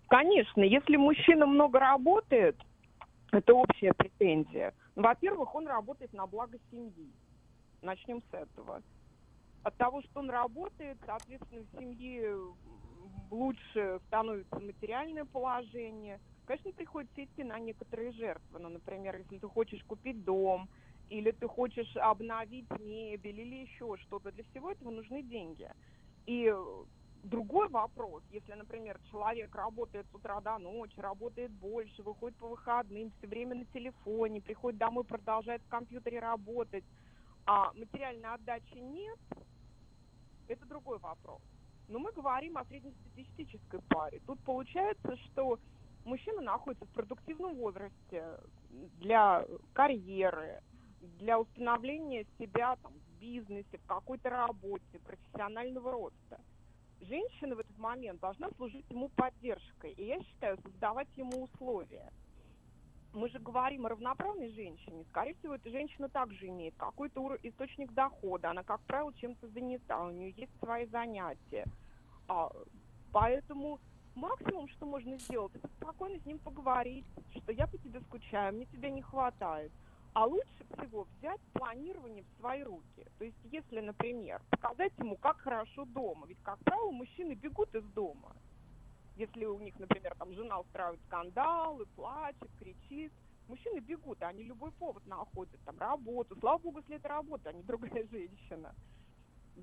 Конечно, 0.07 0.61
если 0.61 0.95
мужчина 0.95 1.45
много 1.45 1.79
работает, 1.79 2.55
это 3.35 3.53
общая 3.53 3.93
претензия. 3.93 4.73
Ну, 4.95 5.03
Во-первых, 5.03 5.53
он 5.55 5.67
работает 5.67 6.13
на 6.13 6.27
благо 6.27 6.57
семьи. 6.69 7.13
Начнем 7.81 8.21
с 8.31 8.33
этого. 8.33 8.81
От 9.63 9.77
того, 9.77 10.01
что 10.01 10.19
он 10.19 10.29
работает, 10.29 10.97
соответственно, 11.05 11.65
в 11.65 11.79
семье 11.79 12.37
лучше 13.31 13.99
становится 14.07 14.59
материальное 14.59 15.25
положение, 15.25 16.19
конечно, 16.45 16.71
приходится 16.73 17.23
идти 17.23 17.43
на 17.43 17.59
некоторые 17.59 18.11
жертвы. 18.11 18.59
Ну, 18.59 18.69
например, 18.69 19.17
если 19.17 19.39
ты 19.39 19.47
хочешь 19.47 19.83
купить 19.85 20.23
дом, 20.23 20.69
или 21.09 21.31
ты 21.31 21.47
хочешь 21.47 21.95
обновить 21.97 22.69
мебель, 22.79 23.39
или 23.39 23.55
еще 23.63 23.95
что-то, 23.97 24.31
для 24.31 24.43
всего 24.45 24.71
этого 24.71 24.91
нужны 24.91 25.23
деньги. 25.23 25.67
И 26.25 26.51
другой 27.25 27.67
вопрос, 27.69 28.23
если, 28.31 28.53
например, 28.53 28.99
человек 29.11 29.53
работает 29.55 30.05
с 30.11 30.15
утра 30.15 30.39
до 30.41 30.57
ночи, 30.57 30.99
работает 30.99 31.51
больше, 31.51 32.03
выходит 32.03 32.37
по 32.37 32.47
выходным, 32.47 33.11
все 33.17 33.27
время 33.27 33.55
на 33.55 33.65
телефоне, 33.65 34.41
приходит 34.41 34.79
домой, 34.79 35.03
продолжает 35.03 35.61
в 35.63 35.67
компьютере 35.67 36.19
работать, 36.19 36.83
а 37.45 37.73
материальной 37.73 38.33
отдачи 38.33 38.77
нет, 38.77 39.19
это 40.47 40.65
другой 40.65 40.99
вопрос. 40.99 41.41
Но 41.87 41.99
мы 41.99 42.11
говорим 42.11 42.57
о 42.57 42.65
среднестатистической 42.65 43.81
паре. 43.89 44.21
Тут 44.25 44.39
получается, 44.43 45.17
что 45.17 45.59
мужчина 46.03 46.41
находится 46.41 46.85
в 46.85 46.89
продуктивном 46.89 47.55
возрасте 47.55 48.39
для 48.99 49.45
карьеры, 49.73 50.61
для 51.19 51.39
установления 51.39 52.25
себя 52.39 52.75
там, 52.81 52.93
в 52.93 53.19
бизнесе, 53.19 53.77
в 53.77 53.85
какой-то 53.85 54.29
работе, 54.29 54.99
профессионального 55.05 55.91
роста. 55.91 56.39
Женщина 57.01 57.55
в 57.55 57.59
этот 57.59 57.77
момент 57.77 58.19
должна 58.19 58.49
служить 58.57 58.85
ему 58.89 59.09
поддержкой, 59.09 59.91
и 59.91 60.05
я 60.05 60.19
считаю, 60.21 60.57
создавать 60.63 61.07
ему 61.15 61.43
условия. 61.43 62.11
Мы 63.13 63.29
же 63.29 63.39
говорим 63.39 63.85
о 63.85 63.89
равноправной 63.89 64.49
женщине. 64.49 65.05
Скорее 65.09 65.35
всего, 65.35 65.55
эта 65.55 65.69
женщина 65.69 66.09
также 66.09 66.47
имеет 66.47 66.75
какой-то 66.75 67.37
источник 67.43 67.93
дохода. 67.93 68.51
Она, 68.51 68.63
как 68.63 68.81
правило, 68.81 69.13
чем-то 69.13 69.47
занята, 69.49 70.03
у 70.03 70.11
нее 70.11 70.31
есть 70.31 70.51
свои 70.59 70.85
занятия. 70.87 71.65
А, 72.27 72.51
поэтому 73.13 73.79
максимум, 74.15 74.67
что 74.69 74.85
можно 74.85 75.17
сделать, 75.17 75.55
это 75.55 75.67
спокойно 75.79 76.19
с 76.19 76.25
ним 76.25 76.39
поговорить, 76.39 77.05
что 77.37 77.51
я 77.51 77.67
по 77.67 77.77
тебе 77.77 78.01
скучаю, 78.01 78.53
мне 78.53 78.65
тебя 78.65 78.89
не 78.89 79.01
хватает. 79.01 79.71
А 80.15 80.25
лучше 80.25 80.65
всего 80.77 81.05
взять 81.17 81.41
планирование 81.51 82.23
в 82.23 82.39
свои 82.39 82.63
руки. 82.63 83.05
То 83.17 83.25
есть, 83.25 83.37
если, 83.51 83.81
например, 83.81 84.41
показать 84.49 84.93
ему, 84.97 85.17
как 85.17 85.37
хорошо 85.39 85.83
дома. 85.83 86.25
Ведь, 86.25 86.41
как 86.41 86.57
правило, 86.59 86.89
мужчины 86.91 87.33
бегут 87.33 87.75
из 87.75 87.83
дома. 87.89 88.33
Если 89.17 89.43
у 89.43 89.59
них, 89.59 89.77
например, 89.77 90.15
там 90.17 90.33
жена 90.33 90.61
устраивает 90.61 91.01
скандалы, 91.07 91.85
плачет, 91.97 92.49
кричит, 92.57 93.11
мужчины 93.49 93.79
бегут, 93.79 94.23
они 94.23 94.43
любой 94.43 94.71
повод 94.71 95.05
находят, 95.05 95.59
там, 95.65 95.77
работу. 95.79 96.37
Слава 96.39 96.59
богу, 96.59 96.79
если 96.79 96.95
это 96.95 97.09
работа, 97.09 97.49
а 97.49 97.53
не 97.53 97.63
другая 97.63 98.07
женщина. 98.09 98.73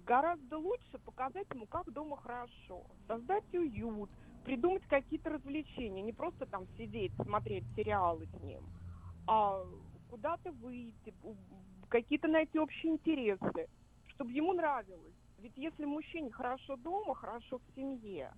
Гораздо 0.04 0.58
лучше 0.58 0.98
показать 1.06 1.46
ему, 1.54 1.66
как 1.66 1.90
дома 1.90 2.18
хорошо, 2.18 2.84
создать 3.06 3.54
уют, 3.54 4.10
придумать 4.44 4.84
какие-то 4.86 5.30
развлечения, 5.30 6.02
не 6.02 6.12
просто 6.12 6.44
там 6.44 6.66
сидеть, 6.76 7.14
смотреть 7.14 7.64
сериалы 7.74 8.26
с 8.26 8.42
ним, 8.42 8.64
а 9.26 9.64
куда-то 10.12 10.52
выйти, 10.52 11.14
какие-то 11.89 12.28
найти 12.28 12.59
общие 12.59 12.93
интересы, 12.93 13.66
чтобы 14.09 14.30
ему 14.32 14.52
нравилось. 14.52 15.14
Ведь 15.39 15.56
если 15.56 15.86
мужчине 15.86 16.30
хорошо 16.30 16.76
дома, 16.76 17.14
хорошо 17.14 17.59
в 17.59 17.74
семье, 17.74 18.30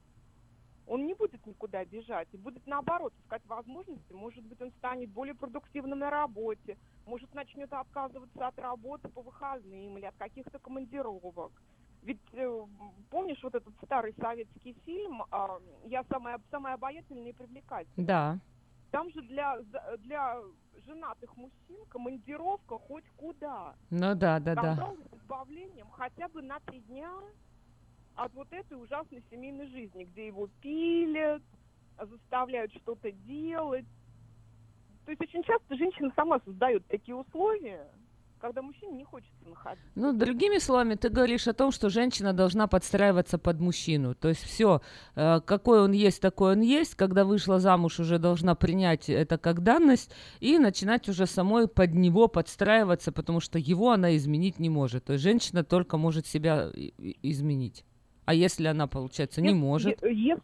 он 0.86 1.04
не 1.04 1.14
будет 1.14 1.44
никуда 1.46 1.84
бежать 1.84 2.28
и 2.30 2.36
будет 2.36 2.64
наоборот 2.68 3.12
искать 3.18 3.44
возможности. 3.46 4.12
Может 4.12 4.44
быть, 4.44 4.62
он 4.62 4.70
станет 4.78 5.10
более 5.10 5.34
продуктивным 5.34 5.98
на 5.98 6.10
работе, 6.10 6.76
может, 7.06 7.34
начнет 7.34 7.72
отказываться 7.72 8.46
от 8.46 8.56
работы 8.60 9.08
по 9.08 9.22
выходным 9.22 9.98
или 9.98 10.04
от 10.04 10.14
каких-то 10.16 10.60
командировок. 10.60 11.60
Ведь 12.02 12.20
э, 12.34 12.66
помнишь 13.10 13.42
вот 13.42 13.56
этот 13.56 13.74
старый 13.84 14.14
советский 14.20 14.76
фильм 14.84 15.24
а, 15.32 15.58
«Я 15.86 16.04
самая, 16.04 16.38
самая 16.52 16.74
обаятельная 16.74 17.30
и 17.30 17.32
привлекательная»? 17.32 18.06
Да. 18.06 18.38
Там 18.92 19.10
же 19.10 19.22
для, 19.22 19.58
для 19.98 20.40
женатых 20.86 21.36
мужчин 21.36 21.84
командировка 21.88 22.78
хоть 22.78 23.04
куда. 23.16 23.74
Ну 23.90 24.14
да, 24.14 24.40
да, 24.40 24.54
да. 24.54 24.94
С 25.10 25.14
избавлением 25.16 25.88
хотя 25.90 26.28
бы 26.28 26.42
на 26.42 26.60
три 26.60 26.80
дня 26.80 27.10
от 28.14 28.32
вот 28.34 28.52
этой 28.52 28.80
ужасной 28.80 29.22
семейной 29.30 29.66
жизни, 29.68 30.04
где 30.04 30.26
его 30.26 30.48
пилят, 30.60 31.42
заставляют 31.98 32.72
что-то 32.74 33.10
делать. 33.12 33.86
То 35.04 35.10
есть 35.10 35.20
очень 35.20 35.42
часто 35.42 35.76
женщина 35.76 36.12
сама 36.16 36.40
создает 36.40 36.86
такие 36.86 37.14
условия, 37.14 37.90
когда 38.44 38.60
мужчине 38.60 38.92
не 38.98 39.04
хочется 39.04 39.48
находиться. 39.48 39.88
Ну, 39.94 40.12
другими 40.12 40.58
словами, 40.58 40.96
ты 40.96 41.08
говоришь 41.08 41.48
о 41.48 41.54
том, 41.54 41.72
что 41.72 41.88
женщина 41.88 42.34
должна 42.34 42.66
подстраиваться 42.66 43.38
под 43.38 43.58
мужчину. 43.58 44.14
То 44.14 44.28
есть 44.28 44.42
все, 44.42 44.82
какой 45.14 45.80
он 45.80 45.92
есть, 45.92 46.20
такой 46.20 46.52
он 46.52 46.60
есть. 46.60 46.94
Когда 46.94 47.24
вышла 47.24 47.58
замуж, 47.58 48.00
уже 48.00 48.18
должна 48.18 48.54
принять 48.54 49.08
это 49.08 49.38
как 49.38 49.62
данность 49.62 50.14
и 50.40 50.58
начинать 50.58 51.08
уже 51.08 51.26
самой 51.26 51.68
под 51.68 51.94
него 51.94 52.28
подстраиваться, 52.28 53.12
потому 53.12 53.40
что 53.40 53.58
его 53.58 53.92
она 53.92 54.14
изменить 54.14 54.58
не 54.58 54.68
может. 54.68 55.04
То 55.04 55.14
есть 55.14 55.22
женщина 55.24 55.64
только 55.64 55.96
может 55.96 56.26
себя 56.26 56.68
и- 56.74 57.16
изменить. 57.22 57.82
А 58.26 58.34
если 58.34 58.66
она, 58.66 58.86
получается, 58.86 59.40
не 59.40 59.52
Ес- 59.52 59.56
может? 59.56 60.02
е- 60.02 60.12
ес- 60.34 60.38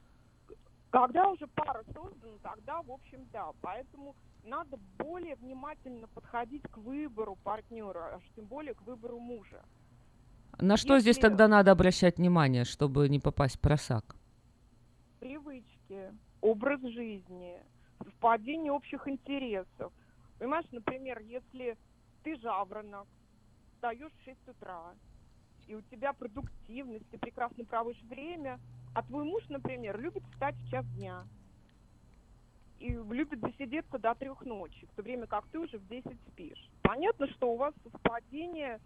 когда 0.89 1.29
уже 1.29 1.47
пара 1.49 1.83
создана, 1.93 2.39
тогда, 2.43 2.81
в 2.81 2.93
общем, 2.93 3.19
да. 3.31 3.51
Поэтому 3.61 4.15
надо 4.51 4.77
более 4.99 5.37
внимательно 5.37 6.09
подходить 6.09 6.63
к 6.63 6.77
выбору 6.79 7.37
партнера, 7.45 8.17
аж 8.17 8.23
тем 8.35 8.47
более 8.47 8.75
к 8.75 8.83
выбору 8.83 9.19
мужа. 9.19 9.63
На 10.59 10.77
что 10.77 10.99
здесь 10.99 11.17
если- 11.17 11.29
тогда 11.29 11.49
надо 11.49 11.71
обращать 11.71 12.19
внимание, 12.19 12.65
чтобы 12.65 13.09
не 13.09 13.21
попасть 13.21 13.57
в 13.57 13.61
просак? 13.61 14.17
Привычки, 15.21 16.13
образ 16.41 16.81
жизни, 16.81 17.63
совпадение 17.99 18.73
общих 18.73 19.07
интересов. 19.09 19.93
Понимаешь, 20.39 20.67
например, 20.73 21.21
если 21.21 21.77
ты 22.25 22.37
жаворонок, 22.37 23.07
встаешь 23.75 24.13
в 24.13 24.25
6 24.25 24.49
утра, 24.49 24.95
и 25.69 25.75
у 25.77 25.81
тебя 25.83 26.13
продуктивность, 26.13 27.09
ты 27.11 27.19
прекрасно 27.19 27.65
проводишь 27.65 28.03
время, 28.03 28.59
а 28.95 29.03
твой 29.03 29.25
муж, 29.25 29.45
например, 29.49 30.01
любит 30.01 30.25
встать 30.33 30.57
в 30.57 30.71
час 30.71 30.85
дня 30.97 31.25
и 32.81 32.93
любит 32.93 33.41
засидеться 33.41 33.99
до 33.99 34.15
трех 34.15 34.41
ночи, 34.43 34.87
в 34.87 34.97
то 34.97 35.03
время 35.03 35.27
как 35.27 35.47
ты 35.49 35.59
уже 35.59 35.79
в 35.79 35.87
10 35.87 36.07
спишь. 36.29 36.71
Понятно, 36.83 37.29
что 37.29 37.53
у 37.53 37.57
вас 37.57 37.75
совпадение 37.85 38.81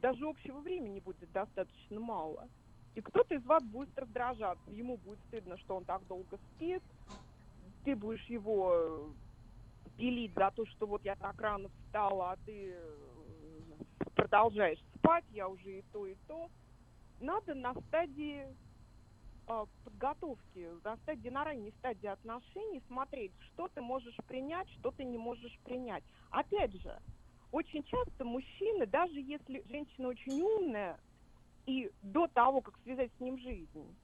даже 0.00 0.26
общего 0.26 0.58
времени 0.60 1.00
будет 1.00 1.30
достаточно 1.32 2.00
мало. 2.00 2.48
И 2.94 3.00
кто-то 3.00 3.34
из 3.34 3.44
вас 3.44 3.62
будет 3.64 3.96
раздражаться, 3.98 4.70
ему 4.70 4.96
будет 4.96 5.18
стыдно, 5.28 5.58
что 5.58 5.76
он 5.76 5.84
так 5.84 6.06
долго 6.06 6.38
спит, 6.54 6.82
ты 7.84 7.94
будешь 7.94 8.24
его 8.26 8.72
э, 8.72 9.08
пилить 9.98 10.32
за 10.34 10.50
то, 10.50 10.64
что 10.66 10.86
вот 10.86 11.04
я 11.04 11.16
так 11.16 11.38
рано 11.40 11.68
встала, 11.68 12.32
а 12.32 12.36
ты 12.46 12.72
э, 12.72 12.94
продолжаешь 14.14 14.78
спать, 14.96 15.24
я 15.32 15.48
уже 15.48 15.80
и 15.80 15.84
то, 15.92 16.06
и 16.06 16.14
то. 16.26 16.48
Надо 17.20 17.54
на 17.54 17.74
стадии 17.74 18.46
подготовки, 19.46 20.68
на 20.84 20.96
стадии, 20.98 21.28
на 21.28 21.44
ранней 21.44 21.72
стадии 21.78 22.06
отношений 22.06 22.82
смотреть, 22.86 23.32
что 23.52 23.68
ты 23.68 23.80
можешь 23.80 24.16
принять, 24.26 24.68
что 24.70 24.90
ты 24.90 25.04
не 25.04 25.18
можешь 25.18 25.58
принять. 25.64 26.04
Опять 26.30 26.74
же, 26.80 26.98
очень 27.50 27.84
часто 27.84 28.24
мужчины, 28.24 28.86
даже 28.86 29.20
если 29.20 29.62
женщина 29.68 30.08
очень 30.08 30.40
умная, 30.40 30.98
и 31.66 31.90
до 32.02 32.26
того, 32.28 32.60
как 32.60 32.78
связать 32.82 33.12
с 33.16 33.20
ним 33.20 33.38
жизнь, 33.38 33.96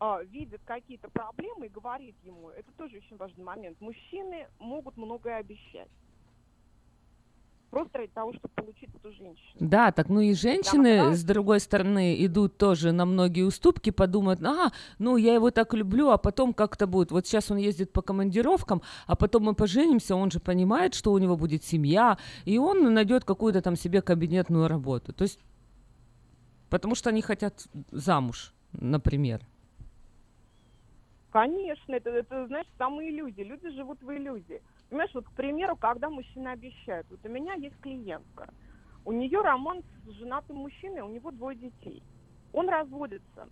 а, 0.00 0.22
видит 0.22 0.62
какие-то 0.64 1.10
проблемы 1.10 1.66
и 1.66 1.70
говорит 1.70 2.16
ему, 2.22 2.50
это 2.50 2.70
тоже 2.72 2.98
очень 2.98 3.16
важный 3.16 3.44
момент, 3.44 3.80
мужчины 3.80 4.48
могут 4.58 4.96
многое 4.96 5.36
обещать. 5.36 5.90
Просто 7.70 7.98
ради 7.98 8.10
того, 8.12 8.32
чтобы 8.32 8.48
получить 8.54 8.88
эту 8.94 9.12
женщину. 9.12 9.56
Да, 9.60 9.92
так 9.92 10.08
ну 10.08 10.20
и 10.20 10.32
женщины, 10.32 11.14
с 11.14 11.22
другой 11.22 11.60
стороны, 11.60 12.24
идут 12.24 12.56
тоже 12.56 12.92
на 12.92 13.04
многие 13.04 13.42
уступки, 13.42 13.90
подумают, 13.90 14.42
ага, 14.42 14.72
ну 14.98 15.18
я 15.18 15.34
его 15.34 15.50
так 15.50 15.74
люблю, 15.74 16.08
а 16.08 16.16
потом 16.16 16.54
как-то 16.54 16.86
будет. 16.86 17.10
Вот 17.10 17.26
сейчас 17.26 17.50
он 17.50 17.58
ездит 17.58 17.92
по 17.92 18.00
командировкам, 18.00 18.80
а 19.06 19.16
потом 19.16 19.44
мы 19.44 19.54
поженимся, 19.54 20.16
он 20.16 20.30
же 20.30 20.40
понимает, 20.40 20.94
что 20.94 21.12
у 21.12 21.18
него 21.18 21.36
будет 21.36 21.62
семья, 21.62 22.16
и 22.46 22.56
он 22.56 22.94
найдет 22.94 23.24
какую-то 23.24 23.60
там 23.60 23.76
себе 23.76 24.00
кабинетную 24.00 24.66
работу. 24.66 25.12
То 25.12 25.24
есть, 25.24 25.38
потому 26.70 26.94
что 26.94 27.10
они 27.10 27.20
хотят 27.20 27.66
замуж, 27.90 28.54
например. 28.72 29.42
Конечно, 31.30 31.94
это, 31.94 32.08
это, 32.08 32.46
знаешь, 32.46 32.66
самые 32.78 33.10
люди. 33.10 33.42
Люди 33.42 33.70
живут 33.70 34.02
в 34.02 34.10
иллюзии. 34.10 34.62
Понимаешь, 34.88 35.10
вот, 35.14 35.26
к 35.26 35.32
примеру, 35.32 35.76
когда 35.76 36.08
мужчина 36.08 36.52
обещает. 36.52 37.06
Вот 37.10 37.20
у 37.24 37.28
меня 37.28 37.54
есть 37.54 37.78
клиентка. 37.80 38.48
У 39.04 39.12
нее 39.12 39.40
роман 39.40 39.82
с 40.04 40.10
женатым 40.12 40.56
мужчиной, 40.56 41.00
у 41.00 41.08
него 41.08 41.30
двое 41.30 41.56
детей. 41.56 42.02
Он 42.52 42.68
разводится. 42.68 43.48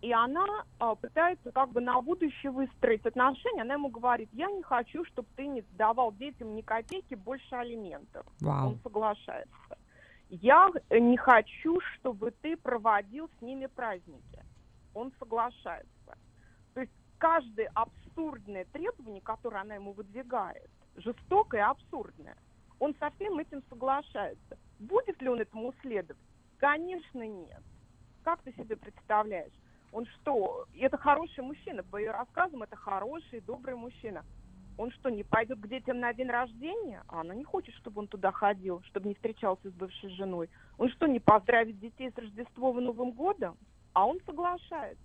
И 0.00 0.12
она 0.12 0.46
а, 0.78 0.94
пытается 0.94 1.50
как 1.50 1.70
бы 1.70 1.80
на 1.80 2.00
будущее 2.00 2.52
выстроить 2.52 3.04
отношения. 3.04 3.62
Она 3.62 3.74
ему 3.74 3.88
говорит, 3.88 4.28
я 4.32 4.46
не 4.46 4.62
хочу, 4.62 5.04
чтобы 5.06 5.28
ты 5.34 5.46
не 5.46 5.62
давал 5.72 6.12
детям 6.12 6.54
ни 6.54 6.60
копейки 6.62 7.14
больше 7.14 7.54
алиментов. 7.56 8.24
Вау. 8.40 8.68
Он 8.68 8.78
соглашается. 8.82 9.78
Я 10.30 10.70
э, 10.90 10.98
не 10.98 11.16
хочу, 11.16 11.80
чтобы 11.80 12.30
ты 12.30 12.56
проводил 12.56 13.28
с 13.38 13.42
ними 13.42 13.66
праздники. 13.66 14.44
Он 14.94 15.12
соглашается. 15.18 16.16
То 16.74 16.80
есть 16.80 16.92
каждый 17.18 17.66
абсурд 17.74 18.07
абсурдное 18.18 18.64
требование, 18.72 19.20
которое 19.20 19.60
она 19.60 19.76
ему 19.76 19.92
выдвигает, 19.92 20.70
жестокое 20.96 21.60
и 21.60 21.64
абсурдное, 21.64 22.36
он 22.80 22.94
со 22.98 23.10
всем 23.10 23.38
этим 23.38 23.62
соглашается. 23.68 24.58
Будет 24.78 25.20
ли 25.22 25.28
он 25.28 25.40
этому 25.40 25.72
следовать? 25.80 26.22
Конечно, 26.58 27.26
нет. 27.26 27.62
Как 28.24 28.42
ты 28.42 28.52
себе 28.52 28.76
представляешь? 28.76 29.52
Он 29.92 30.04
что, 30.06 30.66
это 30.78 30.96
хороший 30.98 31.42
мужчина, 31.42 31.82
по 31.82 31.96
ее 31.96 32.10
рассказам, 32.10 32.62
это 32.62 32.76
хороший, 32.76 33.40
добрый 33.40 33.76
мужчина. 33.76 34.24
Он 34.76 34.90
что, 34.92 35.08
не 35.08 35.24
пойдет 35.24 35.58
к 35.60 35.66
детям 35.66 35.98
на 35.98 36.12
день 36.12 36.28
рождения? 36.28 37.02
А 37.08 37.22
она 37.22 37.34
не 37.34 37.44
хочет, 37.44 37.74
чтобы 37.76 38.00
он 38.00 38.08
туда 38.08 38.30
ходил, 38.30 38.82
чтобы 38.82 39.08
не 39.08 39.14
встречался 39.14 39.70
с 39.70 39.72
бывшей 39.72 40.10
женой. 40.10 40.50
Он 40.76 40.88
что, 40.90 41.06
не 41.06 41.18
поздравит 41.18 41.80
детей 41.80 42.12
с 42.12 42.18
Рождеством 42.18 42.78
и 42.78 42.82
Новым 42.82 43.12
годом? 43.12 43.56
А 43.94 44.06
он 44.06 44.20
соглашается. 44.24 45.02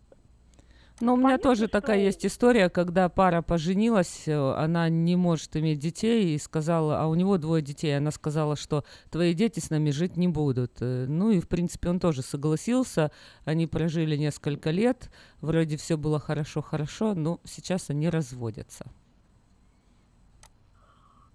Но 1.01 1.13
у 1.13 1.17
меня 1.17 1.25
Понятно, 1.29 1.49
тоже 1.49 1.67
такая 1.67 1.97
что- 1.97 2.05
есть 2.05 2.25
история, 2.25 2.69
когда 2.69 3.09
пара 3.09 3.41
поженилась, 3.41 4.27
э, 4.27 4.53
она 4.53 4.87
не 4.89 5.15
может 5.15 5.55
иметь 5.57 5.79
детей 5.79 6.35
и 6.35 6.37
сказала, 6.37 7.01
а 7.01 7.07
у 7.07 7.15
него 7.15 7.37
двое 7.37 7.61
детей, 7.63 7.97
она 7.97 8.11
сказала, 8.11 8.55
что 8.55 8.85
твои 9.09 9.33
дети 9.33 9.59
с 9.59 9.69
нами 9.71 9.89
жить 9.89 10.15
не 10.17 10.27
будут. 10.27 10.81
Э, 10.81 11.05
Ну 11.07 11.31
и 11.31 11.39
в 11.39 11.47
принципе 11.47 11.89
он 11.89 11.99
тоже 11.99 12.21
согласился, 12.21 13.11
они 13.43 13.65
прожили 13.67 14.15
несколько 14.15 14.69
лет, 14.69 15.09
вроде 15.41 15.77
все 15.77 15.97
было 15.97 16.19
хорошо-хорошо, 16.19 17.15
но 17.15 17.39
сейчас 17.43 17.89
они 17.89 18.07
разводятся. 18.09 18.85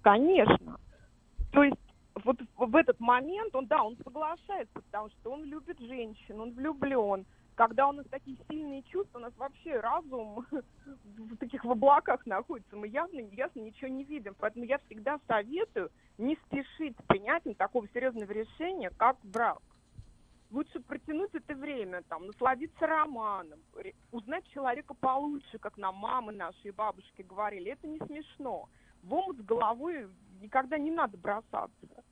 Конечно. 0.02 0.78
То 1.52 1.64
есть 1.64 1.76
вот 2.24 2.38
в 2.56 2.76
этот 2.76 2.98
момент 3.00 3.54
он, 3.54 3.66
да, 3.66 3.82
он 3.82 3.96
соглашается, 4.04 4.72
потому 4.74 5.10
что 5.10 5.32
он 5.32 5.44
любит 5.44 5.78
женщин, 5.80 6.40
он 6.40 6.52
влюблен. 6.54 7.26
Когда 7.58 7.88
у 7.88 7.92
нас 7.92 8.06
такие 8.08 8.38
сильные 8.48 8.84
чувства, 8.84 9.18
у 9.18 9.22
нас 9.22 9.32
вообще 9.36 9.80
разум 9.80 10.46
в 11.16 11.36
таких 11.38 11.64
в 11.64 11.70
облаках 11.72 12.24
находится, 12.24 12.76
мы 12.76 12.86
явно, 12.86 13.18
ясно 13.32 13.58
ничего 13.58 13.88
не 13.88 14.04
видим. 14.04 14.36
Поэтому 14.38 14.64
я 14.64 14.78
всегда 14.86 15.18
советую 15.26 15.90
не 16.18 16.36
спешить 16.46 16.96
с 16.96 17.02
принятием 17.08 17.56
такого 17.56 17.88
серьезного 17.88 18.30
решения, 18.30 18.90
как 18.96 19.16
брак. 19.24 19.58
Лучше 20.52 20.78
протянуть 20.78 21.34
это 21.34 21.56
время, 21.56 22.02
там, 22.02 22.28
насладиться 22.28 22.86
романом, 22.86 23.58
узнать 24.12 24.46
человека 24.50 24.94
получше, 24.94 25.58
как 25.58 25.78
нам 25.78 25.96
мамы 25.96 26.30
наши 26.30 26.68
и 26.68 26.70
бабушки 26.70 27.22
говорили. 27.22 27.72
Это 27.72 27.88
не 27.88 27.98
смешно. 28.06 28.68
В 29.02 29.12
омут 29.12 29.36
с 29.36 29.42
головой 29.42 30.08
никогда 30.40 30.78
не 30.78 30.92
надо 30.92 31.18
бросаться. 31.18 32.04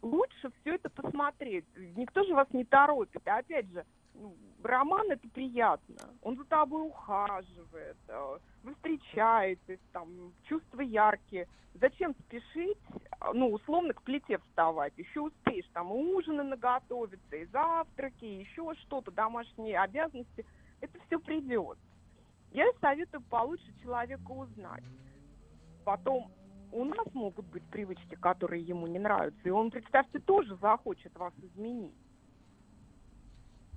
Лучше 0.00 0.52
все 0.60 0.76
это 0.76 0.88
посмотреть. 0.90 1.64
Никто 1.96 2.22
же 2.22 2.34
вас 2.34 2.46
не 2.52 2.64
торопит. 2.64 3.26
А 3.26 3.38
опять 3.38 3.66
же, 3.72 3.84
ну, 4.14 4.36
роман 4.62 5.10
это 5.10 5.28
приятно. 5.28 5.96
Он 6.22 6.36
за 6.36 6.44
тобой 6.44 6.86
ухаживает, 6.86 7.96
э, 8.08 8.38
вы 8.62 8.74
встречаетесь, 8.74 9.80
там, 9.92 10.32
чувства 10.44 10.80
яркие. 10.80 11.46
Зачем 11.74 12.14
спешить, 12.26 12.78
а, 13.20 13.32
ну, 13.32 13.52
условно, 13.52 13.94
к 13.94 14.02
плите 14.02 14.38
вставать? 14.38 14.92
Еще 14.96 15.20
успеешь, 15.20 15.68
там, 15.72 15.88
и 15.88 16.14
ужины 16.14 16.42
наготовиться, 16.42 17.36
и 17.36 17.46
завтраки, 17.46 18.24
и 18.24 18.40
еще 18.40 18.74
что-то, 18.82 19.10
домашние 19.10 19.78
обязанности. 19.78 20.44
Это 20.80 20.98
все 21.06 21.18
придет. 21.20 21.78
Я 22.52 22.66
советую 22.80 23.22
получше 23.22 23.72
человека 23.82 24.30
узнать. 24.32 24.82
Потом 25.84 26.32
у 26.72 26.84
нас 26.84 27.06
могут 27.14 27.46
быть 27.46 27.64
привычки, 27.70 28.16
которые 28.16 28.62
ему 28.62 28.86
не 28.86 28.98
нравятся, 28.98 29.40
и 29.44 29.50
он, 29.50 29.70
представьте, 29.70 30.18
тоже 30.18 30.56
захочет 30.56 31.16
вас 31.16 31.32
изменить. 31.38 31.94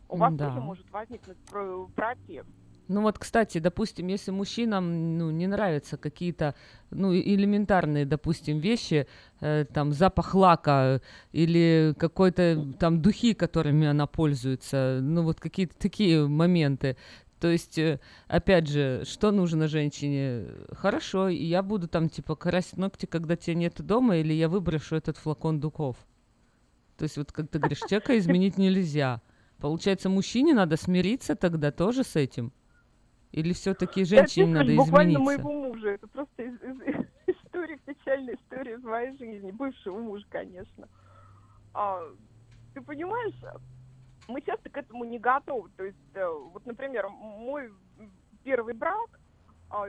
У 0.10 0.18
вас 0.18 0.34
Да. 0.34 0.48
тоже 0.50 0.62
может 0.62 0.90
возникнуть 0.92 1.38
про- 1.50 1.88
протест. 1.96 2.50
Ну 2.90 3.02
вот, 3.02 3.18
кстати, 3.18 3.60
допустим, 3.60 4.08
если 4.08 4.32
мужчинам 4.32 5.18
ну, 5.18 5.32
не 5.32 5.48
нравятся 5.48 5.96
какие-то 5.98 6.54
ну, 6.92 7.16
элементарные, 7.16 8.06
допустим, 8.06 8.60
вещи, 8.60 9.08
э, 9.40 9.66
там 9.74 9.94
запах 9.94 10.36
лака 10.36 11.02
или 11.32 11.96
какой-то 11.98 12.74
там 12.80 13.02
духи, 13.02 13.34
которыми 13.34 13.88
она 13.88 14.06
пользуется, 14.06 15.00
ну 15.02 15.24
вот 15.24 15.40
какие-то 15.40 15.76
такие 15.80 16.28
моменты. 16.28 16.98
То 17.40 17.48
есть, 17.48 17.78
э, 17.78 18.00
опять 18.28 18.68
же, 18.68 19.04
что 19.06 19.32
нужно 19.32 19.68
женщине? 19.68 20.48
Хорошо, 20.72 21.30
я 21.30 21.64
буду 21.64 21.88
там 21.88 22.10
типа 22.10 22.36
красить 22.36 22.78
ногти, 22.78 23.06
когда 23.06 23.38
тебя 23.38 23.56
нет 23.56 23.82
дома, 23.82 24.18
или 24.18 24.34
я 24.34 24.50
выброшу 24.50 24.98
этот 24.98 25.18
флакон 25.18 25.60
духов. 25.62 25.96
То 26.98 27.04
есть 27.04 27.18
вот 27.18 27.32
как 27.32 27.50
ты 27.50 27.60
говоришь, 27.60 27.80
человека 27.90 28.18
изменить 28.18 28.58
нельзя. 28.58 29.22
Получается, 29.64 30.10
мужчине 30.10 30.54
надо 30.54 30.76
смириться 30.76 31.38
тогда 31.38 31.72
тоже 31.72 32.04
с 32.04 32.18
этим? 32.18 32.52
Или 33.32 33.54
все-таки 33.54 34.04
женщине 34.04 34.52
Я 34.52 34.58
надо 34.58 34.76
буквально 34.76 35.12
измениться? 35.14 35.24
моего 35.42 35.52
мужа. 35.54 35.88
Это 35.92 36.06
просто 36.10 36.44
из- 36.44 36.62
из- 36.62 37.08
история, 37.28 37.78
печальная 37.86 38.36
история 38.36 38.74
из 38.74 38.84
моей 38.84 39.18
жизни. 39.18 39.52
Бывшего 39.52 40.00
мужа, 40.00 40.26
конечно. 40.30 40.90
А, 41.74 42.02
ты 42.74 42.82
понимаешь, 42.82 43.34
мы 44.28 44.42
часто 44.42 44.70
к 44.70 44.76
этому 44.76 45.06
не 45.06 45.18
готовы. 45.18 45.70
То 45.78 45.86
есть, 45.86 45.98
э, 46.14 46.28
вот, 46.28 46.66
например, 46.66 47.08
мой 47.08 47.72
первый 48.44 48.74
брак, 48.74 49.18
а, 49.70 49.86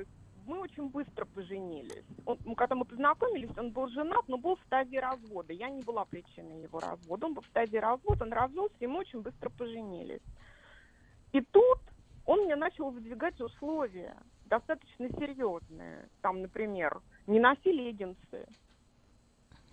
мы 0.46 0.60
очень 0.60 0.88
быстро 0.88 1.24
поженились. 1.24 2.04
Он, 2.26 2.38
когда 2.54 2.74
мы 2.74 2.84
познакомились, 2.84 3.56
он 3.56 3.70
был 3.70 3.88
женат, 3.88 4.26
но 4.28 4.36
был 4.36 4.56
в 4.56 4.60
стадии 4.66 4.96
развода. 4.96 5.52
Я 5.52 5.70
не 5.70 5.82
была 5.82 6.04
причиной 6.04 6.62
его 6.62 6.80
развода. 6.80 7.26
Он 7.26 7.34
был 7.34 7.42
в 7.42 7.46
стадии 7.46 7.76
развода, 7.76 8.24
он 8.24 8.32
развелся, 8.32 8.76
и 8.80 8.86
мы 8.86 9.00
очень 9.00 9.20
быстро 9.20 9.50
поженились. 9.50 10.22
И 11.32 11.40
тут 11.40 11.78
он 12.26 12.44
мне 12.44 12.56
начал 12.56 12.90
выдвигать 12.90 13.40
условия 13.40 14.16
достаточно 14.46 15.08
серьезные. 15.18 16.08
Там, 16.22 16.42
например, 16.42 17.00
не 17.26 17.40
носи 17.40 17.72
леггинсы, 17.72 18.46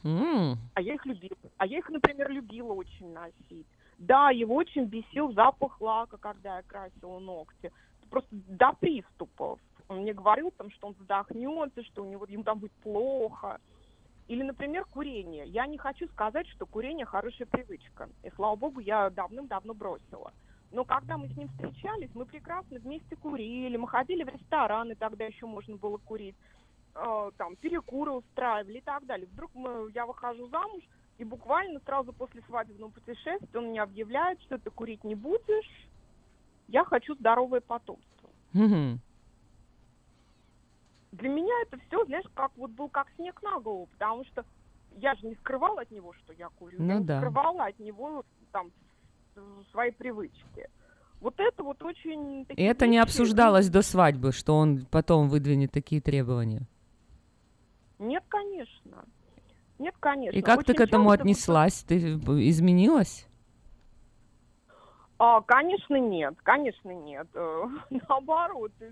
М, 0.03 0.57
а 0.73 0.81
я 0.81 0.95
их 0.95 1.05
любила. 1.05 1.37
А 1.57 1.67
я 1.67 1.77
их, 1.77 1.89
например, 1.89 2.31
любила 2.31 2.73
очень 2.73 3.13
носить. 3.13 3.67
Да, 3.99 4.31
его 4.31 4.55
очень 4.55 4.85
бесил 4.85 5.31
запах 5.33 5.79
лака, 5.79 6.17
когда 6.17 6.57
я 6.57 6.63
красила 6.63 7.19
ногти. 7.19 7.71
Просто 8.09 8.29
до 8.31 8.73
приступов. 8.73 9.59
Он 9.91 9.99
мне 9.99 10.13
говорил, 10.13 10.51
там, 10.57 10.71
что 10.71 10.87
он 10.87 10.95
задохнется, 10.99 11.83
что 11.83 12.03
у 12.03 12.05
него 12.05 12.25
ему 12.25 12.43
там 12.43 12.59
будет 12.59 12.71
плохо. 12.81 13.59
Или, 14.29 14.41
например, 14.41 14.85
курение. 14.85 15.45
Я 15.47 15.67
не 15.67 15.77
хочу 15.77 16.07
сказать, 16.07 16.47
что 16.47 16.65
курение 16.65 17.05
хорошая 17.05 17.45
привычка. 17.45 18.07
И, 18.23 18.29
слава 18.35 18.55
богу, 18.55 18.79
я 18.79 19.09
давным-давно 19.09 19.73
бросила. 19.73 20.31
Но 20.71 20.85
когда 20.85 21.17
мы 21.17 21.27
с 21.27 21.35
ним 21.35 21.49
встречались, 21.49 22.09
мы 22.13 22.25
прекрасно 22.25 22.79
вместе 22.79 23.17
курили, 23.17 23.75
мы 23.75 23.89
ходили 23.89 24.23
в 24.23 24.29
рестораны, 24.29 24.95
тогда 24.95 25.25
еще 25.25 25.45
можно 25.45 25.75
было 25.75 25.97
курить, 25.97 26.37
э, 26.95 27.31
там, 27.35 27.57
перекуры 27.57 28.11
устраивали 28.11 28.77
и 28.77 28.81
так 28.81 29.05
далее. 29.05 29.27
Вдруг 29.27 29.51
мы, 29.53 29.91
я 29.93 30.05
выхожу 30.05 30.47
замуж, 30.47 30.83
и 31.17 31.25
буквально 31.25 31.81
сразу 31.81 32.13
после 32.13 32.41
свадебного 32.43 32.91
путешествия 32.91 33.59
он 33.59 33.65
мне 33.65 33.81
объявляет, 33.81 34.41
что 34.43 34.57
ты 34.57 34.69
курить 34.69 35.03
не 35.03 35.15
будешь, 35.15 35.89
я 36.69 36.85
хочу 36.85 37.15
здоровое 37.15 37.59
потомство. 37.59 38.29
мгм. 38.53 39.01
Для 41.11 41.29
меня 41.29 41.53
это 41.63 41.77
все, 41.87 42.05
знаешь, 42.05 42.25
как 42.33 42.51
вот 42.55 42.71
был 42.71 42.87
как 42.89 43.07
снег 43.15 43.41
на 43.43 43.59
голову, 43.59 43.87
потому 43.93 44.23
что 44.25 44.45
я 44.97 45.13
же 45.15 45.27
не 45.27 45.35
скрывала 45.35 45.81
от 45.81 45.91
него, 45.91 46.13
что 46.13 46.33
я 46.33 46.49
курю, 46.57 46.77
Ну 46.79 46.93
я 46.93 46.99
не 46.99 47.05
да. 47.05 47.19
скрывала 47.19 47.65
от 47.65 47.79
него 47.79 48.23
там 48.51 48.71
с- 49.35 49.71
свои 49.71 49.91
привычки. 49.91 50.69
Вот 51.19 51.39
это 51.39 51.63
вот 51.63 51.81
очень... 51.83 52.41
И 52.41 52.45
такие 52.45 52.67
это 52.69 52.87
не 52.87 52.97
вещи, 52.97 53.03
обсуждалось 53.03 53.69
до 53.69 53.81
свадьбы, 53.81 54.31
что 54.31 54.55
он 54.57 54.85
потом 54.89 55.27
выдвинет 55.29 55.71
такие 55.71 56.01
требования. 56.01 56.61
Нет, 57.99 58.23
конечно. 58.27 59.05
Нет, 59.77 59.93
конечно. 59.99 60.37
И 60.37 60.41
как 60.41 60.63
ты 60.63 60.71
Очень 60.71 60.77
к 60.77 60.81
этому 60.81 61.09
часто 61.09 61.21
отнеслась? 61.21 61.83
Ты 61.83 61.97
изменилась? 62.49 63.27
А, 65.19 65.41
конечно, 65.41 65.99
нет, 65.99 66.33
конечно, 66.41 66.89
нет. 66.89 67.27
Э, 67.35 67.65
Наоборот, 68.09 68.71
э, 68.79 68.91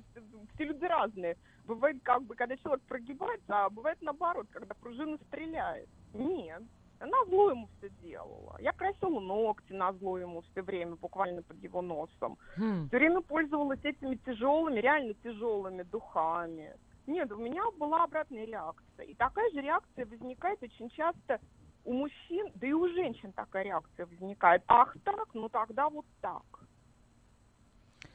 все 0.54 0.66
люди 0.66 0.86
разные. 0.86 1.38
Бывает, 1.70 1.98
как 2.02 2.24
бы, 2.24 2.34
когда 2.34 2.58
человек 2.58 2.82
прогибается, 2.88 3.46
а 3.48 3.70
бывает 3.70 4.00
наоборот, 4.02 4.48
когда 4.50 4.74
пружина 4.74 5.20
стреляет. 5.28 5.88
Нет, 6.16 6.64
она 6.98 7.24
зло 7.26 7.52
ему 7.52 7.70
все 7.78 7.90
делала. 8.02 8.58
Я 8.60 8.74
красила 8.74 9.20
ногти 9.20 9.72
на 9.74 9.94
зло 9.94 10.18
ему 10.18 10.42
все 10.42 10.64
время, 10.64 10.96
буквально 10.96 11.44
под 11.44 11.62
его 11.62 11.84
носом. 11.84 12.40
Хм. 12.58 12.88
Все 12.88 12.98
время 12.98 13.22
пользовалась 13.22 13.80
этими 13.84 14.16
тяжелыми, 14.16 14.80
реально 14.80 15.14
тяжелыми 15.14 15.84
духами. 15.84 16.76
Нет, 17.06 17.32
у 17.32 17.38
меня 17.38 17.62
была 17.78 18.04
обратная 18.04 18.46
реакция. 18.46 19.06
И 19.06 19.14
такая 19.14 19.52
же 19.52 19.62
реакция 19.62 20.08
возникает 20.08 20.64
очень 20.64 20.90
часто 20.90 21.40
у 21.86 21.94
мужчин, 21.94 22.52
да 22.56 22.66
и 22.66 22.72
у 22.72 22.88
женщин 22.90 23.32
такая 23.34 23.64
реакция 23.64 24.08
возникает. 24.08 24.64
Ах 24.68 24.96
так, 25.04 25.28
ну 25.36 25.50
тогда 25.50 25.88
вот 25.88 26.06
так. 26.20 26.44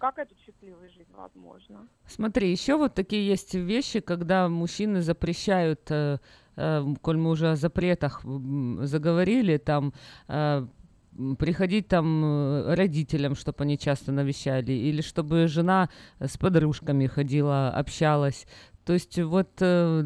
Как 0.04 0.18
эту 0.18 0.34
счастливую 0.44 0.90
жизнь 0.90 1.14
возможно? 1.16 1.88
Смотри, 2.06 2.50
еще 2.50 2.76
вот 2.76 2.94
такие 2.94 3.26
есть 3.26 3.54
вещи, 3.54 4.00
когда 4.00 4.50
мужчины 4.50 5.00
запрещают, 5.00 5.90
э, 5.90 6.18
э, 6.56 6.94
коль 7.00 7.16
мы 7.16 7.30
уже 7.30 7.52
о 7.52 7.56
запретах 7.56 8.22
заговорили, 8.22 9.56
там 9.56 9.94
э, 10.28 10.66
приходить 11.38 11.88
там 11.88 12.22
э, 12.22 12.74
родителям, 12.74 13.34
чтобы 13.34 13.64
они 13.64 13.78
часто 13.78 14.12
навещали, 14.12 14.72
или 14.72 15.00
чтобы 15.00 15.48
жена 15.48 15.88
с 16.20 16.36
подружками 16.36 17.06
ходила, 17.06 17.70
общалась. 17.70 18.46
То 18.84 18.92
есть 18.92 19.18
вот 19.18 19.48
э, 19.60 20.04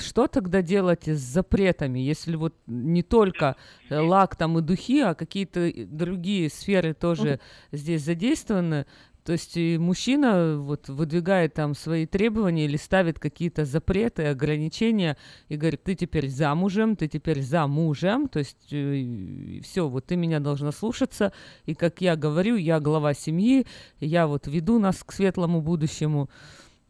что 0.00 0.26
тогда 0.26 0.62
делать 0.62 1.06
с 1.06 1.20
запретами, 1.20 2.00
если 2.00 2.34
вот 2.34 2.54
не 2.66 3.04
только 3.04 3.54
э, 3.88 4.00
лак 4.00 4.34
там 4.34 4.58
и 4.58 4.62
духи, 4.62 5.00
а 5.00 5.14
какие-то 5.14 5.70
другие 5.86 6.50
сферы 6.50 6.94
тоже 6.94 7.38
здесь 7.70 8.02
задействованы? 8.02 8.86
То 9.24 9.32
есть 9.32 9.56
и 9.56 9.76
мужчина 9.78 10.56
вот 10.58 10.88
выдвигает 10.88 11.52
там 11.54 11.74
свои 11.74 12.06
требования 12.06 12.64
или 12.64 12.76
ставит 12.76 13.18
какие-то 13.18 13.66
запреты, 13.66 14.26
ограничения 14.26 15.18
и 15.48 15.56
говорит, 15.56 15.82
ты 15.82 15.94
теперь 15.94 16.28
замужем, 16.28 16.96
ты 16.96 17.08
теперь 17.08 17.42
за 17.42 17.66
мужем, 17.66 18.28
то 18.28 18.38
есть 18.38 18.66
все, 18.66 19.88
вот 19.88 20.06
ты 20.06 20.16
меня 20.16 20.40
должна 20.40 20.72
слушаться, 20.72 21.32
и 21.66 21.74
как 21.74 22.00
я 22.00 22.16
говорю, 22.16 22.56
я 22.56 22.80
глава 22.80 23.12
семьи, 23.12 23.66
я 24.00 24.26
вот 24.26 24.46
веду 24.46 24.78
нас 24.78 25.04
к 25.04 25.12
светлому 25.12 25.60
будущему, 25.60 26.30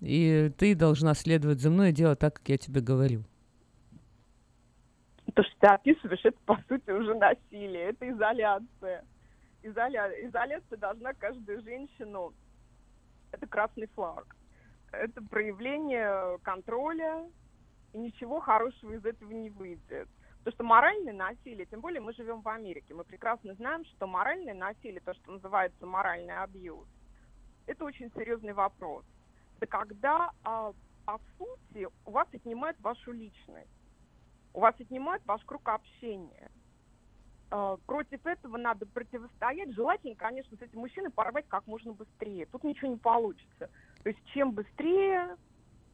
и 0.01 0.53
ты 0.57 0.77
должна 0.77 1.15
следовать 1.15 1.61
за 1.61 1.71
мной 1.71 1.91
и 1.91 1.93
делать 1.93 2.21
так, 2.21 2.35
как 2.35 2.49
я 2.51 2.57
тебе 2.57 2.81
говорю. 2.81 3.25
То, 5.35 5.43
что 5.43 5.53
ты 5.61 5.67
описываешь, 5.67 6.25
это, 6.25 6.39
по 6.47 6.57
сути, 6.69 6.91
уже 6.91 7.15
насилие, 7.15 7.91
это 7.91 8.09
изоляция. 8.11 9.05
Изоля... 9.62 10.10
Изоляция 10.26 10.78
должна 10.78 11.14
каждую 11.14 11.62
женщину... 11.62 12.35
Это 13.30 13.47
красный 13.47 13.89
флаг. 13.89 14.36
Это 14.90 15.22
проявление 15.22 16.39
контроля, 16.39 17.28
и 17.93 17.98
ничего 17.98 18.40
хорошего 18.40 18.93
из 18.93 19.05
этого 19.05 19.30
не 19.30 19.51
выйдет. 19.51 20.09
Потому 20.39 20.55
что 20.55 20.64
моральное 20.64 21.12
насилие, 21.12 21.66
тем 21.66 21.80
более 21.80 22.01
мы 22.01 22.14
живем 22.14 22.40
в 22.40 22.48
Америке, 22.48 22.94
мы 22.94 23.05
прекрасно 23.05 23.55
знаем, 23.55 23.85
что 23.85 24.06
моральное 24.06 24.55
насилие, 24.55 25.01
то, 25.01 25.12
что 25.14 25.32
называется 25.32 25.85
моральный 25.85 26.36
абьюз, 26.39 26.86
это 27.66 27.85
очень 27.85 28.10
серьезный 28.12 28.55
вопрос. 28.55 29.05
Это 29.56 29.66
когда, 29.66 30.30
а, 30.44 30.72
по 31.05 31.20
сути, 31.36 31.89
у 32.06 32.10
вас 32.10 32.28
отнимают 32.32 32.80
вашу 32.80 33.12
личность, 33.12 33.68
у 34.55 34.60
вас 34.60 34.74
отнимают 34.78 35.24
ваш 35.26 35.44
круг 35.44 35.68
общения. 35.68 36.51
А, 37.51 37.77
Против 37.87 38.25
этого 38.27 38.57
надо 38.57 38.87
противостоять. 38.87 39.73
Желательно, 39.73 40.15
конечно, 40.15 40.57
с 40.57 40.62
этим 40.62 40.81
мужчиной 40.81 41.11
порвать 41.11 41.47
как 41.49 41.66
можно 41.66 41.93
быстрее. 41.93 42.47
Тут 42.47 42.65
ничего 42.65 42.91
не 42.91 42.99
получится. 42.99 43.70
То 44.03 44.09
есть 44.09 44.19
чем 44.27 44.53
быстрее, 44.53 45.37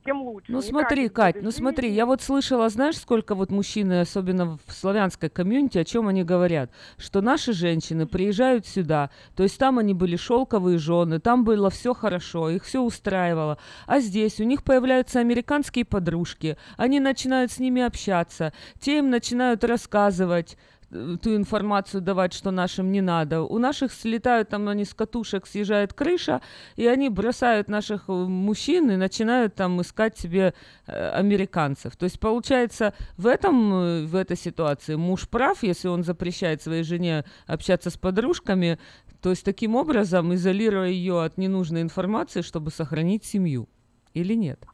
тем 0.05 0.23
лучше. 0.23 0.53
Ну 0.53 0.59
Не 0.59 0.63
смотри, 0.63 1.09
тратить 1.09 1.15
Кать, 1.15 1.43
ну 1.43 1.51
смотри, 1.51 1.89
жизни. 1.89 1.97
я 1.97 2.07
вот 2.07 2.23
слышала, 2.23 2.69
знаешь, 2.69 2.99
сколько 2.99 3.35
вот 3.35 3.51
мужчины, 3.51 4.01
особенно 4.01 4.59
в 4.67 4.73
славянской 4.73 5.31
комьюнити, 5.31 5.79
о 5.79 5.85
чем 5.85 6.09
они 6.09 6.25
говорят, 6.25 6.71
что 6.99 7.21
наши 7.21 7.53
женщины 7.53 8.07
приезжают 8.07 8.67
сюда, 8.67 9.11
то 9.35 9.43
есть 9.43 9.59
там 9.59 9.79
они 9.79 9.95
были 9.95 10.17
шелковые 10.17 10.79
жены, 10.79 11.21
там 11.21 11.45
было 11.45 11.71
все 11.71 11.95
хорошо, 11.95 12.51
их 12.51 12.65
все 12.65 12.83
устраивало, 12.83 13.59
а 13.87 14.01
здесь 14.01 14.41
у 14.41 14.45
них 14.45 14.63
появляются 14.63 15.21
американские 15.21 15.85
подружки, 15.85 16.57
они 16.77 17.01
начинают 17.01 17.51
с 17.51 17.59
ними 17.59 17.83
общаться, 17.83 18.53
те 18.81 18.99
им 18.99 19.11
начинают 19.11 19.65
рассказывать 19.65 20.55
э, 20.55 20.74
ту 21.23 21.35
информацию 21.35 22.01
давать, 22.01 22.33
что 22.33 22.51
нашим 22.51 22.93
не 22.93 23.01
надо. 23.01 23.43
У 23.43 23.59
наших 23.59 23.93
слетают 23.93 24.49
там 24.49 24.69
они 24.69 24.85
с 24.85 24.95
катушек, 24.95 25.47
съезжает 25.47 25.93
крыша, 25.93 26.41
и 26.77 26.87
они 26.87 27.09
бросают 27.09 27.69
наших 27.69 28.09
э, 28.09 28.13
мужчин 28.13 28.91
и 28.91 28.97
начинают 28.97 29.55
там 29.55 29.81
искать 29.81 30.17
себе 30.17 30.55
э, 30.87 31.11
американцев. 31.11 31.97
То 31.97 32.05
есть 32.05 32.21
получается 32.21 32.95
в 33.17 33.27
этом, 33.27 33.73
э, 33.75 34.05
в 34.05 34.15
этой 34.15 34.37
ситуации 34.37 34.95
муж 34.95 35.29
прав, 35.29 35.63
если 35.63 35.89
он 35.89 36.05
запрещает 36.05 36.63
своей 36.63 36.85
жене 36.85 37.25
общаться 37.47 37.91
с 37.91 37.97
подружками, 37.97 38.79
то 39.21 39.31
есть 39.31 39.45
таким 39.45 39.75
образом 39.75 40.35
изолируя 40.35 40.89
ее 40.89 41.23
от 41.23 41.39
ненужной 41.39 41.83
информации, 41.83 42.43
чтобы 42.43 42.71
сохранить 42.71 43.25
семью. 43.25 43.69
Или 44.13 44.35
нет? 44.35 44.65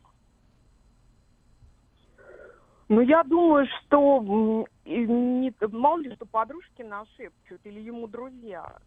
Ну, 2.91 3.01
я 3.03 3.23
думаю, 3.23 3.67
что 3.69 4.67
не, 4.99 5.55
мало 5.69 5.99
ли, 5.99 6.15
что 6.15 6.27
подружки 6.27 6.83
нашепчут 6.83 7.61
или 7.65 7.81
ему 7.81 8.07
друзья. 8.07 8.79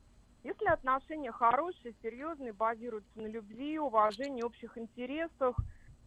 Если 0.43 0.65
отношения 0.65 1.31
хорошие, 1.31 1.95
серьезные, 2.01 2.51
базируются 2.51 3.19
на 3.19 3.27
любви, 3.27 3.79
уважении, 3.79 4.43
общих 4.43 4.77
интересах, 4.77 5.55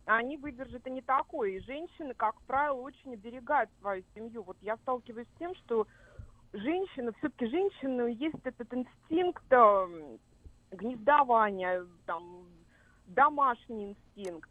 они 0.05 0.37
выдержат 0.37 0.87
и 0.87 0.91
не 0.91 1.01
такое. 1.01 1.51
И 1.53 1.61
женщины, 1.61 2.15
как 2.15 2.41
правило, 2.43 2.81
очень 2.81 3.15
оберегают 3.15 3.71
свою 3.81 4.05
семью. 4.15 4.43
Вот 4.43 4.57
я 4.61 4.77
сталкиваюсь 4.79 5.27
с 5.35 5.39
тем, 5.39 5.55
что 5.55 5.87
женщина, 6.53 7.13
все-таки 7.19 7.47
женщины 7.47 8.15
есть 8.19 8.45
этот 8.45 8.73
инстинкт 8.73 9.43
э, 9.51 10.17
гнездования, 10.73 11.87
там, 12.05 12.45
домашний 13.07 13.97
инстинкт. 14.17 14.51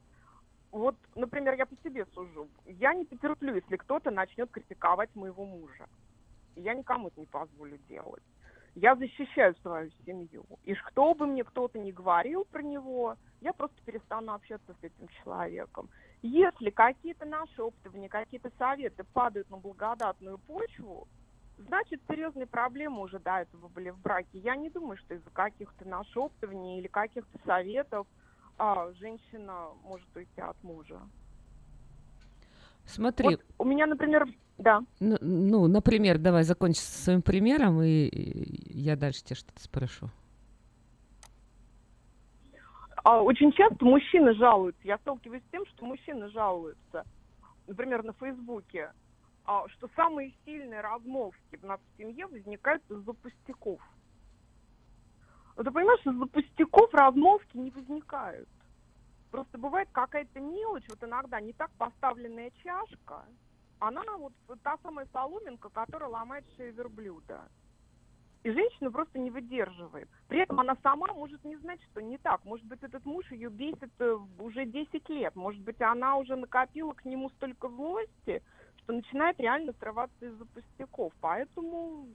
Вот, 0.75 0.97
например, 1.15 1.53
я 1.53 1.65
по 1.65 1.75
себе 1.85 2.05
сужу. 2.07 2.49
Я 2.65 2.93
не 2.93 3.05
потерплю, 3.05 3.55
если 3.55 3.77
кто-то 3.77 4.11
начнет 4.11 4.51
критиковать 4.51 5.09
моего 5.15 5.45
мужа. 5.45 5.87
Я 6.57 6.73
никому 6.73 7.07
это 7.07 7.21
не 7.21 7.27
позволю 7.27 7.77
делать. 7.87 8.21
Я 8.75 8.97
защищаю 8.97 9.55
свою 9.61 9.89
семью. 10.05 10.45
И 10.65 10.75
ж 10.75 10.83
кто 10.83 11.13
бы 11.13 11.27
мне 11.27 11.45
кто-то 11.45 11.79
не 11.79 11.93
говорил 11.93 12.43
про 12.43 12.61
него, 12.61 13.15
я 13.39 13.53
просто 13.53 13.77
перестану 13.85 14.33
общаться 14.33 14.73
с 14.73 14.83
этим 14.83 15.07
человеком. 15.23 15.87
Если 16.21 16.71
какие-то 16.71 17.23
наши 17.23 17.61
опытования, 17.61 18.09
какие-то 18.09 18.51
советы 18.57 19.05
падают 19.13 19.49
на 19.49 19.55
благодатную 19.55 20.39
почву, 20.39 21.07
значит, 21.57 22.01
серьезные 22.09 22.47
проблемы 22.47 22.99
уже 22.99 23.19
до 23.19 23.37
этого 23.37 23.69
были 23.69 23.91
в 23.91 23.99
браке. 23.99 24.39
Я 24.39 24.57
не 24.57 24.69
думаю, 24.69 24.97
что 24.97 25.13
из-за 25.13 25.29
каких-то 25.29 25.87
нашептываний 25.87 26.79
или 26.79 26.87
каких-то 26.87 27.39
советов 27.45 28.07
а, 28.57 28.91
женщина 28.93 29.67
может 29.83 30.07
уйти 30.15 30.41
от 30.41 30.61
мужа. 30.63 30.99
Смотри, 32.85 33.29
Вот 33.29 33.41
у 33.57 33.65
меня, 33.65 33.87
например, 33.87 34.27
да. 34.57 34.81
ну, 34.99 35.17
ну, 35.21 35.67
например, 35.67 36.17
давай 36.17 36.43
закончи 36.43 36.77
со 36.77 37.03
своим 37.03 37.21
примером, 37.21 37.81
и 37.81 38.09
я 38.69 38.95
дальше 38.95 39.23
тебя 39.23 39.35
что-то 39.35 39.61
спрошу. 39.61 40.09
А, 43.03 43.21
Очень 43.21 43.51
часто 43.51 43.83
мужчины 43.85 44.33
жалуются. 44.35 44.81
Я 44.83 44.97
сталкиваюсь 44.99 45.43
с 45.43 45.51
тем, 45.51 45.65
что 45.67 45.85
мужчины 45.85 46.29
жалуются, 46.29 47.03
например, 47.67 48.03
на 48.03 48.13
Фейсбуке, 48.13 48.91
а, 49.45 49.67
что 49.69 49.89
самые 49.95 50.33
сильные 50.45 50.81
размолвки 50.81 51.55
в 51.55 51.63
нашей 51.63 51.83
семье 51.97 52.27
возникают 52.27 52.83
из-за 52.89 53.13
пустяков. 53.13 53.79
Вот 55.55 55.65
ты 55.65 55.71
понимаешь, 55.71 56.05
из-за 56.05 56.25
пустяков 56.25 56.93
размолвки 56.93 57.57
не 57.57 57.71
возникают. 57.71 58.49
Просто 59.31 59.57
бывает 59.57 59.89
какая-то 59.91 60.39
мелочь, 60.39 60.87
вот 60.89 61.03
иногда 61.03 61.39
не 61.41 61.53
так 61.53 61.71
поставленная 61.77 62.51
чашка, 62.63 63.25
она 63.79 64.01
вот 64.17 64.33
та 64.63 64.77
самая 64.83 65.07
соломинка, 65.11 65.69
которая 65.69 66.09
ломает 66.09 66.45
шею 66.55 66.73
верблюда. 66.73 67.41
И 68.43 68.51
женщина 68.51 68.91
просто 68.91 69.17
не 69.17 69.31
выдерживает. 69.31 70.07
При 70.27 70.39
этом 70.39 70.59
она 70.59 70.77
сама 70.83 71.07
может 71.13 71.43
не 71.43 71.55
знать, 71.57 71.81
что 71.91 71.99
не 71.99 72.19
так. 72.19 72.45
Может 72.45 72.65
быть, 72.67 72.83
этот 72.83 73.03
муж 73.03 73.29
ее 73.31 73.49
бесит 73.49 73.89
э, 73.97 74.17
уже 74.37 74.65
10 74.65 75.09
лет. 75.09 75.35
Может 75.35 75.61
быть, 75.61 75.81
она 75.81 76.15
уже 76.17 76.35
накопила 76.35 76.93
к 76.93 77.05
нему 77.05 77.31
столько 77.31 77.67
злости, 77.69 78.43
что 78.77 78.93
начинает 78.93 79.39
реально 79.39 79.73
срываться 79.79 80.25
из-за 80.25 80.45
пустяков. 80.45 81.11
Поэтому 81.21 82.07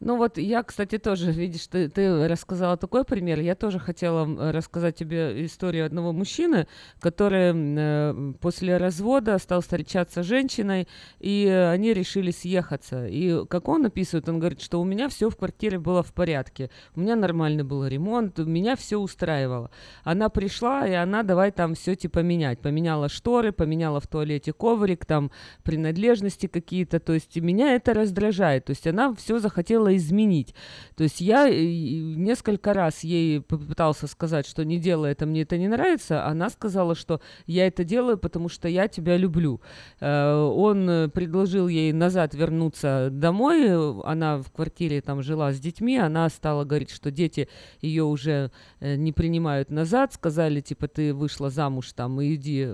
Ну 0.00 0.16
вот 0.16 0.38
я, 0.38 0.62
кстати, 0.62 0.98
тоже, 0.98 1.30
видишь, 1.32 1.66
ты, 1.66 1.88
ты 1.88 2.28
рассказала 2.28 2.76
такой 2.76 3.04
пример. 3.04 3.40
Я 3.40 3.54
тоже 3.54 3.78
хотела 3.78 4.52
рассказать 4.52 4.96
тебе 4.96 5.44
историю 5.46 5.86
одного 5.86 6.12
мужчины, 6.12 6.66
который 7.00 7.52
э, 7.54 8.32
после 8.40 8.76
развода 8.76 9.38
стал 9.38 9.60
встречаться 9.60 10.22
с 10.22 10.26
женщиной, 10.26 10.88
и 11.20 11.46
они 11.46 11.94
решили 11.94 12.30
съехаться. 12.30 13.06
И 13.06 13.46
как 13.46 13.68
он 13.68 13.86
описывает, 13.86 14.28
он 14.28 14.40
говорит, 14.40 14.60
что 14.60 14.80
у 14.80 14.84
меня 14.84 15.08
все 15.08 15.30
в 15.30 15.36
квартире 15.36 15.78
было 15.78 16.02
в 16.02 16.12
порядке, 16.12 16.70
у 16.94 17.00
меня 17.00 17.16
нормальный 17.16 17.64
был 17.64 17.86
ремонт, 17.86 18.38
меня 18.38 18.76
все 18.76 18.98
устраивало. 18.98 19.70
Она 20.02 20.28
пришла, 20.28 20.86
и 20.86 20.92
она 20.92 21.22
давай 21.22 21.50
там 21.50 21.74
все 21.74 21.94
типа 21.94 22.18
менять. 22.20 22.60
Поменяла 22.60 23.08
шторы, 23.08 23.52
поменяла 23.52 24.00
в 24.00 24.06
туалете 24.06 24.52
коврик, 24.52 25.06
там 25.06 25.30
принадлежности 25.62 26.46
какие-то. 26.46 27.00
То 27.00 27.14
есть 27.14 27.36
меня 27.36 27.74
это 27.74 27.94
раздражает. 27.94 28.66
То 28.66 28.70
есть 28.70 28.86
она 28.86 29.14
все 29.14 29.38
захотела 29.38 29.83
изменить. 29.96 30.54
То 30.96 31.04
есть 31.04 31.20
я 31.20 31.48
э, 31.48 31.54
несколько 31.54 32.72
раз 32.72 33.04
ей 33.04 33.40
попытался 33.40 34.06
сказать, 34.06 34.46
что 34.46 34.64
не 34.64 34.78
делай 34.78 35.12
это, 35.12 35.26
мне 35.26 35.42
это 35.42 35.58
не 35.58 35.68
нравится. 35.68 36.26
Она 36.26 36.50
сказала, 36.50 36.94
что 36.94 37.20
я 37.46 37.66
это 37.66 37.84
делаю, 37.84 38.18
потому 38.18 38.48
что 38.48 38.68
я 38.68 38.88
тебя 38.88 39.16
люблю. 39.16 39.60
Э, 40.00 40.34
Он 40.34 40.88
э, 40.88 41.08
предложил 41.08 41.68
ей 41.68 41.92
назад 41.92 42.34
вернуться 42.34 43.08
домой. 43.10 44.02
Она 44.04 44.38
в 44.38 44.50
квартире 44.50 45.00
там 45.00 45.22
жила 45.22 45.52
с 45.52 45.58
детьми. 45.58 45.96
Она 45.98 46.28
стала 46.28 46.64
говорить, 46.64 46.90
что 46.90 47.10
дети 47.10 47.48
ее 47.80 48.04
уже 48.04 48.50
не 48.80 49.12
принимают 49.12 49.70
назад. 49.70 50.12
Сказали, 50.12 50.60
типа, 50.60 50.88
ты 50.88 51.12
вышла 51.12 51.50
замуж 51.50 51.92
там 51.92 52.20
и 52.20 52.34
иди 52.34 52.68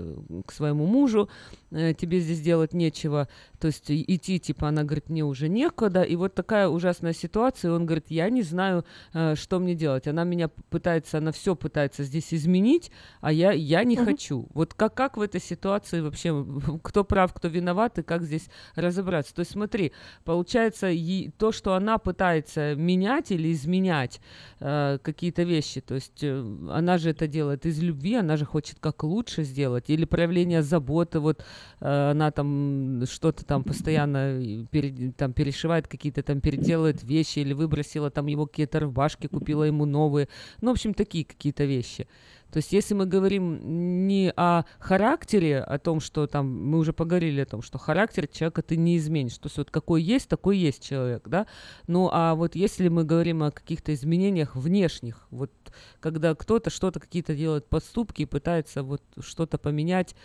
к 0.45 0.51
своему 0.51 0.85
мужу. 0.85 1.29
Тебе 1.69 2.19
здесь 2.19 2.41
делать 2.41 2.73
нечего. 2.73 3.27
То 3.61 3.67
есть 3.67 3.89
и- 3.91 4.03
идти, 4.15 4.39
типа, 4.39 4.67
она 4.69 4.83
говорит, 4.83 5.09
мне 5.09 5.23
уже 5.23 5.47
некуда. 5.47 6.01
И 6.01 6.15
вот 6.15 6.33
такая 6.33 6.67
ужасная 6.67 7.13
ситуация. 7.13 7.71
Он 7.71 7.85
говорит, 7.85 8.05
я 8.09 8.29
не 8.31 8.41
знаю, 8.41 8.83
э, 9.13 9.35
что 9.35 9.59
мне 9.59 9.75
делать. 9.75 10.07
Она 10.07 10.23
меня 10.23 10.49
пытается, 10.69 11.19
она 11.19 11.31
все 11.31 11.55
пытается 11.55 12.03
здесь 12.03 12.33
изменить, 12.33 12.91
а 13.21 13.31
я, 13.31 13.51
я 13.51 13.83
не 13.83 13.95
Мгм. 13.97 14.05
хочу. 14.05 14.47
Вот 14.53 14.73
как, 14.73 14.95
как 14.95 15.17
в 15.17 15.21
этой 15.21 15.39
ситуации 15.39 16.01
вообще, 16.01 16.43
кто 16.83 17.03
прав, 17.03 17.33
кто 17.33 17.47
виноват, 17.49 17.99
и 17.99 18.03
как 18.03 18.23
здесь 18.23 18.49
разобраться? 18.75 19.35
То 19.35 19.41
есть 19.41 19.51
смотри, 19.51 19.91
получается, 20.25 20.87
ей- 20.87 21.31
то, 21.37 21.51
что 21.51 21.75
она 21.75 21.97
пытается 21.99 22.73
менять 22.75 23.31
или 23.31 23.51
изменять 23.53 24.19
э, 24.59 24.97
какие-то 25.03 25.43
вещи, 25.43 25.81
то 25.81 25.93
есть 25.95 26.23
э, 26.23 26.43
она 26.71 26.97
же 26.97 27.11
это 27.11 27.27
делает 27.27 27.65
из 27.67 27.79
любви, 27.81 28.15
она 28.15 28.37
же 28.37 28.45
хочет 28.45 28.77
как 28.79 29.03
лучше 29.03 29.43
сделать, 29.43 29.89
или 29.89 30.05
проявление 30.05 30.63
заботы, 30.63 31.19
вот 31.19 31.43
э, 31.79 32.11
она 32.11 32.31
там 32.31 33.03
что-то 33.05 33.45
там 33.51 33.65
постоянно 33.65 34.65
пере- 34.71 35.11
там 35.11 35.33
перешивает 35.33 35.85
какие-то 35.85 36.23
там, 36.23 36.39
переделывает 36.39 37.03
вещи, 37.03 37.39
или 37.39 37.51
выбросила 37.51 38.09
там 38.09 38.27
его 38.27 38.45
какие-то 38.45 38.79
рубашки, 38.79 39.27
купила 39.27 39.65
ему 39.65 39.83
новые, 39.83 40.29
ну, 40.61 40.69
в 40.69 40.71
общем, 40.71 40.93
такие 40.93 41.25
какие-то 41.25 41.65
вещи. 41.65 42.07
То 42.49 42.57
есть, 42.57 42.71
если 42.71 42.93
мы 42.93 43.05
говорим 43.05 44.07
не 44.07 44.31
о 44.37 44.63
характере, 44.79 45.59
о 45.59 45.79
том, 45.79 45.99
что 45.99 46.27
там, 46.27 46.45
мы 46.65 46.77
уже 46.77 46.93
поговорили 46.93 47.41
о 47.41 47.45
том, 47.45 47.61
что 47.61 47.77
характер 47.77 48.25
человека 48.27 48.61
ты 48.61 48.77
не 48.77 48.95
изменишь. 48.95 49.37
То 49.37 49.47
есть, 49.47 49.57
вот 49.57 49.69
какой 49.69 50.01
есть, 50.01 50.29
такой 50.29 50.57
есть 50.57 50.81
человек, 50.81 51.27
да. 51.27 51.45
Ну, 51.87 52.09
а 52.11 52.35
вот 52.35 52.55
если 52.55 52.87
мы 52.87 53.03
говорим 53.03 53.43
о 53.43 53.51
каких-то 53.51 53.93
изменениях 53.93 54.55
внешних, 54.55 55.27
вот 55.29 55.51
когда 55.99 56.35
кто-то 56.35 56.69
что-то, 56.69 57.01
какие-то 57.01 57.35
делает 57.35 57.67
поступки 57.67 58.21
и 58.21 58.25
пытается 58.25 58.81
вот 58.83 59.01
что-то 59.19 59.57
поменять, 59.57 60.15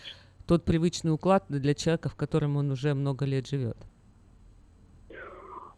тот 0.46 0.64
привычный 0.64 1.12
уклад 1.12 1.44
для 1.48 1.74
человека, 1.74 2.08
в 2.08 2.16
котором 2.16 2.56
он 2.56 2.70
уже 2.70 2.94
много 2.94 3.24
лет 3.24 3.46
живет. 3.46 3.76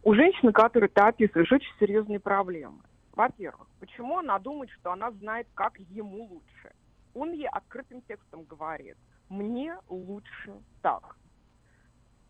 У 0.03 0.13
женщины, 0.13 0.51
которую 0.51 0.89
ты 0.89 1.01
описываешь, 1.01 1.51
очень 1.51 1.73
серьезные 1.79 2.19
проблемы. 2.19 2.81
Во-первых, 3.13 3.67
почему 3.79 4.17
она 4.17 4.39
думает, 4.39 4.69
что 4.71 4.91
она 4.91 5.11
знает, 5.11 5.47
как 5.53 5.77
ему 5.79 6.23
лучше? 6.23 6.73
Он 7.13 7.33
ей 7.33 7.47
открытым 7.47 8.01
текстом 8.03 8.43
говорит, 8.43 8.95
мне 9.27 9.75
лучше 9.89 10.53
так. 10.81 11.17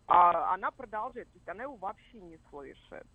А 0.06 0.54
она 0.54 0.72
продолжает, 0.72 1.28
то 1.30 1.36
есть 1.36 1.48
она 1.48 1.62
его 1.62 1.76
вообще 1.76 2.20
не 2.20 2.38
слышит. 2.50 3.06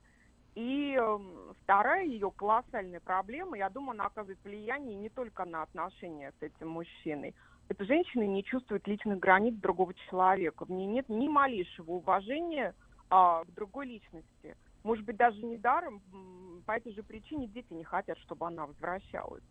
И 0.55 0.93
эм, 0.93 1.53
вторая 1.63 2.05
ее 2.05 2.31
колоссальная 2.31 3.01
проблема, 3.01 3.57
я 3.57 3.69
думаю, 3.69 3.91
она 3.91 4.05
оказывает 4.05 4.39
влияние 4.45 4.95
не 4.95 5.09
только 5.09 5.43
на 5.43 5.63
отношения 5.63 6.31
с 6.39 6.41
этим 6.41 6.69
мужчиной. 6.69 7.35
Эта 7.67 7.83
женщина 7.85 8.23
не 8.23 8.43
чувствует 8.43 8.87
личных 8.87 9.19
границ 9.19 9.55
другого 9.55 9.93
человека. 10.09 10.65
В 10.65 10.71
ней 10.71 10.85
нет 10.85 11.09
ни 11.09 11.27
малейшего 11.27 11.93
уважения 11.93 12.75
а, 13.09 13.43
к 13.43 13.53
другой 13.53 13.87
личности. 13.87 14.55
Может 14.83 15.03
быть, 15.05 15.17
даже 15.17 15.43
недаром 15.43 16.01
м, 16.13 16.63
по 16.65 16.73
этой 16.73 16.93
же 16.93 17.01
причине 17.01 17.47
дети 17.47 17.73
не 17.73 17.83
хотят, 17.83 18.19
чтобы 18.19 18.45
она 18.45 18.67
возвращалась. 18.67 19.43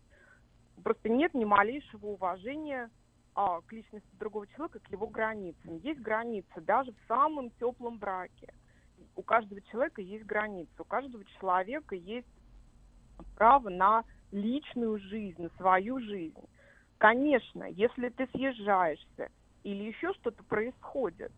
Просто 0.81 1.09
нет 1.09 1.33
ни 1.33 1.43
малейшего 1.43 2.07
уважения 2.07 2.89
а, 3.33 3.59
к 3.61 3.71
личности 3.73 4.07
другого 4.13 4.47
человека, 4.47 4.79
к 4.79 4.91
его 4.91 5.07
границам. 5.07 5.77
Есть 5.77 5.99
границы 5.99 6.61
даже 6.61 6.93
в 6.93 7.07
самом 7.07 7.49
теплом 7.51 7.97
браке. 7.97 8.53
У 9.17 9.23
каждого 9.23 9.61
человека 9.63 10.01
есть 10.01 10.25
границы, 10.25 10.71
у 10.79 10.85
каждого 10.85 11.25
человека 11.39 11.95
есть 11.95 12.27
право 13.35 13.67
на 13.69 14.05
личную 14.31 14.99
жизнь, 14.99 15.41
на 15.41 15.49
свою 15.57 15.99
жизнь. 15.99 16.47
Конечно, 16.97 17.65
если 17.65 18.09
ты 18.09 18.27
съезжаешься 18.27 19.29
или 19.63 19.83
еще 19.83 20.13
что-то 20.13 20.43
происходит, 20.43 21.31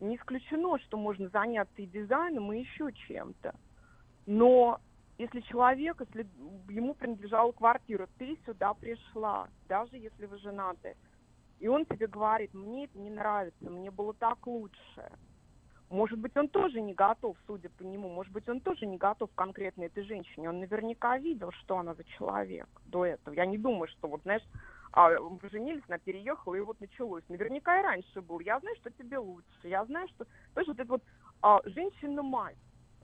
не 0.00 0.16
исключено, 0.16 0.78
что 0.80 0.96
можно 0.96 1.28
заняться 1.28 1.82
и 1.82 1.86
дизайном, 1.86 2.52
и 2.52 2.60
еще 2.60 2.92
чем-то. 2.92 3.54
Но 4.26 4.80
если 5.18 5.40
человек, 5.40 6.00
если 6.00 6.26
ему 6.68 6.94
принадлежала 6.94 7.52
квартира, 7.52 8.08
ты 8.18 8.38
сюда 8.46 8.74
пришла, 8.74 9.48
даже 9.68 9.96
если 9.96 10.26
вы 10.26 10.38
женаты, 10.38 10.94
и 11.58 11.68
он 11.68 11.84
тебе 11.84 12.06
говорит, 12.06 12.54
мне 12.54 12.84
это 12.84 12.98
не 12.98 13.10
нравится, 13.10 13.70
мне 13.70 13.90
было 13.90 14.14
так 14.14 14.46
лучше. 14.46 15.10
Может 15.90 16.18
быть, 16.18 16.36
он 16.36 16.48
тоже 16.48 16.80
не 16.80 16.94
готов, 16.94 17.36
судя 17.46 17.68
по 17.70 17.82
нему, 17.82 18.08
может 18.08 18.32
быть, 18.32 18.48
он 18.48 18.60
тоже 18.60 18.86
не 18.86 18.96
готов 18.96 19.28
конкретно 19.34 19.82
этой 19.82 20.04
женщине. 20.04 20.48
Он 20.48 20.60
наверняка 20.60 21.18
видел, 21.18 21.50
что 21.50 21.78
она 21.78 21.94
за 21.94 22.04
человек 22.04 22.68
до 22.84 23.04
этого. 23.04 23.34
Я 23.34 23.44
не 23.44 23.58
думаю, 23.58 23.88
что 23.88 24.08
вот, 24.08 24.22
знаешь, 24.22 24.46
а, 24.92 25.10
поженились, 25.40 25.82
она 25.88 25.98
переехала, 25.98 26.54
и 26.54 26.60
вот 26.60 26.80
началось. 26.80 27.22
Наверняка 27.28 27.78
и 27.78 27.82
раньше 27.82 28.20
был. 28.20 28.40
Я 28.40 28.58
знаю, 28.60 28.76
что 28.76 28.90
тебе 28.90 29.18
лучше. 29.18 29.46
Я 29.62 29.84
знаю, 29.84 30.08
что... 30.08 30.24
То 30.54 30.60
есть 30.60 30.68
вот 30.68 30.80
эта 30.80 30.88
вот 30.88 31.02
а, 31.42 31.60
женщина-мать, 31.64 32.56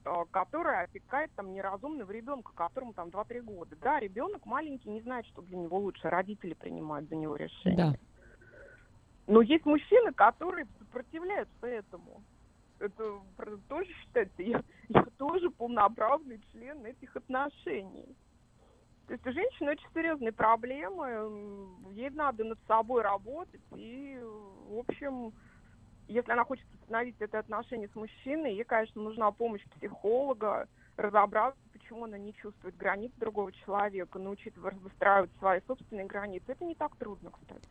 а, 0.03 0.25
которая 0.25 0.83
опекает 0.83 1.31
там 1.35 1.53
неразумного 1.53 2.11
ребенка, 2.11 2.51
которому 2.55 2.93
там 2.93 3.09
2-3 3.09 3.41
года. 3.41 3.75
Да, 3.81 3.99
ребенок 3.99 4.45
маленький 4.45 4.89
не 4.89 5.01
знает, 5.01 5.25
что 5.27 5.41
для 5.41 5.57
него 5.57 5.77
лучше. 5.79 6.09
Родители 6.09 6.53
принимают 6.53 7.07
за 7.09 7.15
него 7.15 7.35
решение. 7.35 7.77
Да. 7.77 7.95
Но 9.27 9.41
есть 9.41 9.65
мужчины, 9.65 10.11
которые 10.13 10.65
сопротивляются 10.79 11.67
этому. 11.67 12.21
Это 12.79 13.19
тоже 13.67 13.91
считается, 14.01 14.41
я, 14.43 14.61
я 14.89 15.03
тоже 15.17 15.49
полноправный 15.49 16.39
член 16.51 16.85
этих 16.85 17.15
отношений. 17.15 18.15
То 19.07 19.13
есть 19.13 19.25
у 19.25 19.31
женщины 19.31 19.71
очень 19.71 19.87
серьезные 19.93 20.33
проблемы, 20.33 21.93
ей 21.93 22.09
надо 22.09 22.43
над 22.43 22.59
собой 22.67 23.01
работать, 23.01 23.61
и, 23.73 24.19
в 24.21 24.79
общем, 24.79 25.33
если 26.07 26.31
она 26.31 26.43
хочет 26.43 26.65
восстановить 26.73 27.15
это 27.19 27.39
отношение 27.39 27.87
с 27.87 27.95
мужчиной, 27.95 28.53
ей, 28.53 28.65
конечно, 28.65 29.01
нужна 29.01 29.31
помощь 29.31 29.63
психолога, 29.77 30.67
разобраться, 30.97 31.59
почему 31.87 32.05
она 32.05 32.17
не 32.17 32.33
чувствует 32.33 32.75
границ 32.77 33.11
другого 33.19 33.51
человека, 33.65 34.19
научиться 34.19 34.59
выстраивать 34.59 35.29
свои 35.39 35.59
собственные 35.67 36.05
границы. 36.05 36.43
Это 36.47 36.65
не 36.65 36.75
так 36.75 36.95
трудно, 36.97 37.31
кстати. 37.31 37.61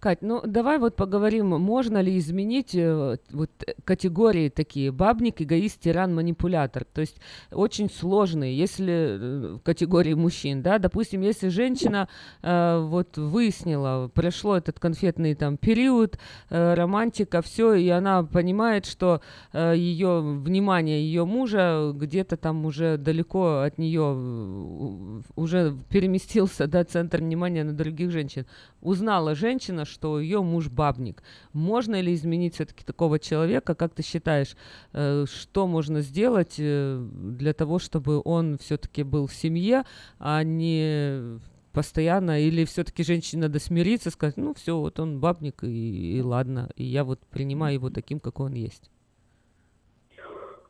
Кать, 0.00 0.22
ну 0.22 0.40
давай 0.46 0.78
вот 0.78 0.96
поговорим, 0.96 1.48
можно 1.48 2.00
ли 2.00 2.16
изменить 2.18 2.74
э, 2.74 3.18
вот 3.30 3.50
э, 3.66 3.74
категории 3.84 4.48
такие 4.48 4.92
бабник, 4.92 5.42
эгоист, 5.42 5.80
тиран, 5.80 6.14
манипулятор. 6.14 6.84
То 6.84 7.00
есть 7.02 7.20
очень 7.50 7.90
сложные, 7.90 8.56
если 8.56 8.92
э, 8.94 9.54
в 9.56 9.58
категории 9.60 10.14
мужчин, 10.14 10.62
да, 10.62 10.78
допустим, 10.78 11.20
если 11.20 11.48
женщина 11.48 12.08
э, 12.42 12.78
вот 12.80 13.18
выяснила, 13.18 14.08
прошло 14.08 14.56
этот 14.56 14.78
конфетный 14.80 15.34
там 15.34 15.56
период, 15.58 16.18
э, 16.48 16.74
романтика, 16.74 17.42
все, 17.42 17.74
и 17.74 17.88
она 17.88 18.22
понимает, 18.22 18.86
что 18.86 19.20
ее 19.52 20.20
внимание 20.20 21.02
ее 21.02 21.24
мужа 21.24 21.92
где-то 21.94 22.36
там 22.36 22.64
уже 22.64 22.96
далеко 22.96 23.65
от 23.66 23.78
нее 23.78 25.22
уже 25.36 25.76
переместился, 25.88 26.66
да, 26.66 26.84
центр 26.84 27.18
внимания 27.18 27.64
на 27.64 27.72
других 27.72 28.10
женщин. 28.10 28.46
Узнала 28.80 29.34
женщина, 29.34 29.84
что 29.84 30.20
ее 30.20 30.42
муж 30.42 30.68
бабник. 30.68 31.22
Можно 31.52 32.00
ли 32.00 32.14
изменить 32.14 32.54
все-таки 32.54 32.84
такого 32.84 33.18
человека? 33.18 33.74
Как 33.74 33.94
ты 33.94 34.02
считаешь, 34.02 34.56
э, 34.92 35.24
что 35.26 35.66
можно 35.66 36.00
сделать 36.00 36.56
э, 36.58 37.06
для 37.12 37.52
того, 37.52 37.78
чтобы 37.78 38.22
он 38.24 38.58
все-таки 38.58 39.02
был 39.02 39.26
в 39.26 39.34
семье, 39.34 39.84
а 40.18 40.42
не 40.42 41.40
постоянно, 41.76 42.40
или 42.40 42.64
все-таки 42.64 43.04
женщине 43.04 43.42
надо 43.42 43.58
смириться, 43.58 44.10
сказать, 44.10 44.38
ну 44.38 44.54
все, 44.54 44.78
вот 44.78 44.98
он 44.98 45.20
бабник, 45.20 45.62
и, 45.62 46.16
и 46.16 46.22
ладно, 46.22 46.70
и 46.74 46.84
я 46.84 47.04
вот 47.04 47.20
принимаю 47.26 47.74
его 47.74 47.90
таким, 47.90 48.18
какой 48.18 48.46
он 48.46 48.54
есть. 48.54 48.90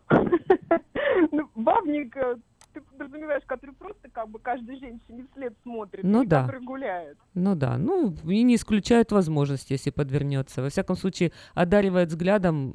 Ну, 1.32 1.48
бабник, 1.55 2.16
э, 2.16 2.36
ты 2.77 2.82
подразумеваешь, 2.82 3.43
который 3.47 3.74
просто 3.74 4.11
как 4.11 4.28
бы 4.28 4.39
каждой 4.39 4.78
женщине 4.78 5.27
вслед 5.32 5.55
смотрит, 5.62 6.05
Ну 6.05 6.23
и 6.23 6.27
да. 6.27 6.43
который 6.43 6.61
гуляет. 6.61 7.16
Ну 7.32 7.55
да, 7.55 7.78
ну 7.78 8.12
и 8.24 8.43
не 8.43 8.57
исключает 8.57 9.12
возможность, 9.12 9.70
если 9.70 9.90
подвернется. 9.90 10.61
Во 10.61 10.69
всяком 10.69 10.97
случае, 10.97 11.32
одаривает 11.55 12.09
взглядом 12.11 12.74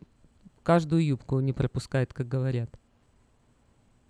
каждую 0.63 1.05
юбку, 1.05 1.39
не 1.39 1.53
пропускает, 1.53 2.13
как 2.13 2.27
говорят. 2.27 2.69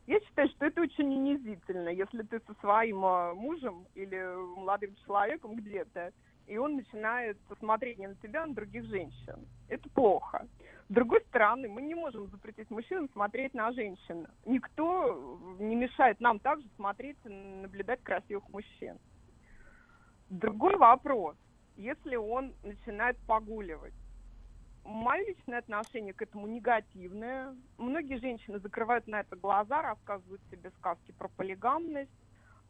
Я 0.07 0.19
считаю, 0.21 0.47
что 0.49 0.65
это 0.65 0.81
очень 0.81 1.07
унизительно, 1.07 1.89
если 1.89 2.21
ты 2.23 2.39
со 2.47 2.53
своим 2.61 3.03
э, 3.05 3.33
мужем 3.33 3.85
или 3.95 4.17
молодым 4.57 4.95
человеком 5.05 5.55
где-то, 5.55 6.11
и 6.47 6.57
он 6.57 6.75
начинает 6.75 7.37
смотреть 7.59 7.97
не 7.97 8.07
на 8.07 8.15
тебя, 8.15 8.43
а 8.43 8.47
на 8.47 8.53
других 8.53 8.85
женщин. 8.85 9.47
Это 9.67 9.89
плохо. 9.89 10.47
С 10.89 10.93
другой 10.93 11.21
стороны, 11.29 11.69
мы 11.69 11.81
не 11.81 11.95
можем 11.95 12.27
запретить 12.27 12.69
мужчинам 12.69 13.09
смотреть 13.13 13.53
на 13.53 13.71
женщин. 13.71 14.27
Никто 14.45 15.39
не 15.59 15.75
мешает 15.75 16.19
нам 16.19 16.39
также 16.39 16.67
смотреть, 16.75 17.17
наблюдать 17.23 18.03
красивых 18.03 18.47
мужчин. 18.49 18.97
Другой 20.29 20.75
вопрос, 20.75 21.37
если 21.77 22.15
он 22.17 22.53
начинает 22.63 23.17
погуливать. 23.27 23.93
Мое 24.83 25.25
личное 25.27 25.59
отношение 25.59 26.13
к 26.13 26.21
этому 26.21 26.47
негативное. 26.47 27.55
Многие 27.77 28.17
женщины 28.19 28.59
закрывают 28.59 29.07
на 29.07 29.21
это 29.21 29.35
глаза, 29.35 29.81
рассказывают 29.81 30.41
себе 30.49 30.71
сказки 30.71 31.11
про 31.11 31.29
полигамность. 31.29 32.11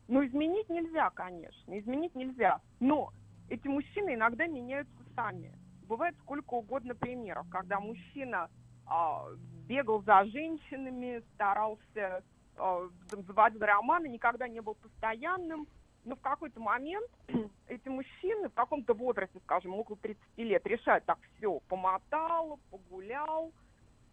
Но 0.08 0.26
изменить 0.26 0.70
нельзя, 0.70 1.10
конечно, 1.12 1.80
изменить 1.80 2.14
нельзя. 2.16 2.60
Но 2.80 3.14
эти 3.52 3.68
мужчины 3.68 4.16
иногда 4.16 4.48
меняются 4.48 4.96
сами. 5.14 5.54
Бывает 5.84 6.16
сколько 6.20 6.54
угодно 6.54 6.96
примеров, 6.96 7.46
когда 7.52 7.82
мужчина 7.82 8.50
а, 8.86 9.26
бегал 9.68 10.02
за 10.04 10.24
женщинами, 10.26 11.22
старался, 11.34 12.24
там, 12.56 13.24
заводил 13.28 13.60
романы, 13.60 14.08
никогда 14.08 14.48
не 14.48 14.62
был 14.62 14.76
постоянным. 14.76 15.68
Но 16.06 16.16
в 16.16 16.22
какой-то 16.22 16.62
момент 16.62 17.12
эти 17.68 17.90
мужчины 17.90 18.48
в 18.48 18.54
каком-то 18.54 18.94
возрасте, 18.94 19.40
скажем, 19.44 19.74
около 19.74 19.98
30 19.98 20.22
лет, 20.38 20.66
решают, 20.66 21.04
так, 21.04 21.20
все, 21.36 21.60
помотал, 21.68 22.58
погулял, 22.70 23.52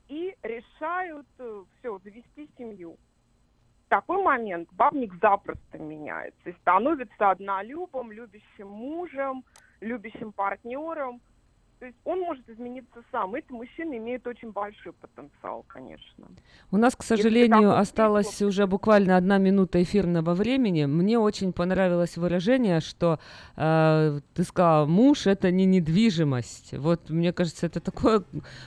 и 0.09 0.37
решают, 0.43 1.29
все, 1.79 1.99
завести 2.01 2.51
семью. 2.59 2.99
Такой 3.89 4.23
момент 4.23 4.69
бабник 4.73 5.15
запросто 5.21 5.79
меняется 5.79 6.51
и 6.51 6.53
становится 6.61 7.31
однолюбом, 7.31 8.13
любящим 8.13 8.69
мужем, 8.69 9.45
любящим 9.81 10.33
партнером. 10.33 11.21
То 11.79 11.87
есть 11.87 11.99
он 12.05 12.21
может 12.21 12.49
измениться 12.51 13.05
сам. 13.13 13.37
Эти 13.37 13.53
мужчины 13.53 13.99
имеют 13.99 14.27
очень 14.27 14.51
большой 14.51 14.93
потенциал, 14.93 15.65
конечно. 15.69 16.27
У 16.73 16.77
нас, 16.77 16.97
к 16.97 17.05
сожалению, 17.05 17.79
осталась 17.79 18.43
уже 18.43 18.67
буквально 18.67 19.17
одна 19.17 19.39
минута 19.39 19.81
эфирного 19.81 20.35
времени. 20.35 20.87
Мне 20.87 21.21
очень 21.21 21.53
понравилось 21.53 22.17
выражение, 22.17 22.81
что 22.81 23.21
э, 23.57 24.21
ты 24.35 24.43
сказал, 24.43 24.89
муж 24.89 25.29
это 25.29 25.53
не 25.53 25.67
недвижимость. 25.67 26.75
Вот 26.77 27.11
мне 27.11 27.33
кажется, 27.33 27.67
это 27.67 27.79
такое 27.81 28.25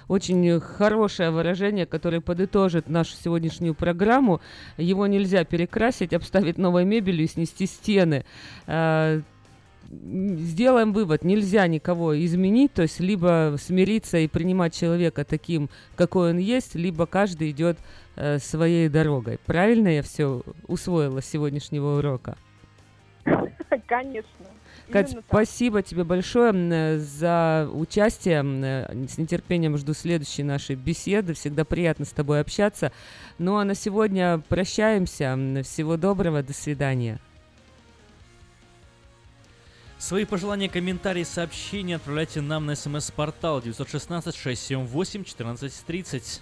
очень 0.08 0.62
хорошее 0.62 1.32
выражение, 1.32 1.86
которое 1.86 2.22
подытожит 2.22 2.88
нашу 2.88 3.16
сегодняшнюю 3.16 3.76
программу. 3.76 4.40
Его 4.78 5.06
нельзя 5.08 5.44
перекрасить, 5.44 6.14
обставить 6.14 6.58
новой 6.58 6.86
мебелью 6.86 7.26
и 7.26 7.28
снести 7.28 7.66
стены. 7.66 8.24
Э, 8.68 9.22
сделаем 9.92 10.94
вывод, 10.94 11.24
нельзя 11.24 11.68
никого 11.68 12.18
изменить, 12.26 12.74
то 12.74 12.84
есть 12.84 13.00
либо 13.00 13.56
смириться 13.60 14.18
и 14.18 14.28
принимать 14.28 14.74
человека 14.74 15.26
таким, 15.26 15.70
какой 15.96 16.32
он 16.32 16.38
есть, 16.38 16.76
либо 16.76 17.06
каждый 17.06 17.52
идет 17.52 17.78
э, 18.16 18.40
своей 18.40 18.90
дорогой. 18.90 19.40
Правильно 19.46 19.90
я 19.90 20.02
все 20.02 20.44
усвоила 20.68 21.22
с 21.22 21.26
сегодняшнего 21.26 21.98
урока? 21.98 22.38
Конечно. 23.88 24.30
Кать, 24.92 25.16
спасибо 25.28 25.82
тебе 25.82 26.04
большое 26.04 27.00
за 27.00 27.70
участие. 27.72 28.42
С 29.08 29.18
нетерпением 29.18 29.78
жду 29.78 29.94
следующей 29.94 30.44
нашей 30.44 30.76
беседы. 30.76 31.34
Всегда 31.34 31.64
приятно 31.64 32.04
с 32.04 32.10
тобой 32.10 32.42
общаться. 32.42 32.92
Ну 33.38 33.58
а 33.58 33.64
на 33.64 33.74
сегодня 33.74 34.42
прощаемся. 34.50 35.38
Всего 35.64 35.96
доброго. 35.96 36.44
До 36.44 36.54
свидания. 36.54 37.20
Свои 40.02 40.26
пожелания, 40.26 40.68
комментарии, 40.68 41.24
сообщения 41.24 41.98
отправляйте 41.98 42.42
нам 42.42 42.66
на 42.66 42.76
смс-портал 42.76 43.62
916 43.62 44.36
678 44.36 45.22
1430. 45.22 46.42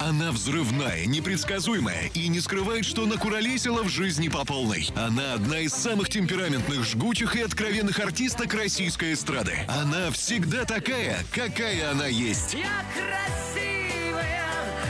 Она 0.00 0.32
взрывная, 0.32 1.04
непредсказуемая 1.04 2.08
и 2.14 2.28
не 2.28 2.40
скрывает, 2.40 2.86
что 2.86 3.04
накуролесила 3.04 3.82
в 3.82 3.88
жизни 3.90 4.28
по 4.28 4.46
полной. 4.46 4.88
Она 4.96 5.34
одна 5.34 5.58
из 5.58 5.74
самых 5.74 6.08
темпераментных, 6.08 6.84
жгучих 6.84 7.36
и 7.36 7.42
откровенных 7.42 8.00
артисток 8.00 8.54
российской 8.54 9.12
эстрады. 9.12 9.58
Она 9.68 10.10
всегда 10.10 10.64
такая, 10.64 11.18
какая 11.32 11.90
она 11.90 12.06
есть. 12.06 12.54
Я 12.54 12.82
красивая. 12.94 13.81